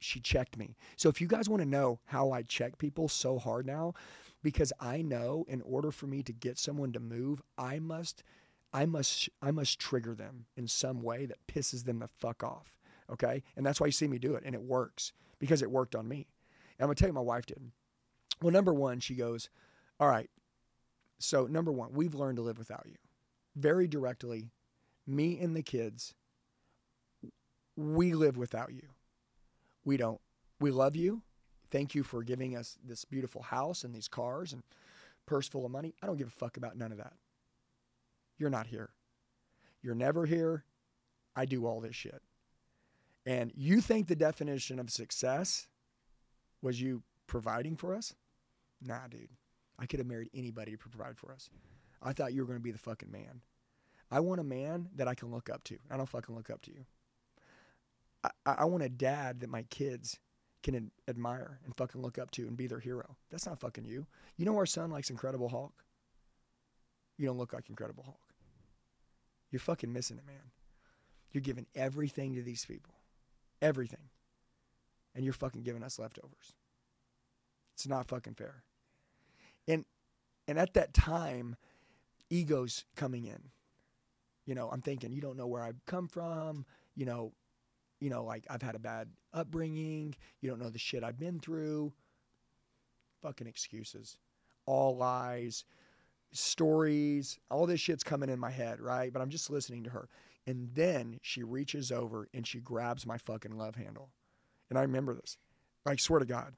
she 0.00 0.20
checked 0.20 0.56
me. 0.56 0.76
So 0.96 1.08
if 1.08 1.20
you 1.20 1.26
guys 1.26 1.48
want 1.48 1.62
to 1.62 1.68
know 1.68 2.00
how 2.06 2.32
I 2.32 2.42
check 2.42 2.78
people 2.78 3.08
so 3.08 3.38
hard 3.38 3.66
now, 3.66 3.94
because 4.42 4.72
I 4.80 5.02
know 5.02 5.44
in 5.48 5.62
order 5.62 5.92
for 5.92 6.06
me 6.06 6.22
to 6.24 6.32
get 6.32 6.58
someone 6.58 6.92
to 6.92 7.00
move, 7.00 7.42
I 7.58 7.78
must 7.78 8.24
I 8.72 8.86
must 8.86 9.28
I 9.40 9.50
must 9.50 9.78
trigger 9.78 10.14
them 10.14 10.46
in 10.56 10.66
some 10.66 11.02
way 11.02 11.26
that 11.26 11.46
pisses 11.46 11.84
them 11.84 11.98
the 11.98 12.08
fuck 12.08 12.42
off. 12.42 12.78
Okay? 13.10 13.42
And 13.56 13.66
that's 13.66 13.80
why 13.80 13.86
you 13.86 13.92
see 13.92 14.08
me 14.08 14.18
do 14.18 14.34
it 14.34 14.44
and 14.44 14.54
it 14.54 14.62
works 14.62 15.12
because 15.38 15.62
it 15.62 15.70
worked 15.70 15.94
on 15.94 16.08
me. 16.08 16.26
And 16.78 16.88
I'm 16.88 16.94
to 16.94 16.98
tell 16.98 17.08
you 17.08 17.12
my 17.12 17.20
wife 17.20 17.46
did. 17.46 17.70
Well, 18.40 18.52
number 18.52 18.72
1, 18.72 19.00
she 19.00 19.14
goes, 19.14 19.50
"All 20.00 20.08
right. 20.08 20.30
So, 21.18 21.46
number 21.46 21.70
1, 21.70 21.92
we've 21.92 22.14
learned 22.14 22.36
to 22.36 22.42
live 22.42 22.58
without 22.58 22.86
you." 22.86 22.96
Very 23.54 23.86
directly, 23.86 24.50
me 25.06 25.38
and 25.38 25.54
the 25.54 25.62
kids 25.62 26.14
we 27.76 28.14
live 28.14 28.36
without 28.36 28.72
you. 28.72 28.88
We 29.84 29.96
don't. 29.96 30.20
We 30.60 30.70
love 30.70 30.96
you 30.96 31.22
thank 31.72 31.94
you 31.94 32.04
for 32.04 32.22
giving 32.22 32.54
us 32.54 32.76
this 32.84 33.04
beautiful 33.04 33.42
house 33.42 33.82
and 33.82 33.94
these 33.94 34.06
cars 34.06 34.52
and 34.52 34.62
purse 35.26 35.48
full 35.48 35.64
of 35.64 35.72
money. 35.72 35.94
I 36.02 36.06
don't 36.06 36.18
give 36.18 36.28
a 36.28 36.30
fuck 36.30 36.56
about 36.58 36.76
none 36.76 36.92
of 36.92 36.98
that. 36.98 37.14
You're 38.38 38.50
not 38.50 38.66
here. 38.66 38.90
You're 39.82 39.94
never 39.94 40.26
here. 40.26 40.64
I 41.34 41.44
do 41.44 41.66
all 41.66 41.80
this 41.80 41.96
shit. 41.96 42.22
And 43.24 43.52
you 43.54 43.80
think 43.80 44.06
the 44.06 44.16
definition 44.16 44.78
of 44.78 44.90
success 44.90 45.68
was 46.60 46.80
you 46.80 47.02
providing 47.26 47.76
for 47.76 47.94
us? 47.94 48.14
Nah, 48.80 49.06
dude. 49.08 49.28
I 49.78 49.86
could 49.86 50.00
have 50.00 50.06
married 50.06 50.30
anybody 50.34 50.72
to 50.72 50.78
provide 50.78 51.16
for 51.16 51.32
us. 51.32 51.48
I 52.02 52.12
thought 52.12 52.32
you 52.32 52.42
were 52.42 52.46
going 52.46 52.58
to 52.58 52.62
be 52.62 52.72
the 52.72 52.78
fucking 52.78 53.10
man. 53.10 53.40
I 54.10 54.20
want 54.20 54.40
a 54.40 54.44
man 54.44 54.88
that 54.96 55.08
I 55.08 55.14
can 55.14 55.30
look 55.30 55.48
up 55.48 55.64
to. 55.64 55.78
I 55.90 55.96
don't 55.96 56.08
fucking 56.08 56.34
look 56.34 56.50
up 56.50 56.62
to 56.62 56.70
you. 56.70 56.84
I, 58.24 58.30
I 58.58 58.64
want 58.66 58.82
a 58.82 58.88
dad 58.88 59.40
that 59.40 59.50
my 59.50 59.62
kids 59.64 60.18
can 60.62 60.74
ad- 60.74 60.90
admire 61.08 61.60
and 61.64 61.76
fucking 61.76 62.00
look 62.00 62.18
up 62.18 62.30
to 62.32 62.46
and 62.46 62.56
be 62.56 62.66
their 62.66 62.78
hero. 62.80 63.16
That's 63.30 63.46
not 63.46 63.60
fucking 63.60 63.84
you. 63.84 64.06
You 64.36 64.44
know 64.44 64.56
our 64.56 64.66
son 64.66 64.90
likes 64.90 65.10
Incredible 65.10 65.48
Hulk? 65.48 65.72
You 67.16 67.26
don't 67.26 67.38
look 67.38 67.52
like 67.52 67.68
Incredible 67.68 68.04
Hulk. 68.04 68.18
You're 69.50 69.60
fucking 69.60 69.92
missing 69.92 70.18
it, 70.18 70.26
man. 70.26 70.50
You're 71.32 71.42
giving 71.42 71.66
everything 71.74 72.34
to 72.34 72.42
these 72.42 72.64
people. 72.64 72.94
Everything. 73.60 74.08
And 75.14 75.24
you're 75.24 75.34
fucking 75.34 75.62
giving 75.62 75.82
us 75.82 75.98
leftovers. 75.98 76.54
It's 77.74 77.86
not 77.86 78.08
fucking 78.08 78.34
fair. 78.34 78.62
And 79.68 79.84
and 80.48 80.58
at 80.58 80.74
that 80.74 80.92
time, 80.92 81.56
egos 82.30 82.84
coming 82.96 83.26
in. 83.26 83.50
You 84.46 84.54
know, 84.54 84.68
I'm 84.70 84.82
thinking, 84.82 85.12
you 85.12 85.20
don't 85.20 85.36
know 85.36 85.46
where 85.46 85.62
I've 85.62 85.84
come 85.86 86.08
from. 86.08 86.66
You 86.96 87.06
know, 87.06 87.32
you 88.00 88.10
know, 88.10 88.24
like 88.24 88.44
I've 88.50 88.62
had 88.62 88.74
a 88.74 88.80
bad 88.80 89.08
upbringing. 89.32 90.16
You 90.40 90.50
don't 90.50 90.58
know 90.58 90.70
the 90.70 90.78
shit 90.78 91.04
I've 91.04 91.18
been 91.18 91.38
through. 91.38 91.92
Fucking 93.22 93.46
excuses, 93.46 94.16
all 94.66 94.96
lies, 94.96 95.64
stories. 96.32 97.38
All 97.50 97.66
this 97.66 97.80
shit's 97.80 98.04
coming 98.04 98.28
in 98.28 98.38
my 98.38 98.50
head, 98.50 98.80
right? 98.80 99.12
But 99.12 99.22
I'm 99.22 99.30
just 99.30 99.50
listening 99.50 99.84
to 99.84 99.90
her. 99.90 100.08
And 100.46 100.68
then 100.74 101.18
she 101.22 101.42
reaches 101.42 101.92
over 101.92 102.28
and 102.34 102.46
she 102.46 102.58
grabs 102.58 103.06
my 103.06 103.18
fucking 103.18 103.56
love 103.56 103.76
handle. 103.76 104.10
And 104.70 104.78
I 104.78 104.82
remember 104.82 105.14
this. 105.14 105.36
I 105.86 105.96
swear 105.96 106.20
to 106.20 106.26
God. 106.26 106.54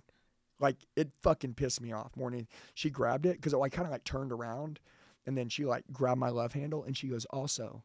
Like, 0.60 0.76
it 0.96 1.10
fucking 1.22 1.54
pissed 1.54 1.80
me 1.80 1.92
off 1.92 2.16
more 2.16 2.30
than 2.30 2.46
she 2.74 2.88
grabbed 2.88 3.26
it 3.26 3.36
because 3.36 3.52
I 3.52 3.68
kind 3.68 3.86
of 3.86 3.92
like 3.92 4.04
turned 4.04 4.32
around 4.32 4.78
and 5.26 5.36
then 5.36 5.48
she 5.48 5.64
like 5.64 5.84
grabbed 5.92 6.20
my 6.20 6.28
love 6.28 6.52
handle 6.52 6.84
and 6.84 6.96
she 6.96 7.08
goes, 7.08 7.24
also, 7.26 7.82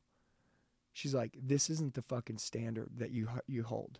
she's 0.93 1.15
like, 1.15 1.35
this 1.41 1.69
isn't 1.69 1.95
the 1.95 2.01
fucking 2.03 2.37
standard 2.37 2.89
that 2.97 3.11
you 3.11 3.27
you 3.47 3.63
hold. 3.63 3.99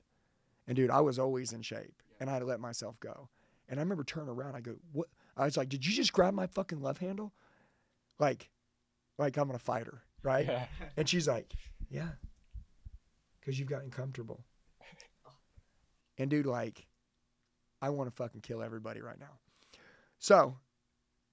And 0.68 0.76
dude, 0.76 0.92
I 0.92 1.02
was 1.02 1.18
always 1.18 1.52
in 1.52 1.62
shape 1.62 2.04
and 2.20 2.30
I 2.30 2.40
let 2.40 2.60
myself 2.60 3.00
go. 3.00 3.30
And 3.68 3.80
I 3.80 3.84
remember 3.84 4.04
turning 4.04 4.30
around, 4.30 4.56
I 4.56 4.62
go, 4.62 4.76
what? 4.92 5.08
I 5.38 5.46
was 5.46 5.58
like, 5.58 5.70
did 5.70 5.86
you 5.86 5.94
just 5.94 6.14
grab 6.14 6.34
my 6.34 6.48
fucking 6.48 6.82
love 6.82 6.98
handle? 6.98 7.34
Like, 8.20 8.50
like 9.18 9.38
I'm 9.38 9.48
gonna 9.48 9.60
fight 9.60 9.86
her, 9.86 10.02
right? 10.24 10.46
Yeah. 10.46 10.66
And 10.98 11.08
she's 11.08 11.28
like, 11.28 11.54
yeah, 11.90 12.10
because 13.40 13.60
you've 13.60 13.70
gotten 13.70 13.90
comfortable. 13.90 14.44
And 16.18 16.30
dude, 16.30 16.46
like, 16.46 16.86
I 17.82 17.90
want 17.90 18.10
to 18.10 18.16
fucking 18.16 18.42
kill 18.42 18.62
everybody 18.62 19.02
right 19.02 19.20
now. 19.20 19.40
So, 20.18 20.58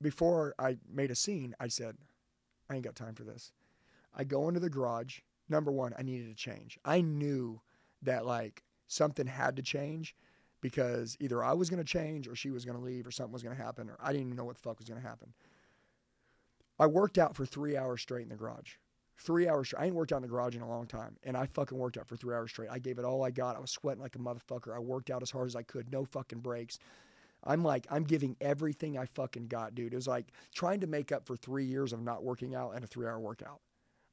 before 0.01 0.55
I 0.59 0.79
made 0.89 1.11
a 1.11 1.17
scene, 1.17 1.55
I 1.59 1.67
said, 1.69 1.97
I 2.71 2.77
ain't 2.77 2.85
got 2.85 2.95
time 2.95 3.15
for 3.15 3.25
this. 3.25 3.53
I 4.15 4.25
go 4.25 4.49
into 4.49 4.61
the 4.61 4.71
garage. 4.71 5.19
Number 5.49 5.73
one, 5.73 5.93
I 5.99 6.03
needed 6.03 6.29
to 6.29 6.35
change. 6.35 6.79
I 6.85 7.01
knew 7.01 7.61
that 8.03 8.27
like 8.27 8.63
something 8.87 9.27
had 9.27 9.57
to 9.57 9.63
change 9.63 10.15
because 10.61 11.17
either 11.21 11.43
I 11.43 11.53
was 11.53 11.71
going 11.71 11.83
to 11.83 11.85
change 11.85 12.27
or 12.27 12.35
she 12.35 12.51
was 12.51 12.65
going 12.65 12.77
to 12.77 12.83
leave 12.83 13.07
or 13.07 13.11
something 13.11 13.33
was 13.33 13.43
going 13.43 13.57
to 13.57 13.63
happen 13.63 13.89
or 13.89 13.97
I 14.01 14.13
didn't 14.13 14.27
even 14.27 14.37
know 14.37 14.45
what 14.45 14.57
the 14.57 14.63
fuck 14.63 14.79
was 14.79 14.89
going 14.89 15.01
to 15.01 15.07
happen. 15.07 15.33
I 16.79 16.87
worked 16.87 17.19
out 17.19 17.35
for 17.37 17.47
three 17.47 17.77
hours 17.77 18.03
straight 18.03 18.25
in 18.25 18.29
the 18.29 18.37
garage. 18.37 18.75
Three 19.19 19.49
hours. 19.49 19.69
straight. 19.69 19.83
I 19.83 19.87
ain't 19.87 19.95
worked 19.95 20.13
out 20.13 20.17
in 20.17 20.23
the 20.23 20.29
garage 20.29 20.57
in 20.57 20.63
a 20.63 20.69
long 20.69 20.87
time, 20.87 21.17
and 21.23 21.37
I 21.37 21.47
fucking 21.47 21.77
worked 21.77 21.97
out 21.97 22.07
for 22.07 22.17
three 22.17 22.35
hours 22.35 22.51
straight. 22.51 22.69
I 22.71 22.79
gave 22.79 22.99
it 22.99 23.05
all 23.05 23.25
I 23.25 23.31
got. 23.31 23.57
I 23.57 23.61
was 23.61 23.71
sweating 23.71 24.03
like 24.03 24.15
a 24.15 24.19
motherfucker. 24.19 24.75
I 24.75 24.79
worked 24.79 25.11
out 25.11 25.23
as 25.23 25.31
hard 25.31 25.47
as 25.47 25.57
I 25.57 25.63
could. 25.63 25.91
No 25.91 26.05
fucking 26.05 26.41
breaks. 26.41 26.79
I'm 27.45 27.63
like, 27.63 27.87
I'm 27.91 28.05
giving 28.05 28.37
everything 28.41 28.99
I 28.99 29.07
fucking 29.07 29.47
got, 29.49 29.75
dude. 29.75 29.93
It 29.93 29.97
was 29.97 30.09
like 30.09 30.33
trying 30.55 30.81
to 30.81 30.87
make 30.87 31.13
up 31.13 31.27
for 31.27 31.37
three 31.37 31.65
years 31.65 31.93
of 31.93 32.03
not 32.03 32.25
working 32.25 32.55
out 32.55 32.75
and 32.75 32.85
a 32.85 32.87
three 32.87 33.07
hour 33.07 33.21
workout. 33.21 33.61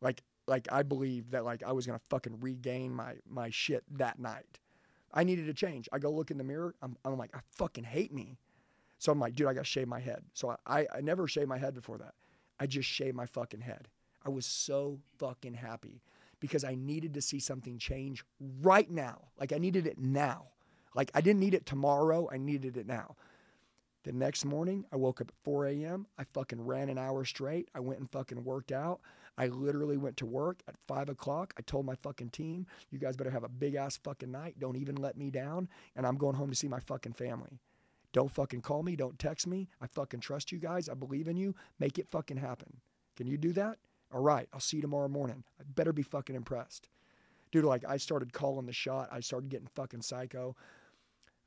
Like, 0.01 0.22
like 0.47 0.68
I 0.72 0.84
believed 0.84 1.32
that 1.32 1.43
like 1.43 1.64
I 1.64 1.72
was 1.72 1.86
gonna 1.86 1.99
fucking 2.09 2.39
regain 2.39 2.93
my 2.93 3.16
my 3.28 3.49
shit 3.49 3.84
that 3.97 4.20
night. 4.20 4.59
I 5.14 5.24
needed 5.24 5.45
to 5.45 5.53
change. 5.53 5.88
I 5.91 5.99
go 5.99 6.11
look 6.11 6.32
in 6.32 6.38
the 6.38 6.43
mirror. 6.43 6.76
I'm, 6.82 6.97
I'm 7.05 7.18
like, 7.18 7.36
I 7.36 7.39
fucking 7.51 7.84
hate 7.84 8.14
me. 8.14 8.38
So 8.97 9.11
I'm 9.11 9.20
like, 9.20 9.36
dude, 9.36 9.47
I 9.47 9.53
got 9.53 9.61
to 9.61 9.70
shave 9.70 9.88
my 9.88 9.99
head. 9.99 10.24
So 10.34 10.49
I, 10.49 10.80
I, 10.80 10.88
I 10.95 11.01
never 11.01 11.28
shaved 11.28 11.49
my 11.49 11.57
head 11.57 11.76
before 11.76 11.97
that. 11.99 12.14
I 12.60 12.68
just 12.68 12.88
shaved 12.88 13.16
my 13.16 13.26
fucking 13.26 13.62
head. 13.62 13.88
I 14.26 14.30
was 14.30 14.45
so 14.45 14.99
fucking 15.18 15.56
happy 15.56 16.01
because 16.39 16.64
I 16.64 16.76
needed 16.76 17.14
to 17.16 17.22
see 17.22 17.39
something 17.39 17.78
change 17.78 18.24
right 18.62 18.89
now. 18.89 19.30
Like 19.39 19.54
I 19.54 19.58
needed 19.58 19.88
it 19.88 19.97
now. 19.97 20.47
Like 20.95 21.12
I 21.14 21.22
didn't 21.22 21.39
need 21.39 21.54
it 21.54 21.66
tomorrow. 21.66 22.30
I 22.32 22.38
needed 22.38 22.78
it 22.78 22.88
now. 22.88 23.16
The 24.04 24.12
next 24.12 24.43
morning, 24.43 24.86
I 24.91 24.97
woke 24.97 25.22
up 25.22 25.30
at 25.30 25.43
4 25.45 25.68
a.m. 25.68 26.08
I 26.18 26.26
fucking 26.26 26.66
ran 26.66 26.89
an 26.89 26.97
hour 26.97 27.24
straight. 27.24 27.70
I 27.74 27.80
went 27.80 28.01
and 28.01 28.12
fucking 28.12 28.43
worked 28.43 28.74
out. 28.74 28.99
I 29.38 29.47
literally 29.47 29.97
went 29.97 30.18
to 30.18 30.26
work 30.26 30.60
at 30.68 30.76
five 30.88 31.10
o'clock. 31.10 31.54
I 31.58 31.62
told 31.62 31.86
my 31.86 31.95
fucking 31.95 32.30
team, 32.30 32.68
you 32.91 32.99
guys 32.99 33.16
better 33.16 33.32
have 33.32 33.45
a 33.45 33.49
big 33.49 33.76
ass 33.76 33.97
fucking 34.04 34.32
night. 34.32 34.60
Don't 34.60 34.76
even 34.76 34.95
let 34.95 35.18
me 35.18 35.32
down. 35.32 35.70
And 35.95 36.06
I'm 36.06 36.18
going 36.18 36.36
home 36.36 36.49
to 36.49 36.56
see 36.56 36.68
my 36.68 36.80
fucking 36.82 37.14
family. 37.14 37.60
Don't 38.14 38.32
fucking 38.32 38.61
call 38.61 38.84
me. 38.84 38.95
Don't 38.95 39.20
text 39.20 39.47
me. 39.47 39.68
I 39.82 39.88
fucking 39.88 40.22
trust 40.22 40.51
you 40.51 40.59
guys. 40.59 40.88
I 40.88 40.93
believe 40.93 41.28
in 41.28 41.36
you. 41.36 41.55
Make 41.80 41.99
it 41.99 42.07
fucking 42.09 42.38
happen. 42.38 42.78
Can 43.18 43.28
you 43.28 43.38
do 43.38 43.51
that? 43.53 43.80
All 44.14 44.22
right. 44.22 44.47
I'll 44.53 44.59
see 44.59 44.78
you 44.78 44.82
tomorrow 44.82 45.07
morning. 45.07 45.43
I 45.59 45.64
better 45.76 45.91
be 45.91 46.03
fucking 46.03 46.36
impressed. 46.36 46.89
Dude, 47.51 47.66
like 47.66 47.84
I 47.88 47.97
started 47.97 48.32
calling 48.32 48.66
the 48.66 48.74
shot. 48.74 49.09
I 49.11 49.20
started 49.20 49.49
getting 49.49 49.68
fucking 49.68 50.01
psycho. 50.01 50.55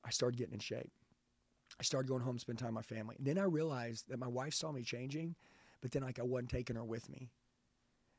I 0.04 0.10
started 0.10 0.36
getting 0.36 0.54
in 0.54 0.60
shape. 0.60 0.90
I 1.80 1.82
started 1.82 2.08
going 2.08 2.22
home 2.22 2.38
spend 2.38 2.58
time 2.58 2.74
with 2.74 2.90
my 2.90 2.96
family. 2.96 3.16
And 3.18 3.26
then 3.26 3.38
I 3.38 3.44
realized 3.44 4.08
that 4.08 4.18
my 4.18 4.28
wife 4.28 4.54
saw 4.54 4.72
me 4.72 4.82
changing, 4.82 5.34
but 5.80 5.90
then 5.90 6.02
like 6.02 6.18
I 6.18 6.22
wasn't 6.22 6.50
taking 6.50 6.76
her 6.76 6.84
with 6.84 7.08
me. 7.08 7.30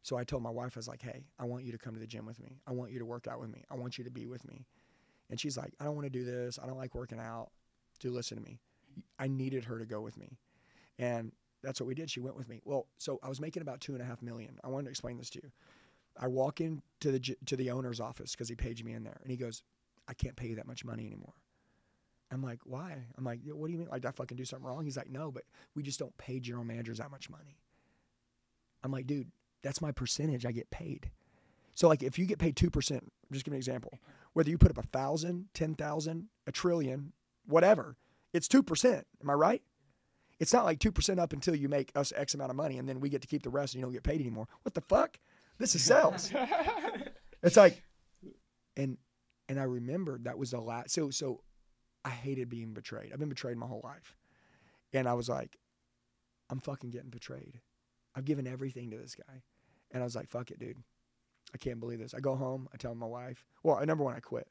So 0.03 0.15
I 0.15 0.23
told 0.23 0.43
my 0.43 0.49
wife, 0.49 0.73
I 0.75 0.79
was 0.79 0.87
like, 0.87 1.01
hey, 1.01 1.25
I 1.39 1.45
want 1.45 1.65
you 1.65 1.71
to 1.71 1.77
come 1.77 1.93
to 1.93 1.99
the 1.99 2.07
gym 2.07 2.25
with 2.25 2.41
me. 2.41 2.61
I 2.65 2.71
want 2.71 2.91
you 2.91 2.99
to 2.99 3.05
work 3.05 3.27
out 3.27 3.39
with 3.39 3.49
me. 3.49 3.63
I 3.69 3.75
want 3.75 3.97
you 3.97 4.03
to 4.03 4.11
be 4.11 4.25
with 4.25 4.45
me. 4.47 4.65
And 5.29 5.39
she's 5.39 5.57
like, 5.57 5.73
I 5.79 5.85
don't 5.85 5.95
want 5.95 6.05
to 6.05 6.09
do 6.09 6.23
this. 6.23 6.59
I 6.61 6.65
don't 6.65 6.77
like 6.77 6.95
working 6.95 7.19
out. 7.19 7.49
Dude, 7.99 8.13
listen 8.13 8.37
to 8.37 8.43
me. 8.43 8.59
I 9.19 9.27
needed 9.27 9.65
her 9.65 9.79
to 9.79 9.85
go 9.85 10.01
with 10.01 10.17
me. 10.17 10.37
And 10.99 11.31
that's 11.63 11.79
what 11.79 11.87
we 11.87 11.95
did. 11.95 12.09
She 12.09 12.19
went 12.19 12.37
with 12.37 12.49
me. 12.49 12.61
Well, 12.65 12.87
so 12.97 13.19
I 13.23 13.29
was 13.29 13.41
making 13.41 13.61
about 13.61 13.81
two 13.81 13.93
and 13.93 14.01
a 14.01 14.05
half 14.05 14.21
million. 14.21 14.59
I 14.63 14.67
wanted 14.67 14.85
to 14.85 14.89
explain 14.89 15.17
this 15.17 15.29
to 15.31 15.39
you. 15.43 15.51
I 16.19 16.27
walk 16.27 16.61
into 16.61 17.11
the 17.11 17.19
to 17.45 17.55
the 17.55 17.71
owner's 17.71 17.99
office 17.99 18.31
because 18.31 18.49
he 18.49 18.55
paged 18.55 18.83
me 18.83 18.93
in 18.93 19.03
there, 19.03 19.19
and 19.21 19.29
he 19.29 19.37
goes, 19.37 19.61
"I 20.07 20.13
can't 20.13 20.35
pay 20.35 20.47
you 20.47 20.55
that 20.55 20.67
much 20.67 20.83
money 20.83 21.05
anymore." 21.05 21.33
I'm 22.31 22.41
like, 22.41 22.59
"Why?" 22.65 23.05
I'm 23.17 23.23
like, 23.23 23.41
"Yeah, 23.43 23.53
"What 23.53 23.67
do 23.67 23.73
you 23.73 23.79
mean? 23.79 23.87
Like, 23.89 24.05
I 24.05 24.11
fucking 24.11 24.37
do 24.37 24.45
something 24.45 24.65
wrong?" 24.65 24.83
He's 24.83 24.97
like, 24.97 25.09
"No, 25.09 25.31
but 25.31 25.43
we 25.75 25.83
just 25.83 25.99
don't 25.99 26.17
pay 26.17 26.39
general 26.39 26.63
managers 26.63 26.97
that 26.97 27.11
much 27.11 27.29
money." 27.29 27.59
I'm 28.83 28.91
like, 28.91 29.05
"Dude, 29.05 29.31
that's 29.61 29.81
my 29.81 29.91
percentage. 29.91 30.45
I 30.45 30.51
get 30.51 30.69
paid." 30.71 31.11
So 31.75 31.87
like, 31.87 32.01
if 32.01 32.17
you 32.17 32.25
get 32.25 32.39
paid 32.39 32.55
two 32.55 32.71
percent, 32.71 33.11
just 33.31 33.45
give 33.45 33.53
an 33.53 33.57
example. 33.57 33.99
Whether 34.33 34.49
you 34.49 34.57
put 34.57 34.71
up 34.71 34.83
a 34.83 34.87
thousand, 34.87 35.49
ten 35.53 35.75
thousand, 35.75 36.29
a 36.47 36.51
trillion, 36.51 37.13
whatever, 37.47 37.97
it's 38.33 38.47
two 38.47 38.63
percent. 38.63 39.07
Am 39.21 39.29
I 39.29 39.33
right? 39.33 39.61
It's 40.39 40.53
not 40.53 40.65
like 40.65 40.79
two 40.79 40.91
percent 40.91 41.19
up 41.19 41.33
until 41.33 41.55
you 41.55 41.67
make 41.67 41.91
us 41.95 42.13
X 42.15 42.33
amount 42.35 42.51
of 42.51 42.55
money, 42.55 42.77
and 42.77 42.87
then 42.87 42.99
we 42.99 43.09
get 43.09 43.21
to 43.21 43.27
keep 43.27 43.43
the 43.43 43.49
rest, 43.49 43.73
and 43.73 43.79
you 43.79 43.85
don't 43.85 43.93
get 43.93 44.03
paid 44.03 44.21
anymore. 44.21 44.47
What 44.63 44.73
the 44.73 44.81
fuck? 44.81 45.17
This 45.57 45.73
is 45.73 45.83
sales. 45.83 46.31
it's 47.43 47.57
like, 47.57 47.81
and 48.75 48.97
and 49.49 49.59
I 49.59 49.63
remembered 49.63 50.25
that 50.25 50.37
was 50.37 50.51
the 50.51 50.61
last. 50.61 50.91
So 50.91 51.09
so, 51.09 51.41
I 52.05 52.09
hated 52.09 52.49
being 52.49 52.73
betrayed. 52.73 53.11
I've 53.11 53.19
been 53.19 53.29
betrayed 53.29 53.57
my 53.57 53.65
whole 53.65 53.81
life, 53.83 54.15
and 54.93 55.07
I 55.07 55.13
was 55.13 55.29
like, 55.29 55.57
I'm 56.49 56.59
fucking 56.59 56.91
getting 56.91 57.09
betrayed. 57.09 57.59
I've 58.15 58.25
given 58.25 58.47
everything 58.47 58.91
to 58.91 58.97
this 58.97 59.15
guy, 59.15 59.41
and 59.91 60.03
I 60.03 60.05
was 60.05 60.15
like, 60.15 60.29
fuck 60.29 60.51
it, 60.51 60.59
dude. 60.59 60.83
I 61.53 61.57
can't 61.57 61.79
believe 61.79 61.99
this. 61.99 62.13
I 62.13 62.19
go 62.19 62.35
home. 62.35 62.67
I 62.73 62.77
tell 62.77 62.93
my 62.93 63.05
wife. 63.05 63.45
Well, 63.63 63.83
number 63.85 64.03
one, 64.03 64.15
I 64.15 64.19
quit. 64.19 64.47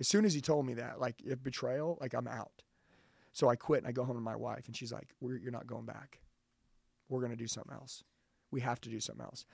As 0.00 0.08
soon 0.08 0.24
as 0.24 0.32
he 0.34 0.40
told 0.40 0.66
me 0.66 0.74
that, 0.74 0.98
like 0.98 1.20
if 1.22 1.42
betrayal, 1.42 1.98
like 2.00 2.14
I'm 2.14 2.26
out. 2.26 2.62
So 3.32 3.48
I 3.48 3.54
quit 3.54 3.78
and 3.78 3.86
I 3.86 3.92
go 3.92 4.04
home 4.04 4.16
to 4.16 4.22
my 4.22 4.34
wife, 4.34 4.66
and 4.66 4.74
she's 4.74 4.92
like, 4.92 5.14
"You're 5.20 5.52
not 5.52 5.66
going 5.66 5.86
back. 5.86 6.20
We're 7.08 7.20
gonna 7.20 7.36
do 7.36 7.46
something 7.46 7.72
else. 7.72 8.02
We 8.50 8.60
have 8.62 8.80
to 8.80 8.88
do 8.88 8.98
something 8.98 9.24
else." 9.24 9.44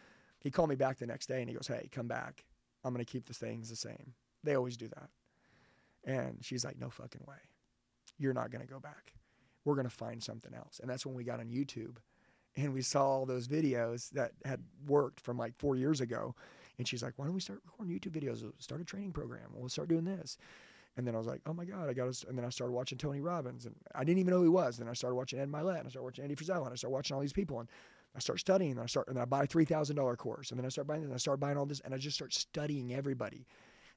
He 0.41 0.51
called 0.51 0.71
me 0.71 0.77
back 0.77 0.99
the 0.99 1.07
next 1.07 1.27
day 1.27 1.41
and 1.41 1.49
he 1.51 1.55
goes, 1.55 1.67
"Hey, 1.67 1.89
come 1.91 2.07
back. 2.07 2.47
I'm 2.85 2.95
gonna 2.95 3.05
keep 3.05 3.27
the 3.27 3.35
things 3.35 3.69
the 3.69 3.77
same. 3.77 4.15
They 4.45 4.55
always 4.55 4.77
do 4.77 4.89
that." 4.89 5.11
And 6.05 6.45
she's 6.45 6.65
like, 6.65 6.79
"No 6.79 6.89
fucking 6.89 7.25
way. 7.27 7.41
You're 8.17 8.33
not 8.33 8.51
gonna 8.51 8.67
go 8.67 8.79
back. 8.79 9.15
We're 9.65 9.75
gonna 9.75 9.91
find 9.91 10.23
something 10.23 10.55
else." 10.55 10.79
And 10.79 10.89
that's 10.89 11.05
when 11.05 11.17
we 11.17 11.25
got 11.25 11.41
on 11.41 11.51
YouTube, 11.51 11.99
and 12.55 12.73
we 12.73 12.83
saw 12.83 13.07
all 13.07 13.27
those 13.27 13.49
videos 13.49 14.11
that 14.11 14.33
had 14.45 14.63
worked 14.87 15.21
from 15.21 15.37
like 15.37 15.57
four 15.57 15.75
years 15.77 16.01
ago. 16.01 16.37
And 16.79 16.87
she's 16.87 17.03
like, 17.03 17.15
"Why 17.17 17.25
don't 17.27 17.35
we 17.35 17.41
start 17.41 17.61
recording 17.65 17.99
YouTube 17.99 18.21
videos? 18.21 18.43
We'll 18.43 18.53
start 18.59 18.81
a 18.81 18.85
training 18.85 19.13
program. 19.13 19.51
We'll 19.55 19.69
start 19.69 19.89
doing 19.89 20.05
this." 20.05 20.39
And 20.97 21.07
then 21.07 21.15
I 21.15 21.19
was 21.19 21.27
like, 21.27 21.43
oh 21.47 21.53
my 21.53 21.65
God, 21.65 21.89
I 21.89 21.93
got 21.93 22.13
to. 22.13 22.29
And 22.29 22.39
then 22.39 22.45
I 22.45 22.49
started 22.49 22.73
watching 22.73 22.97
Tony 22.97 23.21
Robbins, 23.21 23.67
and 23.67 23.75
I 23.95 24.03
didn't 24.03 24.19
even 24.19 24.31
know 24.31 24.39
who 24.39 24.45
he 24.45 24.49
was. 24.49 24.79
Then 24.79 24.89
I 24.89 24.95
started 24.95 25.15
watching 25.15 25.39
Ed 25.39 25.51
Mylett, 25.51 25.79
and 25.79 25.87
I 25.87 25.91
started 25.91 26.05
watching 26.05 26.25
Andy 26.25 26.37
Frisella, 26.37 26.65
and 26.65 26.73
I 26.73 26.77
started 26.77 26.95
watching 26.95 27.15
all 27.15 27.21
these 27.21 27.35
people, 27.35 27.61
and 27.61 27.69
I 28.15 28.19
start 28.19 28.41
studying, 28.41 28.73
and 28.73 28.81
I 28.81 28.87
start, 28.87 29.09
and 29.09 29.17
then 29.17 29.23
I 29.23 29.27
buy 29.27 29.43
a 29.43 29.47
three 29.47 29.67
thousand 29.67 29.97
dollar 29.97 30.17
course, 30.17 30.51
and 30.51 30.59
then 30.59 30.65
I 30.65 30.71
start 30.71 30.87
buying, 30.87 31.05
and 31.05 31.13
I 31.13 31.19
start 31.19 31.39
buying 31.39 31.59
all 31.59 31.67
this, 31.67 31.81
and 31.81 31.93
I 31.93 31.99
just 31.99 32.17
start 32.17 32.33
studying 32.33 32.95
everybody. 32.95 33.47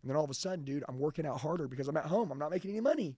And 0.01 0.09
then 0.09 0.17
all 0.17 0.25
of 0.25 0.29
a 0.29 0.33
sudden, 0.33 0.65
dude, 0.65 0.83
I'm 0.89 0.99
working 0.99 1.25
out 1.25 1.39
harder 1.39 1.67
because 1.67 1.87
I'm 1.87 1.97
at 1.97 2.05
home. 2.05 2.31
I'm 2.31 2.39
not 2.39 2.51
making 2.51 2.71
any 2.71 2.81
money, 2.81 3.15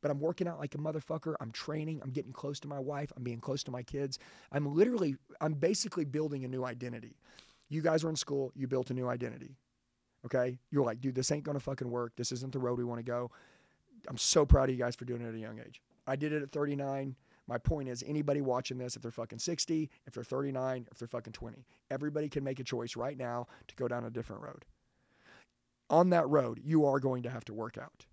but 0.00 0.10
I'm 0.10 0.20
working 0.20 0.48
out 0.48 0.58
like 0.58 0.74
a 0.74 0.78
motherfucker. 0.78 1.34
I'm 1.40 1.50
training. 1.50 2.00
I'm 2.02 2.10
getting 2.10 2.32
close 2.32 2.58
to 2.60 2.68
my 2.68 2.78
wife. 2.78 3.12
I'm 3.16 3.22
being 3.22 3.40
close 3.40 3.62
to 3.64 3.70
my 3.70 3.82
kids. 3.82 4.18
I'm 4.52 4.74
literally, 4.74 5.16
I'm 5.40 5.54
basically 5.54 6.04
building 6.04 6.44
a 6.44 6.48
new 6.48 6.64
identity. 6.64 7.16
You 7.74 7.82
guys 7.82 8.04
were 8.04 8.10
in 8.10 8.16
school. 8.16 8.52
You 8.54 8.68
built 8.68 8.90
a 8.90 8.94
new 8.94 9.08
identity. 9.08 9.56
Okay, 10.24 10.58
you're 10.70 10.84
like, 10.84 11.00
dude, 11.00 11.16
this 11.16 11.32
ain't 11.32 11.42
gonna 11.42 11.58
fucking 11.58 11.90
work. 11.90 12.12
This 12.16 12.30
isn't 12.30 12.52
the 12.52 12.60
road 12.60 12.78
we 12.78 12.84
want 12.84 13.00
to 13.00 13.04
go. 13.04 13.32
I'm 14.08 14.16
so 14.16 14.46
proud 14.46 14.68
of 14.68 14.76
you 14.76 14.80
guys 14.80 14.94
for 14.94 15.04
doing 15.04 15.22
it 15.22 15.28
at 15.28 15.34
a 15.34 15.38
young 15.38 15.58
age. 15.58 15.82
I 16.06 16.14
did 16.14 16.32
it 16.32 16.42
at 16.42 16.52
39. 16.52 17.16
My 17.48 17.58
point 17.58 17.88
is, 17.88 18.04
anybody 18.06 18.40
watching 18.40 18.78
this, 18.78 18.94
if 18.94 19.02
they're 19.02 19.10
fucking 19.10 19.40
60, 19.40 19.90
if 20.06 20.14
they're 20.14 20.22
39, 20.22 20.86
if 20.90 20.98
they're 20.98 21.08
fucking 21.08 21.32
20, 21.32 21.66
everybody 21.90 22.28
can 22.28 22.44
make 22.44 22.60
a 22.60 22.64
choice 22.64 22.96
right 22.96 23.18
now 23.18 23.48
to 23.66 23.74
go 23.74 23.88
down 23.88 24.04
a 24.04 24.10
different 24.10 24.42
road. 24.42 24.64
On 25.90 26.10
that 26.10 26.28
road, 26.28 26.60
you 26.62 26.86
are 26.86 27.00
going 27.00 27.22
to 27.24 27.30
have 27.30 27.44
to 27.46 27.54
work 27.54 27.76
out. 27.76 28.06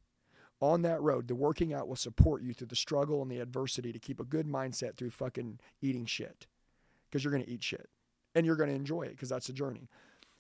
on 0.60 0.82
that 0.82 1.02
road, 1.02 1.28
the 1.28 1.36
working 1.36 1.74
out 1.74 1.88
will 1.88 1.96
support 1.96 2.42
you 2.42 2.54
through 2.54 2.68
the 2.68 2.76
struggle 2.76 3.22
and 3.22 3.32
the 3.32 3.40
adversity 3.40 3.94
to 3.94 4.00
keep 4.00 4.20
a 4.20 4.26
good 4.26 4.48
mindset 4.48 4.98
through 4.98 5.12
fucking 5.12 5.60
eating 5.82 6.06
shit. 6.06 6.48
Because 7.10 7.24
you're 7.24 7.32
going 7.32 7.46
to 7.46 7.50
eat 7.50 7.64
shit 7.64 7.90
and 8.36 8.46
you're 8.46 8.56
going 8.56 8.70
to 8.70 8.76
enjoy 8.76 9.04
it 9.04 9.12
because 9.12 9.30
that's 9.30 9.48
the 9.48 9.54
journey. 9.54 9.88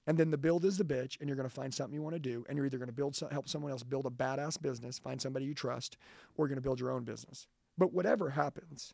And 0.07 0.17
then 0.17 0.31
the 0.31 0.37
build 0.37 0.65
is 0.65 0.77
the 0.77 0.83
bitch, 0.83 1.19
and 1.19 1.27
you're 1.27 1.35
going 1.35 1.47
to 1.47 1.53
find 1.53 1.73
something 1.73 1.93
you 1.93 2.01
want 2.01 2.15
to 2.15 2.19
do, 2.19 2.43
and 2.49 2.57
you're 2.57 2.65
either 2.65 2.79
going 2.79 2.87
to 2.87 2.93
build 2.93 3.17
help 3.31 3.47
someone 3.47 3.71
else 3.71 3.83
build 3.83 4.07
a 4.07 4.09
badass 4.09 4.59
business, 4.61 4.97
find 4.97 5.21
somebody 5.21 5.45
you 5.45 5.53
trust, 5.53 5.97
or 6.35 6.45
you're 6.45 6.49
going 6.49 6.57
to 6.57 6.61
build 6.61 6.79
your 6.79 6.91
own 6.91 7.03
business. 7.03 7.47
But 7.77 7.93
whatever 7.93 8.31
happens, 8.31 8.93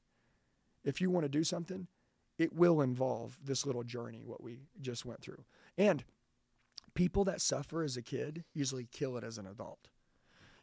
if 0.84 1.00
you 1.00 1.10
want 1.10 1.24
to 1.24 1.30
do 1.30 1.44
something, 1.44 1.88
it 2.38 2.54
will 2.54 2.82
involve 2.82 3.40
this 3.44 3.66
little 3.66 3.84
journey 3.84 4.24
what 4.26 4.44
we 4.44 4.60
just 4.82 5.06
went 5.06 5.22
through. 5.22 5.44
And 5.78 6.04
people 6.94 7.24
that 7.24 7.42
suffer 7.42 7.84
as 7.84 7.98
a 7.98 8.02
kid 8.02 8.44
usually 8.54 8.88
kill 8.92 9.18
it 9.18 9.24
as 9.24 9.38
an 9.38 9.48
adult. 9.48 9.88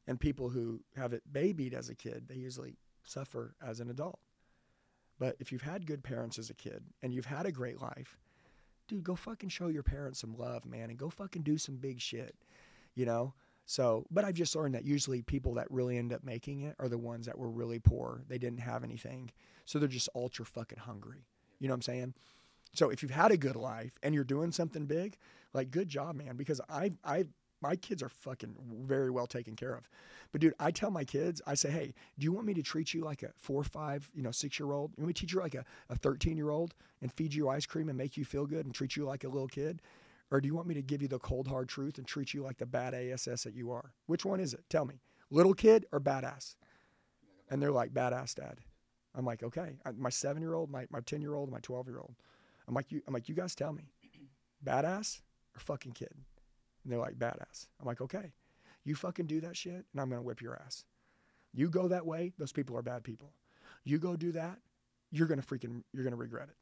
And 0.06 0.20
people 0.20 0.50
who 0.50 0.80
have 0.96 1.12
it 1.12 1.22
babied 1.32 1.72
as 1.72 1.88
a 1.88 1.94
kid, 1.94 2.28
they 2.28 2.34
usually 2.34 2.76
suffer 3.02 3.54
as 3.66 3.80
an 3.80 3.88
adult. 3.90 4.18
But 5.18 5.36
if 5.40 5.52
you've 5.52 5.62
had 5.62 5.86
good 5.86 6.02
parents 6.02 6.38
as 6.38 6.50
a 6.50 6.54
kid 6.54 6.82
and 7.02 7.12
you've 7.12 7.24
had 7.24 7.46
a 7.46 7.52
great 7.52 7.80
life, 7.80 8.18
dude, 8.88 9.04
go 9.04 9.14
fucking 9.14 9.48
show 9.48 9.68
your 9.68 9.82
parents 9.82 10.20
some 10.20 10.36
love, 10.36 10.66
man, 10.66 10.90
and 10.90 10.98
go 10.98 11.10
fucking 11.10 11.42
do 11.42 11.58
some 11.58 11.76
big 11.76 12.00
shit, 12.00 12.34
you 12.94 13.06
know? 13.06 13.34
So, 13.66 14.06
but 14.10 14.24
I've 14.24 14.34
just 14.34 14.54
learned 14.54 14.74
that 14.74 14.84
usually 14.84 15.22
people 15.22 15.54
that 15.54 15.70
really 15.70 15.96
end 15.96 16.12
up 16.12 16.22
making 16.22 16.62
it 16.62 16.76
are 16.78 16.88
the 16.88 16.98
ones 16.98 17.26
that 17.26 17.38
were 17.38 17.50
really 17.50 17.78
poor. 17.78 18.22
They 18.28 18.38
didn't 18.38 18.60
have 18.60 18.84
anything. 18.84 19.30
So 19.64 19.78
they're 19.78 19.88
just 19.88 20.10
ultra 20.14 20.44
fucking 20.44 20.78
hungry. 20.78 21.26
You 21.60 21.68
know 21.68 21.72
what 21.72 21.76
I'm 21.76 21.82
saying? 21.82 22.14
So 22.74 22.90
if 22.90 23.02
you've 23.02 23.12
had 23.12 23.30
a 23.30 23.36
good 23.36 23.56
life 23.56 23.92
and 24.02 24.14
you're 24.14 24.24
doing 24.24 24.52
something 24.52 24.84
big, 24.84 25.16
like 25.54 25.70
good 25.70 25.88
job, 25.88 26.16
man, 26.16 26.36
because 26.36 26.60
I 26.68 26.90
I 27.04 27.24
my 27.64 27.76
kids 27.76 28.02
are 28.02 28.10
fucking 28.10 28.54
very 28.82 29.10
well 29.10 29.26
taken 29.26 29.56
care 29.56 29.74
of. 29.74 29.88
But 30.32 30.42
dude, 30.42 30.52
I 30.60 30.70
tell 30.70 30.90
my 30.90 31.02
kids, 31.04 31.40
I 31.46 31.54
say, 31.54 31.70
hey, 31.70 31.94
do 32.18 32.24
you 32.24 32.30
want 32.30 32.46
me 32.46 32.52
to 32.52 32.62
treat 32.62 32.92
you 32.92 33.02
like 33.02 33.22
a 33.22 33.30
four, 33.36 33.64
five, 33.64 34.10
you 34.14 34.22
know, 34.22 34.32
six 34.32 34.60
year 34.60 34.70
old? 34.70 34.92
You 34.98 35.02
want 35.02 35.08
me 35.08 35.14
to 35.14 35.20
teach 35.20 35.32
you 35.32 35.40
like 35.40 35.54
a, 35.54 35.64
a 35.88 35.96
13 35.96 36.36
year 36.36 36.50
old 36.50 36.74
and 37.00 37.10
feed 37.10 37.32
you 37.32 37.48
ice 37.48 37.64
cream 37.64 37.88
and 37.88 37.96
make 37.96 38.18
you 38.18 38.24
feel 38.26 38.44
good 38.44 38.66
and 38.66 38.74
treat 38.74 38.96
you 38.96 39.06
like 39.06 39.24
a 39.24 39.28
little 39.28 39.48
kid? 39.48 39.80
Or 40.30 40.42
do 40.42 40.46
you 40.46 40.54
want 40.54 40.68
me 40.68 40.74
to 40.74 40.82
give 40.82 41.00
you 41.00 41.08
the 41.08 41.18
cold 41.18 41.48
hard 41.48 41.70
truth 41.70 41.96
and 41.96 42.06
treat 42.06 42.34
you 42.34 42.42
like 42.42 42.58
the 42.58 42.66
bad 42.66 42.92
ASS 42.92 43.44
that 43.44 43.54
you 43.54 43.70
are? 43.70 43.92
Which 44.08 44.26
one 44.26 44.40
is 44.40 44.52
it? 44.52 44.64
Tell 44.68 44.84
me. 44.84 45.00
Little 45.30 45.54
kid 45.54 45.86
or 45.90 46.00
badass? 46.00 46.56
And 47.50 47.62
they're 47.62 47.72
like, 47.72 47.94
badass 47.94 48.34
dad. 48.34 48.58
I'm 49.14 49.24
like, 49.24 49.42
okay. 49.42 49.76
My 49.96 50.10
seven 50.10 50.42
year 50.42 50.52
old, 50.52 50.70
my, 50.70 50.86
my 50.90 51.00
10 51.00 51.22
year 51.22 51.34
old, 51.34 51.50
my 51.50 51.60
12 51.60 51.88
year 51.88 51.98
old. 51.98 52.14
I'm 52.68 52.74
like, 52.74 52.92
you, 52.92 53.00
I'm 53.06 53.14
like, 53.14 53.30
you 53.30 53.34
guys 53.34 53.54
tell 53.54 53.72
me, 53.72 53.88
badass 54.62 55.22
or 55.56 55.60
fucking 55.60 55.92
kid? 55.92 56.12
And 56.84 56.92
they're 56.92 57.00
like, 57.00 57.18
badass. 57.18 57.66
I'm 57.80 57.86
like, 57.86 58.00
okay, 58.00 58.32
you 58.84 58.94
fucking 58.94 59.26
do 59.26 59.40
that 59.40 59.56
shit 59.56 59.84
and 59.92 60.00
I'm 60.00 60.08
going 60.08 60.20
to 60.20 60.26
whip 60.26 60.42
your 60.42 60.60
ass. 60.64 60.84
You 61.52 61.70
go 61.70 61.88
that 61.88 62.06
way, 62.06 62.32
those 62.38 62.52
people 62.52 62.76
are 62.76 62.82
bad 62.82 63.04
people. 63.04 63.32
You 63.84 63.98
go 63.98 64.16
do 64.16 64.32
that, 64.32 64.58
you're 65.10 65.28
going 65.28 65.40
to 65.40 65.46
freaking, 65.46 65.82
you're 65.92 66.04
going 66.04 66.12
to 66.12 66.18
regret 66.18 66.48
it. 66.48 66.56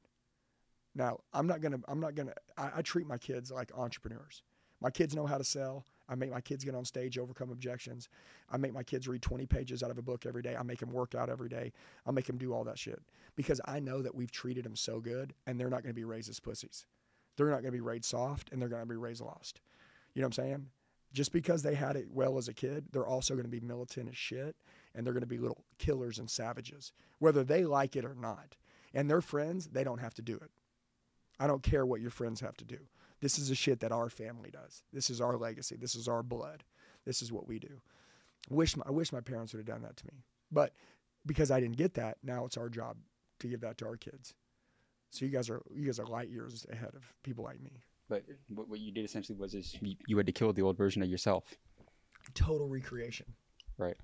Now, 0.95 1.21
I'm 1.33 1.47
not 1.47 1.61
going 1.61 1.73
to, 1.73 1.81
I'm 1.89 2.01
not 2.01 2.15
going 2.15 2.29
to, 2.29 2.35
I 2.57 2.83
treat 2.83 3.07
my 3.07 3.17
kids 3.17 3.51
like 3.51 3.73
entrepreneurs. 3.75 4.43
My 4.81 4.91
kids 4.91 5.15
know 5.15 5.27
how 5.27 5.39
to 5.39 5.45
sell. 5.45 5.85
I 6.09 6.17
make 6.17 6.31
my 6.31 6.41
kids 6.41 6.65
get 6.65 6.75
on 6.75 6.85
stage, 6.85 7.17
overcome 7.17 7.51
objections. 7.51 8.09
I 8.51 8.57
make 8.57 8.75
my 8.75 8.83
kids 8.83 9.09
read 9.09 9.23
20 9.23 9.47
pages 9.47 9.83
out 9.83 9.91
of 9.91 9.97
a 9.97 10.03
book 10.03 10.27
every 10.27 10.43
day. 10.43 10.57
I 10.57 10.63
make 10.63 10.81
them 10.81 10.93
work 10.93 11.15
out 11.15 11.31
every 11.31 11.49
day. 11.49 11.73
I 12.05 12.11
make 12.11 12.27
them 12.27 12.37
do 12.37 12.53
all 12.53 12.65
that 12.65 12.79
shit 12.79 13.01
because 13.37 13.61
I 13.65 13.79
know 13.81 14.03
that 14.03 14.15
we've 14.15 14.31
treated 14.31 14.65
them 14.65 14.77
so 14.77 15.01
good 15.01 15.33
and 15.47 15.59
they're 15.59 15.71
not 15.71 15.83
going 15.83 15.95
to 15.95 15.99
be 15.99 16.05
raised 16.05 16.29
as 16.29 16.41
pussies. 16.41 16.85
They're 17.37 17.47
not 17.47 17.63
going 17.63 17.67
to 17.67 17.71
be 17.73 17.81
raised 17.81 18.05
soft 18.05 18.51
and 18.53 18.61
they're 18.61 18.69
going 18.69 18.83
to 18.83 18.89
be 18.89 18.97
raised 18.97 19.23
lost. 19.23 19.61
You 20.15 20.23
know 20.23 20.27
what 20.27 20.39
I'm 20.39 20.45
saying? 20.45 20.67
Just 21.13 21.33
because 21.33 21.63
they 21.63 21.75
had 21.75 21.97
it 21.97 22.09
well 22.11 22.39
as 22.39 22.49
a 22.49 22.55
kid, 22.55 22.87
they're 22.91 23.07
also 23.07 23.35
going 23.35 23.45
to 23.45 23.51
be 23.51 23.61
militant 23.61 24.09
as 24.09 24.17
shit 24.17 24.57
and 24.95 25.05
they're 25.05 25.13
going 25.13 25.23
to 25.23 25.27
be 25.27 25.39
little 25.39 25.65
killers 25.79 26.19
and 26.19 26.31
savages, 26.31 26.93
whether 27.19 27.45
they 27.45 27.65
like 27.65 27.97
it 27.97 28.05
or 28.05 28.15
not. 28.15 28.57
And 28.95 29.11
their 29.11 29.21
friends, 29.21 29.67
they 29.67 29.85
don't 29.85 30.01
have 30.01 30.15
to 30.15 30.23
do 30.23 30.37
it. 30.37 30.51
I 31.39 31.47
don't 31.47 31.63
care 31.63 31.85
what 31.85 32.01
your 32.01 32.11
friends 32.11 32.41
have 32.41 32.57
to 32.59 32.65
do. 32.65 32.79
This 33.21 33.39
is 33.39 33.49
the 33.49 33.55
shit 33.55 33.81
that 33.81 33.93
our 33.93 34.09
family 34.09 34.51
does. 34.51 34.83
This 34.93 35.11
is 35.11 35.21
our 35.21 35.37
legacy. 35.37 35.77
This 35.77 35.95
is 35.95 36.09
our 36.09 36.23
blood. 36.23 36.65
This 37.05 37.23
is 37.23 37.33
what 37.33 37.49
we 37.49 37.59
do. 37.59 37.81
Wish 38.51 38.77
my, 38.77 38.85
I 38.87 38.91
wish 38.91 39.13
my 39.13 39.21
parents 39.21 39.53
would 39.53 39.61
have 39.61 39.67
done 39.67 39.83
that 39.83 39.97
to 39.97 40.07
me. 40.07 40.25
But 40.51 40.73
because 41.25 41.51
I 41.51 41.61
didn't 41.61 41.77
get 41.77 41.95
that, 41.95 42.19
now 42.23 42.45
it's 42.45 42.57
our 42.57 42.69
job 42.69 42.97
to 43.41 43.49
give 43.49 43.61
that 43.61 43.79
to 43.79 43.87
our 43.87 43.97
kids. 43.97 44.35
So 45.11 45.25
you 45.25 45.31
guys 45.31 45.51
are 45.51 45.63
you 45.73 45.87
guys 45.87 46.01
are 46.01 46.07
light 46.07 46.31
years 46.31 46.67
ahead 46.71 46.91
of 46.95 47.03
people 47.23 47.45
like 47.45 47.61
me. 47.61 47.83
But 48.51 48.69
what 48.69 48.81
you 48.81 48.93
did 48.93 49.05
essentially 49.05 49.39
was 49.39 49.55
is 49.55 49.77
you, 49.81 49.97
you 50.07 50.17
had 50.17 50.27
to 50.27 50.33
kill 50.33 50.53
the 50.53 50.63
old 50.63 50.77
version 50.77 51.03
of 51.03 51.09
yourself. 51.09 51.45
Total 52.35 52.69
recreation. 52.69 53.27
Right. 53.79 53.97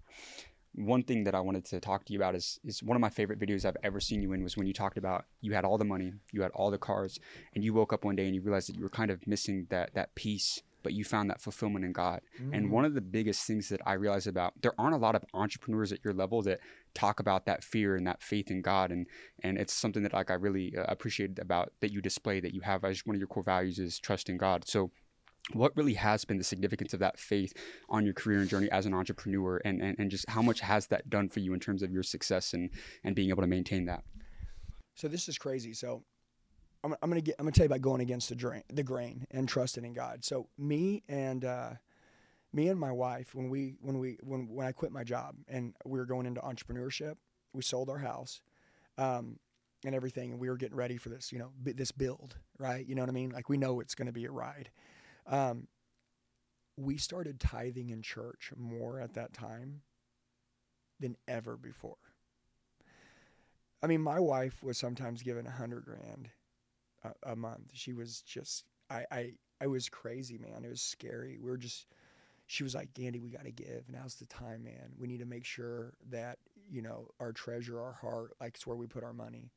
One 0.75 1.03
thing 1.03 1.25
that 1.25 1.35
I 1.35 1.41
wanted 1.41 1.65
to 1.67 1.81
talk 1.81 2.05
to 2.07 2.13
you 2.13 2.19
about 2.19 2.35
is 2.35 2.61
is 2.65 2.83
one 2.83 2.97
of 2.97 3.01
my 3.01 3.09
favorite 3.09 3.39
videos 3.39 3.65
I've 3.65 3.77
ever 3.83 4.01
seen 4.01 4.23
you 4.23 4.33
in 4.33 4.43
was 4.43 4.57
when 4.57 4.67
you 4.67 4.73
talked 4.73 4.99
about 4.99 5.25
you 5.41 5.53
had 5.53 5.65
all 5.65 5.79
the 5.79 5.85
money, 5.85 6.13
you 6.33 6.43
had 6.43 6.53
all 6.53 6.71
the 6.71 6.79
cars, 6.79 7.19
and 7.55 7.65
you 7.65 7.73
woke 7.75 7.93
up 7.93 8.05
one 8.05 8.17
day 8.17 8.27
and 8.27 8.35
you 8.35 8.41
realized 8.41 8.69
that 8.69 8.77
you 8.77 8.83
were 8.83 8.89
kind 8.89 9.11
of 9.11 9.27
missing 9.27 9.67
that 9.71 9.95
that 9.95 10.15
piece 10.15 10.63
but 10.83 10.93
you 10.93 11.05
found 11.05 11.29
that 11.29 11.41
fulfillment 11.41 11.85
in 11.85 11.93
God. 11.93 12.21
Mm. 12.41 12.57
And 12.57 12.71
one 12.71 12.85
of 12.85 12.95
the 12.95 13.01
biggest 13.01 13.47
things 13.47 13.69
that 13.69 13.81
I 13.85 13.95
realized 13.95 14.27
about 14.27 14.55
there 14.63 14.73
aren't 14.79 14.95
a 14.95 14.99
lot 14.99 15.15
of 15.15 15.25
entrepreneurs 15.35 15.93
at 15.93 15.99
your 16.05 16.15
level 16.15 16.43
that 16.43 16.61
talk 16.99 17.21
about 17.21 17.47
that 17.47 17.63
fear 17.63 17.95
and 17.95 18.07
that 18.07 18.23
faith 18.23 18.51
in 18.51 18.61
God 18.61 18.91
and 18.91 19.07
and 19.45 19.57
it's 19.57 19.73
something 19.73 20.03
that 20.03 20.13
like 20.13 20.31
I 20.31 20.35
really 20.35 20.75
uh, 20.77 20.85
appreciated 20.89 21.39
about 21.39 21.73
that 21.81 21.93
you 21.93 22.01
display 22.03 22.41
that 22.41 22.55
you 22.55 22.61
have 22.63 22.85
as 22.85 23.07
one 23.07 23.15
of 23.15 23.21
your 23.21 23.29
core 23.29 23.45
values 23.45 23.79
is 23.79 24.01
trust 24.01 24.29
in 24.29 24.37
God. 24.37 24.67
So 24.67 24.91
what 25.53 25.77
really 25.77 25.95
has 25.95 26.25
been 26.25 26.39
the 26.39 26.45
significance 26.45 26.93
of 26.93 27.01
that 27.01 27.19
faith 27.19 27.53
on 27.89 28.05
your 28.05 28.15
career 28.15 28.41
and 28.41 28.49
journey 28.49 28.71
as 28.71 28.85
an 28.85 28.93
entrepreneur 28.93 29.61
and, 29.65 29.81
and, 29.81 29.99
and 29.99 30.11
just 30.11 30.29
how 30.29 30.43
much 30.43 30.61
has 30.61 30.89
that 30.89 31.09
done 31.09 31.29
for 31.29 31.41
you 31.41 31.55
in 31.55 31.61
terms 31.61 31.83
of 31.83 31.91
your 31.91 32.03
success 32.03 32.53
and, 32.53 32.69
and 33.05 33.15
being 33.15 33.31
able 33.31 33.43
to 33.43 33.49
maintain 33.49 33.87
that? 33.87 34.03
So 34.95 35.09
this 35.09 35.29
is 35.29 35.39
crazy. 35.39 35.73
So 35.73 36.03
I'm, 36.85 36.95
I'm 37.01 37.09
gonna 37.09 37.21
get 37.21 37.37
I'm 37.39 37.45
gonna 37.45 37.53
tell 37.53 37.65
you 37.65 37.69
about 37.69 37.81
going 37.81 38.01
against 38.01 38.29
the 38.29 38.35
drain, 38.35 38.63
the 38.73 38.83
grain 38.83 39.27
and 39.31 39.49
trusting 39.49 39.85
in 39.85 39.93
God. 39.93 40.25
So 40.25 40.49
me 40.59 41.03
and 41.09 41.45
uh, 41.45 41.71
me 42.53 42.69
and 42.69 42.79
my 42.79 42.93
wife 42.93 43.35
when 43.35 43.51
we 43.51 43.77
when 43.81 43.99
we 43.99 44.19
when 44.23 44.49
when 44.49 44.67
I 44.67 44.73
quit 44.73 44.93
my 44.93 45.05
job 45.05 45.37
and 45.49 45.75
we 45.85 45.99
were 45.99 46.07
going 46.07 46.27
into 46.27 46.41
entrepreneurship, 46.41 47.15
we 47.53 47.63
sold 47.63 47.91
our 47.91 47.99
house. 47.99 48.41
Um, 48.97 49.39
and 49.85 49.95
everything, 49.95 50.33
and 50.33 50.41
we 50.41 50.49
were 50.49 50.57
getting 50.57 50.77
ready 50.77 50.97
for 50.97 51.09
this, 51.09 51.31
you 51.31 51.39
know, 51.39 51.51
b- 51.63 51.71
this 51.71 51.93
build, 51.93 52.37
right? 52.59 52.85
You 52.85 52.97
know 52.97 53.03
what 53.03 53.11
I 53.11 53.13
mean? 53.13 53.31
Like 53.31 53.49
we 53.49 53.57
know 53.57 53.79
it's 53.79 53.95
going 53.95 54.07
to 54.07 54.13
be 54.13 54.25
a 54.25 54.31
ride. 54.31 54.71
Um, 55.25 55.69
we 56.77 56.97
started 56.97 57.41
tithing 57.41 57.91
in 57.91 58.03
church 58.03 58.53
more 58.57 59.01
at 59.01 59.15
that 59.15 59.33
time 59.33 59.83
than 61.01 61.17
ever 61.27 61.57
before. 61.57 61.97
I 63.83 63.87
mean, 63.87 64.01
my 64.01 64.19
wife 64.19 64.63
was 64.63 64.79
sometimes 64.79 65.23
given 65.23 65.47
a 65.47 65.51
hundred 65.51 65.85
grand 65.85 66.31
a, 67.05 67.33
a 67.33 67.37
month. 67.37 67.71
She 67.75 67.93
was 67.93 68.23
just 68.23 68.65
I, 68.91 69.05
I 69.11 69.33
I 69.61 69.67
was 69.67 69.89
crazy, 69.89 70.39
man. 70.39 70.65
It 70.65 70.71
was 70.71 70.83
scary. 70.83 71.39
We 71.41 71.51
were 71.51 71.57
just 71.57 71.87
she 72.49 72.63
was 72.65 72.75
like, 72.75 72.89
Andy, 72.99 73.21
we 73.21 73.29
got 73.29 73.45
to 73.45 73.53
give. 73.53 73.85
Now's 73.91 74.15
the 74.15 74.25
time, 74.25 74.65
man. 74.65 74.93
We 74.99 75.07
need 75.07 75.19
to 75.19 75.27
make 75.27 75.45
sure 75.45 75.93
that, 76.11 76.39
you 76.71 76.81
know, 76.81 77.09
our 77.21 77.31
treasure, 77.31 77.79
our 77.79 77.93
heart, 77.93 78.33
like 78.41 78.55
it's 78.55 78.67
where 78.67 78.77
we 78.77 78.87
put 78.87 79.05
our 79.05 79.13
money. 79.13 79.53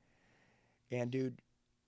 And 0.91 1.09
dude, 1.09 1.41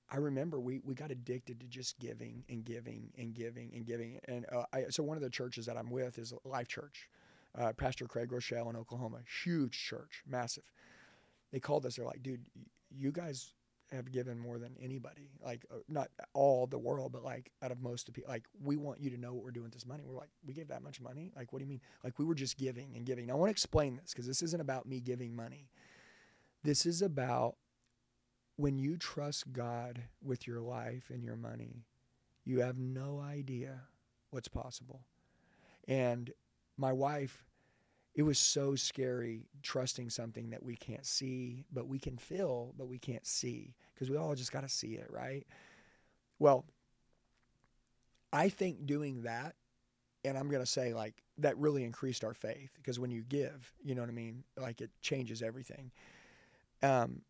I 0.09 0.17
remember 0.17 0.61
we, 0.61 0.79
we 0.81 0.95
got 0.95 1.11
addicted 1.11 1.59
to 1.59 1.67
just 1.67 1.99
giving 1.99 2.45
and 2.47 2.63
giving 2.63 3.11
and 3.17 3.33
giving 3.33 3.71
and 3.75 3.85
giving. 3.85 4.17
And 4.29 4.45
uh, 4.49 4.63
I, 4.71 4.85
so 4.89 5.03
one 5.03 5.17
of 5.17 5.23
the 5.23 5.29
churches 5.29 5.65
that 5.65 5.75
I'm 5.75 5.89
with 5.89 6.17
is 6.17 6.33
Life 6.45 6.69
Church, 6.69 7.09
uh, 7.59 7.73
Pastor 7.73 8.05
Craig 8.05 8.29
Groeschel 8.29 8.69
in 8.69 8.77
Oklahoma, 8.77 9.17
huge 9.43 9.77
church, 9.77 10.23
massive. 10.25 10.63
They 11.51 11.59
called 11.59 11.85
us. 11.85 11.97
They're 11.97 12.05
like, 12.05 12.23
dude, 12.23 12.45
you 12.97 13.11
guys 13.11 13.53
have 13.93 14.11
given 14.11 14.39
more 14.39 14.57
than 14.57 14.75
anybody. 14.81 15.29
Like 15.43 15.65
uh, 15.71 15.77
not 15.87 16.09
all 16.33 16.67
the 16.67 16.77
world, 16.77 17.11
but 17.11 17.23
like 17.23 17.51
out 17.61 17.71
of 17.71 17.81
most 17.81 18.07
of 18.07 18.13
people. 18.13 18.31
Like 18.31 18.45
we 18.61 18.77
want 18.77 18.99
you 18.99 19.09
to 19.09 19.17
know 19.17 19.33
what 19.33 19.43
we're 19.43 19.51
doing 19.51 19.65
with 19.65 19.73
this 19.73 19.85
money. 19.85 20.03
We're 20.05 20.19
like, 20.19 20.29
we 20.45 20.53
gave 20.53 20.67
that 20.69 20.83
much 20.83 21.01
money. 21.01 21.31
Like 21.35 21.53
what 21.53 21.59
do 21.59 21.65
you 21.65 21.69
mean? 21.69 21.81
Like 22.03 22.19
we 22.19 22.25
were 22.25 22.35
just 22.35 22.57
giving 22.57 22.93
and 22.95 23.05
giving. 23.05 23.27
Now, 23.27 23.33
I 23.33 23.37
want 23.37 23.49
to 23.49 23.51
explain 23.51 23.95
this 23.95 24.11
because 24.11 24.27
this 24.27 24.41
isn't 24.41 24.61
about 24.61 24.85
me 24.85 24.99
giving 24.99 25.35
money. 25.35 25.69
This 26.63 26.85
is 26.85 27.01
about 27.01 27.55
when 28.55 28.77
you 28.77 28.97
trust 28.97 29.51
God 29.51 30.03
with 30.23 30.47
your 30.47 30.61
life 30.61 31.09
and 31.09 31.23
your 31.23 31.35
money. 31.35 31.85
You 32.45 32.61
have 32.61 32.77
no 32.77 33.19
idea 33.19 33.81
what's 34.31 34.47
possible. 34.47 35.01
And 35.87 36.31
my 36.77 36.91
wife 36.91 37.43
it 38.15 38.23
was 38.23 38.37
so 38.37 38.75
scary 38.75 39.47
trusting 39.63 40.09
something 40.09 40.51
that 40.51 40.61
we 40.61 40.75
can't 40.75 41.05
see, 41.05 41.65
but 41.73 41.87
we 41.87 41.97
can 41.97 42.17
feel, 42.17 42.73
but 42.77 42.87
we 42.87 42.99
can't 42.99 43.25
see 43.25 43.73
because 43.93 44.09
we 44.09 44.17
all 44.17 44.35
just 44.35 44.51
got 44.51 44.61
to 44.61 44.69
see 44.69 44.93
it, 44.93 45.07
right? 45.09 45.45
Well, 46.37 46.65
I 48.31 48.49
think 48.49 48.85
doing 48.85 49.23
that, 49.23 49.55
and 50.23 50.37
I'm 50.37 50.49
going 50.49 50.61
to 50.61 50.69
say 50.69 50.93
like 50.93 51.23
that 51.39 51.57
really 51.57 51.83
increased 51.83 52.23
our 52.23 52.33
faith 52.33 52.71
because 52.75 52.99
when 52.99 53.11
you 53.11 53.23
give, 53.23 53.73
you 53.83 53.95
know 53.95 54.01
what 54.01 54.09
I 54.09 54.13
mean? 54.13 54.43
Like 54.57 54.81
it 54.81 54.91
changes 55.01 55.41
everything. 55.41 55.91
Um, 56.81 57.21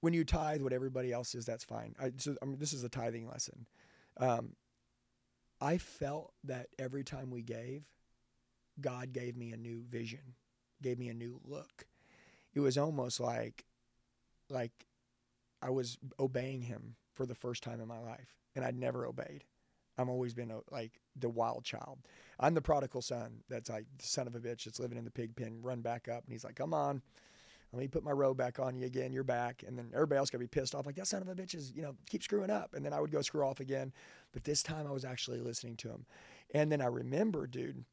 when 0.00 0.14
you 0.14 0.24
tithe 0.24 0.62
what 0.62 0.72
everybody 0.72 1.12
else 1.12 1.34
is, 1.34 1.44
that's 1.44 1.64
fine. 1.64 1.94
I, 2.00 2.12
so 2.16 2.34
I 2.42 2.46
mean, 2.46 2.58
this 2.58 2.72
is 2.72 2.84
a 2.84 2.88
tithing 2.88 3.28
lesson. 3.28 3.66
Um, 4.16 4.54
I 5.60 5.76
felt 5.76 6.32
that 6.44 6.68
every 6.78 7.04
time 7.04 7.30
we 7.30 7.42
gave, 7.42 7.84
God 8.80 9.12
gave 9.12 9.36
me 9.36 9.52
a 9.52 9.56
new 9.56 9.82
vision 9.88 10.34
gave 10.82 10.98
me 10.98 11.08
a 11.08 11.14
new 11.14 11.40
look. 11.44 11.86
It 12.54 12.60
was 12.60 12.78
almost 12.78 13.20
like 13.20 13.64
like 14.48 14.72
I 15.62 15.70
was 15.70 15.98
obeying 16.18 16.62
him 16.62 16.96
for 17.12 17.26
the 17.26 17.34
first 17.34 17.62
time 17.62 17.80
in 17.80 17.88
my 17.88 17.98
life, 17.98 18.36
and 18.56 18.64
I'd 18.64 18.76
never 18.76 19.06
obeyed. 19.06 19.44
I've 19.98 20.08
always 20.08 20.32
been 20.32 20.50
a, 20.50 20.60
like 20.70 21.00
the 21.16 21.28
wild 21.28 21.64
child. 21.64 21.98
I'm 22.38 22.54
the 22.54 22.62
prodigal 22.62 23.02
son. 23.02 23.42
That's 23.48 23.68
like 23.68 23.84
the 23.98 24.06
son 24.06 24.26
of 24.26 24.34
a 24.34 24.40
bitch 24.40 24.64
that's 24.64 24.80
living 24.80 24.96
in 24.96 25.04
the 25.04 25.10
pig 25.10 25.36
pen. 25.36 25.60
Run 25.62 25.82
back 25.82 26.08
up, 26.08 26.24
and 26.24 26.32
he's 26.32 26.44
like, 26.44 26.56
"Come 26.56 26.74
on, 26.74 27.02
let 27.72 27.80
me 27.80 27.88
put 27.88 28.02
my 28.02 28.10
robe 28.10 28.38
back 28.38 28.58
on 28.58 28.76
you 28.76 28.86
again. 28.86 29.12
You're 29.12 29.22
back." 29.22 29.62
And 29.66 29.78
then 29.78 29.90
everybody 29.94 30.18
else 30.18 30.30
gonna 30.30 30.40
be 30.40 30.48
pissed 30.48 30.74
off, 30.74 30.86
like 30.86 30.96
that 30.96 31.06
son 31.06 31.22
of 31.22 31.28
a 31.28 31.34
bitch 31.34 31.54
is, 31.54 31.72
you 31.72 31.82
know, 31.82 31.94
keep 32.08 32.22
screwing 32.22 32.50
up. 32.50 32.74
And 32.74 32.84
then 32.84 32.92
I 32.92 33.00
would 33.00 33.12
go 33.12 33.22
screw 33.22 33.44
off 33.44 33.60
again. 33.60 33.92
But 34.32 34.44
this 34.44 34.62
time 34.62 34.86
I 34.86 34.92
was 34.92 35.04
actually 35.04 35.40
listening 35.40 35.76
to 35.78 35.90
him, 35.90 36.06
and 36.54 36.72
then 36.72 36.80
I 36.80 36.86
remember, 36.86 37.46
dude, 37.46 37.84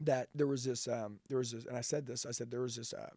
that 0.00 0.28
there 0.34 0.46
was 0.46 0.64
this, 0.64 0.88
um, 0.88 1.18
there 1.28 1.38
was 1.38 1.52
this, 1.52 1.64
and 1.64 1.76
I 1.76 1.80
said 1.80 2.06
this. 2.06 2.26
I 2.26 2.30
said 2.30 2.50
there 2.50 2.60
was 2.60 2.76
this, 2.76 2.92
uh, 2.92 3.10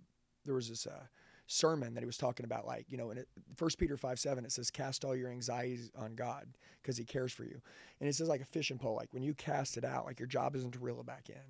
there 0.46 0.56
was 0.56 0.70
this. 0.70 0.88
Uh, 0.88 1.04
sermon 1.52 1.96
that 1.96 2.02
he 2.02 2.06
was 2.06 2.16
talking 2.16 2.44
about 2.44 2.68
like 2.68 2.86
you 2.90 2.96
know 2.96 3.10
in 3.10 3.26
first 3.56 3.80
peter 3.80 3.98
5 3.98 4.20
7 4.20 4.46
it 4.46 4.52
says 4.52 4.70
cast 4.70 5.04
all 5.04 5.16
your 5.16 5.32
anxieties 5.32 5.90
on 5.98 6.14
god 6.14 6.48
because 6.80 6.96
he 6.96 7.04
cares 7.04 7.34
for 7.34 7.44
you 7.44 7.60
and 8.00 8.08
it 8.08 8.14
says 8.14 8.30
like 8.30 8.42
a 8.42 8.46
fishing 8.46 8.78
pole 8.78 8.96
like 8.96 9.12
when 9.14 9.24
you 9.24 9.34
cast 9.34 9.76
it 9.76 9.84
out 9.84 10.06
like 10.06 10.20
your 10.20 10.28
job 10.28 10.56
isn't 10.56 10.70
to 10.74 10.80
reel 10.80 11.00
it 11.00 11.08
back 11.08 11.28
in 11.28 11.42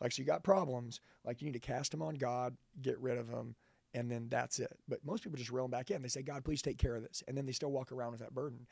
like 0.00 0.12
so 0.12 0.22
you 0.22 0.24
got 0.24 0.44
problems 0.44 1.00
like 1.24 1.42
you 1.42 1.46
need 1.46 1.52
to 1.52 1.58
cast 1.58 1.90
them 1.90 2.00
on 2.00 2.14
god 2.14 2.56
get 2.80 2.96
rid 3.00 3.18
of 3.18 3.28
them 3.28 3.56
and 3.92 4.08
then 4.08 4.28
that's 4.28 4.60
it 4.60 4.78
but 4.86 5.04
most 5.04 5.24
people 5.24 5.36
just 5.36 5.50
reel 5.50 5.64
them 5.64 5.70
back 5.72 5.90
in 5.90 6.00
they 6.00 6.08
say 6.08 6.22
god 6.22 6.44
please 6.44 6.62
take 6.62 6.78
care 6.78 6.94
of 6.94 7.02
this 7.02 7.24
and 7.26 7.36
then 7.36 7.44
they 7.44 7.50
still 7.50 7.72
walk 7.72 7.90
around 7.90 8.12
with 8.12 8.20
that 8.20 8.32
burden 8.32 8.68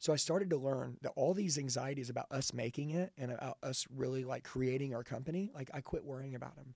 so 0.00 0.14
I 0.14 0.16
started 0.16 0.48
to 0.50 0.56
learn 0.56 0.96
that 1.02 1.12
all 1.14 1.34
these 1.34 1.58
anxieties 1.58 2.08
about 2.08 2.26
us 2.32 2.54
making 2.54 2.90
it 2.90 3.12
and 3.18 3.32
about 3.32 3.58
us 3.62 3.86
really 3.94 4.24
like 4.24 4.44
creating 4.44 4.94
our 4.94 5.04
company, 5.04 5.50
like 5.54 5.70
I 5.74 5.82
quit 5.82 6.02
worrying 6.02 6.34
about 6.34 6.56
them. 6.56 6.74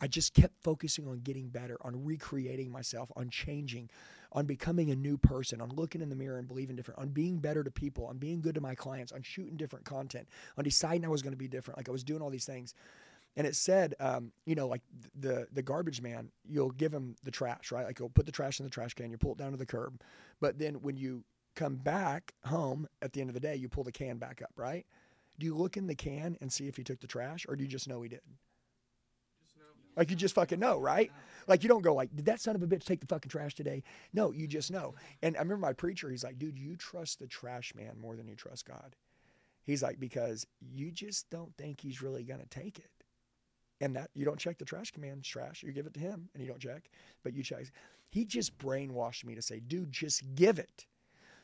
I 0.00 0.06
just 0.06 0.32
kept 0.32 0.54
focusing 0.62 1.08
on 1.08 1.20
getting 1.20 1.48
better, 1.48 1.76
on 1.80 2.04
recreating 2.04 2.70
myself, 2.70 3.10
on 3.16 3.30
changing, 3.30 3.90
on 4.30 4.46
becoming 4.46 4.92
a 4.92 4.94
new 4.94 5.18
person, 5.18 5.60
on 5.60 5.70
looking 5.70 6.02
in 6.02 6.08
the 6.08 6.14
mirror 6.14 6.38
and 6.38 6.46
believing 6.46 6.76
different, 6.76 7.00
on 7.00 7.08
being 7.08 7.38
better 7.38 7.64
to 7.64 7.70
people, 7.70 8.06
on 8.06 8.16
being 8.16 8.40
good 8.40 8.54
to 8.54 8.60
my 8.60 8.76
clients, 8.76 9.10
on 9.10 9.22
shooting 9.22 9.56
different 9.56 9.84
content, 9.84 10.28
on 10.56 10.62
deciding 10.62 11.04
I 11.04 11.08
was 11.08 11.22
going 11.22 11.32
to 11.32 11.38
be 11.38 11.48
different. 11.48 11.78
Like 11.78 11.88
I 11.88 11.92
was 11.92 12.04
doing 12.04 12.22
all 12.22 12.30
these 12.30 12.46
things. 12.46 12.74
And 13.36 13.44
it 13.44 13.56
said, 13.56 13.94
um, 13.98 14.30
you 14.44 14.54
know, 14.54 14.68
like 14.68 14.82
the 15.18 15.48
the 15.52 15.62
garbage 15.62 16.00
man, 16.00 16.30
you'll 16.48 16.70
give 16.70 16.92
him 16.94 17.16
the 17.24 17.30
trash, 17.32 17.72
right? 17.72 17.84
Like 17.84 17.98
you'll 17.98 18.08
put 18.08 18.24
the 18.24 18.32
trash 18.32 18.60
in 18.60 18.64
the 18.64 18.70
trash 18.70 18.94
can, 18.94 19.10
you 19.10 19.18
pull 19.18 19.32
it 19.32 19.38
down 19.38 19.50
to 19.50 19.58
the 19.58 19.66
curb. 19.66 20.00
But 20.40 20.58
then 20.58 20.74
when 20.76 20.96
you 20.96 21.24
come 21.56 21.76
back 21.76 22.34
home 22.44 22.86
at 23.02 23.12
the 23.12 23.20
end 23.20 23.30
of 23.30 23.34
the 23.34 23.40
day, 23.40 23.56
you 23.56 23.68
pull 23.68 23.84
the 23.84 23.92
can 23.92 24.18
back 24.18 24.40
up, 24.42 24.52
right? 24.56 24.86
Do 25.38 25.46
you 25.46 25.54
look 25.54 25.76
in 25.76 25.86
the 25.86 25.94
can 25.94 26.36
and 26.40 26.52
see 26.52 26.68
if 26.68 26.76
he 26.76 26.84
took 26.84 27.00
the 27.00 27.06
trash, 27.06 27.46
or 27.48 27.56
do 27.56 27.64
you 27.64 27.68
just 27.68 27.88
know 27.88 28.02
he 28.02 28.08
did? 28.08 28.20
Like 29.96 30.10
you 30.10 30.16
just 30.16 30.34
fucking 30.34 30.60
know, 30.60 30.78
right? 30.78 31.10
Like 31.48 31.62
you 31.62 31.68
don't 31.68 31.82
go 31.82 31.94
like, 31.94 32.14
did 32.14 32.26
that 32.26 32.40
son 32.40 32.54
of 32.54 32.62
a 32.62 32.66
bitch 32.66 32.84
take 32.84 33.00
the 33.00 33.06
fucking 33.06 33.30
trash 33.30 33.54
today? 33.54 33.82
No, 34.12 34.30
you 34.30 34.46
just 34.46 34.70
know. 34.70 34.94
And 35.22 35.36
I 35.36 35.40
remember 35.40 35.66
my 35.66 35.72
preacher, 35.72 36.10
he's 36.10 36.22
like, 36.22 36.38
dude, 36.38 36.58
you 36.58 36.76
trust 36.76 37.18
the 37.18 37.26
trash 37.26 37.74
man 37.74 37.98
more 37.98 38.14
than 38.14 38.28
you 38.28 38.34
trust 38.34 38.66
God. 38.66 38.94
He's 39.64 39.82
like, 39.82 39.98
because 39.98 40.46
you 40.60 40.90
just 40.90 41.28
don't 41.30 41.56
think 41.56 41.80
he's 41.80 42.02
really 42.02 42.24
gonna 42.24 42.44
take 42.50 42.78
it. 42.78 42.90
And 43.80 43.96
that 43.96 44.10
you 44.14 44.24
don't 44.24 44.38
check 44.38 44.58
the 44.58 44.64
trash 44.64 44.92
man's 44.98 45.26
trash, 45.26 45.62
you 45.62 45.72
give 45.72 45.86
it 45.86 45.94
to 45.94 46.00
him 46.00 46.28
and 46.34 46.42
you 46.42 46.48
don't 46.48 46.60
check, 46.60 46.90
but 47.22 47.32
you 47.32 47.42
check. 47.42 47.64
He 48.10 48.24
just 48.24 48.56
brainwashed 48.58 49.24
me 49.24 49.34
to 49.34 49.42
say, 49.42 49.60
dude, 49.60 49.92
just 49.92 50.22
give 50.34 50.58
it. 50.58 50.86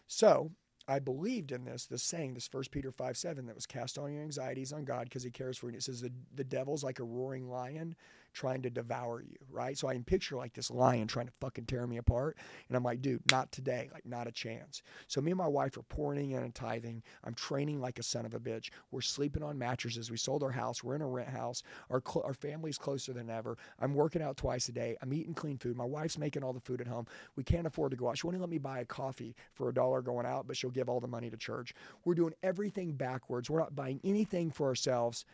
So 0.07 0.51
I 0.89 0.99
believed 0.99 1.53
in 1.53 1.65
this, 1.65 1.87
this 1.87 2.03
saying, 2.03 2.35
this 2.35 2.49
First 2.49 2.71
Peter 2.71 2.91
5 2.91 3.17
7, 3.17 3.47
that 3.47 3.55
was 3.55 3.67
cast 3.67 3.99
all 3.99 4.11
your 4.11 4.23
anxieties 4.23 4.73
on 4.73 4.85
God 4.85 5.05
because 5.05 5.23
he 5.23 5.31
cares 5.31 5.57
for 5.57 5.67
you. 5.67 5.71
And 5.71 5.77
it 5.77 5.85
says 5.85 6.01
the, 6.01 6.13
the 6.35 6.45
devil's 6.45 6.85
like 6.85 6.99
a 6.99 7.05
roaring 7.05 7.49
lion 7.49 7.95
trying 8.33 8.63
to 8.63 8.71
devour 8.71 9.23
you, 9.23 9.37
right? 9.51 9.77
So 9.77 9.89
I 9.89 9.95
can 9.95 10.05
picture 10.05 10.37
like 10.37 10.55
this 10.55 10.71
lion 10.71 11.07
trying 11.07 11.27
to 11.27 11.33
fucking 11.41 11.67
tear 11.67 11.87
me 11.87 11.99
apart. 11.99 12.39
And 12.69 12.77
I'm 12.77 12.83
like, 12.83 13.03
dude, 13.03 13.23
not 13.31 13.53
today, 13.53 13.89
like 13.93 14.07
not 14.07 14.27
a 14.27 14.33
chance. 14.33 14.83
So 15.07 15.21
me 15.21 15.31
and 15.31 15.39
my 15.39 15.49
wife 15.49 15.77
are 15.77 15.83
pouring 15.83 16.33
in 16.33 16.43
and 16.43 16.55
tithing. 16.55 17.03
I'm 17.25 17.35
training 17.35 17.81
like 17.81 17.99
a 17.99 18.03
son 18.03 18.27
of 18.27 18.35
a 18.35 18.41
bitch. 18.41 18.71
We're 18.91 19.01
sleeping 19.01 19.43
on 19.43 19.59
mattresses. 19.59 20.11
We 20.11 20.17
sold 20.17 20.43
our 20.43 20.51
house. 20.51 20.83
We're 20.83 20.95
in 20.95 21.03
a 21.03 21.07
rent 21.07 21.29
house. 21.29 21.63
Our, 21.91 22.03
cl- 22.07 22.25
our 22.25 22.35
family's 22.35 22.79
closer 22.79 23.13
than 23.13 23.31
ever. 23.31 23.57
I'm 23.81 23.95
working 23.95 24.23
out 24.23 24.37
twice 24.37 24.69
a 24.69 24.73
day. 24.73 24.97
I'm 25.03 25.13
eating 25.13 25.35
clean 25.35 25.59
food. 25.59 25.77
My 25.77 25.85
wife's 25.85 26.19
making 26.19 26.43
all 26.43 26.53
the 26.53 26.61
food 26.61 26.81
at 26.81 26.87
home. 26.87 27.07
We 27.37 27.45
can't 27.45 27.67
afford 27.67 27.91
to 27.91 27.97
go 27.97 28.09
out. 28.09 28.19
She 28.19 28.27
won't 28.27 28.41
let 28.41 28.49
me 28.49 28.59
buy 28.59 28.81
a 28.81 28.85
coffee 28.85 29.35
for 29.53 29.69
a 29.69 29.75
dollar 29.75 30.03
going 30.03 30.27
out, 30.27 30.47
but 30.47 30.57
she'll 30.57 30.71
give 30.71 30.89
all 30.89 31.01
the 31.01 31.07
money 31.07 31.31
to 31.31 31.37
church. 31.37 31.75
We're 32.05 32.15
doing 32.15 32.35
everything 32.43 32.93
backwards. 32.93 33.51
We're 33.51 33.61
not 33.61 33.77
buying 33.77 34.01
anything 34.05 34.51
for 34.51 34.67
ourselves. 34.67 35.25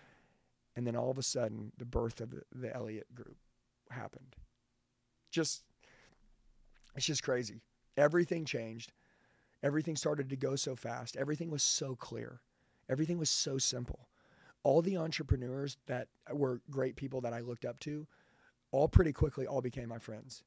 And 0.79 0.87
then 0.87 0.95
all 0.95 1.11
of 1.11 1.19
a 1.19 1.25
sudden, 1.25 1.73
the 1.77 1.85
birth 1.85 2.21
of 2.21 2.31
the, 2.31 2.43
the 2.55 2.73
Elliott 2.73 3.13
group 3.13 3.37
happened. 3.91 4.37
Just, 5.33 5.65
it's 6.95 7.05
just 7.05 7.25
crazy. 7.25 7.63
Everything 7.97 8.45
changed. 8.45 8.93
Everything 9.65 9.97
started 9.97 10.31
to 10.31 10.37
go 10.37 10.55
so 10.55 10.77
fast. 10.77 11.17
Everything 11.17 11.51
was 11.51 11.65
so 11.65 11.97
clear. 11.97 12.43
Everything 12.89 13.19
was 13.19 13.29
so 13.29 13.59
simple. 13.59 14.09
All 14.63 14.81
the 14.81 14.97
entrepreneurs 14.97 15.79
that 15.87 16.07
were 16.33 16.61
great 16.71 16.95
people 16.95 17.21
that 17.23 17.33
I 17.33 17.41
looked 17.41 17.65
up 17.65 17.81
to, 17.81 18.07
all 18.71 18.87
pretty 18.87 19.13
quickly, 19.13 19.49
all 19.49 19.61
became 19.61 19.89
my 19.89 19.99
friends. 19.99 20.45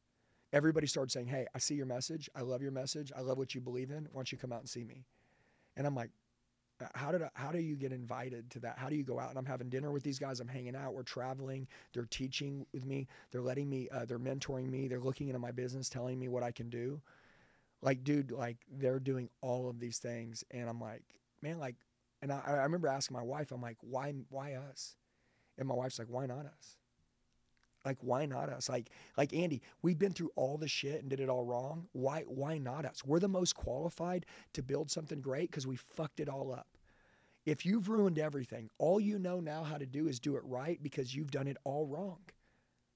Everybody 0.54 0.88
started 0.88 1.12
saying, 1.12 1.28
Hey, 1.28 1.46
I 1.54 1.60
see 1.60 1.76
your 1.76 1.88
message. 1.88 2.30
I 2.38 2.42
love 2.44 2.62
your 2.62 2.72
message. 2.72 3.12
I 3.18 3.20
love 3.20 3.38
what 3.38 3.54
you 3.54 3.60
believe 3.60 3.92
in. 3.92 4.08
Why 4.14 4.20
don't 4.20 4.32
you 4.32 4.38
come 4.38 4.54
out 4.54 4.62
and 4.62 4.70
see 4.70 4.86
me? 4.86 5.04
And 5.76 5.86
I'm 5.86 5.96
like, 5.96 6.12
how 6.96 7.12
did 7.12 7.22
I, 7.22 7.30
how 7.34 7.52
do 7.52 7.60
you 7.60 7.76
get 7.76 7.92
invited 7.92 8.50
to 8.52 8.60
that? 8.62 8.78
How 8.78 8.90
do 8.90 8.96
you 8.96 9.04
go 9.04 9.20
out? 9.20 9.30
And 9.30 9.38
I'm 9.38 9.46
having 9.46 9.70
dinner 9.70 9.92
with 9.92 10.04
these 10.04 10.20
guys. 10.20 10.40
I'm 10.40 10.48
hanging 10.48 10.76
out. 10.76 10.94
We're 10.94 11.04
traveling. 11.04 11.68
They're 11.94 12.06
teaching 12.06 12.66
with 12.74 12.86
me. 12.86 13.08
They're 13.32 13.42
letting 13.42 13.70
me. 13.70 13.88
Uh, 13.92 14.06
they're 14.06 14.20
mentoring 14.20 14.70
me. 14.70 14.88
They're 14.88 15.00
looking 15.00 15.28
into 15.28 15.40
my 15.40 15.52
business, 15.52 15.90
telling 15.90 16.20
me 16.20 16.28
what 16.28 16.44
I 16.44 16.52
can 16.52 16.70
do. 16.70 17.02
Like, 17.82 18.04
dude, 18.04 18.32
like 18.32 18.58
they're 18.72 19.00
doing 19.00 19.30
all 19.42 19.70
of 19.70 19.80
these 19.80 19.98
things, 19.98 20.44
and 20.52 20.70
I'm 20.70 20.80
like, 20.80 21.02
man, 21.42 21.58
like, 21.58 21.76
and 22.22 22.32
I, 22.32 22.42
I 22.46 22.52
remember 22.64 22.88
asking 22.88 23.18
my 23.18 23.24
wife, 23.24 23.52
I'm 23.52 23.62
like, 23.62 23.78
why, 23.82 24.14
why 24.30 24.54
us? 24.54 24.96
And 25.58 25.68
my 25.68 25.74
wife's 25.74 25.98
like, 25.98 26.08
why 26.10 26.28
not 26.28 26.46
us? 26.46 26.78
Like, 27.84 27.98
why 28.02 28.26
not 28.26 28.50
us? 28.50 28.70
Like, 28.70 28.92
like 29.18 29.34
Andy, 29.34 29.62
we've 29.82 29.98
been 29.98 30.14
through 30.14 30.32
all 30.36 30.58
the 30.58 30.68
shit 30.68 31.02
and 31.02 31.10
did 31.10 31.20
it 31.20 31.30
all 31.30 31.44
wrong. 31.44 31.88
Why, 31.94 32.24
why 32.28 32.58
not 32.60 32.86
us? 32.86 33.04
We're 33.04 33.20
the 33.20 33.28
most 33.28 33.56
qualified 33.56 34.26
to 34.54 34.62
build 34.62 34.92
something 34.92 35.20
great 35.20 35.50
because 35.50 35.66
we 35.66 35.76
fucked 35.76 36.20
it 36.20 36.30
all 36.30 36.54
up. 36.54 36.68
If 37.46 37.66
you've 37.66 37.90
ruined 37.90 38.20
everything, 38.20 38.70
all 38.78 39.00
you 39.00 39.18
know 39.18 39.40
now 39.40 39.64
how 39.64 39.78
to 39.78 39.86
do 39.86 40.08
is 40.08 40.20
do 40.20 40.36
it 40.36 40.44
right 40.46 40.82
because 40.82 41.16
you've 41.16 41.32
done 41.32 41.48
it 41.48 41.58
all 41.64 41.88
wrong. 41.88 42.20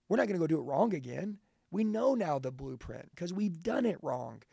We're 0.07 0.17
not 0.17 0.27
going 0.27 0.39
to 0.39 0.43
go 0.43 0.47
do 0.47 0.59
it 0.59 0.63
wrong 0.63 0.93
again. 0.93 1.39
We 1.71 1.83
know 1.83 2.13
now 2.13 2.37
the 2.37 2.51
blueprint 2.51 3.09
because 3.09 3.33
we've 3.33 3.63
done 3.63 3.85
it 3.85 3.97
wrong. 4.01 4.43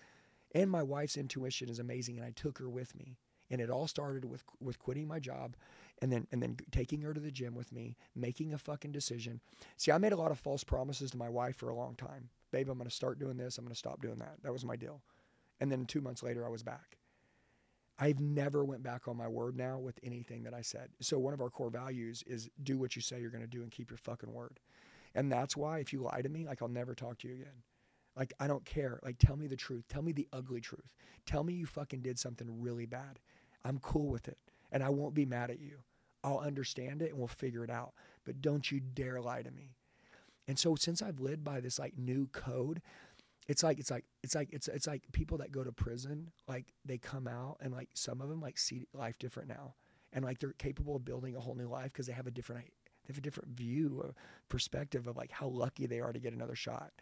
And 0.54 0.70
my 0.70 0.82
wife's 0.82 1.16
intuition 1.16 1.68
is 1.68 1.78
amazing, 1.78 2.16
and 2.16 2.26
I 2.26 2.30
took 2.30 2.58
her 2.58 2.68
with 2.68 2.94
me. 2.94 3.16
And 3.50 3.60
it 3.60 3.68
all 3.68 3.86
started 3.86 4.24
with 4.24 4.42
with 4.60 4.78
quitting 4.78 5.06
my 5.06 5.18
job 5.18 5.56
and 6.00 6.10
then 6.10 6.26
and 6.32 6.42
then 6.42 6.56
taking 6.70 7.02
her 7.02 7.12
to 7.12 7.20
the 7.20 7.30
gym 7.30 7.54
with 7.54 7.70
me, 7.70 7.96
making 8.14 8.54
a 8.54 8.58
fucking 8.58 8.92
decision. 8.92 9.40
See, 9.76 9.92
I 9.92 9.98
made 9.98 10.12
a 10.12 10.16
lot 10.16 10.30
of 10.30 10.38
false 10.38 10.64
promises 10.64 11.10
to 11.10 11.18
my 11.18 11.28
wife 11.28 11.56
for 11.56 11.68
a 11.68 11.74
long 11.74 11.94
time. 11.96 12.30
Babe, 12.50 12.70
I'm 12.70 12.78
going 12.78 12.88
to 12.88 12.94
start 12.94 13.18
doing 13.18 13.36
this. 13.36 13.58
I'm 13.58 13.64
going 13.64 13.74
to 13.74 13.78
stop 13.78 14.00
doing 14.00 14.16
that. 14.20 14.36
That 14.42 14.54
was 14.54 14.64
my 14.64 14.76
deal. 14.76 15.02
And 15.60 15.70
then 15.70 15.84
2 15.84 16.00
months 16.00 16.22
later 16.22 16.46
I 16.46 16.48
was 16.48 16.62
back. 16.62 16.96
I've 18.02 18.18
never 18.18 18.64
went 18.64 18.82
back 18.82 19.06
on 19.06 19.16
my 19.16 19.28
word 19.28 19.56
now 19.56 19.78
with 19.78 20.00
anything 20.02 20.42
that 20.42 20.52
I 20.52 20.60
said. 20.60 20.88
So 21.00 21.20
one 21.20 21.34
of 21.34 21.40
our 21.40 21.50
core 21.50 21.70
values 21.70 22.24
is 22.26 22.50
do 22.64 22.76
what 22.76 22.96
you 22.96 23.00
say 23.00 23.20
you're 23.20 23.30
going 23.30 23.44
to 23.44 23.46
do 23.46 23.62
and 23.62 23.70
keep 23.70 23.92
your 23.92 23.96
fucking 23.96 24.32
word. 24.32 24.58
And 25.14 25.30
that's 25.30 25.56
why 25.56 25.78
if 25.78 25.92
you 25.92 26.02
lie 26.02 26.20
to 26.20 26.28
me, 26.28 26.44
like 26.44 26.62
I'll 26.62 26.68
never 26.68 26.96
talk 26.96 27.18
to 27.18 27.28
you 27.28 27.34
again. 27.34 27.62
Like 28.16 28.34
I 28.40 28.48
don't 28.48 28.64
care. 28.64 28.98
Like 29.04 29.18
tell 29.20 29.36
me 29.36 29.46
the 29.46 29.54
truth. 29.54 29.84
Tell 29.88 30.02
me 30.02 30.10
the 30.10 30.26
ugly 30.32 30.60
truth. 30.60 30.96
Tell 31.26 31.44
me 31.44 31.52
you 31.52 31.64
fucking 31.64 32.00
did 32.00 32.18
something 32.18 32.60
really 32.60 32.86
bad. 32.86 33.20
I'm 33.64 33.78
cool 33.78 34.08
with 34.08 34.26
it 34.26 34.38
and 34.72 34.82
I 34.82 34.88
won't 34.88 35.14
be 35.14 35.24
mad 35.24 35.52
at 35.52 35.60
you. 35.60 35.78
I'll 36.24 36.38
understand 36.38 37.02
it 37.02 37.10
and 37.10 37.18
we'll 37.20 37.28
figure 37.28 37.62
it 37.62 37.70
out. 37.70 37.92
But 38.24 38.42
don't 38.42 38.68
you 38.68 38.80
dare 38.80 39.20
lie 39.20 39.42
to 39.42 39.50
me. 39.52 39.76
And 40.48 40.58
so 40.58 40.74
since 40.74 41.02
I've 41.02 41.20
lived 41.20 41.44
by 41.44 41.60
this 41.60 41.78
like 41.78 41.96
new 41.96 42.26
code, 42.32 42.82
it's 43.48 43.62
like 43.62 43.78
it's 43.78 43.90
like 43.90 44.04
it's 44.22 44.34
like 44.34 44.48
it's 44.52 44.68
it's 44.68 44.86
like 44.86 45.02
people 45.12 45.38
that 45.38 45.52
go 45.52 45.64
to 45.64 45.72
prison, 45.72 46.30
like 46.48 46.66
they 46.84 46.98
come 46.98 47.26
out 47.26 47.58
and 47.60 47.72
like 47.72 47.88
some 47.94 48.20
of 48.20 48.28
them 48.28 48.40
like 48.40 48.58
see 48.58 48.86
life 48.94 49.18
different 49.18 49.48
now. 49.48 49.74
And 50.12 50.24
like 50.24 50.38
they're 50.38 50.52
capable 50.52 50.96
of 50.96 51.04
building 51.04 51.34
a 51.36 51.40
whole 51.40 51.54
new 51.54 51.68
life 51.68 51.92
because 51.92 52.06
they 52.06 52.12
have 52.12 52.26
a 52.26 52.30
different 52.30 52.66
they 52.66 53.08
have 53.08 53.18
a 53.18 53.22
different 53.22 53.50
view 53.50 54.00
or 54.00 54.14
perspective 54.48 55.06
of 55.06 55.16
like 55.16 55.32
how 55.32 55.48
lucky 55.48 55.86
they 55.86 56.00
are 56.00 56.12
to 56.12 56.20
get 56.20 56.32
another 56.32 56.54
shot. 56.54 56.92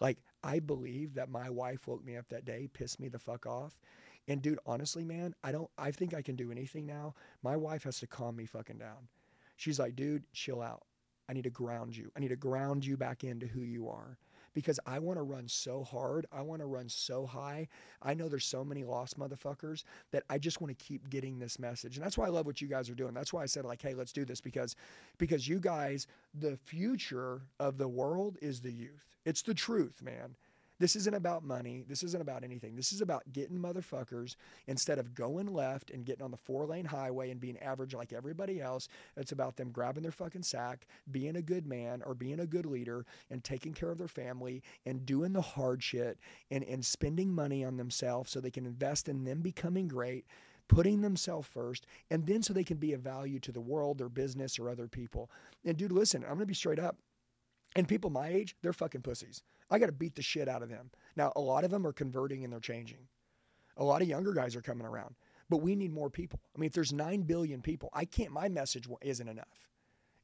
Like 0.00 0.18
I 0.42 0.58
believe 0.58 1.14
that 1.14 1.28
my 1.28 1.48
wife 1.50 1.86
woke 1.86 2.04
me 2.04 2.16
up 2.16 2.28
that 2.30 2.44
day, 2.44 2.68
pissed 2.72 2.98
me 2.98 3.08
the 3.08 3.18
fuck 3.18 3.46
off, 3.46 3.78
and 4.26 4.42
dude, 4.42 4.58
honestly, 4.66 5.04
man, 5.04 5.34
I 5.44 5.52
don't 5.52 5.70
I 5.78 5.90
think 5.92 6.14
I 6.14 6.22
can 6.22 6.34
do 6.36 6.50
anything 6.50 6.86
now. 6.86 7.14
My 7.42 7.56
wife 7.56 7.84
has 7.84 8.00
to 8.00 8.06
calm 8.06 8.36
me 8.36 8.46
fucking 8.46 8.78
down. 8.78 9.08
She's 9.56 9.78
like, 9.78 9.94
dude, 9.94 10.24
chill 10.32 10.60
out. 10.60 10.82
I 11.28 11.32
need 11.32 11.44
to 11.44 11.50
ground 11.50 11.96
you. 11.96 12.10
I 12.16 12.20
need 12.20 12.28
to 12.28 12.36
ground 12.36 12.84
you 12.84 12.96
back 12.96 13.22
into 13.22 13.46
who 13.46 13.60
you 13.60 13.88
are. 13.88 14.18
Because 14.54 14.80
I 14.86 14.98
want 14.98 15.18
to 15.18 15.22
run 15.22 15.48
so 15.48 15.82
hard. 15.84 16.26
I 16.32 16.42
want 16.42 16.60
to 16.60 16.66
run 16.66 16.88
so 16.88 17.26
high. 17.26 17.68
I 18.02 18.14
know 18.14 18.28
there's 18.28 18.46
so 18.46 18.64
many 18.64 18.84
lost 18.84 19.18
motherfuckers 19.18 19.84
that 20.12 20.24
I 20.30 20.38
just 20.38 20.60
want 20.60 20.76
to 20.76 20.84
keep 20.84 21.10
getting 21.10 21.38
this 21.38 21.58
message. 21.58 21.96
And 21.96 22.04
that's 22.04 22.16
why 22.16 22.26
I 22.26 22.30
love 22.30 22.46
what 22.46 22.60
you 22.60 22.68
guys 22.68 22.88
are 22.88 22.94
doing. 22.94 23.14
That's 23.14 23.32
why 23.32 23.42
I 23.42 23.46
said 23.46 23.64
like, 23.64 23.82
hey, 23.82 23.94
let's 23.94 24.12
do 24.12 24.24
this 24.24 24.40
because 24.40 24.76
because 25.18 25.46
you 25.48 25.58
guys, 25.58 26.06
the 26.38 26.56
future 26.56 27.42
of 27.60 27.78
the 27.78 27.88
world 27.88 28.36
is 28.40 28.60
the 28.60 28.72
youth. 28.72 29.16
It's 29.24 29.42
the 29.42 29.54
truth, 29.54 30.02
man. 30.02 30.36
This 30.84 30.96
isn't 30.96 31.14
about 31.14 31.42
money. 31.42 31.82
This 31.88 32.02
isn't 32.02 32.20
about 32.20 32.44
anything. 32.44 32.76
This 32.76 32.92
is 32.92 33.00
about 33.00 33.22
getting 33.32 33.56
motherfuckers 33.56 34.36
instead 34.66 34.98
of 34.98 35.14
going 35.14 35.46
left 35.46 35.90
and 35.90 36.04
getting 36.04 36.22
on 36.22 36.30
the 36.30 36.36
four 36.36 36.66
lane 36.66 36.84
highway 36.84 37.30
and 37.30 37.40
being 37.40 37.58
average 37.60 37.94
like 37.94 38.12
everybody 38.12 38.60
else. 38.60 38.88
It's 39.16 39.32
about 39.32 39.56
them 39.56 39.70
grabbing 39.70 40.02
their 40.02 40.12
fucking 40.12 40.42
sack, 40.42 40.86
being 41.10 41.36
a 41.36 41.40
good 41.40 41.66
man 41.66 42.02
or 42.04 42.12
being 42.12 42.40
a 42.40 42.46
good 42.46 42.66
leader 42.66 43.06
and 43.30 43.42
taking 43.42 43.72
care 43.72 43.90
of 43.90 43.96
their 43.96 44.08
family 44.08 44.62
and 44.84 45.06
doing 45.06 45.32
the 45.32 45.40
hard 45.40 45.82
shit 45.82 46.18
and, 46.50 46.62
and 46.64 46.84
spending 46.84 47.34
money 47.34 47.64
on 47.64 47.78
themselves 47.78 48.30
so 48.30 48.38
they 48.38 48.50
can 48.50 48.66
invest 48.66 49.08
in 49.08 49.24
them 49.24 49.40
becoming 49.40 49.88
great 49.88 50.26
putting 50.68 51.02
themselves 51.02 51.46
first, 51.46 51.86
and 52.10 52.26
then 52.26 52.42
so 52.42 52.54
they 52.54 52.64
can 52.64 52.78
be 52.78 52.94
a 52.94 52.98
value 52.98 53.38
to 53.38 53.52
the 53.52 53.60
world, 53.60 53.98
their 53.98 54.08
business, 54.08 54.58
or 54.58 54.70
other 54.70 54.88
people. 54.88 55.30
And 55.62 55.76
dude, 55.76 55.92
listen, 55.92 56.24
I'm 56.24 56.34
gonna 56.34 56.46
be 56.46 56.54
straight 56.54 56.78
up. 56.78 56.96
And 57.74 57.88
people 57.88 58.10
my 58.10 58.28
age, 58.28 58.56
they're 58.62 58.72
fucking 58.72 59.02
pussies. 59.02 59.42
I 59.70 59.78
got 59.78 59.86
to 59.86 59.92
beat 59.92 60.14
the 60.14 60.22
shit 60.22 60.48
out 60.48 60.62
of 60.62 60.68
them. 60.68 60.90
Now, 61.16 61.32
a 61.36 61.40
lot 61.40 61.64
of 61.64 61.70
them 61.70 61.86
are 61.86 61.92
converting 61.92 62.44
and 62.44 62.52
they're 62.52 62.60
changing. 62.60 63.08
A 63.76 63.84
lot 63.84 64.02
of 64.02 64.08
younger 64.08 64.32
guys 64.32 64.54
are 64.54 64.62
coming 64.62 64.86
around, 64.86 65.16
but 65.50 65.58
we 65.58 65.74
need 65.74 65.92
more 65.92 66.10
people. 66.10 66.38
I 66.54 66.60
mean, 66.60 66.68
if 66.68 66.72
there's 66.72 66.92
9 66.92 67.22
billion 67.22 67.60
people, 67.60 67.90
I 67.92 68.04
can't, 68.04 68.30
my 68.30 68.48
message 68.48 68.86
isn't 69.02 69.28
enough. 69.28 69.68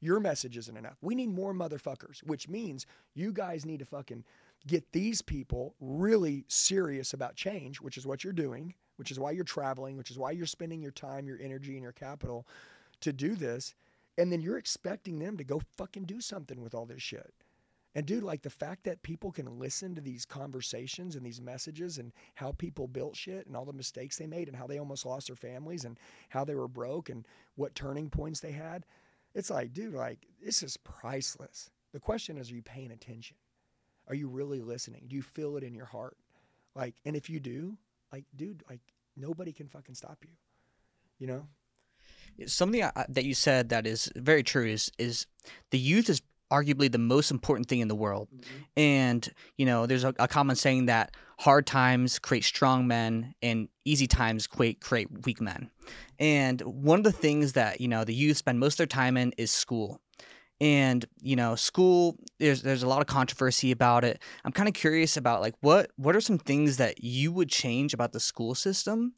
Your 0.01 0.21
message 0.21 0.57
isn't 0.57 0.77
enough. 0.77 0.97
We 1.03 1.15
need 1.15 1.31
more 1.31 1.53
motherfuckers, 1.53 2.23
which 2.25 2.49
means 2.49 2.87
you 3.15 3.33
guys 3.33 3.67
need 3.67 3.81
to 3.81 3.85
fucking 3.85 4.25
get 4.67 4.93
these 4.93 5.21
people 5.21 5.75
really 5.81 6.45
serious 6.49 7.13
about 7.13 7.35
change, 7.35 7.81
which 7.81 7.97
is 7.97 8.07
what 8.07 8.23
you're 8.23 8.33
doing, 8.33 8.75
which 8.97 9.11
is 9.11 9.19
why 9.19 9.33
you're 9.33 9.45
traveling, 9.45 9.97
which 9.97 10.11
is 10.11 10.19
why 10.19 10.31
you're 10.31 10.47
spending 10.47 10.81
your 10.81 10.91
time, 10.93 11.27
your 11.27 11.39
energy, 11.41 11.73
and 11.73 11.83
your 11.83 11.93
capital 11.93 12.47
to 13.01 13.13
do 13.13 13.35
this. 13.35 13.75
And 14.21 14.31
then 14.31 14.43
you're 14.43 14.59
expecting 14.59 15.19
them 15.19 15.39
to 15.39 15.45
go 15.45 15.63
fucking 15.79 16.05
do 16.05 16.21
something 16.21 16.61
with 16.61 16.75
all 16.75 16.85
this 16.85 17.01
shit. 17.01 17.33
And 17.95 18.05
dude, 18.05 18.23
like 18.23 18.43
the 18.43 18.51
fact 18.51 18.85
that 18.85 19.03
people 19.03 19.33
can 19.33 19.59
listen 19.59 19.95
to 19.95 20.03
these 20.03 20.27
conversations 20.27 21.17
and 21.17 21.25
these 21.25 21.41
messages 21.41 21.97
and 21.97 22.13
how 22.35 22.53
people 22.53 22.87
built 22.87 23.17
shit 23.17 23.47
and 23.47 23.57
all 23.57 23.65
the 23.65 23.73
mistakes 23.73 24.19
they 24.19 24.27
made 24.27 24.47
and 24.47 24.57
how 24.59 24.67
they 24.67 24.77
almost 24.77 25.07
lost 25.07 25.29
their 25.29 25.37
families 25.37 25.87
and 25.87 25.99
how 26.29 26.45
they 26.45 26.55
were 26.55 26.69
broke 26.69 27.09
and 27.09 27.27
what 27.55 27.75
turning 27.75 28.11
points 28.11 28.41
they 28.41 28.53
had. 28.53 28.85
It's 29.35 29.49
like, 29.49 29.73
dude, 29.73 29.95
like 29.95 30.27
this 30.45 30.63
is 30.63 30.77
priceless. 30.77 31.71
The 31.95 31.99
question 31.99 32.37
is, 32.37 32.51
are 32.51 32.55
you 32.57 32.63
paying 32.63 32.93
attention? 32.93 33.39
Are 34.07 34.15
you 34.15 34.29
really 34.29 34.61
listening? 34.61 35.07
Do 35.09 35.17
you 35.17 35.23
feel 35.23 35.57
it 35.57 35.65
in 35.65 35.75
your 35.75 35.87
heart? 35.87 36.19
Like, 36.77 36.97
and 37.07 37.17
if 37.17 37.31
you 37.31 37.41
do, 37.41 37.79
like, 38.13 38.27
dude, 38.37 38.65
like 38.69 38.83
nobody 39.17 39.55
can 39.55 39.67
fucking 39.67 39.95
stop 39.95 40.19
you. 40.25 40.35
You 41.19 41.27
know? 41.27 41.47
Something 42.47 42.85
I, 42.85 43.05
that 43.09 43.25
you 43.25 43.35
said 43.35 43.69
that 43.71 43.87
is 43.87 44.11
very 44.17 44.43
true 44.43 44.67
is 44.67 44.91
is 44.99 45.27
the 45.71 45.79
youth 45.79 46.09
is 46.09 46.23
arguably 46.51 46.91
the 46.91 46.99
most 46.99 47.31
important 47.31 47.69
thing 47.69 47.81
in 47.81 47.89
the 47.89 47.95
world. 47.95 48.29
Mm-hmm. 48.35 48.57
And, 48.77 49.29
you 49.57 49.67
know, 49.67 49.87
there's 49.87 50.05
a, 50.05 50.15
a, 50.19 50.27
common 50.27 50.57
saying 50.57 50.87
that 50.87 51.15
hard 51.39 51.67
times 51.67 52.19
create 52.19 52.45
strong 52.45 52.87
men 52.87 53.35
and 53.41 53.69
easy 53.85 54.07
times 54.07 54.47
create, 54.47 54.81
create 54.81 55.09
weak 55.25 55.41
men. 55.41 55.71
And 56.19 56.61
one 56.61 56.99
of 56.99 57.05
the 57.05 57.13
things 57.13 57.55
that, 57.55 57.81
you 57.81 57.89
know, 57.89 58.05
the 58.05 58.15
youth 58.15 58.37
spend 58.37 58.59
most 58.59 58.75
of 58.75 58.79
their 58.79 58.87
time 58.87 59.17
in 59.17 59.33
is 59.39 59.51
school. 59.51 60.01
And, 60.61 61.07
you 61.23 61.37
know, 61.37 61.55
school, 61.55 62.19
there's 62.39 62.61
there's 62.61 62.83
a 62.83 62.89
lot 62.89 63.01
of 63.01 63.07
controversy 63.07 63.73
about 63.73 64.05
it. 64.05 64.21
I'm 64.45 64.53
kind 64.53 64.69
of 64.69 64.75
curious 64.75 65.17
about 65.17 65.41
like 65.41 65.55
what 65.61 65.91
what 65.97 66.15
are 66.15 66.21
some 66.21 66.37
things 66.37 66.77
that 66.77 67.03
you 67.03 67.33
would 67.33 67.49
change 67.49 67.95
about 67.95 68.13
the 68.13 68.21
school 68.21 68.55
system 68.55 69.15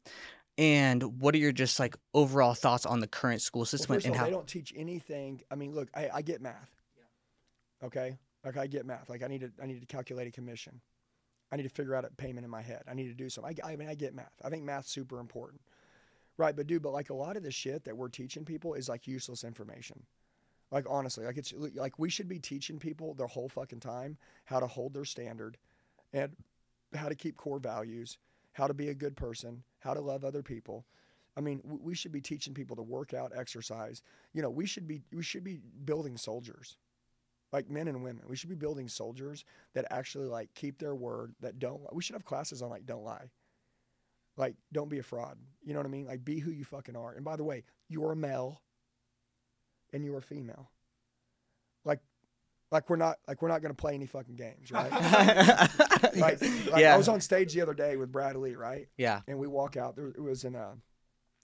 and 0.57 1.19
what 1.19 1.33
are 1.33 1.39
your 1.39 1.51
just 1.51 1.79
like 1.79 1.95
overall 2.13 2.53
thoughts 2.53 2.85
on 2.85 2.99
the 2.99 3.07
current 3.07 3.41
school 3.41 3.65
system 3.65 3.89
well, 3.89 3.99
and 4.03 4.11
all, 4.11 4.17
how 4.17 4.25
they 4.25 4.31
don't 4.31 4.47
teach 4.47 4.73
anything 4.75 5.41
i 5.49 5.55
mean 5.55 5.73
look 5.73 5.89
I, 5.95 6.09
I 6.13 6.21
get 6.21 6.41
math 6.41 6.69
Okay, 7.83 8.17
like 8.45 8.57
I 8.57 8.67
get 8.67 8.85
math. 8.85 9.09
Like 9.09 9.23
I 9.23 9.27
need 9.27 9.41
to 9.41 9.51
I 9.61 9.65
need 9.65 9.79
to 9.81 9.85
calculate 9.85 10.27
a 10.27 10.31
commission. 10.31 10.79
I 11.51 11.57
need 11.57 11.63
to 11.63 11.69
figure 11.69 11.95
out 11.95 12.05
a 12.05 12.09
payment 12.09 12.45
in 12.45 12.49
my 12.49 12.61
head. 12.61 12.83
I 12.89 12.93
need 12.93 13.09
to 13.09 13.13
do 13.13 13.29
something. 13.29 13.59
I, 13.63 13.73
I 13.73 13.75
mean, 13.75 13.89
I 13.89 13.93
get 13.93 14.15
math. 14.15 14.33
I 14.43 14.49
think 14.49 14.63
math's 14.63 14.89
super 14.89 15.19
important, 15.19 15.61
right? 16.37 16.55
But 16.55 16.65
dude, 16.65 16.81
but 16.81 16.93
like 16.93 17.09
a 17.09 17.13
lot 17.13 17.37
of 17.37 17.43
the 17.43 17.51
shit 17.51 17.83
that 17.83 17.95
we're 17.95 18.07
teaching 18.07 18.45
people 18.45 18.73
is 18.73 18.89
like 18.89 19.05
useless 19.05 19.43
information. 19.43 20.01
Like 20.71 20.85
honestly, 20.89 21.25
like 21.25 21.37
it's 21.37 21.53
like 21.75 21.99
we 21.99 22.09
should 22.09 22.29
be 22.29 22.39
teaching 22.39 22.79
people 22.79 23.13
their 23.13 23.27
whole 23.27 23.49
fucking 23.49 23.81
time 23.81 24.17
how 24.45 24.59
to 24.59 24.67
hold 24.67 24.93
their 24.93 25.05
standard, 25.05 25.57
and 26.13 26.31
how 26.95 27.09
to 27.09 27.15
keep 27.15 27.35
core 27.35 27.59
values, 27.59 28.17
how 28.53 28.65
to 28.65 28.73
be 28.73 28.89
a 28.89 28.95
good 28.95 29.15
person, 29.15 29.63
how 29.83 29.93
to 29.93 30.01
love 30.01 30.23
other 30.23 30.41
people. 30.41 30.85
I 31.35 31.41
mean, 31.41 31.61
we 31.63 31.95
should 31.95 32.11
be 32.11 32.21
teaching 32.21 32.53
people 32.53 32.75
to 32.75 32.83
work 32.83 33.13
out, 33.13 33.31
exercise. 33.35 34.01
You 34.33 34.41
know, 34.41 34.51
we 34.51 34.65
should 34.65 34.87
be 34.87 35.01
we 35.11 35.23
should 35.23 35.43
be 35.43 35.59
building 35.83 36.15
soldiers 36.17 36.77
like 37.51 37.69
men 37.69 37.87
and 37.87 38.03
women. 38.03 38.23
We 38.27 38.35
should 38.35 38.49
be 38.49 38.55
building 38.55 38.87
soldiers 38.87 39.45
that 39.73 39.85
actually 39.91 40.27
like 40.27 40.49
keep 40.55 40.79
their 40.79 40.95
word, 40.95 41.33
that 41.41 41.59
don't 41.59 41.81
we 41.93 42.01
should 42.01 42.15
have 42.15 42.25
classes 42.25 42.61
on 42.61 42.69
like 42.69 42.85
don't 42.85 43.03
lie. 43.03 43.29
Like 44.37 44.55
don't 44.71 44.89
be 44.89 44.99
a 44.99 45.03
fraud. 45.03 45.37
You 45.63 45.73
know 45.73 45.79
what 45.79 45.85
I 45.85 45.89
mean? 45.89 46.05
Like 46.05 46.25
be 46.25 46.39
who 46.39 46.51
you 46.51 46.65
fucking 46.65 46.95
are. 46.95 47.13
And 47.13 47.25
by 47.25 47.35
the 47.35 47.43
way, 47.43 47.63
you're 47.89 48.11
a 48.11 48.15
male 48.15 48.61
and 49.93 50.03
you're 50.03 50.17
a 50.17 50.21
female. 50.21 50.69
Like 52.73 52.83
like 52.83 52.89
we're 52.89 52.95
not 52.97 53.19
like 53.27 53.41
we're 53.41 53.49
not 53.49 53.61
gonna 53.61 53.73
play 53.73 53.93
any 53.93 54.07
fucking 54.07 54.35
games, 54.35 54.71
right? 54.71 54.91
like, 56.15 56.41
like 56.41 56.41
yeah. 56.77 56.93
I 56.93 56.97
was 56.97 57.07
on 57.07 57.21
stage 57.21 57.53
the 57.53 57.61
other 57.61 57.73
day 57.73 57.95
with 57.95 58.11
Brad 58.11 58.35
Lea, 58.35 58.55
right? 58.55 58.87
Yeah. 58.97 59.21
And 59.27 59.37
we 59.37 59.47
walk 59.47 59.77
out. 59.77 59.95
There 59.95 60.07
it 60.07 60.21
was 60.21 60.43
in 60.43 60.55
a 60.55 60.73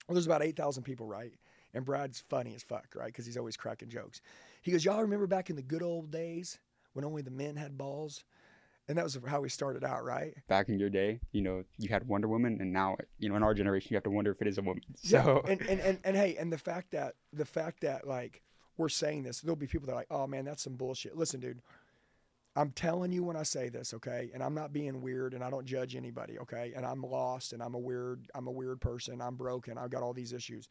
well, 0.07 0.15
there's 0.15 0.25
about 0.25 0.43
eight 0.43 0.57
thousand 0.57 0.83
people, 0.83 1.05
right? 1.05 1.31
And 1.73 1.85
Brad's 1.85 2.23
funny 2.29 2.55
as 2.55 2.63
fuck, 2.63 2.87
right? 2.95 3.07
Because 3.07 3.25
he's 3.25 3.37
always 3.37 3.55
cracking 3.55 3.89
jokes. 3.89 4.21
He 4.63 4.71
goes, 4.71 4.83
Y'all 4.83 5.01
remember 5.01 5.27
back 5.27 5.49
in 5.49 5.55
the 5.55 5.61
good 5.61 5.83
old 5.83 6.11
days 6.11 6.57
when 6.93 7.05
only 7.05 7.21
the 7.21 7.31
men 7.31 7.55
had 7.55 7.77
balls? 7.77 8.23
And 8.87 8.97
that 8.97 9.03
was 9.03 9.19
how 9.27 9.39
we 9.39 9.49
started 9.49 9.83
out, 9.83 10.03
right? 10.03 10.33
Back 10.47 10.67
in 10.67 10.79
your 10.79 10.89
day, 10.89 11.19
you 11.31 11.43
know, 11.43 11.63
you 11.77 11.89
had 11.89 12.07
Wonder 12.07 12.27
Woman, 12.27 12.57
and 12.59 12.73
now, 12.73 12.97
you 13.19 13.29
know, 13.29 13.35
in 13.35 13.43
our 13.43 13.53
generation, 13.53 13.89
you 13.91 13.97
have 13.97 14.03
to 14.05 14.09
wonder 14.09 14.31
if 14.31 14.41
it 14.41 14.47
is 14.47 14.57
a 14.57 14.63
woman. 14.63 14.81
So, 14.95 15.43
yeah. 15.45 15.51
and, 15.51 15.61
and, 15.61 15.79
and, 15.79 15.99
and 16.03 16.17
hey, 16.17 16.37
and 16.39 16.51
the 16.51 16.57
fact 16.57 16.89
that, 16.89 17.13
the 17.31 17.45
fact 17.45 17.81
that, 17.81 18.07
like, 18.07 18.41
we're 18.79 18.89
saying 18.89 19.23
this, 19.23 19.41
there'll 19.41 19.55
be 19.55 19.67
people 19.67 19.85
that 19.87 19.93
are 19.93 19.97
like, 19.97 20.07
oh 20.09 20.25
man, 20.25 20.45
that's 20.45 20.63
some 20.63 20.75
bullshit. 20.75 21.17
Listen, 21.17 21.39
dude, 21.39 21.61
I'm 22.55 22.71
telling 22.71 23.11
you 23.11 23.23
when 23.23 23.35
I 23.35 23.43
say 23.43 23.69
this, 23.69 23.93
okay? 23.93 24.31
And 24.33 24.41
I'm 24.41 24.55
not 24.55 24.73
being 24.73 25.01
weird 25.01 25.33
and 25.33 25.43
I 25.43 25.49
don't 25.49 25.65
judge 25.65 25.95
anybody, 25.95 26.39
okay? 26.39 26.73
And 26.75 26.85
I'm 26.85 27.01
lost 27.01 27.53
and 27.53 27.61
I'm 27.61 27.75
a 27.75 27.79
weird 27.79 28.27
I'm 28.33 28.47
a 28.47 28.51
weird 28.51 28.81
person. 28.81 29.21
I'm 29.21 29.35
broken. 29.35 29.77
I've 29.77 29.91
got 29.91 30.01
all 30.01 30.13
these 30.13 30.33
issues. 30.33 30.69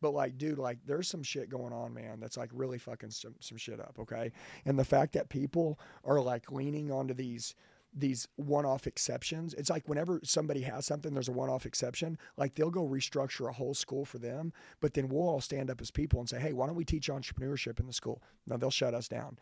But 0.00 0.12
like, 0.12 0.36
dude, 0.36 0.58
like 0.58 0.78
there's 0.84 1.08
some 1.08 1.22
shit 1.22 1.48
going 1.48 1.72
on, 1.72 1.94
man, 1.94 2.20
that's 2.20 2.36
like 2.36 2.50
really 2.52 2.78
fucking 2.78 3.10
some, 3.10 3.36
some 3.40 3.56
shit 3.56 3.80
up, 3.80 3.96
okay? 4.00 4.32
And 4.66 4.78
the 4.78 4.84
fact 4.84 5.12
that 5.14 5.28
people 5.28 5.78
are 6.04 6.20
like 6.20 6.52
leaning 6.52 6.90
onto 6.90 7.14
these 7.14 7.54
these 7.94 8.26
one-off 8.36 8.86
exceptions. 8.86 9.54
It's 9.54 9.70
like 9.70 9.88
whenever 9.88 10.20
somebody 10.24 10.62
has 10.62 10.84
something, 10.86 11.14
there's 11.14 11.28
a 11.28 11.32
one-off 11.32 11.64
exception. 11.64 12.18
Like 12.36 12.54
they'll 12.54 12.70
go 12.70 12.86
restructure 12.86 13.48
a 13.48 13.52
whole 13.52 13.74
school 13.74 14.04
for 14.04 14.18
them, 14.18 14.52
but 14.80 14.94
then 14.94 15.08
we'll 15.08 15.28
all 15.28 15.40
stand 15.40 15.70
up 15.70 15.80
as 15.80 15.90
people 15.90 16.20
and 16.20 16.28
say, 16.28 16.38
"Hey, 16.40 16.52
why 16.52 16.66
don't 16.66 16.74
we 16.74 16.84
teach 16.84 17.08
entrepreneurship 17.08 17.78
in 17.80 17.86
the 17.86 17.92
school?" 17.92 18.22
No, 18.46 18.56
they'll 18.56 18.70
shut 18.70 18.94
us 18.94 19.08
down. 19.08 19.38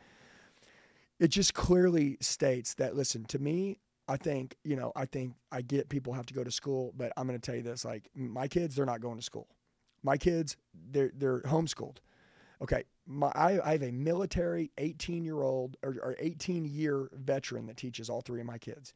It 1.19 1.29
just 1.29 1.55
clearly 1.55 2.19
states 2.21 2.75
that. 2.75 2.95
Listen, 2.95 3.25
to 3.27 3.39
me, 3.39 3.79
I 4.09 4.17
think 4.17 4.57
you 4.65 4.77
know, 4.77 4.93
I 4.95 5.07
think 5.07 5.35
I 5.51 5.63
get 5.63 5.89
people 5.89 6.13
have 6.13 6.27
to 6.27 6.35
go 6.35 6.45
to 6.45 6.51
school, 6.51 6.93
but 6.97 7.13
I'm 7.17 7.27
going 7.27 7.39
to 7.39 7.45
tell 7.45 7.57
you 7.57 7.63
this: 7.63 7.85
like 7.85 8.11
my 8.15 8.49
kids, 8.49 8.75
they're 8.77 8.87
not 8.87 9.01
going 9.01 9.17
to 9.17 9.25
school. 9.25 9.49
My 10.03 10.17
kids, 10.17 10.57
they're 10.91 11.13
they're 11.15 11.41
homeschooled. 11.43 11.99
Okay, 12.61 12.85
my 13.07 13.29
I, 13.35 13.59
I 13.65 13.73
have 13.73 13.83
a 13.83 13.91
military 13.91 14.71
18 14.79 15.25
year 15.25 15.43
old 15.43 15.77
or, 15.83 15.97
or 16.03 16.17
18 16.19 16.65
year 16.65 17.09
veteran 17.13 17.67
that 17.67 17.77
teaches 17.77 18.09
all 18.09 18.21
three 18.21 18.41
of 18.41 18.47
my 18.47 18.59
kids. 18.59 18.95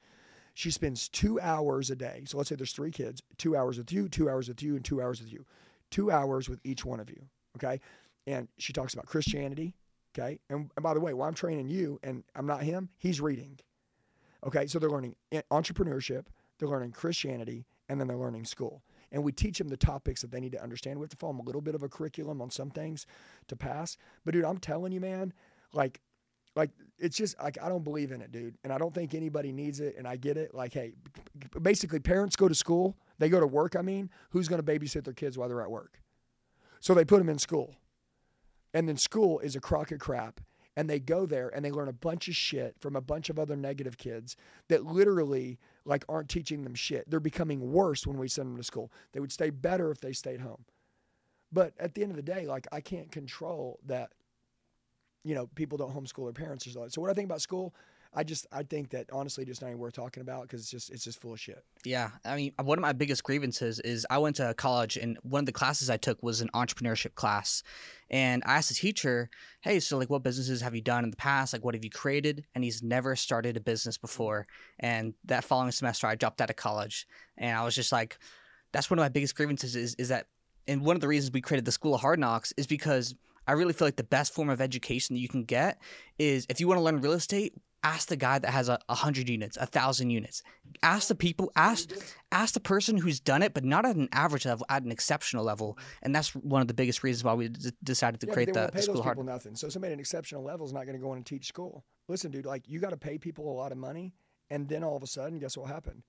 She 0.54 0.70
spends 0.70 1.08
two 1.08 1.38
hours 1.40 1.90
a 1.90 1.96
day. 1.96 2.22
So 2.26 2.38
let's 2.38 2.48
say 2.48 2.56
there's 2.56 2.72
three 2.72 2.90
kids, 2.90 3.22
two 3.36 3.56
hours 3.56 3.76
with 3.76 3.92
you, 3.92 4.08
two 4.08 4.30
hours 4.30 4.48
with 4.48 4.62
you, 4.62 4.76
and 4.76 4.84
two 4.84 5.02
hours 5.02 5.20
with 5.20 5.30
you. 5.30 5.44
Two 5.90 6.10
hours 6.10 6.48
with 6.48 6.60
each 6.64 6.84
one 6.84 6.98
of 6.98 7.10
you. 7.10 7.22
Okay. 7.56 7.80
And 8.26 8.48
she 8.58 8.72
talks 8.72 8.94
about 8.94 9.06
Christianity. 9.06 9.74
Okay. 10.16 10.40
And, 10.48 10.70
and 10.76 10.82
by 10.82 10.94
the 10.94 11.00
way, 11.00 11.12
while 11.12 11.28
I'm 11.28 11.34
training 11.34 11.68
you 11.68 12.00
and 12.02 12.24
I'm 12.34 12.46
not 12.46 12.62
him, 12.62 12.88
he's 12.98 13.20
reading. 13.20 13.58
Okay. 14.46 14.66
So 14.66 14.78
they're 14.78 14.90
learning 14.90 15.16
entrepreneurship, 15.50 16.26
they're 16.58 16.68
learning 16.68 16.92
Christianity, 16.92 17.66
and 17.88 18.00
then 18.00 18.08
they're 18.08 18.16
learning 18.16 18.46
school 18.46 18.82
and 19.12 19.22
we 19.22 19.32
teach 19.32 19.58
them 19.58 19.68
the 19.68 19.76
topics 19.76 20.20
that 20.22 20.30
they 20.30 20.40
need 20.40 20.52
to 20.52 20.62
understand. 20.62 20.98
We 20.98 21.04
have 21.04 21.10
to 21.10 21.16
follow 21.16 21.32
them 21.32 21.40
a 21.40 21.44
little 21.44 21.60
bit 21.60 21.74
of 21.74 21.82
a 21.82 21.88
curriculum 21.88 22.42
on 22.42 22.50
some 22.50 22.70
things 22.70 23.06
to 23.48 23.56
pass. 23.56 23.96
But 24.24 24.34
dude, 24.34 24.44
I'm 24.44 24.58
telling 24.58 24.92
you, 24.92 25.00
man, 25.00 25.32
like 25.72 26.00
like 26.54 26.70
it's 26.98 27.16
just 27.16 27.38
like 27.40 27.58
I 27.62 27.68
don't 27.68 27.84
believe 27.84 28.12
in 28.12 28.22
it, 28.22 28.32
dude. 28.32 28.56
And 28.64 28.72
I 28.72 28.78
don't 28.78 28.94
think 28.94 29.14
anybody 29.14 29.52
needs 29.52 29.80
it. 29.80 29.96
And 29.98 30.08
I 30.08 30.16
get 30.16 30.36
it. 30.36 30.54
Like, 30.54 30.72
hey, 30.72 30.94
basically 31.60 32.00
parents 32.00 32.34
go 32.34 32.48
to 32.48 32.54
school, 32.54 32.96
they 33.18 33.28
go 33.28 33.40
to 33.40 33.46
work, 33.46 33.76
I 33.76 33.82
mean, 33.82 34.10
who's 34.30 34.48
gonna 34.48 34.62
babysit 34.62 35.04
their 35.04 35.14
kids 35.14 35.36
while 35.36 35.48
they're 35.48 35.62
at 35.62 35.70
work? 35.70 36.00
So 36.80 36.94
they 36.94 37.04
put 37.04 37.18
them 37.18 37.28
in 37.28 37.38
school. 37.38 37.74
And 38.74 38.88
then 38.88 38.96
school 38.96 39.38
is 39.40 39.56
a 39.56 39.60
crock 39.60 39.90
of 39.92 39.98
crap. 40.00 40.40
And 40.76 40.88
they 40.88 40.98
go 40.98 41.26
there 41.26 41.48
and 41.48 41.64
they 41.64 41.70
learn 41.70 41.88
a 41.88 41.92
bunch 41.92 42.28
of 42.28 42.36
shit 42.36 42.76
from 42.80 42.96
a 42.96 43.00
bunch 43.00 43.30
of 43.30 43.38
other 43.38 43.56
negative 43.56 43.96
kids 43.96 44.36
that 44.68 44.84
literally 44.84 45.58
like 45.84 46.04
aren't 46.08 46.28
teaching 46.28 46.62
them 46.64 46.74
shit. 46.74 47.08
They're 47.10 47.18
becoming 47.20 47.72
worse 47.72 48.06
when 48.06 48.18
we 48.18 48.28
send 48.28 48.50
them 48.50 48.56
to 48.56 48.62
school. 48.62 48.92
They 49.12 49.20
would 49.20 49.32
stay 49.32 49.50
better 49.50 49.90
if 49.90 50.00
they 50.00 50.12
stayed 50.12 50.40
home. 50.40 50.64
But 51.50 51.72
at 51.80 51.94
the 51.94 52.02
end 52.02 52.10
of 52.10 52.16
the 52.16 52.22
day, 52.22 52.46
like 52.46 52.66
I 52.72 52.80
can't 52.80 53.10
control 53.10 53.80
that 53.86 54.10
you 55.26 55.34
know, 55.34 55.48
people 55.56 55.76
don't 55.76 55.92
homeschool 55.92 56.24
their 56.24 56.32
parents 56.32 56.68
or 56.68 56.70
something. 56.70 56.90
So 56.90 57.00
what 57.00 57.10
I 57.10 57.14
think 57.14 57.24
about 57.24 57.40
school, 57.40 57.74
I 58.14 58.24
just 58.24 58.46
I 58.52 58.62
think 58.62 58.90
that 58.90 59.06
honestly 59.12 59.44
just 59.44 59.62
not 59.62 59.68
even 59.68 59.78
worth 59.78 59.94
talking 59.94 60.20
about 60.20 60.42
because 60.42 60.60
it's 60.60 60.70
just 60.70 60.90
it's 60.90 61.04
just 61.04 61.20
full 61.20 61.32
of 61.32 61.40
shit. 61.40 61.64
Yeah, 61.84 62.10
I 62.24 62.36
mean, 62.36 62.52
one 62.62 62.78
of 62.78 62.82
my 62.82 62.92
biggest 62.92 63.24
grievances 63.24 63.80
is 63.80 64.06
I 64.10 64.18
went 64.18 64.36
to 64.36 64.54
college 64.54 64.96
and 64.96 65.18
one 65.22 65.40
of 65.40 65.46
the 65.46 65.52
classes 65.52 65.90
I 65.90 65.96
took 65.96 66.22
was 66.22 66.40
an 66.40 66.50
entrepreneurship 66.54 67.14
class, 67.14 67.62
and 68.10 68.42
I 68.46 68.56
asked 68.56 68.68
the 68.68 68.74
teacher, 68.74 69.30
"Hey, 69.60 69.80
so 69.80 69.98
like, 69.98 70.10
what 70.10 70.22
businesses 70.22 70.60
have 70.60 70.74
you 70.74 70.80
done 70.80 71.04
in 71.04 71.10
the 71.10 71.16
past? 71.16 71.52
Like, 71.52 71.64
what 71.64 71.74
have 71.74 71.84
you 71.84 71.90
created?" 71.90 72.44
And 72.54 72.64
he's 72.64 72.82
never 72.82 73.16
started 73.16 73.56
a 73.56 73.60
business 73.60 73.98
before. 73.98 74.46
And 74.78 75.14
that 75.24 75.44
following 75.44 75.72
semester, 75.72 76.06
I 76.06 76.14
dropped 76.14 76.40
out 76.40 76.50
of 76.50 76.56
college, 76.56 77.06
and 77.36 77.56
I 77.56 77.64
was 77.64 77.74
just 77.74 77.92
like, 77.92 78.18
"That's 78.72 78.90
one 78.90 78.98
of 78.98 79.04
my 79.04 79.08
biggest 79.08 79.34
grievances 79.34 79.76
is 79.76 79.94
is 79.94 80.08
that." 80.08 80.28
And 80.68 80.82
one 80.84 80.96
of 80.96 81.00
the 81.00 81.08
reasons 81.08 81.32
we 81.32 81.40
created 81.40 81.64
the 81.64 81.72
School 81.72 81.94
of 81.94 82.00
Hard 82.00 82.18
Knocks 82.18 82.52
is 82.56 82.66
because 82.66 83.14
I 83.46 83.52
really 83.52 83.72
feel 83.72 83.86
like 83.86 83.96
the 83.96 84.02
best 84.02 84.34
form 84.34 84.50
of 84.50 84.60
education 84.60 85.14
that 85.14 85.20
you 85.20 85.28
can 85.28 85.44
get 85.44 85.80
is 86.18 86.46
if 86.48 86.60
you 86.60 86.66
want 86.66 86.78
to 86.78 86.82
learn 86.82 87.00
real 87.00 87.12
estate, 87.12 87.54
ask 87.82 88.08
the 88.08 88.16
guy 88.16 88.38
that 88.38 88.50
has 88.50 88.68
a, 88.68 88.78
a 88.88 88.94
hundred 88.94 89.28
units, 89.28 89.56
a 89.56 89.66
thousand 89.66 90.10
units. 90.10 90.42
Ask 90.82 91.08
the 91.08 91.14
people, 91.14 91.52
ask 91.56 91.90
ask 92.32 92.54
the 92.54 92.60
person 92.60 92.96
who's 92.96 93.20
done 93.20 93.42
it, 93.42 93.54
but 93.54 93.64
not 93.64 93.86
at 93.86 93.96
an 93.96 94.08
average 94.12 94.44
level, 94.46 94.66
at 94.68 94.82
an 94.82 94.90
exceptional 94.90 95.44
level. 95.44 95.78
And 96.02 96.14
that's 96.14 96.34
one 96.34 96.60
of 96.60 96.68
the 96.68 96.74
biggest 96.74 97.02
reasons 97.02 97.24
why 97.24 97.34
we 97.34 97.48
d- 97.48 97.70
decided 97.82 98.20
to 98.20 98.26
Yeah, 98.26 98.32
create 98.32 98.52
the, 98.52 98.70
the 98.72 98.82
school 98.82 99.02
hard. 99.02 99.18
nothing. 99.24 99.54
So 99.54 99.68
somebody 99.68 99.92
at 99.92 99.94
an 99.94 100.00
exceptional 100.00 100.42
level 100.42 100.66
is 100.66 100.72
not 100.72 100.84
going 100.84 100.96
to 100.96 101.02
go 101.02 101.12
in 101.12 101.18
and 101.18 101.26
teach 101.26 101.46
school. 101.46 101.84
Listen, 102.08 102.30
dude, 102.30 102.46
like 102.46 102.68
you 102.68 102.80
got 102.80 102.90
to 102.90 102.96
pay 102.96 103.18
people 103.18 103.50
a 103.50 103.54
lot 103.54 103.72
of 103.72 103.78
money, 103.78 104.14
and 104.50 104.68
then 104.68 104.82
all 104.84 104.96
of 104.96 105.02
a 105.02 105.06
sudden, 105.06 105.38
guess 105.38 105.56
what 105.56 105.68
happened? 105.68 106.02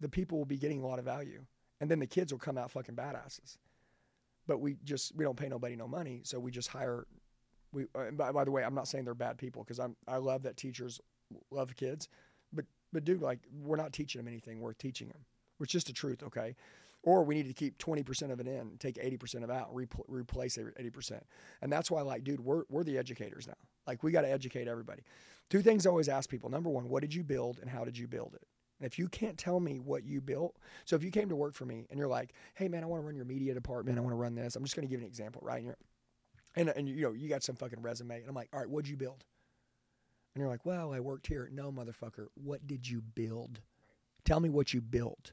The 0.00 0.08
people 0.08 0.38
will 0.38 0.44
be 0.46 0.58
getting 0.58 0.82
a 0.82 0.86
lot 0.86 0.98
of 0.98 1.04
value, 1.04 1.44
and 1.80 1.90
then 1.90 1.98
the 1.98 2.06
kids 2.06 2.32
will 2.32 2.38
come 2.40 2.58
out 2.58 2.70
fucking 2.70 2.96
badasses. 2.96 3.56
But 4.46 4.60
we 4.60 4.76
just 4.84 5.14
we 5.16 5.24
don't 5.24 5.36
pay 5.36 5.48
nobody 5.48 5.76
no 5.76 5.86
money, 5.86 6.22
so 6.24 6.38
we 6.40 6.50
just 6.50 6.68
hire. 6.68 7.06
We 7.72 7.84
uh, 7.94 8.10
by, 8.12 8.32
by 8.32 8.44
the 8.44 8.50
way, 8.50 8.64
I'm 8.64 8.74
not 8.74 8.88
saying 8.88 9.04
they're 9.04 9.14
bad 9.14 9.38
people 9.38 9.62
because 9.62 9.78
I'm 9.78 9.96
I 10.08 10.16
love 10.16 10.42
that 10.42 10.56
teachers 10.56 11.00
love 11.50 11.74
kids, 11.76 12.08
but 12.52 12.64
but 12.92 13.04
dude, 13.04 13.22
like 13.22 13.40
we're 13.62 13.76
not 13.76 13.92
teaching 13.92 14.20
them 14.20 14.28
anything 14.28 14.60
worth 14.60 14.78
teaching 14.78 15.08
them. 15.08 15.24
It's 15.60 15.72
just 15.72 15.86
the 15.86 15.92
truth, 15.92 16.22
okay? 16.22 16.56
Or 17.04 17.24
we 17.24 17.34
need 17.34 17.48
to 17.48 17.52
keep 17.52 17.78
20% 17.78 18.30
of 18.30 18.38
it 18.38 18.46
in, 18.46 18.76
take 18.78 18.94
80% 18.94 19.42
of 19.42 19.50
out, 19.50 19.74
repl- 19.74 20.04
replace 20.06 20.56
80%. 20.56 21.20
And 21.60 21.72
that's 21.72 21.90
why, 21.90 22.02
like, 22.02 22.22
dude, 22.22 22.40
we're, 22.40 22.62
we're 22.68 22.84
the 22.84 22.96
educators 22.96 23.48
now. 23.48 23.54
Like, 23.86 24.04
we 24.04 24.12
got 24.12 24.22
to 24.22 24.30
educate 24.30 24.68
everybody. 24.68 25.02
Two 25.50 25.62
things 25.62 25.84
I 25.84 25.90
always 25.90 26.08
ask 26.08 26.30
people. 26.30 26.48
Number 26.48 26.70
one, 26.70 26.88
what 26.88 27.02
did 27.02 27.12
you 27.12 27.24
build 27.24 27.58
and 27.60 27.68
how 27.68 27.84
did 27.84 27.98
you 27.98 28.06
build 28.06 28.34
it? 28.34 28.46
And 28.78 28.86
if 28.86 28.98
you 28.98 29.08
can't 29.08 29.36
tell 29.36 29.58
me 29.58 29.78
what 29.78 30.04
you 30.04 30.20
built, 30.20 30.56
so 30.84 30.94
if 30.94 31.02
you 31.02 31.10
came 31.10 31.28
to 31.28 31.36
work 31.36 31.54
for 31.54 31.66
me 31.66 31.86
and 31.90 31.98
you're 31.98 32.08
like, 32.08 32.34
hey, 32.54 32.68
man, 32.68 32.84
I 32.84 32.86
want 32.86 33.02
to 33.02 33.06
run 33.06 33.16
your 33.16 33.24
media 33.24 33.52
department, 33.52 33.98
I 33.98 34.00
want 34.00 34.12
to 34.12 34.16
run 34.16 34.34
this, 34.34 34.54
I'm 34.54 34.62
just 34.62 34.76
going 34.76 34.86
to 34.86 34.90
give 34.90 35.00
an 35.00 35.06
example, 35.06 35.40
right? 35.44 35.58
And, 35.58 35.66
you're, 35.66 35.78
and, 36.56 36.68
and 36.70 36.88
you 36.88 37.02
know, 37.02 37.12
you 37.12 37.28
got 37.28 37.42
some 37.42 37.56
fucking 37.56 37.82
resume. 37.82 38.20
And 38.20 38.28
I'm 38.28 38.34
like, 38.34 38.48
all 38.52 38.60
right, 38.60 38.68
what'd 38.68 38.88
you 38.88 38.96
build? 38.96 39.24
And 40.34 40.40
you're 40.40 40.50
like, 40.50 40.64
well, 40.64 40.92
I 40.92 41.00
worked 41.00 41.26
here. 41.26 41.48
No, 41.52 41.70
motherfucker, 41.70 42.28
what 42.34 42.66
did 42.66 42.88
you 42.88 43.02
build? 43.02 43.60
Tell 44.24 44.40
me 44.40 44.48
what 44.48 44.72
you 44.72 44.80
built. 44.80 45.32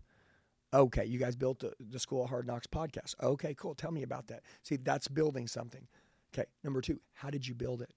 Okay, 0.74 1.06
you 1.06 1.18
guys 1.18 1.36
built 1.36 1.60
the, 1.60 1.74
the 1.80 2.00
School 2.00 2.24
of 2.24 2.30
Hard 2.30 2.46
Knocks 2.46 2.68
podcast. 2.68 3.16
Okay, 3.22 3.56
cool. 3.56 3.74
Tell 3.74 3.92
me 3.92 4.04
about 4.04 4.28
that. 4.28 4.44
See, 4.64 4.76
that's 4.76 5.08
building 5.08 5.48
something. 5.48 5.88
Okay, 6.34 6.48
number 6.64 6.82
two, 6.82 7.00
how 7.14 7.30
did 7.30 7.48
you 7.48 7.56
build 7.56 7.82
it? 7.82 7.92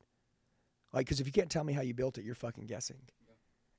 Like, 0.92 1.06
because 1.06 1.20
if 1.20 1.26
you 1.26 1.32
can't 1.32 1.50
tell 1.50 1.64
me 1.64 1.72
how 1.72 1.82
you 1.82 1.94
built 1.94 2.18
it, 2.18 2.24
you're 2.24 2.34
fucking 2.34 2.66
guessing. 2.66 2.98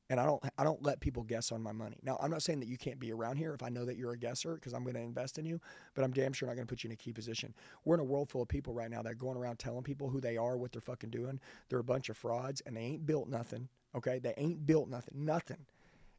And 0.09 0.19
I 0.19 0.25
don't, 0.25 0.43
I 0.57 0.63
don't 0.63 0.83
let 0.83 0.99
people 0.99 1.23
guess 1.23 1.51
on 1.51 1.63
my 1.63 1.71
money. 1.71 1.97
Now, 2.03 2.17
I'm 2.21 2.29
not 2.29 2.43
saying 2.43 2.59
that 2.59 2.67
you 2.67 2.77
can't 2.77 2.99
be 2.99 3.11
around 3.11 3.37
here 3.37 3.53
if 3.53 3.63
I 3.63 3.69
know 3.69 3.85
that 3.85 3.95
you're 3.95 4.13
a 4.13 4.17
guesser, 4.17 4.55
because 4.55 4.73
I'm 4.73 4.83
going 4.83 4.95
to 4.95 5.01
invest 5.01 5.37
in 5.39 5.45
you. 5.45 5.59
But 5.95 6.03
I'm 6.03 6.11
damn 6.11 6.33
sure 6.33 6.47
not 6.47 6.55
going 6.55 6.67
to 6.67 6.71
put 6.71 6.83
you 6.83 6.89
in 6.89 6.93
a 6.93 6.97
key 6.97 7.13
position. 7.13 7.53
We're 7.85 7.95
in 7.95 8.01
a 8.01 8.05
world 8.05 8.29
full 8.29 8.41
of 8.41 8.49
people 8.49 8.73
right 8.73 8.91
now 8.91 9.01
that 9.01 9.11
are 9.11 9.15
going 9.15 9.37
around 9.37 9.59
telling 9.59 9.83
people 9.83 10.09
who 10.09 10.19
they 10.19 10.37
are, 10.37 10.57
what 10.57 10.71
they're 10.71 10.81
fucking 10.81 11.09
doing. 11.09 11.39
They're 11.69 11.79
a 11.79 11.83
bunch 11.83 12.09
of 12.09 12.17
frauds, 12.17 12.61
and 12.65 12.75
they 12.75 12.81
ain't 12.81 13.05
built 13.05 13.29
nothing. 13.29 13.69
Okay, 13.95 14.19
they 14.19 14.33
ain't 14.37 14.65
built 14.65 14.89
nothing, 14.89 15.25
nothing, 15.25 15.65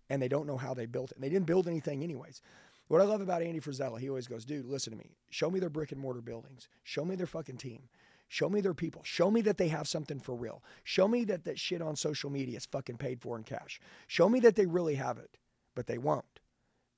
and 0.09 0.23
they 0.23 0.29
don't 0.29 0.47
know 0.47 0.57
how 0.57 0.75
they 0.75 0.87
built 0.87 1.11
it. 1.11 1.17
And 1.17 1.25
they 1.25 1.29
didn't 1.29 1.47
build 1.47 1.69
anything 1.69 2.03
anyways. 2.03 2.41
What 2.89 3.01
I 3.01 3.05
love 3.05 3.21
about 3.21 3.43
Andy 3.43 3.61
Frisella, 3.61 3.99
he 3.99 4.09
always 4.09 4.29
goes, 4.29 4.45
dude, 4.45 4.67
listen 4.67 4.93
to 4.93 4.99
me. 4.99 5.11
Show 5.31 5.51
me 5.51 5.59
their 5.59 5.71
brick 5.71 5.93
and 5.93 6.01
mortar 6.01 6.21
buildings. 6.21 6.69
Show 6.85 7.05
me 7.05 7.17
their 7.17 7.27
fucking 7.27 7.57
team. 7.57 7.89
Show 8.29 8.49
me 8.49 8.61
their 8.61 8.75
people. 8.75 9.03
Show 9.05 9.31
me 9.31 9.41
that 9.43 9.59
they 9.59 9.69
have 9.69 9.87
something 9.87 10.19
for 10.19 10.35
real. 10.35 10.63
Show 10.83 11.07
me 11.07 11.25
that 11.25 11.45
that 11.45 11.59
shit 11.59 11.83
on 11.83 11.97
social 11.97 12.31
media 12.31 12.57
is 12.57 12.67
fucking 12.67 12.97
paid 12.97 13.21
for 13.21 13.37
in 13.37 13.45
cash. 13.45 13.81
Show 14.07 14.29
me 14.29 14.41
that 14.41 14.57
they 14.57 14.67
really 14.67 14.97
have 14.97 15.19
it, 15.19 15.39
but 15.75 15.87
they 15.87 15.99
won't 15.99 16.41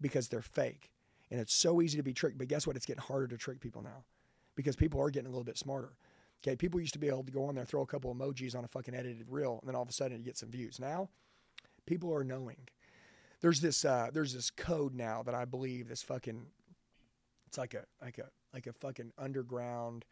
because 0.00 0.28
they're 0.28 0.42
fake. 0.42 0.90
And 1.30 1.40
it's 1.40 1.54
so 1.54 1.82
easy 1.82 1.96
to 1.96 2.02
be 2.02 2.12
tricked. 2.12 2.38
But 2.38 2.48
guess 2.48 2.66
what? 2.66 2.76
It's 2.76 2.86
getting 2.86 3.02
harder 3.02 3.26
to 3.28 3.36
trick 3.36 3.60
people 3.60 3.82
now 3.82 4.04
because 4.54 4.76
people 4.76 5.00
are 5.00 5.10
getting 5.10 5.26
a 5.26 5.30
little 5.30 5.44
bit 5.44 5.58
smarter. 5.58 5.96
Okay, 6.42 6.54
people 6.54 6.80
used 6.80 6.92
to 6.92 6.98
be 6.98 7.08
able 7.08 7.24
to 7.24 7.32
go 7.32 7.46
on 7.46 7.54
there, 7.54 7.64
throw 7.64 7.82
a 7.82 7.86
couple 7.86 8.14
emojis 8.14 8.54
on 8.54 8.64
a 8.64 8.68
fucking 8.68 8.94
edited 8.94 9.26
reel, 9.28 9.58
and 9.60 9.68
then 9.68 9.74
all 9.74 9.82
of 9.82 9.88
a 9.88 9.92
sudden 9.92 10.18
you 10.18 10.24
get 10.24 10.36
some 10.36 10.50
views. 10.50 10.78
Now, 10.78 11.08
people 11.86 12.14
are 12.14 12.22
knowing 12.22 12.68
there's 13.40 13.60
this 13.60 13.84
uh, 13.84 14.10
there's 14.12 14.32
this 14.32 14.50
code 14.50 14.94
now 14.94 15.22
that 15.22 15.34
I 15.34 15.44
believe 15.44 15.88
this 15.88 16.02
fucking 16.02 16.46
it's 17.46 17.58
like 17.58 17.74
a 17.74 17.84
like 18.02 18.18
a 18.18 18.28
like 18.52 18.66
a 18.66 18.72
fucking 18.72 19.12
underground 19.18 20.04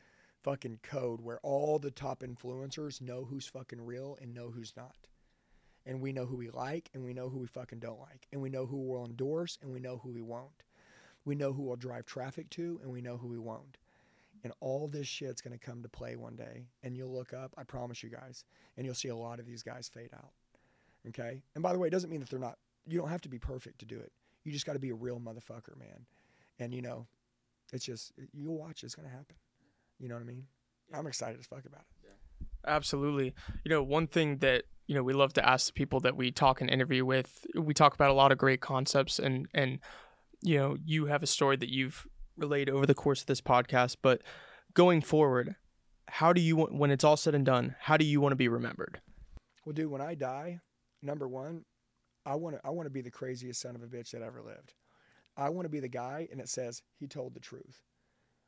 fucking 0.44 0.78
code 0.82 1.20
where 1.20 1.40
all 1.42 1.78
the 1.78 1.90
top 1.90 2.20
influencers 2.20 3.00
know 3.00 3.24
who's 3.24 3.46
fucking 3.46 3.84
real 3.84 4.16
and 4.20 4.32
know 4.32 4.50
who's 4.50 4.72
not. 4.76 4.94
And 5.86 6.00
we 6.00 6.12
know 6.12 6.24
who 6.26 6.36
we 6.36 6.50
like 6.50 6.90
and 6.94 7.02
we 7.02 7.12
know 7.12 7.28
who 7.28 7.38
we 7.38 7.46
fucking 7.46 7.80
don't 7.80 8.00
like. 8.00 8.28
And 8.32 8.40
we 8.40 8.50
know 8.50 8.66
who 8.66 8.76
we'll 8.76 9.04
endorse 9.04 9.58
and 9.60 9.72
we 9.72 9.80
know 9.80 10.00
who 10.02 10.10
we 10.10 10.22
won't. 10.22 10.62
We 11.24 11.34
know 11.34 11.52
who 11.52 11.62
we'll 11.62 11.76
drive 11.76 12.06
traffic 12.06 12.48
to 12.50 12.78
and 12.82 12.92
we 12.92 13.00
know 13.00 13.16
who 13.16 13.28
we 13.28 13.38
won't. 13.38 13.78
And 14.44 14.52
all 14.60 14.86
this 14.86 15.06
shit's 15.06 15.40
to 15.40 15.58
come 15.58 15.82
to 15.82 15.88
play 15.88 16.16
one 16.16 16.36
day. 16.36 16.66
And 16.82 16.96
you'll 16.96 17.12
look 17.12 17.32
up, 17.32 17.54
I 17.56 17.64
promise 17.64 18.02
you 18.02 18.10
guys, 18.10 18.44
and 18.76 18.84
you'll 18.84 18.94
see 18.94 19.08
a 19.08 19.16
lot 19.16 19.40
of 19.40 19.46
these 19.46 19.62
guys 19.62 19.88
fade 19.88 20.10
out. 20.14 20.32
Okay? 21.08 21.40
And 21.54 21.62
by 21.62 21.72
the 21.72 21.78
way, 21.78 21.88
it 21.88 21.92
doesn't 21.92 22.10
mean 22.10 22.20
that 22.20 22.28
they're 22.28 22.38
not 22.38 22.58
you 22.86 22.98
don't 22.98 23.08
have 23.08 23.22
to 23.22 23.28
be 23.28 23.38
perfect 23.38 23.78
to 23.80 23.86
do 23.86 23.98
it. 23.98 24.12
You 24.44 24.52
just 24.52 24.66
got 24.66 24.74
to 24.74 24.78
be 24.78 24.90
a 24.90 24.94
real 24.94 25.18
motherfucker, 25.18 25.78
man. 25.78 26.06
And 26.58 26.74
you 26.74 26.82
know, 26.82 27.06
it's 27.72 27.84
just 27.84 28.12
you'll 28.32 28.58
watch. 28.58 28.84
It's 28.84 28.94
gonna 28.94 29.08
happen. 29.08 29.36
You 29.98 30.08
know 30.08 30.14
what 30.14 30.22
I 30.22 30.26
mean? 30.26 30.44
I'm 30.92 31.06
excited 31.06 31.38
as 31.40 31.46
fuck 31.46 31.64
about 31.64 31.80
it. 31.80 32.10
Absolutely. 32.66 33.34
You 33.64 33.70
know, 33.70 33.82
one 33.82 34.06
thing 34.06 34.38
that 34.38 34.64
you 34.86 34.94
know 34.94 35.02
we 35.02 35.12
love 35.12 35.32
to 35.34 35.48
ask 35.48 35.66
the 35.68 35.72
people 35.72 36.00
that 36.00 36.16
we 36.16 36.30
talk 36.30 36.60
and 36.60 36.70
interview 36.70 37.04
with. 37.04 37.46
We 37.54 37.74
talk 37.74 37.94
about 37.94 38.10
a 38.10 38.14
lot 38.14 38.32
of 38.32 38.38
great 38.38 38.60
concepts, 38.60 39.18
and 39.18 39.46
and 39.54 39.78
you 40.42 40.58
know, 40.58 40.76
you 40.84 41.06
have 41.06 41.22
a 41.22 41.26
story 41.26 41.56
that 41.56 41.70
you've 41.70 42.06
relayed 42.36 42.68
over 42.68 42.86
the 42.86 42.94
course 42.94 43.20
of 43.20 43.26
this 43.26 43.40
podcast. 43.40 43.96
But 44.02 44.22
going 44.74 45.00
forward, 45.00 45.56
how 46.08 46.32
do 46.32 46.40
you 46.40 46.56
want 46.56 46.74
when 46.74 46.90
it's 46.90 47.04
all 47.04 47.16
said 47.16 47.34
and 47.34 47.46
done? 47.46 47.76
How 47.80 47.96
do 47.96 48.04
you 48.04 48.20
want 48.20 48.32
to 48.32 48.36
be 48.36 48.48
remembered? 48.48 49.00
Well, 49.64 49.72
dude, 49.72 49.90
when 49.90 50.02
I 50.02 50.14
die, 50.14 50.60
number 51.02 51.26
one, 51.26 51.64
I 52.26 52.34
want 52.36 52.56
to 52.56 52.60
I 52.64 52.70
want 52.70 52.86
to 52.86 52.90
be 52.90 53.00
the 53.02 53.10
craziest 53.10 53.60
son 53.60 53.74
of 53.74 53.82
a 53.82 53.86
bitch 53.86 54.10
that 54.10 54.22
ever 54.22 54.42
lived. 54.42 54.74
I 55.36 55.48
want 55.48 55.64
to 55.64 55.70
be 55.70 55.80
the 55.80 55.88
guy, 55.88 56.28
and 56.30 56.40
it 56.40 56.48
says 56.48 56.82
he 56.98 57.06
told 57.06 57.34
the 57.34 57.40
truth, 57.40 57.80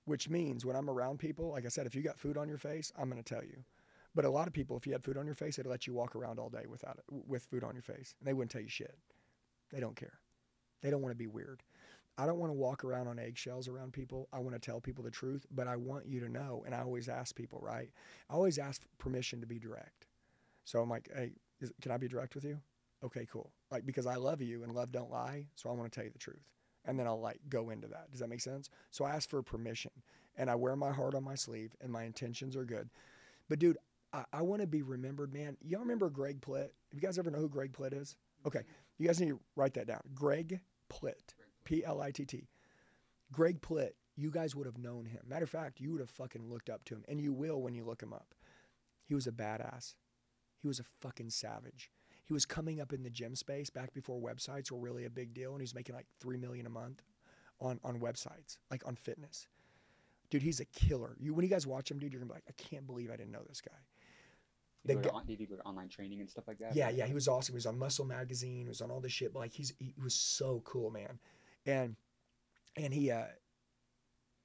which 0.07 0.29
means 0.29 0.65
when 0.65 0.77
I'm 0.77 0.89
around 0.89 1.19
people, 1.19 1.51
like 1.51 1.67
I 1.67 1.69
said, 1.69 1.87
if 1.87 1.95
you 1.95 2.03
got 2.03 2.19
food 2.19 2.39
on 2.39 2.49
your 2.49 2.59
face, 2.59 2.93
I'm 2.99 3.11
going 3.11 3.23
to 3.23 3.35
tell 3.35 3.45
you. 3.45 3.63
But 4.15 4.25
a 4.25 4.31
lot 4.31 4.47
of 4.47 4.55
people, 4.55 4.77
if 4.77 4.87
you 4.87 4.93
had 4.93 5.05
food 5.05 5.19
on 5.19 5.27
your 5.27 5.35
face, 5.35 5.57
they'd 5.57 5.67
let 5.67 5.87
you 5.87 5.93
walk 5.93 6.17
around 6.17 6.39
all 6.39 6.49
day 6.49 6.65
without 6.69 6.97
it, 6.97 7.05
with 7.29 7.45
food 7.45 7.63
on 7.63 7.75
your 7.75 7.83
face, 7.83 8.15
and 8.19 8.27
they 8.27 8.33
wouldn't 8.33 8.51
tell 8.51 8.63
you 8.63 8.69
shit. 8.69 8.97
They 9.71 9.81
don't 9.81 9.97
care. 9.97 10.19
They 10.81 10.91
don't 10.91 11.03
want 11.03 11.13
to 11.13 11.19
be 11.19 11.27
weird. 11.27 11.63
I 12.19 12.25
don't 12.25 12.39
want 12.39 12.49
to 12.51 12.55
walk 12.55 12.83
around 12.83 13.09
on 13.09 13.19
eggshells 13.19 13.69
around 13.69 13.93
people. 13.93 14.29
I 14.33 14.39
want 14.39 14.55
to 14.55 14.59
tell 14.59 14.81
people 14.81 15.05
the 15.05 15.11
truth, 15.11 15.45
but 15.51 15.69
I 15.69 15.77
want 15.77 16.07
you 16.07 16.21
to 16.21 16.31
know. 16.31 16.63
And 16.65 16.75
I 16.75 16.81
always 16.81 17.11
ask 17.11 17.35
people, 17.35 17.61
right? 17.61 17.91
I 18.31 18.35
always 18.35 18.59
ask 18.59 18.83
permission 18.97 19.41
to 19.41 19.47
be 19.47 19.59
direct. 19.59 20.07
So 20.65 20.81
I'm 20.81 20.89
like, 20.89 21.11
hey, 21.15 21.33
is, 21.61 21.73
can 21.83 21.93
I 21.93 21.99
be 21.99 22.09
direct 22.09 22.35
with 22.35 22.45
you? 22.45 22.59
Okay, 23.05 23.27
cool. 23.31 23.51
Like 23.71 23.85
because 23.85 24.07
I 24.07 24.15
love 24.15 24.41
you 24.41 24.63
and 24.63 24.75
love 24.75 24.93
don't 24.93 25.11
lie, 25.11 25.47
so 25.57 25.69
I 25.69 25.73
want 25.75 25.93
to 25.93 25.95
tell 25.95 26.05
you 26.05 26.11
the 26.11 26.19
truth. 26.19 26.56
And 26.87 26.99
then 26.99 27.07
I'll 27.07 27.21
like 27.21 27.41
go 27.49 27.71
into 27.71 27.89
that. 27.89 28.11
Does 28.11 28.21
that 28.21 28.29
make 28.29 28.41
sense? 28.41 28.71
So 28.91 29.05
I 29.05 29.11
ask 29.11 29.29
for 29.29 29.43
permission 29.43 29.91
and 30.37 30.49
I 30.49 30.55
wear 30.55 30.77
my 30.77 30.93
heart 30.93 31.15
on 31.15 31.25
my 31.25 31.35
sleeve 31.35 31.75
and 31.81 31.93
my 31.93 32.05
intentions 32.05 32.57
are 32.57 32.65
good. 32.65 32.89
But 33.49 33.59
dude, 33.59 33.79
I, 34.13 34.25
I 34.33 34.43
want 34.43 34.61
to 34.63 34.67
be 34.67 34.83
remembered, 34.83 35.33
man. 35.33 35.57
Y'all 35.61 35.81
remember 35.81 36.09
Greg 36.09 36.41
Plitt? 36.41 36.71
If 36.91 36.95
you 36.95 37.01
guys 37.01 37.19
ever 37.19 37.31
know 37.31 37.39
who 37.39 37.49
Greg 37.49 37.73
Plitt 37.73 38.01
is? 38.01 38.17
Okay. 38.47 38.63
You 38.99 39.07
guys 39.07 39.21
need 39.21 39.31
to 39.31 39.41
write 39.57 39.75
that 39.75 39.89
down. 39.89 40.01
Greg 40.15 40.61
Plitt. 40.89 41.35
P 41.65 41.85
L 41.85 42.01
I 42.01 42.13
T 42.13 42.25
T. 42.25 42.49
Greg 43.33 43.61
Plitt, 43.61 43.91
you 44.15 44.31
guys 44.31 44.55
would 44.55 44.67
have 44.67 44.79
known 44.79 45.05
him. 45.05 45.23
Matter 45.27 45.45
of 45.45 45.51
fact, 45.51 45.81
you 45.81 45.91
would 45.91 46.01
have 46.01 46.11
fucking 46.11 46.49
looked 46.49 46.71
up 46.71 46.85
to 46.85 46.95
him. 46.95 47.05
And 47.09 47.21
you 47.21 47.33
will 47.33 47.61
when 47.61 47.75
you 47.75 47.85
look 47.85 48.01
him 48.03 48.13
up. 48.13 48.35
He 49.05 49.15
was 49.15 49.27
a 49.27 49.33
badass. 49.33 49.95
He 50.63 50.69
was 50.69 50.79
a 50.79 50.85
fucking 51.01 51.31
savage. 51.31 51.91
He 52.27 52.33
was 52.33 52.45
coming 52.45 52.81
up 52.81 52.93
in 52.93 53.03
the 53.03 53.11
gym 53.11 53.35
space 53.35 53.71
back 53.71 53.95
before 53.95 54.21
websites 54.21 54.71
were 54.71 54.79
really 54.79 55.05
a 55.05 55.11
big 55.11 55.33
deal, 55.33 55.53
and 55.53 55.61
he's 55.61 55.75
making 55.75 55.95
like 55.95 56.07
three 56.21 56.37
million 56.37 56.67
a 56.67 56.71
month 56.71 57.03
on 57.61 57.81
on 57.85 58.01
websites, 58.01 58.59
like 58.71 58.87
on 58.87 58.97
fitness. 58.97 59.47
Dude, 60.29 60.43
he's 60.43 60.61
a 60.61 60.65
killer. 60.65 61.17
You 61.21 61.35
when 61.35 61.45
you 61.45 61.51
guys 61.51 61.67
watch 61.67 61.91
him, 61.91 61.99
dude, 61.99 62.13
you're 62.13 62.21
gonna 62.21 62.33
be 62.33 62.35
like, 62.35 62.45
I 62.49 62.53
can't 62.57 62.87
believe 62.87 63.11
I 63.11 63.17
didn't 63.17 63.33
know 63.33 63.45
this 63.49 63.61
guy. 63.61 63.77
Did 64.87 64.97
The 64.97 65.03
he, 65.03 65.09
go 65.09 65.21
to 65.21 65.27
did 65.27 65.39
he 65.39 65.47
do 65.47 65.57
like 65.57 65.67
online 65.67 65.89
training 65.89 66.21
and 66.21 66.29
stuff 66.29 66.49
like 66.49 66.59
that? 66.59 66.75
Yeah, 66.75 66.91
yeah, 66.91 67.07
he 67.07 67.15
was 67.15 67.29
awesome. 67.29 67.53
He 67.53 67.57
was 67.57 67.67
on 67.67 67.79
Muscle 67.79 68.05
Magazine. 68.05 68.63
He 68.63 68.69
was 68.69 68.81
on 68.81 68.91
all 68.91 69.01
this 69.01 69.13
shit. 69.13 69.33
But 69.33 69.41
like, 69.41 69.53
he's 69.53 69.73
he 69.79 69.95
was 70.03 70.15
so 70.15 70.63
cool, 70.65 70.91
man. 70.91 71.19
And 71.65 71.97
and 72.77 72.93
he 72.93 73.11
uh, 73.11 73.25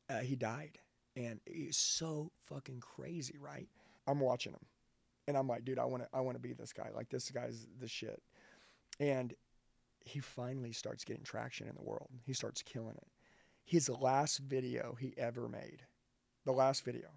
uh 0.10 0.20
he 0.20 0.36
died, 0.36 0.80
and 1.16 1.40
he's 1.46 1.78
so 1.78 2.32
fucking 2.46 2.80
crazy, 2.80 3.38
right? 3.40 3.68
I'm 4.08 4.20
watching 4.20 4.54
him, 4.54 4.66
and 5.28 5.38
I'm 5.38 5.48
like, 5.48 5.66
dude, 5.66 5.80
I 5.80 5.86
want 5.86 6.04
to 6.04 6.10
I 6.14 6.22
want 6.22 6.36
to 6.36 6.42
be 6.42 6.54
this 6.54 6.74
guy. 6.74 6.90
Like 6.96 7.10
this 7.10 7.30
guy's 7.30 7.68
the 7.80 7.88
shit. 7.88 8.22
And 9.00 9.34
he 10.04 10.20
finally 10.20 10.72
starts 10.72 11.04
getting 11.04 11.24
traction 11.24 11.68
in 11.68 11.76
the 11.76 11.84
world. 11.84 12.10
He 12.26 12.34
starts 12.34 12.62
killing 12.62 12.96
it. 12.98 13.08
His 13.64 13.90
last 13.90 14.40
video 14.40 14.96
he 15.00 15.14
ever 15.18 15.48
made, 15.48 15.84
the 16.46 16.52
last 16.52 16.84
video. 16.84 17.08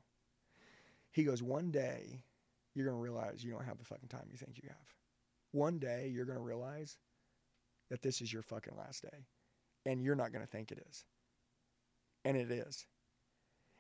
He 1.11 1.25
goes, 1.25 1.43
one 1.43 1.71
day 1.71 2.23
you're 2.75 2.87
gonna 2.87 2.99
realize 2.99 3.43
you 3.43 3.53
don't 3.53 3.65
have 3.65 3.79
the 3.79 3.85
fucking 3.85 4.09
time 4.09 4.27
you 4.31 4.37
think 4.37 4.59
you 4.63 4.69
have. 4.69 4.95
One 5.53 5.79
day 5.79 6.11
you're 6.13 6.27
gonna 6.27 6.41
realize 6.41 6.99
that 7.91 8.03
this 8.03 8.21
is 8.21 8.33
your 8.33 8.43
fucking 8.43 8.77
last 8.77 9.03
day. 9.03 9.27
And 9.87 10.03
you're 10.03 10.17
not 10.17 10.33
gonna 10.33 10.47
think 10.47 10.73
it 10.73 10.85
is. 10.89 11.05
And 12.25 12.37
it 12.37 12.51
is. 12.51 12.87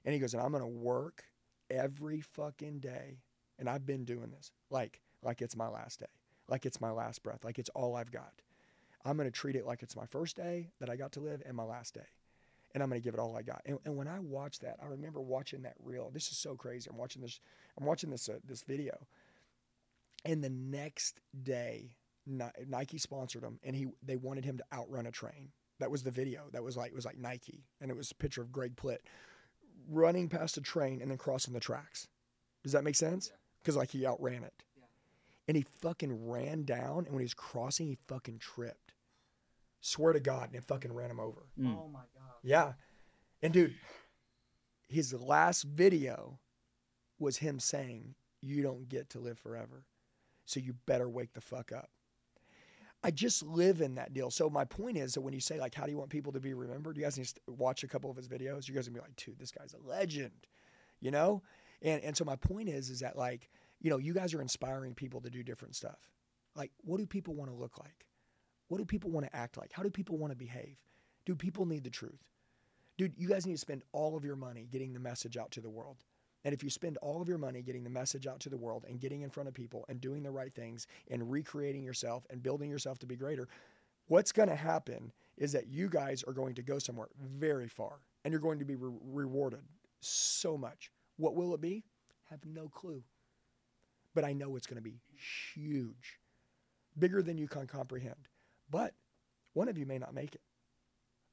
And 0.04 0.14
he 0.14 0.20
goes, 0.20 0.34
and 0.34 0.42
I'm 0.42 0.52
gonna 0.52 0.68
work 0.68 1.24
every 1.70 2.20
fucking 2.20 2.80
day. 2.80 3.18
And 3.58 3.68
I've 3.68 3.86
been 3.86 4.04
doing 4.04 4.30
this 4.30 4.50
like 4.70 5.00
like 5.22 5.42
it's 5.42 5.56
my 5.56 5.68
last 5.68 6.00
day. 6.00 6.06
Like 6.48 6.66
it's 6.66 6.80
my 6.80 6.90
last 6.90 7.22
breath. 7.22 7.44
Like 7.44 7.58
it's 7.58 7.70
all 7.70 7.96
I've 7.96 8.10
got. 8.10 8.32
I'm 9.04 9.16
gonna 9.16 9.30
treat 9.30 9.56
it 9.56 9.66
like 9.66 9.82
it's 9.82 9.96
my 9.96 10.06
first 10.06 10.36
day 10.36 10.70
that 10.80 10.90
I 10.90 10.96
got 10.96 11.12
to 11.12 11.20
live 11.20 11.42
and 11.46 11.56
my 11.56 11.64
last 11.64 11.94
day. 11.94 12.06
And 12.72 12.82
I'm 12.82 12.88
gonna 12.88 13.00
give 13.00 13.14
it 13.14 13.20
all 13.20 13.36
I 13.36 13.42
got. 13.42 13.62
And, 13.66 13.78
and 13.84 13.96
when 13.96 14.08
I 14.08 14.18
watched 14.18 14.62
that, 14.62 14.78
I 14.82 14.86
remember 14.86 15.20
watching 15.20 15.62
that 15.62 15.74
reel. 15.82 16.10
This 16.12 16.30
is 16.30 16.38
so 16.38 16.56
crazy. 16.56 16.88
I'm 16.90 16.98
watching 16.98 17.22
this. 17.22 17.40
I'm 17.78 17.86
watching 17.86 18.10
this 18.10 18.28
uh, 18.28 18.38
this 18.44 18.62
video. 18.62 19.06
And 20.26 20.42
the 20.42 20.50
next 20.50 21.20
day, 21.42 21.96
Nike 22.26 22.98
sponsored 22.98 23.42
him, 23.42 23.60
and 23.62 23.76
he 23.76 23.86
they 24.02 24.16
wanted 24.16 24.44
him 24.44 24.58
to 24.58 24.64
outrun 24.72 25.06
a 25.06 25.10
train. 25.10 25.50
That 25.80 25.90
was 25.90 26.02
the 26.02 26.10
video. 26.10 26.44
That 26.52 26.64
was 26.64 26.76
like 26.76 26.90
it 26.90 26.94
was 26.94 27.04
like 27.04 27.18
Nike, 27.18 27.64
and 27.80 27.90
it 27.90 27.96
was 27.96 28.10
a 28.10 28.14
picture 28.14 28.42
of 28.42 28.52
Greg 28.52 28.74
Plitt 28.76 29.00
running 29.88 30.28
past 30.28 30.56
a 30.56 30.60
train 30.60 31.02
and 31.02 31.10
then 31.10 31.18
crossing 31.18 31.52
the 31.52 31.60
tracks. 31.60 32.08
Does 32.62 32.72
that 32.72 32.84
make 32.84 32.96
sense? 32.96 33.30
Because 33.64 33.76
like 33.76 33.90
he 33.90 34.06
outran 34.06 34.44
it, 34.44 34.52
and 35.48 35.56
he 35.56 35.64
fucking 35.80 36.28
ran 36.28 36.64
down, 36.64 37.06
and 37.06 37.10
when 37.10 37.20
he 37.20 37.24
was 37.24 37.34
crossing, 37.34 37.86
he 37.86 37.96
fucking 38.06 38.38
tripped. 38.38 38.92
Swear 39.80 40.12
to 40.12 40.20
God, 40.20 40.48
and 40.48 40.56
it 40.56 40.64
fucking 40.64 40.92
ran 40.92 41.10
him 41.10 41.20
over. 41.20 41.46
Mm. 41.58 41.76
Oh 41.76 41.88
my 41.88 42.00
god. 42.00 42.34
Yeah. 42.42 42.74
And 43.42 43.52
dude, 43.52 43.74
his 44.88 45.12
last 45.14 45.62
video 45.62 46.38
was 47.18 47.38
him 47.38 47.58
saying, 47.58 48.14
You 48.42 48.62
don't 48.62 48.88
get 48.88 49.10
to 49.10 49.18
live 49.18 49.38
forever. 49.38 49.84
So 50.44 50.60
you 50.60 50.74
better 50.86 51.08
wake 51.08 51.32
the 51.32 51.40
fuck 51.40 51.72
up. 51.72 51.88
I 53.02 53.10
just 53.10 53.42
live 53.42 53.82
in 53.82 53.94
that 53.96 54.14
deal. 54.14 54.30
So 54.30 54.48
my 54.48 54.64
point 54.64 54.96
is 54.96 55.12
that 55.12 55.20
when 55.20 55.34
you 55.34 55.40
say 55.40 55.60
like, 55.60 55.74
how 55.74 55.84
do 55.84 55.90
you 55.90 55.98
want 55.98 56.08
people 56.08 56.32
to 56.32 56.40
be 56.40 56.54
remembered? 56.54 56.96
You 56.96 57.02
guys 57.02 57.18
need 57.18 57.26
to 57.26 57.40
watch 57.48 57.84
a 57.84 57.88
couple 57.88 58.10
of 58.10 58.16
his 58.16 58.28
videos. 58.28 58.66
You 58.66 58.74
guys 58.74 58.86
are 58.86 58.90
gonna 58.90 59.02
be 59.02 59.08
like, 59.08 59.16
dude, 59.16 59.38
this 59.38 59.50
guy's 59.50 59.74
a 59.74 59.88
legend, 59.88 60.32
you 61.00 61.10
know? 61.10 61.42
And 61.84 62.02
and 62.02 62.16
so 62.16 62.24
my 62.24 62.36
point 62.36 62.68
is, 62.68 62.90
is 62.90 63.00
that 63.00 63.16
like, 63.16 63.48
you 63.80 63.90
know, 63.90 63.98
you 63.98 64.12
guys 64.12 64.34
are 64.34 64.42
inspiring 64.42 64.94
people 64.94 65.20
to 65.20 65.30
do 65.30 65.44
different 65.44 65.76
stuff. 65.76 66.10
Like, 66.56 66.72
what 66.82 66.98
do 66.98 67.06
people 67.06 67.34
want 67.34 67.50
to 67.50 67.56
look 67.56 67.78
like? 67.78 68.06
What 68.68 68.78
do 68.78 68.84
people 68.84 69.10
want 69.10 69.26
to 69.26 69.36
act 69.36 69.56
like? 69.56 69.70
How 69.72 69.82
do 69.82 69.90
people 69.90 70.16
want 70.16 70.32
to 70.32 70.36
behave? 70.36 70.78
Do 71.26 71.36
people 71.36 71.66
need 71.66 71.84
the 71.84 71.90
truth? 71.90 72.24
Dude, 72.96 73.12
you 73.16 73.28
guys 73.28 73.46
need 73.46 73.54
to 73.54 73.58
spend 73.58 73.82
all 73.92 74.16
of 74.16 74.24
your 74.24 74.36
money 74.36 74.68
getting 74.70 74.92
the 74.92 75.00
message 75.00 75.36
out 75.36 75.50
to 75.52 75.60
the 75.60 75.70
world. 75.70 75.98
And 76.44 76.54
if 76.54 76.62
you 76.62 76.70
spend 76.70 76.98
all 76.98 77.22
of 77.22 77.28
your 77.28 77.38
money 77.38 77.62
getting 77.62 77.84
the 77.84 77.90
message 77.90 78.26
out 78.26 78.38
to 78.40 78.50
the 78.50 78.56
world 78.56 78.84
and 78.88 79.00
getting 79.00 79.22
in 79.22 79.30
front 79.30 79.48
of 79.48 79.54
people 79.54 79.84
and 79.88 80.00
doing 80.00 80.22
the 80.22 80.30
right 80.30 80.54
things 80.54 80.86
and 81.10 81.30
recreating 81.30 81.82
yourself 81.82 82.26
and 82.30 82.42
building 82.42 82.70
yourself 82.70 82.98
to 83.00 83.06
be 83.06 83.16
greater, 83.16 83.48
what's 84.08 84.30
going 84.30 84.48
to 84.50 84.54
happen 84.54 85.10
is 85.38 85.52
that 85.52 85.68
you 85.68 85.88
guys 85.88 86.22
are 86.24 86.34
going 86.34 86.54
to 86.54 86.62
go 86.62 86.78
somewhere 86.78 87.08
very 87.18 87.68
far 87.68 88.00
and 88.24 88.32
you're 88.32 88.40
going 88.40 88.58
to 88.58 88.64
be 88.64 88.76
re- 88.76 88.92
rewarded 89.02 89.62
so 90.00 90.56
much. 90.56 90.90
What 91.16 91.34
will 91.34 91.54
it 91.54 91.60
be? 91.60 91.84
Have 92.30 92.44
no 92.44 92.68
clue. 92.68 93.02
But 94.14 94.24
I 94.24 94.32
know 94.32 94.56
it's 94.56 94.66
going 94.66 94.76
to 94.76 94.82
be 94.82 95.00
huge, 95.54 96.18
bigger 96.98 97.22
than 97.22 97.36
you 97.36 97.48
can 97.48 97.66
comprehend. 97.66 98.28
But 98.70 98.94
one 99.52 99.68
of 99.68 99.76
you 99.76 99.86
may 99.86 99.98
not 99.98 100.14
make 100.14 100.34
it 100.34 100.40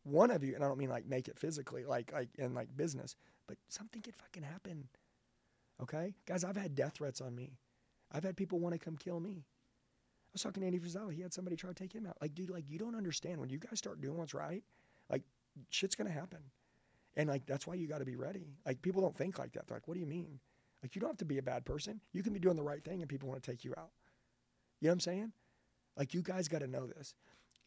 one 0.04 0.32
of 0.32 0.44
you, 0.44 0.56
and 0.56 0.64
I 0.64 0.68
don't 0.68 0.78
mean 0.78 0.90
like 0.90 1.06
make 1.06 1.28
it 1.28 1.38
physically, 1.38 1.86
like 1.86 2.12
like 2.12 2.30
in 2.38 2.54
like 2.54 2.76
business, 2.76 3.16
but 3.48 3.58
something 3.70 4.02
could 4.02 4.16
fucking 4.16 4.44
happen. 4.44 4.88
Okay, 5.82 6.14
guys, 6.26 6.44
I've 6.44 6.58
had 6.58 6.76
death 6.76 6.94
threats 6.96 7.22
on 7.22 7.36
me. 7.36 7.58
I've 8.12 8.24
had 8.24 8.38
people 8.38 8.60
want 8.60 8.74
to 8.74 8.80
come 8.80 8.98
kill 8.98 9.20
me. 9.20 9.44
I 9.44 10.34
was 10.34 10.42
talking 10.42 10.62
to 10.62 10.68
Andy 10.68 10.80
Frisella. 10.80 11.14
He 11.14 11.22
had 11.22 11.34
somebody 11.34 11.56
try 11.56 11.70
to 11.70 11.76
take 11.76 11.94
him 11.94 12.06
out. 12.06 12.18
Like, 12.22 12.36
dude, 12.36 12.50
like 12.50 12.66
you 12.70 12.80
don't 12.80 12.96
understand 12.96 13.40
when 13.40 13.50
you 13.50 13.58
guys 13.58 13.78
start 13.78 14.02
doing 14.02 14.18
what's 14.18 14.34
right, 14.34 14.64
like 15.10 15.24
shit's 15.70 15.96
gonna 15.96 16.10
happen, 16.12 16.40
and 17.16 17.30
like 17.30 17.46
that's 17.46 17.68
why 17.68 17.76
you 17.76 17.88
got 17.88 18.00
to 18.00 18.06
be 18.06 18.16
ready. 18.16 18.56
Like 18.66 18.82
people 18.82 19.02
don't 19.02 19.16
think 19.16 19.40
like 19.40 19.54
that. 19.54 19.68
They're 19.68 19.78
like, 19.78 19.88
what 19.88 19.96
do 19.96 20.00
you 20.00 20.06
mean? 20.06 20.40
Like 20.84 20.96
you 20.96 21.02
don't 21.02 21.12
have 21.12 21.18
to 21.18 21.26
be 21.26 21.38
a 21.38 21.44
bad 21.44 21.66
person. 21.66 22.02
You 22.14 22.24
can 22.24 22.34
be 22.34 22.40
doing 22.40 22.56
the 22.56 22.64
right 22.64 22.84
thing, 22.84 23.02
and 23.02 23.10
people 23.10 23.30
want 23.30 23.42
to 23.44 23.52
take 23.52 23.64
you 23.64 23.74
out. 23.78 23.92
You 24.80 24.88
know 24.88 24.92
what 24.92 24.94
I'm 24.94 25.00
saying? 25.02 25.32
Like 25.98 26.14
you 26.14 26.22
guys 26.22 26.48
got 26.48 26.60
to 26.60 26.68
know 26.68 26.88
this 26.88 27.14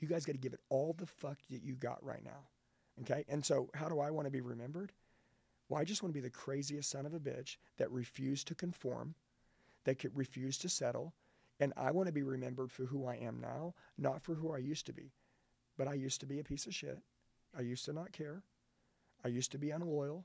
you 0.01 0.09
guys 0.09 0.27
got 0.27 0.33
to 0.33 0.39
give 0.39 0.53
it 0.53 0.61
all 0.69 0.95
the 0.97 1.07
fuck 1.07 1.39
that 1.51 1.62
you 1.62 1.75
got 1.75 2.05
right 2.05 2.25
now. 2.25 2.49
Okay? 3.03 3.25
And 3.29 3.45
so, 3.45 3.71
how 3.75 3.89
do 3.89 4.01
I 4.01 4.11
want 4.11 4.27
to 4.27 4.31
be 4.31 4.41
remembered? 4.41 4.93
Well, 5.69 5.81
I 5.81 5.85
just 5.85 6.03
want 6.03 6.15
to 6.15 6.21
be 6.21 6.27
the 6.27 6.31
craziest 6.31 6.91
son 6.91 7.07
of 7.07 7.15
a 7.15 7.21
bitch 7.21 7.57
that 7.79 7.91
refused 7.91 8.49
to 8.49 8.55
conform, 8.55 9.15
that 9.85 9.99
could 9.99 10.15
refuse 10.15 10.59
to 10.59 10.69
settle, 10.69 11.15
and 11.59 11.73
I 11.77 11.91
want 11.91 12.07
to 12.07 12.12
be 12.12 12.23
remembered 12.23 12.71
for 12.71 12.85
who 12.85 13.07
I 13.07 13.15
am 13.16 13.41
now, 13.41 13.75
not 13.97 14.23
for 14.23 14.35
who 14.35 14.53
I 14.53 14.59
used 14.59 14.87
to 14.87 14.93
be. 14.93 15.12
But 15.79 15.89
I 15.89 15.95
used 15.95 16.21
to 16.21 16.27
be 16.27 16.39
a 16.39 16.45
piece 16.45 16.66
of 16.66 16.75
shit. 16.75 16.99
I 17.57 17.62
used 17.62 17.85
to 17.87 17.93
not 17.93 18.12
care. 18.12 18.43
I 19.25 19.29
used 19.29 19.53
to 19.53 19.59
be 19.59 19.71
unloyal, 19.71 20.25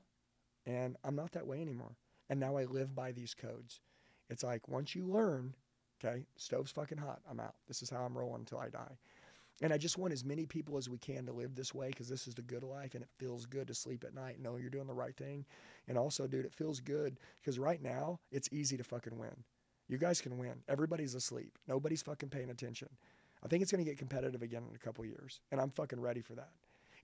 and 0.66 0.96
I'm 1.04 1.16
not 1.16 1.32
that 1.32 1.46
way 1.46 1.60
anymore. 1.60 1.96
And 2.28 2.38
now 2.38 2.56
I 2.56 2.64
live 2.64 2.94
by 2.94 3.12
these 3.12 3.34
codes. 3.34 3.80
It's 4.28 4.44
like 4.44 4.68
once 4.68 4.94
you 4.94 5.06
learn, 5.06 5.54
okay, 6.04 6.24
stove's 6.36 6.70
fucking 6.70 6.98
hot. 6.98 7.20
I'm 7.28 7.40
out. 7.40 7.54
This 7.66 7.82
is 7.82 7.90
how 7.90 8.02
I'm 8.02 8.16
rolling 8.16 8.42
until 8.42 8.58
I 8.58 8.68
die. 8.68 8.96
And 9.62 9.72
I 9.72 9.78
just 9.78 9.98
want 9.98 10.12
as 10.12 10.24
many 10.24 10.46
people 10.46 10.78
as 10.78 10.88
we 10.88 10.96
can 10.96 11.26
to 11.26 11.32
live 11.32 11.54
this 11.54 11.74
way 11.74 11.88
because 11.88 12.08
this 12.08 12.26
is 12.26 12.34
the 12.34 12.42
good 12.42 12.62
life 12.62 12.94
and 12.94 13.02
it 13.02 13.10
feels 13.18 13.44
good 13.44 13.66
to 13.66 13.74
sleep 13.74 14.04
at 14.04 14.14
night 14.14 14.36
and 14.36 14.42
know 14.42 14.56
you're 14.56 14.70
doing 14.70 14.86
the 14.86 14.94
right 14.94 15.14
thing. 15.16 15.44
And 15.86 15.98
also, 15.98 16.26
dude, 16.26 16.46
it 16.46 16.54
feels 16.54 16.80
good 16.80 17.18
because 17.40 17.58
right 17.58 17.82
now 17.82 18.20
it's 18.30 18.48
easy 18.52 18.78
to 18.78 18.84
fucking 18.84 19.18
win. 19.18 19.44
You 19.88 19.98
guys 19.98 20.20
can 20.20 20.38
win. 20.38 20.62
Everybody's 20.68 21.14
asleep. 21.14 21.58
Nobody's 21.66 22.00
fucking 22.02 22.30
paying 22.30 22.50
attention. 22.50 22.88
I 23.44 23.48
think 23.48 23.62
it's 23.62 23.72
going 23.72 23.84
to 23.84 23.90
get 23.90 23.98
competitive 23.98 24.42
again 24.42 24.62
in 24.68 24.74
a 24.74 24.78
couple 24.78 25.04
years. 25.04 25.40
And 25.50 25.60
I'm 25.60 25.70
fucking 25.70 26.00
ready 26.00 26.22
for 26.22 26.34
that. 26.36 26.50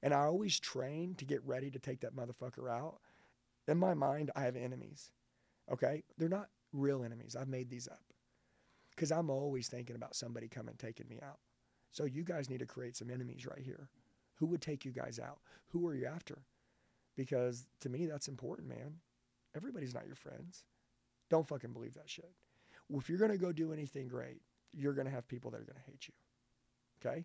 And 0.07 0.15
I 0.15 0.21
always 0.21 0.61
train 0.61 1.17
to 1.17 1.25
get 1.25 1.45
ready 1.45 1.69
to 1.69 1.81
take 1.81 1.99
that 2.03 2.15
motherfucker 2.15 2.71
out. 2.71 3.01
In 3.67 3.77
my 3.77 3.93
mind, 3.93 4.31
I 4.37 4.43
have 4.43 4.55
enemies. 4.55 5.11
Okay? 5.69 6.05
They're 6.17 6.29
not 6.29 6.47
real 6.73 7.03
enemies. 7.03 7.35
I've 7.35 7.49
made 7.49 7.69
these 7.69 7.89
up 7.89 8.05
because 8.91 9.11
I'm 9.11 9.31
always 9.31 9.67
thinking 9.67 9.97
about 9.97 10.15
somebody 10.15 10.47
coming 10.47 10.77
taking 10.79 11.09
me 11.09 11.19
out. 11.25 11.41
So 11.91 12.05
you 12.05 12.23
guys 12.23 12.49
need 12.49 12.61
to 12.61 12.67
create 12.67 12.95
some 12.95 13.11
enemies 13.11 13.47
right 13.47 13.59
here. 13.59 13.89
Who 14.37 14.47
would 14.47 14.63
take 14.63 14.85
you 14.85 14.93
guys 14.93 15.19
out? 15.19 15.41
Who 15.71 15.85
are 15.89 15.95
you 15.97 16.07
after? 16.07 16.39
Because 17.17 17.67
to 17.81 17.89
me, 17.89 18.07
that's 18.07 18.29
important, 18.29 18.69
man. 18.69 18.95
Everybody's 19.57 19.95
not 19.95 20.07
your 20.07 20.15
friends. 20.15 20.63
Don't 21.31 21.49
fucking 21.49 21.73
believe 21.73 21.95
that 21.95 22.09
shit. 22.09 22.31
If 22.95 23.09
you're 23.09 23.19
going 23.19 23.33
to 23.33 23.39
go 23.39 23.51
do 23.51 23.73
anything 23.73 24.07
great, 24.07 24.41
you're 24.73 24.95
going 24.95 25.09
to 25.09 25.13
have 25.13 25.27
people 25.27 25.51
that 25.51 25.61
are 25.61 25.65
going 25.65 25.83
to 25.85 25.91
hate 25.91 26.07
you. 26.07 26.15
Okay? 27.05 27.25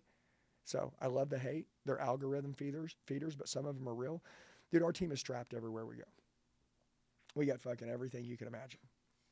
So 0.64 0.92
I 1.00 1.06
love 1.06 1.28
the 1.28 1.38
hate. 1.38 1.66
They're 1.84 2.00
algorithm 2.00 2.54
feeders, 2.54 2.94
feeders, 3.06 3.34
but 3.34 3.48
some 3.48 3.66
of 3.66 3.76
them 3.76 3.88
are 3.88 3.94
real. 3.94 4.22
Dude, 4.70 4.82
our 4.82 4.92
team 4.92 5.12
is 5.12 5.20
strapped 5.20 5.54
everywhere 5.54 5.86
we 5.86 5.96
go. 5.96 6.04
We 7.34 7.46
got 7.46 7.60
fucking 7.60 7.88
everything 7.88 8.24
you 8.24 8.36
can 8.36 8.46
imagine. 8.46 8.80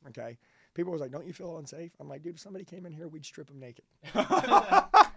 Okay? 0.09 0.37
People 0.73 0.91
was 0.91 1.01
like, 1.01 1.11
"Don't 1.11 1.27
you 1.27 1.33
feel 1.33 1.57
unsafe?" 1.57 1.91
I'm 1.99 2.09
like, 2.09 2.23
"Dude, 2.23 2.35
if 2.35 2.41
somebody 2.41 2.65
came 2.65 2.85
in 2.85 2.91
here, 2.91 3.07
we'd 3.07 3.25
strip 3.25 3.47
them 3.47 3.59
naked." 3.59 3.85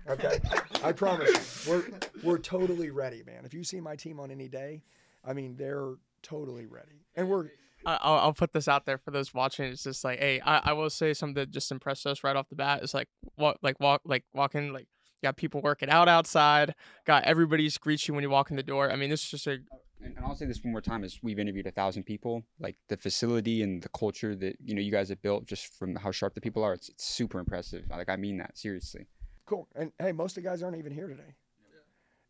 Okay, 0.07 0.39
I 0.83 0.93
promise 0.93 1.67
you, 1.67 1.73
we're 1.73 1.85
we're 2.23 2.39
totally 2.39 2.91
ready, 2.91 3.23
man. 3.25 3.47
If 3.47 3.55
you 3.55 3.65
see 3.65 3.81
my 3.81 3.97
team 3.97 4.21
on 4.21 4.31
any 4.31 4.49
day, 4.49 4.83
I 5.25 5.33
mean, 5.33 5.57
they're 5.57 5.95
totally 6.23 6.67
ready, 6.67 7.07
and 7.17 7.27
we're 7.27 7.47
I- 7.87 7.99
I'll, 8.03 8.19
I'll 8.19 8.33
put 8.35 8.53
this 8.53 8.69
out 8.69 8.85
there 8.85 8.99
for 8.99 9.11
those 9.13 9.33
watching. 9.33 9.65
It's 9.65 9.83
just 9.83 10.05
like, 10.05 10.19
hey, 10.19 10.43
I, 10.43 10.59
I 10.59 10.73
will 10.75 10.91
say 10.91 11.15
something 11.15 11.35
that 11.37 11.51
just 11.51 11.73
impressed 11.73 12.07
us 12.07 12.23
right 12.23 12.37
off 12.37 12.51
the 12.51 12.55
bat. 12.55 12.83
It's 12.83 12.93
like 12.93 13.09
walk, 13.39 13.57
like 13.63 13.81
walk, 13.81 14.03
like 14.05 14.25
walking, 14.35 14.75
like 14.75 14.89
got 15.25 15.37
people 15.37 15.61
working 15.61 15.91
out 15.91 16.09
outside. 16.09 16.75
Got 17.05 17.25
everybody's 17.25 17.77
greet 17.79 18.07
you 18.07 18.15
when 18.15 18.23
you 18.23 18.31
walk 18.31 18.51
in 18.51 18.57
the 18.57 18.63
door. 18.63 18.93
I 18.93 18.97
mean, 18.97 19.11
this 19.11 19.25
is 19.25 19.31
just 19.31 19.47
a 19.47 19.59
oh, 19.73 19.79
And, 20.01 20.17
and 20.17 20.25
I'll 20.25 20.37
say 20.37 20.47
this 20.47 20.63
one 20.63 20.73
more 20.73 20.81
time: 20.81 21.03
is 21.03 21.19
we've 21.23 21.39
interviewed 21.39 21.67
a 21.67 21.73
thousand 21.73 22.05
people. 22.05 22.45
Like 22.61 22.77
the 22.89 22.97
facility 22.97 23.63
and 23.63 23.83
the 23.83 23.89
culture 23.89 24.37
that 24.37 24.57
you 24.63 24.75
know 24.75 24.81
you 24.81 24.93
guys 24.93 25.09
have 25.09 25.23
built, 25.23 25.47
just 25.47 25.77
from 25.79 25.97
how 25.97 26.11
sharp 26.13 26.35
the 26.35 26.41
people 26.41 26.63
are, 26.63 26.75
it's, 26.75 26.89
it's 26.91 27.05
super 27.05 27.39
impressive. 27.41 27.85
Like 27.91 28.09
I 28.09 28.17
mean 28.17 28.37
that 28.39 28.57
seriously. 28.57 29.07
cool. 29.47 29.67
And 29.75 29.91
hey, 29.99 30.13
most 30.13 30.37
of 30.37 30.45
the 30.45 30.49
guys 30.49 30.63
aren't 30.63 30.77
even 30.77 30.93
here 30.93 31.09
today. 31.09 31.35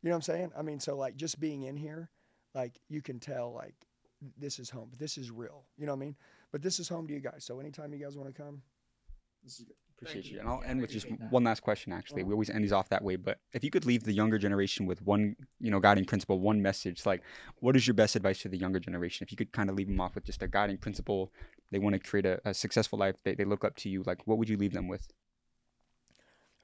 You 0.02 0.10
know 0.10 0.16
what 0.16 0.28
I'm 0.28 0.34
saying? 0.34 0.52
I 0.56 0.62
mean, 0.62 0.80
so 0.80 0.96
like 0.96 1.16
just 1.16 1.40
being 1.40 1.62
in 1.62 1.76
here, 1.76 2.10
like 2.54 2.78
you 2.90 3.00
can 3.00 3.18
tell, 3.18 3.52
like 3.54 3.74
this 4.38 4.58
is 4.58 4.68
home. 4.68 4.90
This 4.98 5.16
is 5.16 5.30
real. 5.30 5.64
You 5.78 5.86
know 5.86 5.92
what 5.92 6.02
I 6.02 6.06
mean? 6.06 6.16
But 6.52 6.60
this 6.60 6.78
is 6.78 6.88
home 6.88 7.06
to 7.08 7.14
you 7.14 7.20
guys. 7.20 7.44
So 7.44 7.58
anytime 7.58 7.92
you 7.92 7.98
guys 7.98 8.16
want 8.16 8.34
to 8.34 8.42
come, 8.42 8.60
Appreciate 10.10 10.32
you. 10.32 10.40
And 10.40 10.48
I'll 10.48 10.62
end 10.64 10.80
with 10.80 10.90
just 10.90 11.06
one 11.30 11.44
last 11.44 11.60
question. 11.60 11.92
Actually, 11.92 12.24
we 12.24 12.32
always 12.32 12.50
end 12.50 12.64
these 12.64 12.72
off 12.72 12.88
that 12.90 13.02
way. 13.02 13.16
But 13.16 13.38
if 13.52 13.64
you 13.64 13.70
could 13.70 13.84
leave 13.84 14.04
the 14.04 14.12
younger 14.12 14.38
generation 14.38 14.86
with 14.86 15.02
one, 15.02 15.36
you 15.60 15.70
know, 15.70 15.80
guiding 15.80 16.04
principle, 16.04 16.40
one 16.40 16.60
message, 16.60 17.04
like, 17.06 17.22
what 17.60 17.76
is 17.76 17.86
your 17.86 17.94
best 17.94 18.16
advice 18.16 18.40
to 18.42 18.48
the 18.48 18.56
younger 18.58 18.80
generation? 18.80 19.24
If 19.24 19.32
you 19.32 19.36
could 19.36 19.52
kind 19.52 19.70
of 19.70 19.76
leave 19.76 19.88
them 19.88 20.00
off 20.00 20.14
with 20.14 20.24
just 20.24 20.42
a 20.42 20.48
guiding 20.48 20.78
principle, 20.78 21.32
they 21.70 21.78
want 21.78 21.94
to 21.94 21.98
create 21.98 22.26
a, 22.26 22.40
a 22.44 22.54
successful 22.54 22.98
life, 22.98 23.16
they, 23.24 23.34
they 23.34 23.44
look 23.44 23.64
up 23.64 23.76
to 23.76 23.88
you. 23.88 24.02
Like, 24.04 24.26
what 24.26 24.38
would 24.38 24.48
you 24.48 24.56
leave 24.56 24.72
them 24.72 24.88
with? 24.88 25.08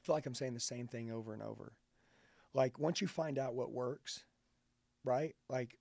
I 0.00 0.06
feel 0.06 0.14
like 0.14 0.26
I'm 0.26 0.34
saying 0.34 0.54
the 0.54 0.60
same 0.60 0.86
thing 0.86 1.10
over 1.10 1.34
and 1.34 1.42
over. 1.42 1.72
Like 2.54 2.78
once 2.78 3.00
you 3.00 3.06
find 3.06 3.38
out 3.38 3.54
what 3.54 3.72
works, 3.72 4.24
right? 5.04 5.34
Like, 5.48 5.78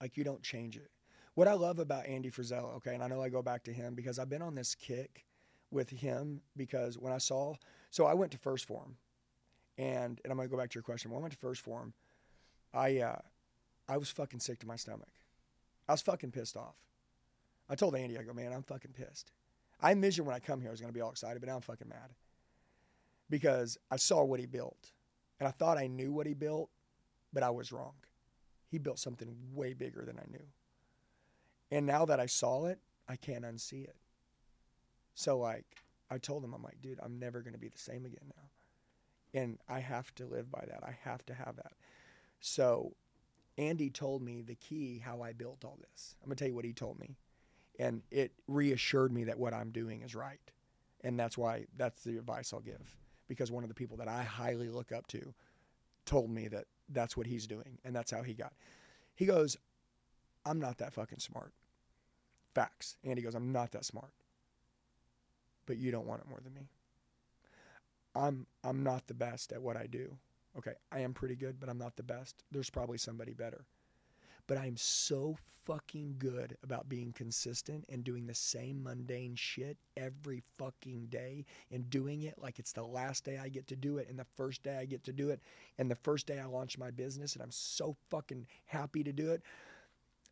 like 0.00 0.16
you 0.16 0.24
don't 0.24 0.42
change 0.42 0.76
it. 0.76 0.90
What 1.34 1.46
I 1.46 1.52
love 1.52 1.78
about 1.78 2.06
Andy 2.06 2.30
Frisella, 2.30 2.74
okay, 2.76 2.94
and 2.94 3.02
I 3.02 3.08
know 3.08 3.22
I 3.22 3.28
go 3.28 3.42
back 3.42 3.62
to 3.64 3.72
him 3.72 3.94
because 3.94 4.18
I've 4.18 4.28
been 4.28 4.42
on 4.42 4.54
this 4.54 4.74
kick 4.74 5.24
with 5.70 5.90
him 5.90 6.40
because 6.56 6.98
when 6.98 7.12
I 7.12 7.18
saw, 7.18 7.54
so 7.90 8.06
I 8.06 8.14
went 8.14 8.32
to 8.32 8.38
1st 8.38 8.64
Phorm, 8.66 8.96
and 9.78 10.20
and 10.24 10.30
I'm 10.30 10.36
gonna 10.36 10.48
go 10.48 10.56
back 10.56 10.70
to 10.70 10.74
your 10.74 10.82
question. 10.82 11.10
When 11.10 11.18
I 11.18 11.22
went 11.22 11.38
to 11.38 11.46
1st 11.46 11.58
Phorm, 11.58 11.92
I 12.74 12.98
uh, 12.98 13.20
I 13.88 13.96
was 13.96 14.10
fucking 14.10 14.40
sick 14.40 14.58
to 14.60 14.66
my 14.66 14.76
stomach. 14.76 15.08
I 15.88 15.92
was 15.92 16.02
fucking 16.02 16.30
pissed 16.30 16.56
off. 16.56 16.76
I 17.68 17.74
told 17.74 17.94
Andy, 17.94 18.18
I 18.18 18.22
go, 18.22 18.32
man, 18.32 18.52
I'm 18.52 18.62
fucking 18.62 18.92
pissed. 18.92 19.32
I 19.80 19.92
envisioned 19.92 20.26
when 20.26 20.36
I 20.36 20.40
come 20.40 20.60
here, 20.60 20.70
I 20.70 20.72
was 20.72 20.80
gonna 20.80 20.92
be 20.92 21.00
all 21.00 21.10
excited, 21.10 21.40
but 21.40 21.48
now 21.48 21.56
I'm 21.56 21.62
fucking 21.62 21.88
mad 21.88 22.10
because 23.30 23.78
I 23.90 23.96
saw 23.96 24.24
what 24.24 24.40
he 24.40 24.46
built, 24.46 24.92
and 25.38 25.48
I 25.48 25.52
thought 25.52 25.78
I 25.78 25.86
knew 25.86 26.12
what 26.12 26.26
he 26.26 26.34
built, 26.34 26.68
but 27.32 27.42
I 27.42 27.50
was 27.50 27.72
wrong. 27.72 27.94
He 28.68 28.78
built 28.78 28.98
something 28.98 29.34
way 29.52 29.72
bigger 29.72 30.04
than 30.04 30.18
I 30.18 30.30
knew. 30.30 30.46
And 31.70 31.86
now 31.86 32.04
that 32.04 32.20
I 32.20 32.26
saw 32.26 32.66
it, 32.66 32.80
I 33.08 33.16
can't 33.16 33.44
unsee 33.44 33.84
it. 33.84 33.96
So 35.14 35.38
like 35.38 35.64
I 36.10 36.18
told 36.18 36.44
him, 36.44 36.54
I'm 36.54 36.62
like, 36.62 36.80
dude, 36.82 36.98
I'm 37.02 37.18
never 37.18 37.40
gonna 37.40 37.58
be 37.58 37.68
the 37.68 37.78
same 37.78 38.04
again 38.04 38.32
now. 38.36 39.40
And 39.40 39.58
I 39.68 39.78
have 39.78 40.12
to 40.16 40.26
live 40.26 40.50
by 40.50 40.64
that. 40.66 40.82
I 40.82 40.96
have 41.02 41.24
to 41.26 41.34
have 41.34 41.56
that. 41.56 41.72
So 42.40 42.92
Andy 43.58 43.90
told 43.90 44.22
me 44.22 44.42
the 44.42 44.56
key 44.56 45.00
how 45.04 45.22
I 45.22 45.32
built 45.32 45.64
all 45.64 45.78
this. 45.80 46.16
I'm 46.22 46.28
gonna 46.28 46.36
tell 46.36 46.48
you 46.48 46.54
what 46.54 46.64
he 46.64 46.72
told 46.72 46.98
me. 46.98 47.16
And 47.78 48.02
it 48.10 48.32
reassured 48.48 49.12
me 49.12 49.24
that 49.24 49.38
what 49.38 49.54
I'm 49.54 49.70
doing 49.70 50.02
is 50.02 50.14
right. 50.14 50.40
And 51.02 51.18
that's 51.18 51.38
why 51.38 51.66
that's 51.76 52.02
the 52.02 52.18
advice 52.18 52.52
I'll 52.52 52.60
give. 52.60 52.96
Because 53.28 53.50
one 53.50 53.62
of 53.62 53.68
the 53.68 53.74
people 53.74 53.96
that 53.98 54.08
I 54.08 54.22
highly 54.22 54.68
look 54.68 54.92
up 54.92 55.06
to 55.08 55.32
told 56.04 56.30
me 56.30 56.48
that 56.48 56.64
that's 56.88 57.16
what 57.16 57.26
he's 57.26 57.46
doing 57.46 57.78
and 57.84 57.94
that's 57.94 58.10
how 58.10 58.22
he 58.22 58.34
got. 58.34 58.52
He 59.14 59.26
goes, 59.26 59.56
I'm 60.44 60.58
not 60.58 60.78
that 60.78 60.92
fucking 60.92 61.20
smart. 61.20 61.52
Facts. 62.54 62.96
Andy 63.04 63.22
goes, 63.22 63.36
I'm 63.36 63.52
not 63.52 63.70
that 63.72 63.84
smart 63.84 64.10
but 65.70 65.78
you 65.78 65.92
don't 65.92 66.08
want 66.08 66.20
it 66.20 66.28
more 66.28 66.40
than 66.42 66.52
me. 66.52 66.66
I'm 68.16 68.44
I'm 68.64 68.82
not 68.82 69.06
the 69.06 69.14
best 69.14 69.52
at 69.52 69.62
what 69.62 69.76
I 69.76 69.86
do. 69.86 70.16
Okay, 70.58 70.72
I 70.90 70.98
am 70.98 71.14
pretty 71.14 71.36
good, 71.36 71.60
but 71.60 71.68
I'm 71.68 71.78
not 71.78 71.94
the 71.94 72.02
best. 72.02 72.42
There's 72.50 72.70
probably 72.70 72.98
somebody 72.98 73.34
better. 73.34 73.64
But 74.48 74.58
I'm 74.58 74.76
so 74.76 75.36
fucking 75.64 76.16
good 76.18 76.56
about 76.64 76.88
being 76.88 77.12
consistent 77.12 77.84
and 77.88 78.02
doing 78.02 78.26
the 78.26 78.34
same 78.34 78.82
mundane 78.82 79.36
shit 79.36 79.76
every 79.96 80.42
fucking 80.58 81.06
day 81.08 81.44
and 81.70 81.88
doing 81.88 82.22
it 82.22 82.34
like 82.36 82.58
it's 82.58 82.72
the 82.72 82.82
last 82.82 83.24
day 83.24 83.38
I 83.38 83.48
get 83.48 83.68
to 83.68 83.76
do 83.76 83.98
it 83.98 84.08
and 84.10 84.18
the 84.18 84.26
first 84.36 84.64
day 84.64 84.76
I 84.76 84.86
get 84.86 85.04
to 85.04 85.12
do 85.12 85.30
it 85.30 85.40
and 85.78 85.88
the 85.88 85.94
first 85.94 86.26
day 86.26 86.40
I 86.40 86.46
launch 86.46 86.78
my 86.78 86.90
business 86.90 87.34
and 87.34 87.44
I'm 87.44 87.52
so 87.52 87.94
fucking 88.08 88.48
happy 88.64 89.04
to 89.04 89.12
do 89.12 89.30
it 89.30 89.42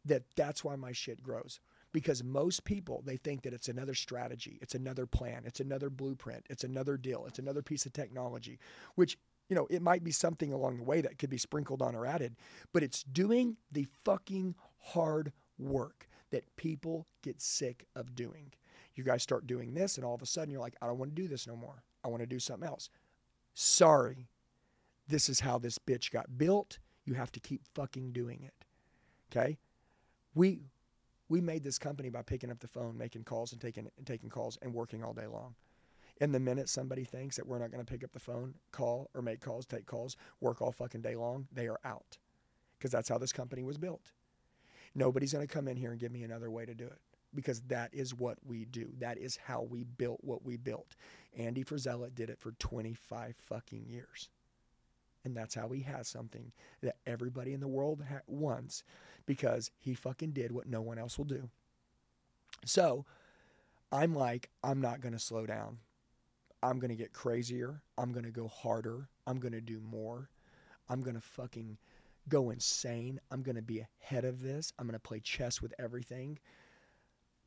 that 0.04 0.24
that's 0.34 0.64
why 0.64 0.74
my 0.74 0.90
shit 0.90 1.22
grows 1.22 1.60
because 1.98 2.22
most 2.22 2.64
people 2.64 3.02
they 3.04 3.16
think 3.16 3.42
that 3.42 3.52
it's 3.52 3.68
another 3.68 3.94
strategy 3.94 4.58
it's 4.62 4.74
another 4.74 5.06
plan 5.06 5.42
it's 5.44 5.60
another 5.60 5.90
blueprint 5.90 6.46
it's 6.48 6.64
another 6.64 6.96
deal 6.96 7.24
it's 7.26 7.38
another 7.38 7.62
piece 7.62 7.86
of 7.86 7.92
technology 7.92 8.58
which 8.94 9.18
you 9.48 9.56
know 9.56 9.66
it 9.70 9.82
might 9.82 10.04
be 10.04 10.12
something 10.12 10.52
along 10.52 10.76
the 10.76 10.84
way 10.84 11.00
that 11.00 11.18
could 11.18 11.30
be 11.30 11.38
sprinkled 11.38 11.82
on 11.82 11.94
or 11.94 12.06
added 12.06 12.36
but 12.72 12.82
it's 12.82 13.02
doing 13.02 13.56
the 13.72 13.86
fucking 14.04 14.54
hard 14.78 15.32
work 15.58 16.08
that 16.30 16.56
people 16.56 17.06
get 17.22 17.40
sick 17.40 17.86
of 17.96 18.14
doing. 18.14 18.52
You 18.94 19.04
guys 19.04 19.22
start 19.22 19.46
doing 19.46 19.74
this 19.74 19.96
and 19.96 20.04
all 20.04 20.14
of 20.14 20.22
a 20.22 20.26
sudden 20.26 20.50
you're 20.50 20.60
like 20.60 20.76
i 20.82 20.86
don't 20.86 20.98
want 20.98 21.14
to 21.14 21.22
do 21.22 21.28
this 21.28 21.46
no 21.46 21.56
more. 21.56 21.82
I 22.04 22.08
want 22.08 22.20
to 22.22 22.26
do 22.26 22.38
something 22.38 22.68
else. 22.68 22.90
Sorry. 23.54 24.28
This 25.06 25.28
is 25.28 25.40
how 25.40 25.58
this 25.58 25.78
bitch 25.78 26.10
got 26.10 26.38
built. 26.38 26.78
You 27.04 27.14
have 27.14 27.32
to 27.32 27.40
keep 27.40 27.62
fucking 27.74 28.12
doing 28.12 28.42
it. 28.44 28.64
Okay? 29.30 29.58
We 30.34 30.60
we 31.28 31.40
made 31.40 31.62
this 31.62 31.78
company 31.78 32.08
by 32.08 32.22
picking 32.22 32.50
up 32.50 32.60
the 32.60 32.68
phone, 32.68 32.96
making 32.96 33.24
calls 33.24 33.52
and 33.52 33.60
taking 33.60 33.90
and 33.96 34.06
taking 34.06 34.30
calls 34.30 34.58
and 34.62 34.74
working 34.74 35.02
all 35.02 35.12
day 35.12 35.26
long. 35.26 35.54
And 36.20 36.34
the 36.34 36.40
minute 36.40 36.68
somebody 36.68 37.04
thinks 37.04 37.36
that 37.36 37.46
we're 37.46 37.58
not 37.58 37.70
going 37.70 37.84
to 37.84 37.90
pick 37.90 38.02
up 38.02 38.12
the 38.12 38.18
phone, 38.18 38.54
call 38.72 39.08
or 39.14 39.22
make 39.22 39.40
calls, 39.40 39.66
take 39.66 39.86
calls, 39.86 40.16
work 40.40 40.60
all 40.60 40.72
fucking 40.72 41.02
day 41.02 41.14
long, 41.14 41.46
they 41.52 41.68
are 41.68 41.78
out. 41.84 42.18
Because 42.78 42.90
that's 42.90 43.08
how 43.08 43.18
this 43.18 43.32
company 43.32 43.62
was 43.62 43.78
built. 43.78 44.12
Nobody's 44.94 45.32
going 45.32 45.46
to 45.46 45.52
come 45.52 45.68
in 45.68 45.76
here 45.76 45.92
and 45.92 46.00
give 46.00 46.12
me 46.12 46.22
another 46.22 46.50
way 46.50 46.66
to 46.66 46.74
do 46.74 46.86
it 46.86 46.98
because 47.34 47.60
that 47.62 47.92
is 47.92 48.14
what 48.14 48.38
we 48.44 48.64
do. 48.64 48.90
That 48.98 49.18
is 49.18 49.38
how 49.44 49.62
we 49.62 49.84
built 49.84 50.18
what 50.22 50.44
we 50.44 50.56
built. 50.56 50.96
Andy 51.36 51.62
Frisella 51.62 52.14
did 52.14 52.30
it 52.30 52.38
for 52.38 52.52
25 52.52 53.36
fucking 53.36 53.86
years. 53.86 54.28
And 55.24 55.36
that's 55.36 55.54
how 55.54 55.68
he 55.68 55.82
has 55.82 56.08
something 56.08 56.52
that 56.82 56.96
everybody 57.06 57.52
in 57.52 57.60
the 57.60 57.68
world 57.68 58.02
ha- 58.08 58.20
wants 58.26 58.84
because 59.26 59.70
he 59.78 59.94
fucking 59.94 60.30
did 60.30 60.52
what 60.52 60.66
no 60.66 60.80
one 60.80 60.98
else 60.98 61.18
will 61.18 61.24
do. 61.24 61.50
So 62.64 63.04
I'm 63.92 64.14
like, 64.14 64.50
I'm 64.62 64.80
not 64.80 65.00
going 65.00 65.12
to 65.12 65.18
slow 65.18 65.46
down. 65.46 65.78
I'm 66.62 66.78
going 66.78 66.90
to 66.90 66.96
get 66.96 67.12
crazier. 67.12 67.82
I'm 67.96 68.12
going 68.12 68.24
to 68.24 68.30
go 68.30 68.48
harder. 68.48 69.08
I'm 69.26 69.38
going 69.38 69.52
to 69.52 69.60
do 69.60 69.80
more. 69.80 70.30
I'm 70.88 71.02
going 71.02 71.14
to 71.14 71.20
fucking 71.20 71.78
go 72.28 72.50
insane. 72.50 73.20
I'm 73.30 73.42
going 73.42 73.56
to 73.56 73.62
be 73.62 73.84
ahead 74.02 74.24
of 74.24 74.42
this. 74.42 74.72
I'm 74.78 74.86
going 74.86 74.94
to 74.94 75.00
play 75.00 75.20
chess 75.20 75.62
with 75.62 75.74
everything. 75.78 76.38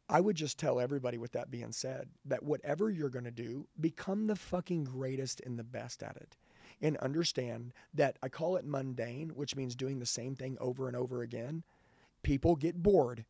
I 0.09 0.19
would 0.19 0.35
just 0.35 0.59
tell 0.59 0.79
everybody, 0.79 1.17
with 1.17 1.31
that 1.33 1.51
being 1.51 1.71
said, 1.71 2.09
that 2.25 2.43
whatever 2.43 2.89
you're 2.89 3.09
going 3.09 3.25
to 3.25 3.31
do, 3.31 3.67
become 3.79 4.27
the 4.27 4.35
fucking 4.35 4.83
greatest 4.83 5.41
and 5.45 5.57
the 5.57 5.63
best 5.63 6.03
at 6.03 6.17
it 6.17 6.35
and 6.81 6.97
understand 6.97 7.73
that 7.93 8.17
I 8.23 8.29
call 8.29 8.55
it 8.55 8.65
mundane, 8.65 9.29
which 9.29 9.55
means 9.55 9.75
doing 9.75 9.99
the 9.99 10.05
same 10.05 10.35
thing 10.35 10.57
over 10.59 10.87
and 10.87 10.97
over 10.97 11.21
again. 11.21 11.63
People 12.23 12.55
get 12.55 12.81
bored. 12.81 13.25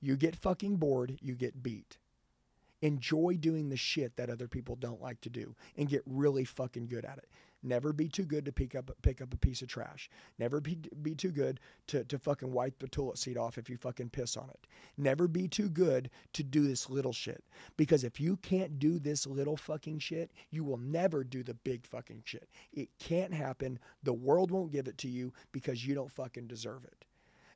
You 0.00 0.16
get 0.16 0.36
fucking 0.36 0.76
bored, 0.76 1.18
you 1.20 1.34
get 1.34 1.62
beat. 1.62 1.98
Enjoy 2.82 3.36
doing 3.40 3.70
the 3.70 3.76
shit 3.76 4.16
that 4.16 4.30
other 4.30 4.46
people 4.46 4.76
don't 4.76 5.02
like 5.02 5.20
to 5.22 5.30
do 5.30 5.54
and 5.76 5.88
get 5.88 6.02
really 6.06 6.44
fucking 6.44 6.86
good 6.86 7.04
at 7.04 7.18
it. 7.18 7.28
Never 7.62 7.92
be 7.92 8.08
too 8.08 8.24
good 8.24 8.44
to 8.44 8.52
pick 8.52 8.74
up 8.74 8.90
pick 9.02 9.20
up 9.20 9.32
a 9.32 9.36
piece 9.36 9.62
of 9.62 9.68
trash. 9.68 10.08
Never 10.38 10.60
be, 10.60 10.78
be 11.02 11.14
too 11.14 11.30
good 11.30 11.58
to, 11.88 12.04
to 12.04 12.18
fucking 12.18 12.52
wipe 12.52 12.78
the 12.78 12.88
toilet 12.88 13.18
seat 13.18 13.36
off 13.36 13.58
if 13.58 13.68
you 13.68 13.76
fucking 13.76 14.10
piss 14.10 14.36
on 14.36 14.50
it. 14.50 14.66
Never 14.96 15.26
be 15.26 15.48
too 15.48 15.68
good 15.68 16.10
to 16.34 16.42
do 16.42 16.66
this 16.66 16.88
little 16.88 17.12
shit. 17.12 17.42
Because 17.76 18.04
if 18.04 18.20
you 18.20 18.36
can't 18.36 18.78
do 18.78 18.98
this 18.98 19.26
little 19.26 19.56
fucking 19.56 19.98
shit, 19.98 20.30
you 20.50 20.64
will 20.64 20.78
never 20.78 21.24
do 21.24 21.42
the 21.42 21.54
big 21.54 21.86
fucking 21.86 22.22
shit. 22.24 22.48
It 22.72 22.88
can't 22.98 23.34
happen. 23.34 23.78
The 24.02 24.12
world 24.12 24.50
won't 24.50 24.72
give 24.72 24.86
it 24.86 24.98
to 24.98 25.08
you 25.08 25.32
because 25.52 25.84
you 25.84 25.94
don't 25.94 26.12
fucking 26.12 26.46
deserve 26.46 26.84
it. 26.84 27.04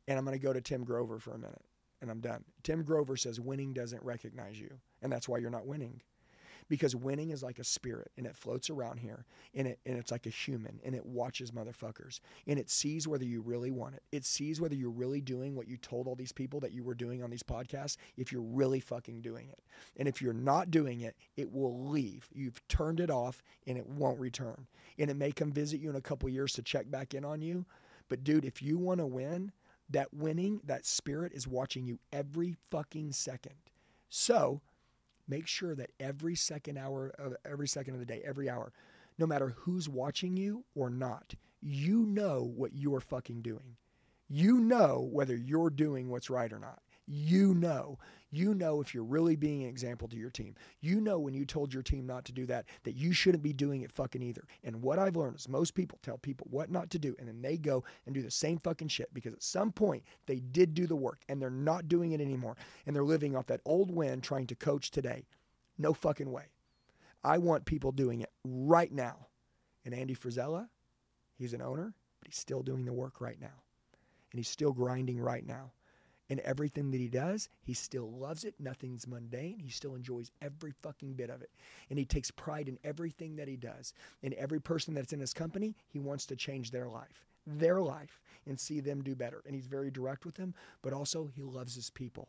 And 0.08 0.18
I'm 0.18 0.24
going 0.24 0.36
to 0.38 0.44
go 0.44 0.52
to 0.52 0.60
Tim 0.60 0.82
Grover 0.82 1.18
for 1.18 1.34
a 1.34 1.38
minute 1.38 1.62
and 2.00 2.10
I'm 2.10 2.20
done. 2.20 2.44
Tim 2.62 2.82
Grover 2.82 3.16
says 3.16 3.38
winning 3.38 3.72
doesn't 3.72 4.02
recognize 4.02 4.58
you, 4.58 4.70
and 5.02 5.12
that's 5.12 5.28
why 5.28 5.38
you're 5.38 5.50
not 5.50 5.66
winning 5.66 6.00
because 6.70 6.96
winning 6.96 7.30
is 7.30 7.42
like 7.42 7.58
a 7.58 7.64
spirit 7.64 8.10
and 8.16 8.26
it 8.26 8.34
floats 8.34 8.70
around 8.70 8.98
here 8.98 9.26
and 9.54 9.66
it 9.66 9.78
and 9.84 9.98
it's 9.98 10.12
like 10.12 10.24
a 10.24 10.30
human 10.30 10.80
and 10.84 10.94
it 10.94 11.04
watches 11.04 11.50
motherfuckers 11.50 12.20
and 12.46 12.58
it 12.58 12.70
sees 12.70 13.06
whether 13.06 13.24
you 13.24 13.42
really 13.42 13.70
want 13.70 13.96
it. 13.96 14.02
It 14.12 14.24
sees 14.24 14.60
whether 14.60 14.76
you're 14.76 14.88
really 14.88 15.20
doing 15.20 15.54
what 15.54 15.68
you 15.68 15.76
told 15.76 16.06
all 16.06 16.14
these 16.14 16.32
people 16.32 16.60
that 16.60 16.72
you 16.72 16.84
were 16.84 16.94
doing 16.94 17.22
on 17.22 17.28
these 17.28 17.42
podcasts 17.42 17.96
if 18.16 18.32
you're 18.32 18.40
really 18.40 18.80
fucking 18.80 19.20
doing 19.20 19.48
it. 19.50 19.58
And 19.98 20.08
if 20.08 20.22
you're 20.22 20.32
not 20.32 20.70
doing 20.70 21.00
it, 21.00 21.16
it 21.36 21.52
will 21.52 21.88
leave. 21.88 22.28
You've 22.32 22.66
turned 22.68 23.00
it 23.00 23.10
off 23.10 23.42
and 23.66 23.76
it 23.76 23.86
won't 23.86 24.20
return. 24.20 24.66
And 24.98 25.10
it 25.10 25.16
may 25.16 25.32
come 25.32 25.52
visit 25.52 25.80
you 25.80 25.90
in 25.90 25.96
a 25.96 26.00
couple 26.00 26.28
years 26.28 26.52
to 26.54 26.62
check 26.62 26.88
back 26.88 27.12
in 27.14 27.24
on 27.24 27.42
you. 27.42 27.66
But 28.08 28.22
dude, 28.22 28.44
if 28.44 28.62
you 28.62 28.78
want 28.78 29.00
to 29.00 29.06
win, 29.06 29.52
that 29.90 30.14
winning, 30.14 30.60
that 30.64 30.86
spirit 30.86 31.32
is 31.34 31.48
watching 31.48 31.84
you 31.84 31.98
every 32.12 32.54
fucking 32.70 33.12
second. 33.12 33.54
So, 34.08 34.60
make 35.30 35.46
sure 35.46 35.74
that 35.76 35.90
every 36.00 36.34
second 36.34 36.76
hour 36.76 37.14
of 37.18 37.36
every 37.44 37.68
second 37.68 37.94
of 37.94 38.00
the 38.00 38.06
day, 38.06 38.20
every 38.24 38.50
hour, 38.50 38.72
no 39.18 39.26
matter 39.26 39.54
who's 39.56 39.88
watching 39.88 40.36
you 40.36 40.64
or 40.74 40.90
not, 40.90 41.34
you 41.62 42.04
know 42.04 42.52
what 42.56 42.72
you're 42.74 43.00
fucking 43.00 43.42
doing. 43.42 43.76
You 44.28 44.58
know 44.58 45.08
whether 45.10 45.36
you're 45.36 45.70
doing 45.70 46.08
what's 46.08 46.30
right 46.30 46.52
or 46.52 46.58
not. 46.58 46.80
You 47.12 47.54
know. 47.54 47.98
You 48.30 48.54
know 48.54 48.80
if 48.80 48.94
you're 48.94 49.02
really 49.02 49.34
being 49.34 49.64
an 49.64 49.68
example 49.68 50.06
to 50.06 50.16
your 50.16 50.30
team. 50.30 50.54
You 50.80 51.00
know 51.00 51.18
when 51.18 51.34
you 51.34 51.44
told 51.44 51.74
your 51.74 51.82
team 51.82 52.06
not 52.06 52.24
to 52.26 52.32
do 52.32 52.46
that, 52.46 52.66
that 52.84 52.94
you 52.94 53.12
shouldn't 53.12 53.42
be 53.42 53.52
doing 53.52 53.82
it 53.82 53.90
fucking 53.90 54.22
either. 54.22 54.44
And 54.62 54.80
what 54.80 55.00
I've 55.00 55.16
learned 55.16 55.34
is 55.34 55.48
most 55.48 55.74
people 55.74 55.98
tell 56.04 56.18
people 56.18 56.46
what 56.50 56.70
not 56.70 56.88
to 56.90 57.00
do, 57.00 57.16
and 57.18 57.26
then 57.26 57.42
they 57.42 57.56
go 57.56 57.82
and 58.06 58.14
do 58.14 58.22
the 58.22 58.30
same 58.30 58.58
fucking 58.58 58.86
shit 58.86 59.12
because 59.12 59.32
at 59.32 59.42
some 59.42 59.72
point 59.72 60.04
they 60.26 60.38
did 60.38 60.72
do 60.72 60.86
the 60.86 60.94
work 60.94 61.22
and 61.28 61.42
they're 61.42 61.50
not 61.50 61.88
doing 61.88 62.12
it 62.12 62.20
anymore. 62.20 62.56
And 62.86 62.94
they're 62.94 63.02
living 63.02 63.34
off 63.34 63.46
that 63.46 63.60
old 63.64 63.90
win 63.90 64.20
trying 64.20 64.46
to 64.46 64.54
coach 64.54 64.92
today. 64.92 65.26
No 65.78 65.92
fucking 65.92 66.30
way. 66.30 66.44
I 67.24 67.38
want 67.38 67.64
people 67.64 67.90
doing 67.90 68.20
it 68.20 68.30
right 68.44 68.92
now. 68.92 69.26
And 69.84 69.92
Andy 69.92 70.14
Frisella, 70.14 70.68
he's 71.36 71.54
an 71.54 71.62
owner, 71.62 71.92
but 72.20 72.28
he's 72.28 72.38
still 72.38 72.62
doing 72.62 72.84
the 72.84 72.92
work 72.92 73.20
right 73.20 73.40
now. 73.40 73.64
And 74.30 74.38
he's 74.38 74.48
still 74.48 74.72
grinding 74.72 75.18
right 75.18 75.44
now. 75.44 75.72
And 76.30 76.38
everything 76.40 76.92
that 76.92 77.00
he 77.00 77.08
does, 77.08 77.48
he 77.60 77.74
still 77.74 78.10
loves 78.12 78.44
it. 78.44 78.54
Nothing's 78.60 79.06
mundane. 79.06 79.58
He 79.58 79.70
still 79.70 79.96
enjoys 79.96 80.30
every 80.40 80.72
fucking 80.80 81.14
bit 81.14 81.28
of 81.28 81.42
it. 81.42 81.50
And 81.90 81.98
he 81.98 82.04
takes 82.04 82.30
pride 82.30 82.68
in 82.68 82.78
everything 82.84 83.34
that 83.36 83.48
he 83.48 83.56
does. 83.56 83.92
And 84.22 84.32
every 84.34 84.60
person 84.60 84.94
that's 84.94 85.12
in 85.12 85.18
his 85.18 85.34
company, 85.34 85.74
he 85.88 85.98
wants 85.98 86.26
to 86.26 86.36
change 86.36 86.70
their 86.70 86.88
life, 86.88 87.26
their 87.46 87.82
life, 87.82 88.20
and 88.46 88.58
see 88.58 88.78
them 88.78 89.02
do 89.02 89.16
better. 89.16 89.42
And 89.44 89.56
he's 89.56 89.66
very 89.66 89.90
direct 89.90 90.24
with 90.24 90.36
them, 90.36 90.54
but 90.82 90.92
also 90.92 91.28
he 91.34 91.42
loves 91.42 91.74
his 91.74 91.90
people. 91.90 92.28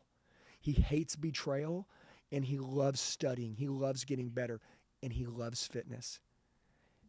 He 0.60 0.74
hates 0.74 1.16
betrayal 1.16 1.88
and 2.32 2.44
he 2.44 2.58
loves 2.58 3.00
studying. 3.00 3.56
He 3.56 3.68
loves 3.68 4.04
getting 4.04 4.30
better 4.30 4.62
and 5.04 5.14
he 5.14 5.26
loves 5.26 5.68
fitness. 5.68 6.20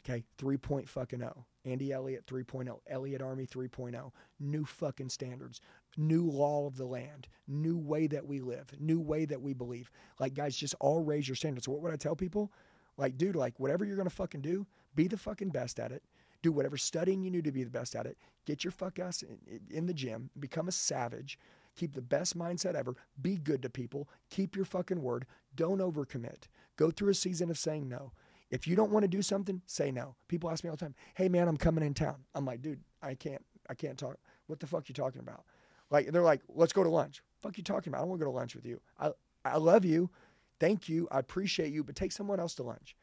Okay, 0.05 0.25
three 0.37 0.57
point 0.57 0.89
fucking 0.89 1.23
oh. 1.23 1.45
Andy 1.65 1.93
Elliott 1.93 2.27
3.0, 2.27 2.77
Elliott 2.89 3.23
Army 3.23 3.47
3.0, 3.47 4.11
new 4.41 4.65
fucking 4.65 5.09
standards, 5.09 5.61
new 5.97 6.25
law 6.25 6.67
of 6.67 6.77
the 6.77 6.87
land, 6.87 7.29
new 7.47 7.77
way 7.77 8.07
that 8.07 8.27
we 8.27 8.41
live, 8.41 8.73
new 8.81 9.01
way 9.01 9.25
that 9.25 9.41
we 9.41 9.53
believe. 9.53 9.91
Like, 10.19 10.35
guys, 10.35 10.57
just 10.57 10.75
all 10.81 11.01
raise 11.01 11.29
your 11.29 11.37
standards. 11.37 11.69
What 11.69 11.81
would 11.83 11.93
I 11.93 11.97
tell 11.97 12.17
people? 12.17 12.53
Like, 12.97 13.17
dude, 13.17 13.37
like, 13.37 13.59
whatever 13.59 13.85
you're 13.85 13.97
gonna 13.97 14.11
fucking 14.11 14.43
do, 14.43 14.67
be 14.95 15.09
the 15.09 15.17
fucking 15.17 15.51
best 15.51 15.81
at 15.81 15.93
it. 15.93 16.03
Do 16.43 16.53
whatever 16.53 16.77
studying 16.77 17.23
you 17.23 17.31
need 17.31 17.45
to 17.45 17.53
be 17.53 17.65
the 17.65 17.71
best 17.71 17.95
at 17.95 18.07
it. 18.07 18.19
Get 18.45 18.65
your 18.65 18.73
fuck 18.73 18.99
ass 18.99 19.23
in, 19.23 19.39
in 19.71 19.87
the 19.87 19.95
gym, 19.95 20.31
become 20.39 20.69
a 20.69 20.73
savage, 20.73 21.39
keep 21.77 21.95
the 21.95 22.03
best 22.03 22.37
mindset 22.37 22.75
ever, 22.75 22.97
be 23.21 23.37
good 23.37 23.63
to 23.63 23.71
people, 23.71 24.09
keep 24.29 24.57
your 24.57 24.65
fucking 24.65 25.03
word, 25.03 25.27
don't 25.55 25.79
overcommit. 25.79 26.49
Go 26.77 26.91
through 26.91 27.11
a 27.11 27.15
season 27.15 27.51
of 27.51 27.59
saying 27.59 27.89
no. 27.89 28.13
If 28.51 28.67
you 28.67 28.77
don't 28.77 28.91
want 28.91 29.05
to 29.05 29.09
do 29.09 29.23
something, 29.23 29.63
say 29.67 29.91
no. 29.91 30.15
People 30.29 30.51
ask 30.51 30.63
me 30.63 30.69
all 30.69 30.77
the 30.77 30.85
time, 30.85 30.95
"Hey 31.15 31.29
man, 31.29 31.49
I'm 31.49 31.57
coming 31.57 31.85
in 31.85 31.95
town." 31.95 32.25
I'm 32.35 32.45
like, 32.45 32.61
"Dude, 32.61 32.83
I 33.01 33.15
can't 33.15 33.45
I 33.69 33.75
can't 33.75 33.99
talk. 33.99 34.19
What 34.47 34.61
the 34.61 34.67
fuck 34.67 34.89
you 34.89 34.95
talking 34.95 35.21
about?" 35.21 35.45
Like 35.93 36.11
they're 36.11 36.23
like, 36.23 36.41
"Let's 36.49 36.73
go 36.73 36.83
to 36.83 36.91
lunch." 36.91 37.23
Fuck 37.43 37.59
you 37.59 37.63
talking 37.63 37.93
about? 37.93 37.99
I 37.99 38.01
don't 38.03 38.11
want 38.11 38.21
to 38.21 38.25
go 38.25 38.33
to 38.33 38.37
lunch 38.37 38.57
with 38.57 38.67
you. 38.67 38.81
I 38.99 39.13
I 39.45 39.59
love 39.59 39.85
you. 39.85 40.11
Thank 40.59 40.89
you. 40.89 41.07
I 41.13 41.19
appreciate 41.19 41.73
you, 41.73 41.85
but 41.85 41.95
take 41.95 42.13
someone 42.13 42.41
else 42.41 42.55
to 42.57 42.63
lunch. 42.63 42.97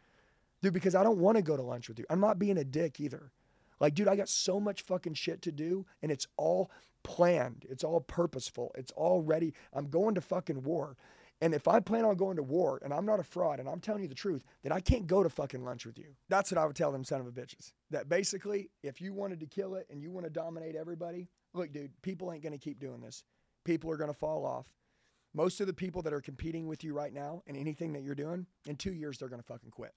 Dude, 0.61 0.73
because 0.73 0.95
I 0.95 1.03
don't 1.03 1.19
want 1.19 1.37
to 1.37 1.41
go 1.41 1.55
to 1.55 1.63
lunch 1.63 1.87
with 1.87 1.99
you. 1.99 2.05
I'm 2.09 2.19
not 2.19 2.39
being 2.39 2.57
a 2.57 2.63
dick 2.63 2.99
either. 2.99 3.31
Like, 3.79 3.95
dude, 3.95 4.07
I 4.07 4.15
got 4.15 4.29
so 4.29 4.59
much 4.59 4.81
fucking 4.81 5.13
shit 5.13 5.41
to 5.43 5.51
do 5.51 5.85
and 6.01 6.11
it's 6.11 6.27
all 6.37 6.69
planned. 7.03 7.65
It's 7.69 7.83
all 7.83 8.01
purposeful. 8.01 8.71
It's 8.75 8.91
all 8.91 9.21
ready. 9.21 9.53
I'm 9.73 9.87
going 9.87 10.15
to 10.15 10.21
fucking 10.21 10.63
war. 10.63 10.97
And 11.41 11.53
if 11.53 11.69
I 11.69 11.79
plan 11.79 12.03
on 12.03 12.15
going 12.15 12.35
to 12.35 12.43
war 12.43 12.81
and 12.83 12.93
I'm 12.93 13.05
not 13.05 13.21
a 13.21 13.23
fraud 13.23 13.59
and 13.59 13.69
I'm 13.69 13.79
telling 13.79 14.01
you 14.01 14.09
the 14.09 14.15
truth, 14.15 14.43
then 14.63 14.73
I 14.73 14.81
can't 14.81 15.07
go 15.07 15.23
to 15.23 15.29
fucking 15.29 15.63
lunch 15.63 15.85
with 15.85 15.97
you. 15.97 16.15
That's 16.27 16.51
what 16.51 16.57
I 16.57 16.65
would 16.65 16.75
tell 16.75 16.91
them 16.91 17.05
son 17.05 17.21
of 17.21 17.27
a 17.27 17.31
bitches. 17.31 17.71
That 17.91 18.09
basically, 18.09 18.69
if 18.83 18.99
you 18.99 19.13
wanted 19.13 19.39
to 19.39 19.45
kill 19.45 19.75
it 19.75 19.87
and 19.89 20.01
you 20.01 20.11
want 20.11 20.25
to 20.25 20.29
dominate 20.29 20.75
everybody, 20.75 21.29
look, 21.59 21.71
dude, 21.71 21.91
people 22.01 22.31
ain't 22.31 22.43
going 22.43 22.53
to 22.53 22.59
keep 22.59 22.79
doing 22.79 23.01
this. 23.01 23.23
People 23.65 23.91
are 23.91 23.97
going 23.97 24.11
to 24.11 24.17
fall 24.17 24.45
off. 24.45 24.67
Most 25.33 25.61
of 25.61 25.67
the 25.67 25.73
people 25.73 26.01
that 26.01 26.13
are 26.13 26.21
competing 26.21 26.67
with 26.67 26.83
you 26.83 26.93
right 26.93 27.13
now 27.13 27.43
and 27.45 27.55
anything 27.55 27.93
that 27.93 28.01
you're 28.01 28.15
doing, 28.15 28.47
in 28.65 28.75
two 28.75 28.93
years, 28.93 29.17
they're 29.17 29.29
going 29.29 29.41
to 29.41 29.47
fucking 29.47 29.69
quit. 29.69 29.93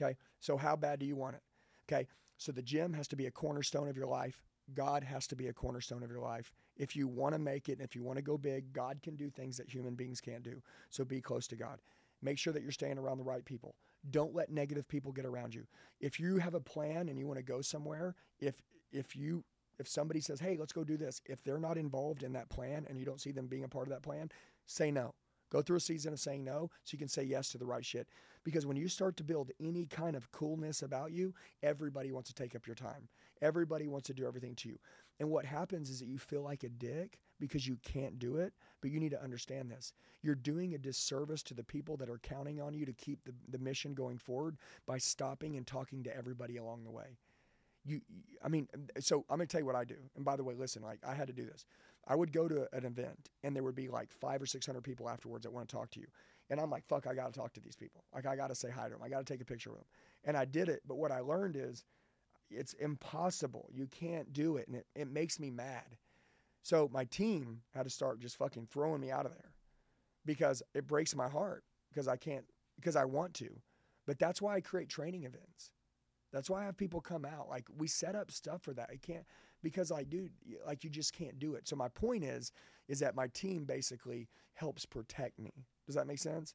Okay. 0.00 0.16
So, 0.40 0.56
how 0.56 0.76
bad 0.76 0.98
do 0.98 1.06
you 1.06 1.16
want 1.16 1.36
it? 1.36 1.42
Okay. 1.90 2.06
So, 2.36 2.52
the 2.52 2.62
gym 2.62 2.92
has 2.92 3.08
to 3.08 3.16
be 3.16 3.26
a 3.26 3.30
cornerstone 3.30 3.88
of 3.88 3.96
your 3.96 4.06
life. 4.06 4.42
God 4.74 5.02
has 5.02 5.26
to 5.28 5.36
be 5.36 5.46
a 5.46 5.52
cornerstone 5.52 6.02
of 6.02 6.10
your 6.10 6.20
life. 6.20 6.52
If 6.76 6.94
you 6.94 7.08
want 7.08 7.34
to 7.34 7.38
make 7.38 7.68
it 7.68 7.78
and 7.78 7.82
if 7.82 7.96
you 7.96 8.02
want 8.02 8.18
to 8.18 8.22
go 8.22 8.36
big, 8.36 8.72
God 8.72 9.00
can 9.02 9.16
do 9.16 9.30
things 9.30 9.56
that 9.56 9.68
human 9.68 9.94
beings 9.94 10.20
can't 10.20 10.42
do. 10.42 10.62
So 10.90 11.04
be 11.04 11.22
close 11.22 11.46
to 11.48 11.56
God. 11.56 11.78
Make 12.20 12.38
sure 12.38 12.52
that 12.52 12.62
you're 12.62 12.72
staying 12.72 12.98
around 12.98 13.18
the 13.18 13.24
right 13.24 13.44
people. 13.44 13.76
Don't 14.10 14.34
let 14.34 14.50
negative 14.50 14.86
people 14.86 15.12
get 15.12 15.24
around 15.24 15.54
you. 15.54 15.66
If 16.00 16.20
you 16.20 16.36
have 16.36 16.54
a 16.54 16.60
plan 16.60 17.08
and 17.08 17.18
you 17.18 17.26
want 17.26 17.38
to 17.38 17.44
go 17.44 17.62
somewhere, 17.62 18.14
if 18.38 18.62
if 18.92 19.16
you 19.16 19.44
if 19.78 19.88
somebody 19.88 20.20
says, 20.20 20.40
"Hey, 20.40 20.56
let's 20.56 20.72
go 20.72 20.84
do 20.84 20.96
this," 20.96 21.20
if 21.26 21.42
they're 21.42 21.58
not 21.58 21.78
involved 21.78 22.22
in 22.22 22.32
that 22.32 22.48
plan 22.48 22.86
and 22.88 22.98
you 22.98 23.04
don't 23.04 23.20
see 23.20 23.32
them 23.32 23.46
being 23.46 23.64
a 23.64 23.68
part 23.68 23.86
of 23.86 23.92
that 23.92 24.02
plan, 24.02 24.30
say 24.66 24.90
no. 24.90 25.14
Go 25.50 25.62
through 25.62 25.76
a 25.76 25.80
season 25.80 26.12
of 26.12 26.20
saying 26.20 26.44
no 26.44 26.70
so 26.84 26.94
you 26.94 26.98
can 26.98 27.08
say 27.08 27.22
yes 27.22 27.48
to 27.50 27.58
the 27.58 27.66
right 27.66 27.84
shit. 27.84 28.08
Because 28.44 28.66
when 28.66 28.76
you 28.76 28.88
start 28.88 29.16
to 29.16 29.24
build 29.24 29.50
any 29.60 29.86
kind 29.86 30.14
of 30.14 30.30
coolness 30.30 30.82
about 30.82 31.12
you, 31.12 31.34
everybody 31.62 32.12
wants 32.12 32.28
to 32.28 32.34
take 32.34 32.54
up 32.54 32.66
your 32.66 32.76
time. 32.76 33.08
Everybody 33.40 33.88
wants 33.88 34.06
to 34.08 34.14
do 34.14 34.26
everything 34.26 34.54
to 34.56 34.68
you. 34.68 34.78
And 35.20 35.30
what 35.30 35.44
happens 35.44 35.90
is 35.90 36.00
that 36.00 36.08
you 36.08 36.18
feel 36.18 36.42
like 36.42 36.64
a 36.64 36.68
dick 36.68 37.18
because 37.40 37.66
you 37.66 37.78
can't 37.82 38.18
do 38.18 38.36
it, 38.36 38.52
but 38.80 38.90
you 38.90 39.00
need 39.00 39.10
to 39.10 39.22
understand 39.22 39.70
this. 39.70 39.92
You're 40.22 40.34
doing 40.34 40.74
a 40.74 40.78
disservice 40.78 41.42
to 41.44 41.54
the 41.54 41.64
people 41.64 41.96
that 41.96 42.10
are 42.10 42.18
counting 42.18 42.60
on 42.60 42.74
you 42.74 42.84
to 42.84 42.92
keep 42.92 43.24
the, 43.24 43.34
the 43.48 43.58
mission 43.58 43.94
going 43.94 44.18
forward 44.18 44.58
by 44.86 44.98
stopping 44.98 45.56
and 45.56 45.66
talking 45.66 46.02
to 46.04 46.16
everybody 46.16 46.56
along 46.58 46.84
the 46.84 46.90
way 46.90 47.16
you 47.88 48.00
i 48.44 48.48
mean 48.48 48.68
so 49.00 49.24
i'm 49.30 49.38
to 49.38 49.46
tell 49.46 49.60
you 49.60 49.66
what 49.66 49.76
i 49.76 49.84
do. 49.84 49.96
And 50.16 50.24
by 50.24 50.36
the 50.36 50.44
way 50.44 50.54
listen 50.54 50.82
like 50.82 51.00
i 51.06 51.14
had 51.14 51.26
to 51.28 51.32
do 51.32 51.44
this. 51.44 51.66
I 52.06 52.14
would 52.14 52.32
go 52.32 52.48
to 52.48 52.66
an 52.72 52.86
event 52.86 53.28
and 53.44 53.54
there 53.54 53.62
would 53.62 53.74
be 53.74 53.88
like 53.88 54.10
five 54.10 54.40
or 54.40 54.46
six 54.46 54.66
hundred 54.66 54.82
people 54.84 55.08
afterwards 55.08 55.44
that 55.44 55.52
want 55.52 55.68
to 55.68 55.74
talk 55.76 55.90
to 55.92 56.00
you. 56.00 56.06
And 56.50 56.60
i'm 56.60 56.70
like 56.70 56.86
fuck 56.86 57.06
i 57.06 57.14
got 57.14 57.32
to 57.32 57.38
talk 57.38 57.52
to 57.54 57.60
these 57.60 57.76
people. 57.76 58.04
Like 58.14 58.26
i 58.26 58.36
got 58.36 58.48
to 58.48 58.54
say 58.54 58.70
hi 58.70 58.84
to 58.84 58.90
them 58.90 59.02
i 59.02 59.08
got 59.08 59.24
to 59.24 59.32
take 59.32 59.40
a 59.40 59.44
picture 59.44 59.70
with 59.70 59.80
them 59.80 59.88
and 60.24 60.36
i 60.36 60.44
did 60.44 60.68
it 60.68 60.82
but 60.86 60.96
what 60.96 61.12
i 61.12 61.20
learned 61.20 61.56
is 61.56 61.84
it's 62.50 62.72
impossible. 62.74 63.68
You 63.72 63.86
can't 63.86 64.32
do 64.32 64.56
it. 64.56 64.68
And 64.68 64.76
it, 64.76 64.86
it 64.94 65.08
makes 65.08 65.38
me 65.38 65.50
mad. 65.50 65.96
So 66.62 66.90
my 66.92 67.04
team 67.04 67.60
had 67.74 67.84
to 67.84 67.90
start 67.90 68.20
just 68.20 68.36
fucking 68.36 68.68
throwing 68.70 69.00
me 69.00 69.10
out 69.10 69.26
of 69.26 69.32
there 69.32 69.52
because 70.24 70.62
it 70.74 70.86
breaks 70.86 71.14
my 71.14 71.28
heart 71.28 71.64
because 71.90 72.08
i 72.08 72.16
can't 72.16 72.44
because 72.76 72.96
i 72.96 73.04
want 73.04 73.34
to. 73.34 73.48
But 74.06 74.18
that's 74.18 74.42
why 74.42 74.56
i 74.56 74.60
create 74.60 74.88
training 74.88 75.24
events 75.24 75.70
that's 76.32 76.50
why 76.50 76.62
I 76.62 76.64
have 76.66 76.76
people 76.76 77.00
come 77.00 77.24
out. 77.24 77.48
Like 77.48 77.66
we 77.76 77.86
set 77.86 78.14
up 78.14 78.30
stuff 78.30 78.62
for 78.62 78.72
that. 78.74 78.90
I 78.92 78.96
can't 78.96 79.24
because 79.62 79.90
like 79.90 80.10
dude, 80.10 80.32
like 80.66 80.84
you 80.84 80.90
just 80.90 81.12
can't 81.12 81.38
do 81.38 81.54
it. 81.54 81.68
So 81.68 81.76
my 81.76 81.88
point 81.88 82.24
is, 82.24 82.52
is 82.88 83.00
that 83.00 83.14
my 83.14 83.28
team 83.28 83.64
basically 83.64 84.28
helps 84.54 84.84
protect 84.84 85.38
me. 85.38 85.52
Does 85.86 85.94
that 85.94 86.06
make 86.06 86.18
sense? 86.18 86.54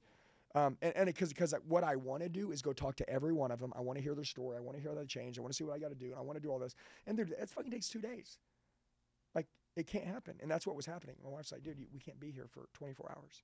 Um, 0.56 0.78
and 0.84 1.08
because 1.08 1.30
because 1.30 1.56
what 1.68 1.84
I 1.84 1.96
want 1.96 2.22
to 2.22 2.30
do 2.30 2.52
is 2.52 2.62
go 2.62 2.74
talk 2.74 2.96
to 2.98 3.10
every 3.10 3.34
one 3.34 3.52
of 3.52 3.60
them. 3.60 3.74
I 3.76 3.82
want 3.82 3.98
to 3.98 4.04
hear 4.04 4.14
their 4.14 4.24
story. 4.24 4.56
I 4.58 4.62
want 4.62 4.78
to 4.78 4.84
hear 4.84 4.94
that 4.94 5.08
change. 5.08 5.40
I 5.40 5.42
want 5.42 5.52
to 5.52 5.58
see 5.58 5.64
what 5.64 5.76
I 5.76 5.80
got 5.80 5.90
to 5.90 5.96
do. 5.96 6.08
And 6.08 6.16
I 6.16 6.22
want 6.22 6.38
to 6.38 6.42
do 6.42 6.52
all 6.52 6.60
this. 6.60 6.76
And 7.08 7.20
it 7.20 7.50
fucking 7.50 7.72
takes 7.72 7.90
two 7.90 8.02
days. 8.02 8.38
Like 9.34 9.48
it 9.76 9.88
can't 9.88 10.06
happen. 10.06 10.36
And 10.42 10.52
that's 10.52 10.68
what 10.68 10.76
was 10.76 10.86
happening. 10.86 11.16
My 11.24 11.32
wife's 11.32 11.52
like, 11.52 11.64
dude, 11.64 11.80
we 11.92 12.00
can't 12.00 12.20
be 12.20 12.30
here 12.30 12.48
for 12.48 12.68
24 12.74 13.16
hours. 13.18 13.42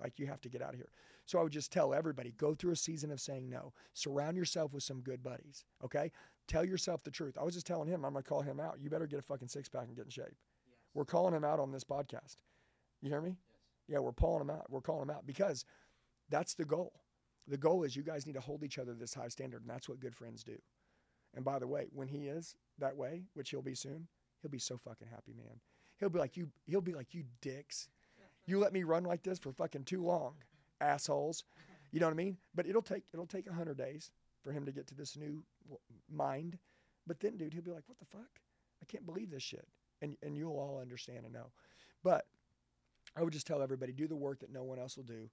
Like 0.00 0.18
you 0.18 0.26
have 0.26 0.40
to 0.42 0.48
get 0.48 0.62
out 0.62 0.70
of 0.70 0.76
here. 0.76 0.90
So 1.26 1.38
I 1.38 1.42
would 1.42 1.52
just 1.52 1.72
tell 1.72 1.94
everybody 1.94 2.32
go 2.36 2.54
through 2.54 2.72
a 2.72 2.76
season 2.76 3.10
of 3.10 3.20
saying 3.20 3.48
no. 3.48 3.72
Surround 3.94 4.36
yourself 4.36 4.72
with 4.72 4.82
some 4.82 5.00
good 5.00 5.22
buddies. 5.22 5.64
Okay. 5.84 6.10
Tell 6.48 6.64
yourself 6.64 7.04
the 7.04 7.10
truth. 7.10 7.36
I 7.38 7.44
was 7.44 7.54
just 7.54 7.66
telling 7.66 7.88
him, 7.88 8.04
I'm 8.04 8.12
going 8.12 8.24
to 8.24 8.28
call 8.28 8.40
him 8.40 8.58
out. 8.58 8.78
You 8.80 8.90
better 8.90 9.06
get 9.06 9.20
a 9.20 9.22
fucking 9.22 9.48
six 9.48 9.68
pack 9.68 9.86
and 9.86 9.94
get 9.94 10.06
in 10.06 10.10
shape. 10.10 10.24
Yes. 10.26 10.78
We're 10.94 11.04
calling 11.04 11.34
him 11.34 11.44
out 11.44 11.60
on 11.60 11.70
this 11.70 11.84
podcast. 11.84 12.38
You 13.02 13.10
hear 13.10 13.20
me? 13.20 13.30
Yes. 13.30 13.58
Yeah, 13.88 13.98
we're 14.00 14.12
calling 14.12 14.40
him 14.40 14.50
out. 14.50 14.66
We're 14.68 14.80
calling 14.80 15.02
him 15.02 15.10
out 15.10 15.26
because 15.26 15.64
that's 16.28 16.54
the 16.54 16.64
goal. 16.64 16.92
The 17.46 17.56
goal 17.56 17.84
is 17.84 17.94
you 17.94 18.02
guys 18.02 18.26
need 18.26 18.34
to 18.34 18.40
hold 18.40 18.64
each 18.64 18.78
other 18.78 18.92
to 18.92 18.98
this 18.98 19.14
high 19.14 19.28
standard, 19.28 19.62
and 19.62 19.70
that's 19.70 19.88
what 19.88 20.00
good 20.00 20.14
friends 20.14 20.42
do. 20.42 20.56
And 21.34 21.44
by 21.44 21.58
the 21.58 21.66
way, 21.66 21.86
when 21.92 22.08
he 22.08 22.26
is 22.26 22.56
that 22.78 22.96
way, 22.96 23.22
which 23.34 23.50
he'll 23.50 23.62
be 23.62 23.74
soon, 23.74 24.08
he'll 24.42 24.50
be 24.50 24.58
so 24.58 24.76
fucking 24.76 25.08
happy, 25.08 25.32
man. 25.32 25.60
He'll 25.98 26.10
be 26.10 26.18
like 26.18 26.36
you. 26.36 26.48
He'll 26.66 26.80
be 26.80 26.94
like 26.94 27.14
you 27.14 27.24
dicks 27.40 27.88
you 28.46 28.58
let 28.58 28.72
me 28.72 28.82
run 28.82 29.04
like 29.04 29.22
this 29.22 29.38
for 29.38 29.52
fucking 29.52 29.84
too 29.84 30.02
long, 30.02 30.34
assholes. 30.80 31.44
You 31.92 32.00
know 32.00 32.06
what 32.06 32.14
I 32.14 32.16
mean? 32.16 32.36
But 32.54 32.66
it'll 32.66 32.82
take 32.82 33.04
it'll 33.12 33.26
take 33.26 33.48
a 33.48 33.52
hundred 33.52 33.78
days 33.78 34.10
for 34.42 34.52
him 34.52 34.64
to 34.66 34.72
get 34.72 34.86
to 34.88 34.94
this 34.94 35.16
new 35.16 35.42
mind. 36.10 36.58
But 37.06 37.20
then, 37.20 37.36
dude, 37.36 37.52
he'll 37.52 37.62
be 37.62 37.70
like, 37.70 37.88
"What 37.88 37.98
the 37.98 38.06
fuck? 38.06 38.40
I 38.82 38.84
can't 38.86 39.06
believe 39.06 39.30
this 39.30 39.42
shit," 39.42 39.66
and 40.02 40.16
and 40.22 40.36
you'll 40.36 40.58
all 40.58 40.78
understand 40.80 41.24
and 41.24 41.32
know. 41.32 41.50
But 42.02 42.26
I 43.16 43.22
would 43.22 43.32
just 43.32 43.46
tell 43.46 43.62
everybody, 43.62 43.92
do 43.92 44.06
the 44.06 44.16
work 44.16 44.40
that 44.40 44.52
no 44.52 44.62
one 44.62 44.78
else 44.78 44.96
will 44.96 45.04
do. 45.04 45.28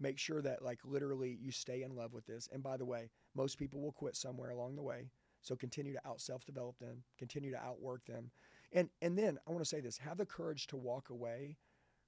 Make 0.00 0.18
sure 0.18 0.42
that 0.42 0.62
like 0.62 0.80
literally 0.84 1.38
you 1.40 1.50
stay 1.50 1.82
in 1.82 1.94
love 1.94 2.12
with 2.12 2.26
this. 2.26 2.48
And 2.52 2.62
by 2.62 2.76
the 2.76 2.84
way, 2.84 3.10
most 3.34 3.58
people 3.58 3.80
will 3.80 3.92
quit 3.92 4.16
somewhere 4.16 4.50
along 4.50 4.76
the 4.76 4.82
way. 4.82 5.10
So 5.40 5.56
continue 5.56 5.92
to 5.92 6.08
out 6.08 6.20
self 6.20 6.44
develop 6.44 6.78
them, 6.78 7.02
continue 7.18 7.50
to 7.50 7.62
outwork 7.62 8.04
them. 8.04 8.30
And 8.72 8.90
and 9.00 9.16
then 9.18 9.38
I 9.46 9.50
want 9.50 9.62
to 9.62 9.68
say 9.68 9.80
this, 9.80 9.98
have 9.98 10.18
the 10.18 10.26
courage 10.26 10.66
to 10.68 10.76
walk 10.76 11.10
away 11.10 11.56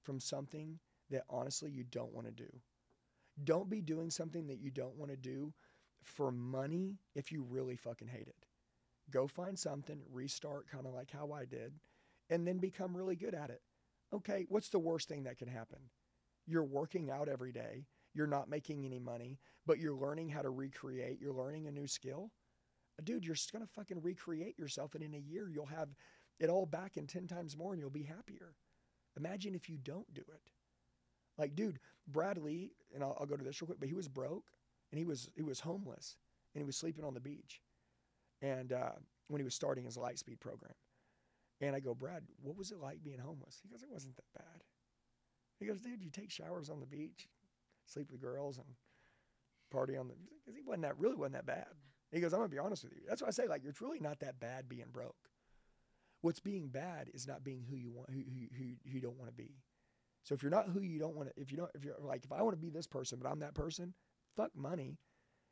from 0.04 0.20
something 0.20 0.78
that 1.10 1.24
honestly 1.28 1.70
you 1.70 1.84
don't 1.90 2.12
want 2.12 2.26
to 2.26 2.32
do. 2.32 2.48
Don't 3.42 3.68
be 3.68 3.80
doing 3.80 4.10
something 4.10 4.46
that 4.46 4.60
you 4.60 4.70
don't 4.70 4.96
want 4.96 5.10
to 5.10 5.16
do 5.16 5.52
for 6.02 6.30
money 6.30 6.98
if 7.14 7.32
you 7.32 7.42
really 7.42 7.76
fucking 7.76 8.08
hate 8.08 8.28
it. 8.28 8.46
Go 9.10 9.26
find 9.26 9.58
something, 9.58 10.00
restart 10.10 10.68
kind 10.70 10.86
of 10.86 10.94
like 10.94 11.10
how 11.10 11.32
I 11.32 11.44
did, 11.44 11.74
and 12.30 12.46
then 12.46 12.58
become 12.58 12.96
really 12.96 13.16
good 13.16 13.34
at 13.34 13.50
it. 13.50 13.60
Okay, 14.14 14.46
what's 14.48 14.68
the 14.68 14.78
worst 14.78 15.08
thing 15.08 15.24
that 15.24 15.38
can 15.38 15.48
happen? 15.48 15.78
You're 16.46 16.64
working 16.64 17.10
out 17.10 17.28
every 17.28 17.52
day, 17.52 17.86
you're 18.14 18.26
not 18.26 18.48
making 18.48 18.84
any 18.84 18.98
money, 18.98 19.40
but 19.66 19.78
you're 19.78 19.96
learning 19.96 20.28
how 20.28 20.42
to 20.42 20.50
recreate, 20.50 21.18
you're 21.20 21.34
learning 21.34 21.66
a 21.66 21.72
new 21.72 21.86
skill. 21.86 22.30
Dude, 23.02 23.24
you're 23.24 23.34
just 23.34 23.52
gonna 23.52 23.66
fucking 23.66 24.00
recreate 24.00 24.58
yourself, 24.58 24.94
and 24.94 25.02
in 25.02 25.14
a 25.14 25.18
year, 25.18 25.48
you'll 25.48 25.66
have 25.66 25.88
it 26.40 26.50
all 26.50 26.66
back 26.66 26.96
in 26.96 27.06
10 27.06 27.26
times 27.26 27.56
more 27.56 27.72
and 27.72 27.80
you'll 27.80 27.90
be 27.90 28.02
happier. 28.02 28.54
Imagine 29.16 29.54
if 29.54 29.68
you 29.68 29.76
don't 29.76 30.12
do 30.12 30.22
it. 30.22 30.50
Like, 31.38 31.54
dude, 31.54 31.78
Brad 32.06 32.38
Lea, 32.38 32.72
and 32.94 33.02
I'll, 33.02 33.16
I'll 33.18 33.26
go 33.26 33.36
to 33.36 33.44
this 33.44 33.60
real 33.60 33.66
quick, 33.66 33.80
but 33.80 33.88
he 33.88 33.94
was 33.94 34.08
broke 34.08 34.50
and 34.92 34.98
he 34.98 35.04
was 35.04 35.28
he 35.34 35.42
was 35.42 35.60
homeless 35.60 36.16
and 36.54 36.60
he 36.60 36.64
was 36.64 36.76
sleeping 36.76 37.04
on 37.04 37.14
the 37.14 37.20
beach, 37.20 37.60
and 38.42 38.72
uh, 38.72 38.92
when 39.28 39.40
he 39.40 39.44
was 39.44 39.54
starting 39.54 39.84
his 39.84 39.96
Lightspeed 39.96 40.38
program, 40.38 40.74
and 41.60 41.74
I 41.74 41.80
go, 41.80 41.94
Brad, 41.94 42.22
what 42.42 42.56
was 42.56 42.70
it 42.70 42.78
like 42.80 43.02
being 43.02 43.18
homeless? 43.18 43.58
He 43.62 43.68
goes, 43.68 43.82
it 43.82 43.90
wasn't 43.90 44.16
that 44.16 44.32
bad. 44.36 44.62
He 45.58 45.66
goes, 45.66 45.80
dude, 45.80 46.02
you 46.02 46.10
take 46.10 46.30
showers 46.30 46.70
on 46.70 46.80
the 46.80 46.86
beach, 46.86 47.28
sleep 47.86 48.10
with 48.12 48.20
girls, 48.20 48.58
and 48.58 48.66
party 49.70 49.96
on 49.96 50.08
the. 50.08 50.14
Because 50.44 50.56
he 50.56 50.62
wasn't 50.62 50.82
that 50.82 50.98
really 50.98 51.16
wasn't 51.16 51.34
that 51.34 51.46
bad. 51.46 51.66
He 52.12 52.20
goes, 52.20 52.32
I'm 52.32 52.38
gonna 52.38 52.48
be 52.48 52.58
honest 52.58 52.84
with 52.84 52.92
you. 52.92 53.02
That's 53.08 53.22
why 53.22 53.28
I 53.28 53.32
say 53.32 53.48
like 53.48 53.62
it's 53.64 53.80
really 53.80 54.00
not 54.00 54.20
that 54.20 54.38
bad 54.38 54.68
being 54.68 54.90
broke. 54.92 55.16
What's 56.24 56.40
being 56.40 56.68
bad 56.68 57.10
is 57.12 57.28
not 57.28 57.44
being 57.44 57.66
who 57.68 57.76
you 57.76 57.90
want, 57.92 58.08
who 58.08 58.20
who 58.20 58.46
who, 58.56 58.64
you 58.82 58.98
don't 58.98 59.18
want 59.18 59.28
to 59.28 59.36
be. 59.36 59.58
So 60.22 60.34
if 60.34 60.42
you're 60.42 60.50
not 60.50 60.70
who 60.70 60.80
you 60.80 60.98
don't 60.98 61.14
want 61.14 61.28
to, 61.28 61.38
if 61.38 61.50
you 61.50 61.58
don't, 61.58 61.70
if 61.74 61.84
you're 61.84 61.96
like, 62.00 62.24
if 62.24 62.32
I 62.32 62.40
want 62.40 62.56
to 62.56 62.60
be 62.62 62.70
this 62.70 62.86
person, 62.86 63.18
but 63.22 63.28
I'm 63.28 63.40
that 63.40 63.52
person, 63.52 63.92
fuck 64.34 64.50
money. 64.56 64.96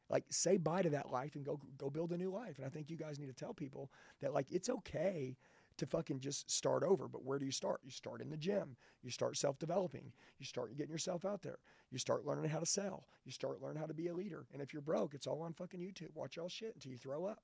Like 0.09 0.24
say 0.31 0.57
bye 0.57 0.81
to 0.81 0.89
that 0.89 1.11
life 1.11 1.35
and 1.35 1.44
go 1.44 1.61
go 1.77 1.90
build 1.90 2.12
a 2.12 2.16
new 2.16 2.31
life. 2.31 2.57
And 2.57 2.65
I 2.65 2.70
think 2.70 2.89
you 2.89 2.97
guys 2.97 3.19
need 3.19 3.27
to 3.27 3.35
tell 3.35 3.53
people 3.53 3.90
that 4.23 4.32
like 4.32 4.51
it's 4.51 4.70
okay 4.70 5.36
to 5.77 5.85
fucking 5.85 6.20
just 6.20 6.51
start 6.51 6.85
over. 6.85 7.07
But 7.07 7.23
where 7.23 7.39
do 7.39 7.44
you 7.44 7.53
start? 7.53 7.81
You 7.85 7.90
start 7.90 8.23
in 8.23 8.31
the 8.31 8.39
gym. 8.39 8.78
You 9.03 9.11
start 9.11 9.36
self 9.36 9.59
developing. 9.59 10.11
You 10.39 10.47
start 10.47 10.74
getting 10.78 10.90
yourself 10.90 11.27
out 11.27 11.43
there. 11.43 11.59
You 11.90 11.99
start 11.99 12.24
learning 12.24 12.49
how 12.49 12.61
to 12.61 12.66
sell. 12.66 13.09
You 13.27 13.32
start 13.32 13.61
learning 13.61 13.78
how 13.78 13.89
to 13.89 13.93
be 13.93 14.09
a 14.09 14.15
leader. 14.15 14.47
And 14.55 14.62
if 14.62 14.73
you're 14.73 14.81
broke, 14.81 15.12
it's 15.12 15.27
all 15.27 15.43
on 15.43 15.53
fucking 15.53 15.81
YouTube. 15.81 16.15
Watch 16.15 16.39
all 16.39 16.49
shit 16.49 16.73
until 16.74 16.93
you 16.93 16.99
throw 16.99 17.27
up. 17.27 17.43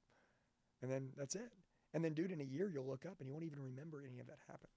And 0.80 0.90
then 0.90 1.10
that's 1.14 1.34
it. 1.34 1.52
And 1.94 2.04
then, 2.04 2.12
dude, 2.12 2.32
in 2.32 2.40
a 2.40 2.44
year, 2.44 2.70
you'll 2.72 2.86
look 2.86 3.06
up 3.06 3.16
and 3.18 3.26
you 3.28 3.32
won't 3.32 3.46
even 3.46 3.62
remember 3.62 4.02
any 4.06 4.20
of 4.20 4.26
that 4.26 4.38
happened. 4.46 4.72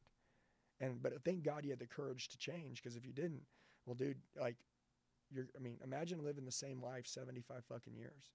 And, 0.79 1.01
but 1.01 1.13
thank 1.23 1.43
God 1.43 1.63
you 1.63 1.71
had 1.71 1.79
the 1.79 1.85
courage 1.85 2.29
to 2.29 2.37
change 2.37 2.81
because 2.81 2.95
if 2.95 3.05
you 3.05 3.13
didn't, 3.13 3.43
well, 3.85 3.95
dude, 3.95 4.17
like, 4.39 4.55
you're, 5.29 5.47
I 5.55 5.59
mean, 5.59 5.77
imagine 5.83 6.23
living 6.23 6.45
the 6.45 6.51
same 6.51 6.81
life 6.81 7.05
75 7.07 7.63
fucking 7.65 7.95
years. 7.95 8.31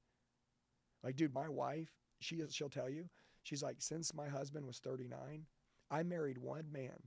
Like, 1.03 1.17
dude, 1.17 1.35
my 1.35 1.49
wife, 1.49 1.91
she, 2.21 2.41
she'll 2.51 2.69
tell 2.69 2.89
you, 2.89 3.09
She's 3.47 3.63
like, 3.63 3.77
since 3.79 4.13
my 4.13 4.27
husband 4.27 4.67
was 4.67 4.81
39, 4.81 5.47
I 5.89 6.03
married 6.03 6.37
one 6.37 6.65
man. 6.73 7.01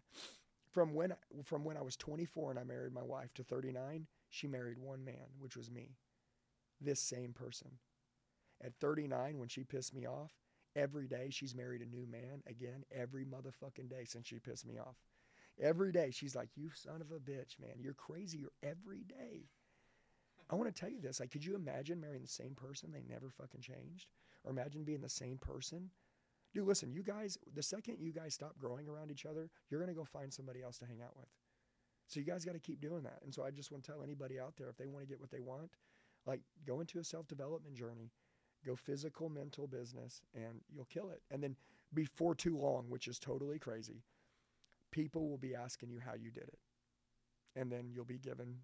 From 0.71 0.93
when 0.93 1.13
from 1.43 1.65
when 1.65 1.75
I 1.75 1.81
was 1.81 1.97
24 1.97 2.51
and 2.51 2.59
I 2.59 2.63
married 2.63 2.93
my 2.93 3.03
wife 3.03 3.33
to 3.33 3.43
39, 3.43 4.07
she 4.29 4.47
married 4.47 4.77
one 4.77 5.03
man, 5.03 5.35
which 5.37 5.57
was 5.57 5.69
me. 5.69 5.97
This 6.79 7.01
same 7.01 7.33
person. 7.33 7.71
At 8.63 8.73
39, 8.79 9.37
when 9.37 9.49
she 9.49 9.65
pissed 9.65 9.93
me 9.93 10.07
off, 10.07 10.31
every 10.75 11.07
day 11.07 11.29
she's 11.29 11.55
married 11.55 11.81
a 11.81 11.85
new 11.85 12.07
man 12.09 12.41
again, 12.47 12.83
every 12.91 13.25
motherfucking 13.25 13.89
day 13.89 14.05
since 14.05 14.27
she 14.27 14.39
pissed 14.39 14.65
me 14.65 14.77
off. 14.77 14.97
Every 15.61 15.91
day 15.91 16.11
she's 16.11 16.35
like, 16.35 16.49
You 16.55 16.69
son 16.73 17.01
of 17.01 17.11
a 17.11 17.19
bitch, 17.19 17.59
man. 17.59 17.77
You're 17.79 17.93
crazy 17.93 18.45
every 18.63 19.03
day. 19.03 19.47
I 20.49 20.55
want 20.55 20.73
to 20.73 20.79
tell 20.79 20.89
you 20.89 21.01
this. 21.01 21.19
Like, 21.19 21.31
could 21.31 21.45
you 21.45 21.55
imagine 21.55 22.01
marrying 22.01 22.23
the 22.23 22.27
same 22.27 22.55
person? 22.55 22.91
They 22.91 23.03
never 23.07 23.29
fucking 23.29 23.61
changed. 23.61 24.07
Or 24.43 24.51
imagine 24.51 24.83
being 24.83 25.01
the 25.01 25.09
same 25.09 25.37
person 25.37 25.91
Dude, 26.53 26.67
listen, 26.67 26.91
you 26.91 27.03
guys, 27.03 27.37
the 27.53 27.61
second 27.61 27.97
you 27.99 28.11
guys 28.11 28.33
stop 28.33 28.57
growing 28.57 28.87
around 28.87 29.11
each 29.11 29.25
other, 29.25 29.49
you're 29.69 29.79
going 29.79 29.93
to 29.93 29.99
go 29.99 30.05
find 30.05 30.33
somebody 30.33 30.63
else 30.63 30.79
to 30.79 30.85
hang 30.85 31.01
out 31.01 31.15
with. 31.15 31.27
So 32.07 32.19
you 32.19 32.25
guys 32.25 32.43
got 32.43 32.53
to 32.53 32.59
keep 32.59 32.81
doing 32.81 33.03
that. 33.03 33.19
And 33.23 33.33
so 33.33 33.43
I 33.43 33.51
just 33.51 33.71
want 33.71 33.83
to 33.83 33.91
tell 33.91 34.01
anybody 34.01 34.39
out 34.39 34.55
there 34.57 34.69
if 34.69 34.77
they 34.77 34.87
want 34.87 35.03
to 35.03 35.07
get 35.07 35.19
what 35.19 35.29
they 35.29 35.41
want, 35.41 35.69
like 36.25 36.41
go 36.65 36.79
into 36.79 36.97
a 36.97 37.03
self 37.03 37.27
development 37.27 37.75
journey, 37.75 38.09
go 38.65 38.75
physical, 38.75 39.29
mental 39.29 39.67
business, 39.67 40.21
and 40.33 40.61
you'll 40.73 40.85
kill 40.85 41.09
it. 41.09 41.21
And 41.31 41.41
then 41.41 41.55
before 41.93 42.35
too 42.35 42.57
long, 42.57 42.85
which 42.89 43.07
is 43.07 43.19
totally 43.19 43.59
crazy, 43.59 44.03
people 44.91 45.29
will 45.29 45.37
be 45.37 45.55
asking 45.55 45.89
you 45.89 45.99
how 45.99 46.13
you 46.13 46.31
did 46.31 46.43
it. 46.43 46.59
And 47.55 47.71
then 47.71 47.89
you'll 47.93 48.05
be 48.05 48.19
given, 48.19 48.55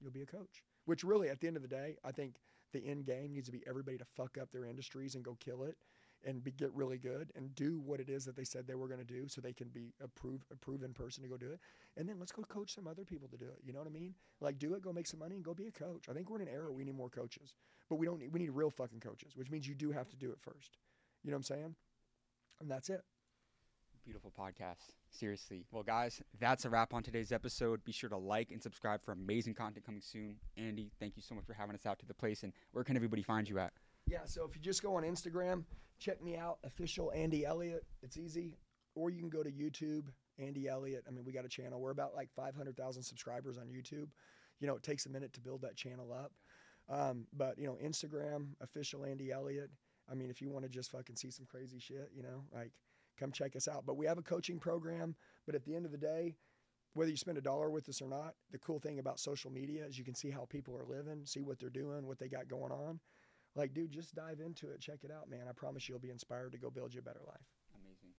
you'll 0.00 0.12
be 0.12 0.22
a 0.22 0.26
coach. 0.26 0.62
Which 0.84 1.04
really, 1.04 1.28
at 1.28 1.40
the 1.40 1.46
end 1.46 1.56
of 1.56 1.62
the 1.62 1.68
day, 1.68 1.96
I 2.04 2.10
think 2.12 2.36
the 2.72 2.84
end 2.84 3.04
game 3.04 3.32
needs 3.32 3.46
to 3.46 3.52
be 3.52 3.62
everybody 3.66 3.98
to 3.98 4.04
fuck 4.04 4.38
up 4.40 4.50
their 4.50 4.64
industries 4.64 5.14
and 5.14 5.24
go 5.24 5.36
kill 5.38 5.62
it 5.62 5.76
and 6.24 6.42
be, 6.42 6.52
get 6.52 6.72
really 6.72 6.98
good 6.98 7.32
and 7.34 7.54
do 7.54 7.80
what 7.80 8.00
it 8.00 8.08
is 8.08 8.24
that 8.24 8.36
they 8.36 8.44
said 8.44 8.66
they 8.66 8.74
were 8.74 8.88
going 8.88 9.00
to 9.00 9.04
do 9.04 9.28
so 9.28 9.40
they 9.40 9.52
can 9.52 9.68
be 9.68 9.92
a, 10.02 10.08
prove, 10.08 10.44
a 10.52 10.56
proven 10.56 10.92
person 10.92 11.22
to 11.22 11.28
go 11.28 11.36
do 11.36 11.50
it. 11.50 11.60
And 11.96 12.08
then 12.08 12.18
let's 12.18 12.32
go 12.32 12.42
coach 12.42 12.74
some 12.74 12.86
other 12.86 13.04
people 13.04 13.28
to 13.28 13.36
do 13.36 13.46
it. 13.46 13.58
You 13.64 13.72
know 13.72 13.80
what 13.80 13.88
I 13.88 13.92
mean? 13.92 14.14
Like 14.40 14.58
do 14.58 14.74
it, 14.74 14.82
go 14.82 14.92
make 14.92 15.06
some 15.06 15.20
money 15.20 15.34
and 15.36 15.44
go 15.44 15.54
be 15.54 15.66
a 15.66 15.72
coach. 15.72 16.08
I 16.08 16.12
think 16.12 16.30
we're 16.30 16.40
in 16.40 16.48
an 16.48 16.54
era 16.54 16.72
we 16.72 16.84
need 16.84 16.96
more 16.96 17.10
coaches, 17.10 17.54
but 17.92 17.98
we 17.98 18.06
don't 18.06 18.20
need, 18.20 18.32
we 18.32 18.40
need 18.40 18.48
real 18.52 18.70
fucking 18.70 19.00
coaches, 19.00 19.36
which 19.36 19.50
means 19.50 19.68
you 19.68 19.74
do 19.74 19.92
have 19.92 20.08
to 20.08 20.16
do 20.16 20.30
it 20.30 20.38
first. 20.40 20.78
You 21.22 21.30
know 21.30 21.34
what 21.34 21.40
I'm 21.40 21.42
saying? 21.42 21.74
And 22.58 22.70
that's 22.70 22.88
it. 22.88 23.02
Beautiful 24.02 24.32
podcast. 24.32 24.94
Seriously. 25.10 25.66
Well, 25.70 25.82
guys, 25.82 26.22
that's 26.40 26.64
a 26.64 26.70
wrap 26.70 26.94
on 26.94 27.02
today's 27.02 27.32
episode. 27.32 27.84
Be 27.84 27.92
sure 27.92 28.08
to 28.08 28.16
like 28.16 28.50
and 28.50 28.62
subscribe 28.62 29.04
for 29.04 29.12
amazing 29.12 29.52
content 29.52 29.84
coming 29.84 30.00
soon. 30.00 30.36
Andy, 30.56 30.90
thank 31.00 31.18
you 31.18 31.22
so 31.22 31.34
much 31.34 31.44
for 31.44 31.52
having 31.52 31.74
us 31.74 31.84
out 31.84 31.98
to 31.98 32.06
the 32.06 32.14
place. 32.14 32.44
And 32.44 32.54
where 32.70 32.82
can 32.82 32.96
everybody 32.96 33.22
find 33.22 33.46
you 33.46 33.58
at? 33.58 33.74
Yeah, 34.06 34.24
so 34.24 34.46
if 34.46 34.56
you 34.56 34.62
just 34.62 34.82
go 34.82 34.96
on 34.96 35.02
Instagram, 35.02 35.64
check 35.98 36.22
me 36.22 36.38
out, 36.38 36.60
official 36.64 37.12
Andy 37.14 37.44
Elliott. 37.44 37.84
It's 38.02 38.16
easy. 38.16 38.56
Or 38.94 39.10
you 39.10 39.18
can 39.20 39.28
go 39.28 39.42
to 39.42 39.50
YouTube, 39.50 40.04
Andy 40.38 40.66
Elliott. 40.66 41.04
I 41.06 41.10
mean, 41.10 41.26
we 41.26 41.32
got 41.32 41.44
a 41.44 41.50
channel. 41.50 41.78
We're 41.78 41.90
about 41.90 42.14
like 42.14 42.30
500,000 42.34 43.02
subscribers 43.02 43.58
on 43.58 43.66
YouTube. 43.66 44.08
You 44.60 44.66
know, 44.66 44.76
it 44.76 44.82
takes 44.82 45.04
a 45.04 45.10
minute 45.10 45.34
to 45.34 45.40
build 45.42 45.60
that 45.60 45.76
channel 45.76 46.10
up. 46.10 46.32
Um, 46.92 47.26
but, 47.32 47.58
you 47.58 47.66
know, 47.66 47.78
Instagram, 47.82 48.48
official 48.60 49.04
Andy 49.04 49.32
Elliott. 49.32 49.70
I 50.10 50.14
mean, 50.14 50.30
if 50.30 50.42
you 50.42 50.50
want 50.50 50.64
to 50.64 50.68
just 50.68 50.90
fucking 50.90 51.16
see 51.16 51.30
some 51.30 51.46
crazy 51.46 51.78
shit, 51.78 52.10
you 52.14 52.22
know, 52.22 52.44
like 52.54 52.72
come 53.18 53.32
check 53.32 53.56
us 53.56 53.68
out. 53.68 53.86
But 53.86 53.96
we 53.96 54.06
have 54.06 54.18
a 54.18 54.22
coaching 54.22 54.58
program. 54.58 55.14
But 55.46 55.54
at 55.54 55.64
the 55.64 55.74
end 55.74 55.86
of 55.86 55.92
the 55.92 55.98
day, 55.98 56.34
whether 56.94 57.10
you 57.10 57.16
spend 57.16 57.38
a 57.38 57.42
dollar 57.42 57.70
with 57.70 57.88
us 57.88 58.02
or 58.02 58.08
not, 58.08 58.34
the 58.50 58.58
cool 58.58 58.78
thing 58.78 58.98
about 58.98 59.18
social 59.18 59.50
media 59.50 59.86
is 59.86 59.98
you 59.98 60.04
can 60.04 60.14
see 60.14 60.30
how 60.30 60.46
people 60.50 60.76
are 60.76 60.84
living, 60.84 61.24
see 61.24 61.40
what 61.40 61.58
they're 61.58 61.70
doing, 61.70 62.06
what 62.06 62.18
they 62.18 62.28
got 62.28 62.48
going 62.48 62.72
on 62.72 63.00
like, 63.54 63.74
dude, 63.74 63.90
just 63.90 64.14
dive 64.14 64.40
into 64.40 64.70
it. 64.70 64.80
Check 64.80 65.00
it 65.04 65.10
out, 65.10 65.28
man. 65.28 65.46
I 65.48 65.52
promise 65.52 65.88
you'll 65.88 65.98
be 65.98 66.10
inspired 66.10 66.52
to 66.52 66.58
go 66.58 66.70
build 66.70 66.94
you 66.94 67.00
a 67.00 67.02
better 67.02 67.20
life. 67.26 67.46